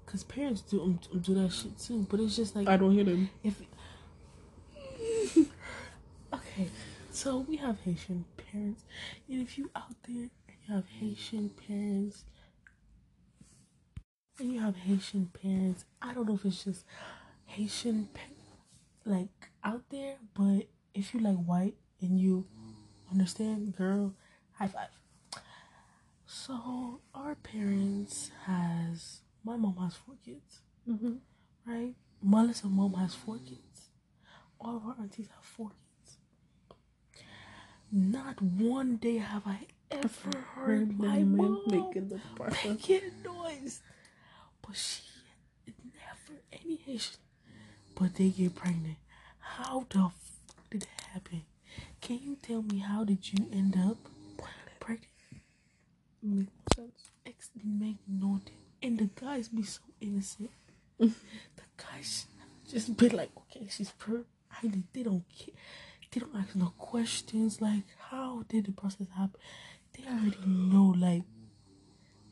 because 0.05 0.23
parents 0.23 0.61
do 0.61 0.81
um, 0.81 0.99
do 1.21 1.33
that 1.35 1.51
shit 1.51 1.77
too. 1.79 2.05
But 2.09 2.19
it's 2.19 2.35
just 2.35 2.55
like 2.55 2.67
I 2.67 2.77
don't 2.77 2.91
hear 2.91 3.03
them. 3.03 3.29
if 3.43 3.61
okay, 6.33 6.69
so 7.11 7.39
we 7.39 7.57
have 7.57 7.79
Haitian 7.81 8.25
parents, 8.51 8.83
and 9.29 9.41
if 9.41 9.57
you 9.57 9.69
out 9.75 9.95
there 10.07 10.29
and 10.47 10.57
you 10.67 10.73
have 10.75 10.85
Haitian 10.99 11.49
parents, 11.49 12.25
and 14.39 14.51
you 14.51 14.59
have 14.59 14.75
Haitian 14.75 15.29
parents, 15.41 15.85
I 16.01 16.13
don't 16.13 16.27
know 16.27 16.35
if 16.35 16.45
it's 16.45 16.63
just 16.63 16.85
Haitian 17.55 18.09
like 19.05 19.49
out 19.63 19.83
there, 19.89 20.15
but 20.33 20.67
if 20.93 21.13
you 21.13 21.19
like 21.19 21.37
white 21.37 21.75
and 22.01 22.19
you 22.19 22.47
understand, 23.11 23.75
girl, 23.75 24.13
high 24.53 24.67
five. 24.67 24.89
So 26.25 27.01
our 27.13 27.35
parents 27.35 28.31
has 28.45 29.21
my 29.43 29.55
mom 29.57 29.75
has 29.77 29.95
four 29.95 30.15
kids 30.25 30.61
Mm-hmm. 30.89 31.15
right? 31.65 31.93
Melissa's 32.23 32.69
mom 32.71 32.93
has 32.93 33.13
four 33.13 33.37
kids. 33.37 33.89
All 34.59 34.77
of 34.77 34.85
our 34.85 34.95
aunties 34.99 35.27
have 35.35 35.43
four 35.43 35.69
kids. 35.69 36.17
Not 37.91 38.41
one 38.41 38.97
day 38.97 39.17
have 39.17 39.43
I 39.45 39.67
ever 39.91 40.37
heard 40.55 40.97
my 40.97 41.19
mom 41.19 41.61
making 41.67 42.09
the 42.09 42.19
making 42.65 43.11
noise. 43.25 43.81
But 44.61 44.75
she 44.77 45.03
never 45.67 46.41
any 46.51 46.77
Haitian. 46.77 47.17
But 47.95 48.15
they 48.15 48.29
get 48.29 48.55
pregnant. 48.55 48.97
How 49.39 49.85
the 49.89 50.11
fuck 50.45 50.69
did 50.69 50.81
that 50.81 51.01
happen? 51.13 51.43
Can 51.99 52.19
you 52.23 52.35
tell 52.41 52.61
me 52.63 52.79
how 52.79 53.03
did 53.03 53.31
you 53.31 53.47
end 53.51 53.75
up 53.77 53.97
pregnant? 54.79 55.07
Makes 56.23 56.51
sense. 56.75 57.11
Ex 57.25 57.49
make 57.63 57.97
no 58.07 58.39
and 58.83 58.97
the 58.97 59.09
guys 59.19 59.49
be 59.49 59.63
so 59.63 59.81
innocent. 59.99 60.49
the 60.99 61.11
guys 61.77 62.25
just 62.69 62.95
be 62.97 63.09
like, 63.09 63.29
okay, 63.37 63.67
she's 63.69 63.91
pregnant. 63.91 64.85
They 64.93 65.03
don't 65.03 65.23
care. 65.29 65.53
They 66.11 66.19
don't 66.19 66.35
ask 66.35 66.55
no 66.55 66.73
questions. 66.77 67.61
Like, 67.61 67.83
how 68.09 68.43
did 68.49 68.65
the 68.65 68.71
process 68.71 69.07
happen? 69.15 69.39
They 69.93 70.03
already 70.05 70.37
know. 70.45 70.95
Like, 70.97 71.23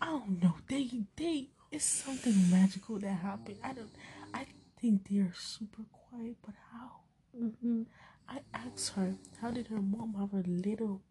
I 0.01 0.07
don't 0.07 0.41
know. 0.41 0.55
They 0.67 0.89
they 1.15 1.47
it's 1.71 1.85
something 1.85 2.49
magical 2.49 2.97
that 2.99 3.13
happened. 3.13 3.57
I 3.63 3.73
don't. 3.73 3.91
I 4.79 4.81
think 4.81 5.09
they 5.09 5.17
are 5.17 5.33
super 5.35 5.83
quiet, 5.91 6.37
but 6.45 6.55
how? 6.71 7.01
Mm-hmm. 7.37 7.81
I 8.29 8.39
asked 8.53 8.93
her, 8.95 9.15
how 9.41 9.51
did 9.51 9.67
her 9.67 9.81
mom 9.81 10.13
have 10.17 10.33
a 10.33 10.47
little 10.47 11.01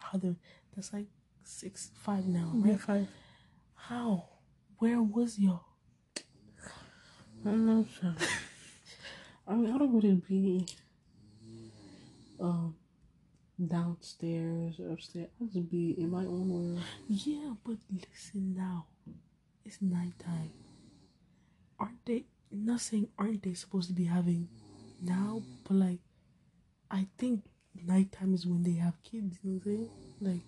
brother 0.00 0.36
that's 0.74 0.92
like 0.94 1.04
six 1.42 1.90
five 2.02 2.26
now, 2.26 2.50
Yeah, 2.64 2.70
right? 2.72 2.80
five. 2.80 3.08
How? 3.74 4.24
Where 4.78 5.02
was 5.02 5.38
y'all? 5.38 5.66
I'm 7.44 7.66
not 7.66 7.86
sure. 8.00 8.14
I 9.46 9.54
mean, 9.54 9.74
I 9.74 9.76
don't 9.78 9.92
really 9.94 10.14
be 10.26 10.66
um 12.40 12.74
downstairs 13.66 14.80
or 14.80 14.92
upstairs. 14.92 15.28
I 15.42 15.44
just 15.52 15.68
be 15.70 15.94
in 15.98 16.10
my 16.10 16.24
own 16.24 16.48
world. 16.48 16.80
Yeah, 17.06 17.52
but 17.66 17.76
listen 17.92 18.54
now. 18.56 18.86
It's 19.66 19.82
nighttime. 19.82 20.52
Aren't 21.78 22.04
they 22.06 22.24
not 22.50 22.80
saying 22.80 23.08
aren't 23.18 23.42
they 23.42 23.54
supposed 23.54 23.88
to 23.88 23.94
be 23.94 24.04
having 24.04 24.48
now? 25.00 25.42
But 25.64 25.74
like 25.76 26.00
I 26.90 27.06
think 27.18 27.44
nighttime 27.86 28.34
is 28.34 28.46
when 28.46 28.62
they 28.62 28.74
have 28.74 29.02
kids, 29.02 29.38
you 29.42 29.50
know 29.50 29.60
what 29.62 29.66
I'm 29.66 29.76
saying? 29.76 29.90
Like 30.20 30.42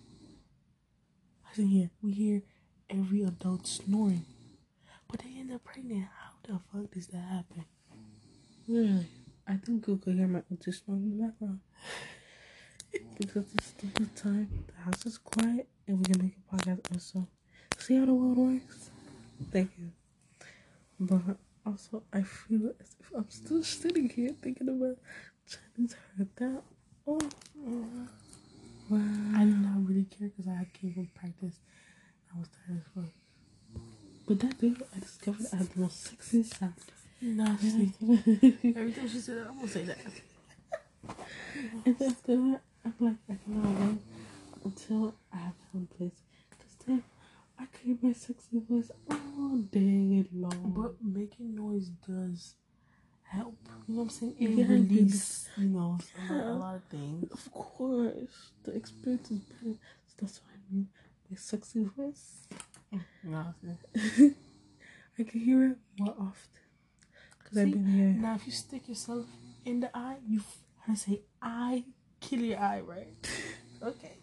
I 1.49 1.55
think 1.55 1.69
here 1.69 1.89
we 2.01 2.11
hear 2.11 2.41
every 2.89 3.23
adult 3.23 3.67
snoring. 3.67 4.25
But 5.09 5.21
they 5.21 5.39
end 5.39 5.51
up 5.51 5.63
pregnant. 5.63 6.05
How 6.05 6.31
the 6.43 6.59
fuck 6.71 6.91
does 6.91 7.07
that 7.07 7.17
happen? 7.17 7.65
Really, 8.67 9.05
I 9.47 9.57
think 9.57 9.87
you 9.87 9.97
could 9.97 10.15
hear 10.15 10.27
my 10.27 10.41
auntie 10.49 10.71
snoring 10.71 11.03
in 11.03 11.17
the 11.17 11.23
background 11.23 11.59
because 13.19 13.45
it's 13.53 13.71
the 13.73 14.05
time. 14.15 14.49
The 14.67 14.81
house 14.81 15.05
is 15.05 15.17
quiet, 15.17 15.67
and 15.87 15.99
we 15.99 16.05
can 16.05 16.23
make 16.23 16.35
a 16.37 16.55
podcast 16.55 16.79
also. 16.91 17.27
See 17.77 17.97
how 17.97 18.05
the 18.05 18.13
world 18.13 18.37
works. 18.37 18.89
Thank 19.51 19.71
you. 19.77 19.91
But 20.99 21.37
also, 21.65 22.03
I 22.11 22.21
feel 22.23 22.71
as 22.79 22.95
if 22.99 23.11
I'm 23.15 23.29
still 23.29 23.63
sitting 23.63 24.09
here 24.09 24.31
thinking 24.41 24.69
about 24.69 24.97
Chinese 25.47 25.95
heard 26.17 26.29
that. 26.37 26.61
Oh, 27.07 27.19
wow. 28.89 28.99
I 29.35 29.45
did 29.45 29.61
not 29.61 29.87
really 29.87 30.05
care 30.05 30.29
because 30.29 30.47
I 30.47 30.55
had 30.59 30.73
came 30.73 30.93
from 30.93 31.07
practice. 31.15 31.59
I 32.33 32.39
was 32.39 32.47
tired 32.49 32.81
as 32.81 33.03
fuck. 33.03 33.11
But 34.27 34.39
that 34.39 34.57
day, 34.59 34.73
I 34.95 34.99
discovered 34.99 35.47
I 35.51 35.57
had 35.57 35.69
the 35.71 35.81
most 35.81 36.03
sexy 36.03 36.43
sound. 36.43 36.73
Nasty. 37.21 37.93
Every 38.01 38.91
time 38.91 39.07
she 39.07 39.19
said 39.19 39.37
that, 39.37 39.47
I'm 39.49 39.55
gonna 39.55 39.67
say 39.67 39.83
that. 39.83 39.97
And 41.85 42.01
after 42.01 42.35
that, 42.35 42.61
I'm 42.85 42.93
like, 42.99 43.15
I 43.29 43.35
cannot 43.43 43.79
wait 43.79 43.97
until 44.63 45.13
I 45.31 45.37
have 45.37 45.53
my 45.73 45.79
own 45.79 45.87
place. 45.97 46.21
Because 46.49 46.75
then 46.85 47.03
I 47.63 47.65
can 47.77 47.85
hear 47.85 47.97
my 48.01 48.13
sexy 48.13 48.59
voice 48.69 48.91
all 49.09 49.57
day 49.71 50.25
long. 50.33 50.73
But 50.75 50.95
making 51.01 51.55
noise 51.55 51.87
does 52.05 52.55
help. 53.23 53.57
You 53.87 53.95
know 53.95 54.01
what 54.01 54.03
I'm 54.03 54.09
saying? 54.09 54.35
It 54.37 54.49
Yeah, 54.49 54.67
release, 54.67 55.47
you 55.55 55.69
know, 55.69 55.97
a 56.29 56.33
lot, 56.33 56.45
a 56.45 56.53
lot 56.53 56.75
of 56.75 56.83
things. 56.85 57.31
of 57.31 57.51
course, 57.53 58.51
the 58.63 58.75
experience 58.75 59.31
is 59.31 59.39
better. 59.39 59.77
So 60.07 60.13
that's 60.19 60.41
what 60.41 60.51
I 60.51 60.73
mean. 60.73 60.89
My 61.29 61.37
sexy 61.37 61.85
voice. 61.85 62.47
You 62.91 62.99
I'm 63.23 63.55
saying? 63.61 64.35
I 65.17 65.23
can 65.23 65.39
hear 65.39 65.65
it 65.71 65.77
more 65.97 66.15
often. 66.19 66.63
Because 67.39 67.57
I've 67.59 67.71
been 67.71 67.85
here. 67.85 68.13
Now, 68.17 68.35
if 68.35 68.45
you 68.45 68.51
stick 68.51 68.89
yourself 68.89 69.25
in 69.63 69.79
the 69.79 69.89
eye, 69.93 70.17
you 70.27 70.41
to 70.89 70.95
say 70.97 71.21
eye, 71.41 71.85
kill 72.19 72.39
your 72.41 72.59
eye, 72.59 72.81
right? 72.81 73.15
okay. 73.83 74.17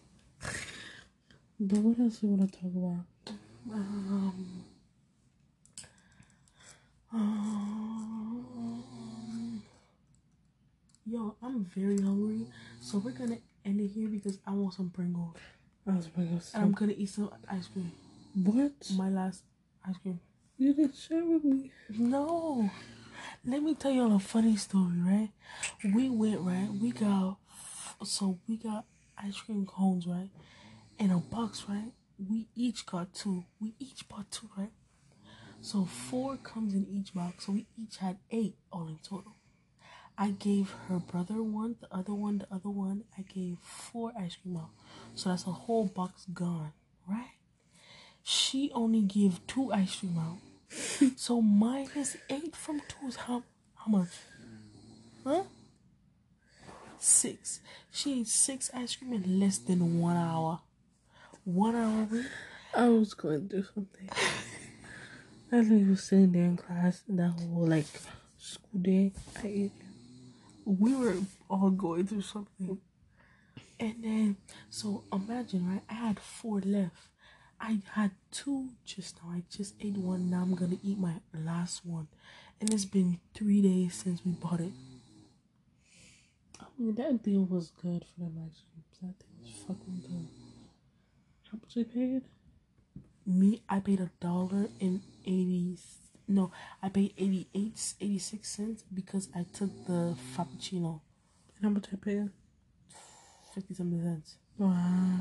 But 1.59 1.79
what 1.79 1.99
else 1.99 2.17
do 2.17 2.27
you 2.27 2.33
want 2.33 2.51
to 2.51 2.59
talk 2.59 2.71
about? 2.75 3.05
Um, 3.69 4.63
um, 7.13 8.83
yo, 11.05 11.35
I'm 11.41 11.65
very 11.65 12.01
hungry, 12.01 12.47
so 12.79 12.97
we're 12.97 13.11
gonna 13.11 13.37
end 13.63 13.79
it 13.79 13.87
here 13.89 14.07
because 14.07 14.39
I 14.47 14.51
want 14.51 14.73
some 14.73 14.89
Pringles. 14.89 15.35
I 15.87 15.95
was 15.95 16.07
bringing 16.07 16.41
And 16.53 16.63
I'm 16.63 16.71
gonna 16.71 16.93
eat 16.97 17.09
some 17.09 17.29
ice 17.49 17.67
cream. 17.67 17.91
What? 18.43 18.71
My 18.95 19.09
last 19.09 19.43
ice 19.87 19.97
cream. 20.01 20.19
You 20.57 20.73
didn't 20.73 20.95
share 20.95 21.23
with 21.23 21.43
me. 21.43 21.71
No. 21.89 22.69
Let 23.45 23.61
me 23.63 23.75
tell 23.75 23.91
y'all 23.91 24.15
a 24.15 24.19
funny 24.19 24.55
story, 24.55 24.99
right? 24.99 25.29
We 25.93 26.09
went, 26.09 26.41
right? 26.41 26.69
We 26.79 26.91
got, 26.91 27.37
so 28.03 28.39
we 28.47 28.57
got 28.57 28.85
ice 29.17 29.39
cream 29.39 29.65
cones, 29.65 30.05
right? 30.07 30.29
In 30.99 31.11
a 31.11 31.17
box, 31.17 31.65
right? 31.67 31.91
We 32.29 32.47
each 32.55 32.85
got 32.85 33.13
two. 33.13 33.45
We 33.59 33.73
each 33.79 34.07
bought 34.07 34.29
two, 34.31 34.49
right? 34.57 34.71
So 35.61 35.85
four 35.85 36.37
comes 36.37 36.73
in 36.73 36.87
each 36.89 37.13
box. 37.13 37.45
So 37.45 37.53
we 37.53 37.67
each 37.77 37.97
had 37.97 38.17
eight 38.29 38.55
all 38.71 38.87
in 38.87 38.97
total. 39.03 39.35
I 40.17 40.31
gave 40.31 40.75
her 40.87 40.99
brother 40.99 41.41
one, 41.41 41.77
the 41.79 41.87
other 41.95 42.13
one, 42.13 42.39
the 42.39 42.47
other 42.53 42.69
one. 42.69 43.05
I 43.17 43.21
gave 43.23 43.57
four 43.59 44.11
ice 44.19 44.35
cream 44.35 44.57
out. 44.57 44.69
So 45.15 45.29
that's 45.29 45.47
a 45.47 45.51
whole 45.51 45.87
box 45.87 46.25
gone, 46.33 46.73
right? 47.09 47.35
She 48.23 48.71
only 48.73 49.01
gave 49.01 49.45
two 49.47 49.71
ice 49.71 49.95
cream 49.95 50.17
out. 50.17 50.37
So 51.17 51.41
minus 51.41 52.15
eight 52.29 52.55
from 52.55 52.81
two 52.87 53.07
is 53.07 53.15
how 53.15 53.43
how 53.75 53.91
much? 53.91 54.09
Huh? 55.23 55.43
six. 57.01 57.59
She 57.91 58.21
ate 58.21 58.27
six 58.27 58.69
ice 58.73 58.95
cream 58.95 59.13
in 59.13 59.39
less 59.39 59.57
than 59.57 59.99
one 59.99 60.15
hour. 60.15 60.59
One 61.45 61.75
hour. 61.75 62.03
we- 62.11 62.25
I 62.73 62.87
was 62.87 63.13
going 63.13 63.49
through 63.49 63.63
something. 63.73 64.09
I 65.51 65.57
literally 65.57 65.83
was 65.85 66.03
sitting 66.03 66.31
there 66.31 66.45
in 66.45 66.55
class 66.57 67.03
that 67.09 67.31
whole 67.31 67.67
like 67.67 67.87
school 68.37 68.79
day. 68.79 69.11
I. 69.37 69.71
We 70.63 70.95
were 70.95 71.17
all 71.49 71.71
going 71.71 72.05
through 72.07 72.21
something. 72.21 72.79
And 73.79 73.95
then, 74.03 74.37
so 74.69 75.03
imagine, 75.11 75.67
right? 75.67 75.81
I 75.89 75.93
had 75.95 76.19
four 76.19 76.59
left. 76.61 77.07
I 77.59 77.79
had 77.93 78.11
two 78.31 78.69
just 78.85 79.17
now. 79.23 79.31
I 79.31 79.43
just 79.49 79.73
ate 79.81 79.97
one. 79.97 80.29
Now 80.29 80.43
I'm 80.43 80.55
gonna 80.55 80.77
eat 80.83 80.99
my 80.99 81.15
last 81.33 81.85
one. 81.85 82.07
And 82.59 82.71
it's 82.71 82.85
been 82.85 83.19
three 83.33 83.61
days 83.61 83.95
since 83.95 84.23
we 84.23 84.33
bought 84.33 84.61
it. 84.61 84.71
I 86.59 86.65
mean, 86.77 86.93
that 86.95 87.23
deal 87.23 87.43
was 87.43 87.71
good 87.81 88.05
for 88.05 88.19
them 88.21 88.33
creams. 88.35 88.63
That 89.01 89.15
thing 89.19 89.41
was 89.41 89.51
fucking 89.67 90.01
good. 90.07 90.40
How 91.51 91.57
much 91.61 91.75
you 91.75 91.85
paid? 91.85 92.21
Me, 93.25 93.61
I 93.69 93.79
paid 93.79 93.99
a 93.99 94.09
dollar 94.19 94.67
and 94.79 95.01
eighty. 95.25 95.77
No, 96.27 96.49
I 96.81 96.87
paid 96.87 97.13
88, 97.17 97.95
86 97.99 98.47
cents 98.49 98.83
because 98.93 99.27
I 99.35 99.43
took 99.51 99.85
the 99.85 100.15
frappuccino. 100.33 101.01
And 101.57 101.63
how 101.63 101.69
much 101.69 101.87
I 101.91 101.97
paid? 101.97 102.29
Fifty 103.53 103.73
something 103.73 104.01
cents. 104.01 104.37
Wow. 104.57 105.19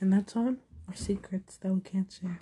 And 0.00 0.10
that's 0.12 0.34
on 0.36 0.56
our 0.88 0.94
secrets 0.94 1.58
that 1.58 1.70
we 1.70 1.80
can't 1.82 2.10
share. 2.10 2.40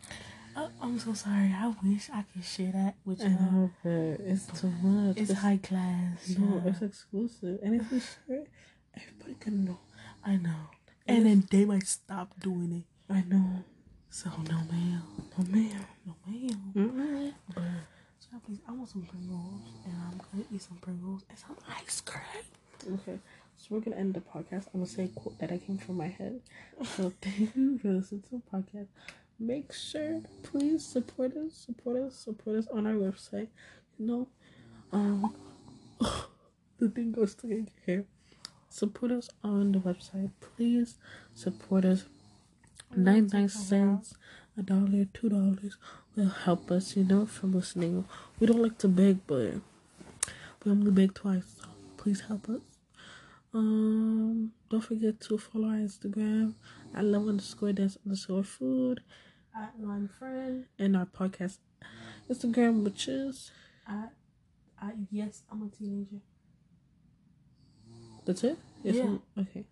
Oh, 0.57 0.71
I'm 0.81 1.01
so 1.01 1.15
sorry. 1.15 1.53
I 1.53 1.75
wish 1.83 2.11
I 2.13 2.25
could 2.33 2.45
share 2.45 2.71
that 2.73 2.95
with 3.05 3.23
I 3.23 3.25
you. 3.25 3.31
know, 3.31 3.71
but 3.83 3.91
it's 3.91 4.47
too 4.61 4.71
much. 4.83 5.17
It's 5.17 5.33
high 5.33 5.59
class. 5.61 6.37
No, 6.39 6.63
yeah. 6.65 6.71
it's 6.71 6.83
exclusive. 6.83 7.59
And 7.63 7.81
if 7.81 7.91
we 7.91 7.99
share 7.99 8.43
it, 8.43 8.49
everybody 8.97 9.35
can 9.41 9.65
know. 9.65 9.79
I 10.25 10.37
know. 10.37 10.71
And 11.09 11.25
then 11.27 11.49
they 11.51 11.65
might 11.65 11.87
stop 11.87 12.39
doing 12.41 12.85
it. 12.85 13.13
I 13.13 13.23
know. 13.23 13.65
So 14.11 14.31
no 14.49 14.59
mail. 14.71 15.03
No, 15.37 15.45
man. 15.49 15.87
No 16.07 16.15
mail. 16.27 16.57
Mm-mm. 16.75 17.33
But 17.55 17.65
so 18.19 18.29
please, 18.45 18.59
I 18.69 18.73
want 18.73 18.89
some 18.91 19.03
Pringles, 19.03 19.63
and 19.87 19.95
I'm 19.95 20.21
gonna 20.31 20.45
eat 20.53 20.61
some 20.61 20.77
Pringles 20.79 21.23
and 21.31 21.39
some 21.39 21.57
ice 21.79 22.03
cream. 22.03 22.95
Okay, 23.01 23.19
so 23.57 23.67
we're 23.71 23.81
gonna 23.81 23.97
end 23.97 24.15
the 24.15 24.21
podcast. 24.21 24.67
I'm 24.75 24.81
gonna 24.81 24.87
say 24.87 25.05
a 25.05 25.09
quote 25.09 25.39
that 25.39 25.51
I 25.51 25.59
came 25.59 25.79
from 25.79 25.97
my 25.97 26.09
head. 26.09 26.41
So 26.97 27.13
thank 27.23 27.57
you 27.57 27.79
for 27.79 27.89
listening 27.89 28.23
to 28.29 28.31
the 28.31 28.43
podcast. 28.53 28.89
Make 29.39 29.73
sure, 29.73 30.21
please 30.43 30.85
support 30.85 31.37
us, 31.37 31.55
support 31.55 31.97
us, 31.97 32.17
support 32.17 32.57
us 32.57 32.67
on 32.69 32.87
our 32.87 32.95
website. 32.95 33.49
You 33.99 34.07
know, 34.07 34.29
um, 34.93 35.35
the 36.79 36.89
thing 36.91 37.13
goes 37.13 37.35
to 37.37 37.47
get 37.47 37.69
here. 37.87 38.05
Support 38.71 39.13
us 39.13 39.31
on 39.43 39.73
the 39.73 39.79
website, 39.79 40.31
please. 40.41 40.97
Support 41.35 41.85
us. 41.85 42.05
Nine 42.97 43.29
nine 43.33 43.49
cents, 43.49 44.15
a 44.57 44.63
dollar, 44.63 45.05
two 45.13 45.29
dollars 45.29 45.77
will 46.17 46.29
help 46.29 46.71
us. 46.71 46.97
You 46.97 47.05
know, 47.05 47.27
from 47.27 47.53
listening. 47.53 48.05
We 48.39 48.47
don't 48.47 48.63
like 48.63 48.79
to 48.79 48.89
beg, 48.89 49.19
but 49.27 49.55
we 50.65 50.71
only 50.71 50.91
beg 50.91 51.15
twice. 51.15 51.57
So 51.61 51.67
please 51.97 52.21
help 52.23 52.49
us. 52.49 52.61
Um, 53.55 54.53
don't 54.71 54.83
forget 54.83 55.21
to 55.23 55.39
follow 55.39 55.69
our 55.69 55.77
Instagram 55.77 56.55
at 56.95 57.05
love 57.05 57.29
underscore 57.29 57.73
dance 57.73 57.97
underscore 58.05 58.45
food 58.45 59.01
At 59.57 59.73
lime 59.81 60.09
friend. 60.19 60.67
and 60.79 60.95
our 60.97 61.07
podcast 61.07 61.57
Instagram, 62.31 62.85
which 62.85 63.09
is 63.09 63.51
At, 63.89 64.13
at 64.83 64.95
yes, 65.11 65.43
I'm 65.51 65.63
a 65.63 65.69
teenager. 65.77 66.21
That's 68.29 68.45
it. 68.45 68.59
Yes, 68.85 68.97
Yeah. 68.97 69.05
I'm- 69.05 69.23
okay. 69.39 69.65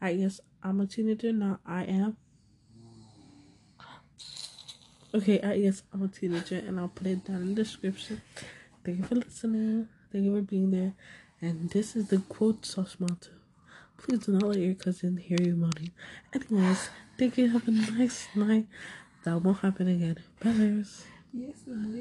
I 0.00 0.14
guess 0.14 0.40
I'm 0.62 0.80
a 0.80 0.86
teenager 0.86 1.32
now. 1.32 1.58
I 1.66 1.82
am. 1.84 2.16
Okay, 5.14 5.40
I 5.40 5.58
guess 5.60 5.82
I'm 5.92 6.02
a 6.02 6.08
teenager, 6.08 6.56
and 6.58 6.78
I'll 6.78 6.88
put 6.88 7.06
it 7.06 7.24
down 7.24 7.42
in 7.42 7.48
the 7.54 7.62
description. 7.64 8.20
Thank 8.84 8.98
you 8.98 9.04
for 9.04 9.14
listening. 9.16 9.88
Thank 10.12 10.24
you 10.24 10.34
for 10.36 10.42
being 10.42 10.70
there. 10.70 10.92
And 11.40 11.68
this 11.70 11.96
is 11.96 12.08
the 12.08 12.18
quote 12.18 12.64
sauce 12.64 12.96
motto. 13.00 13.30
Please 13.98 14.20
do 14.26 14.32
not 14.32 14.44
let 14.44 14.58
your 14.58 14.74
cousin 14.74 15.16
hear 15.16 15.38
you 15.40 15.56
moaning. 15.56 15.90
Anyways, 16.32 16.90
thank 17.18 17.38
you. 17.38 17.48
Have 17.50 17.66
a 17.66 17.70
nice 17.70 18.28
night. 18.36 18.66
That 19.24 19.42
won't 19.42 19.58
happen 19.58 19.88
again. 19.88 20.18
Bye. 20.38 20.84
Yes, 21.32 21.56
it 21.66 21.70
will. 21.70 21.96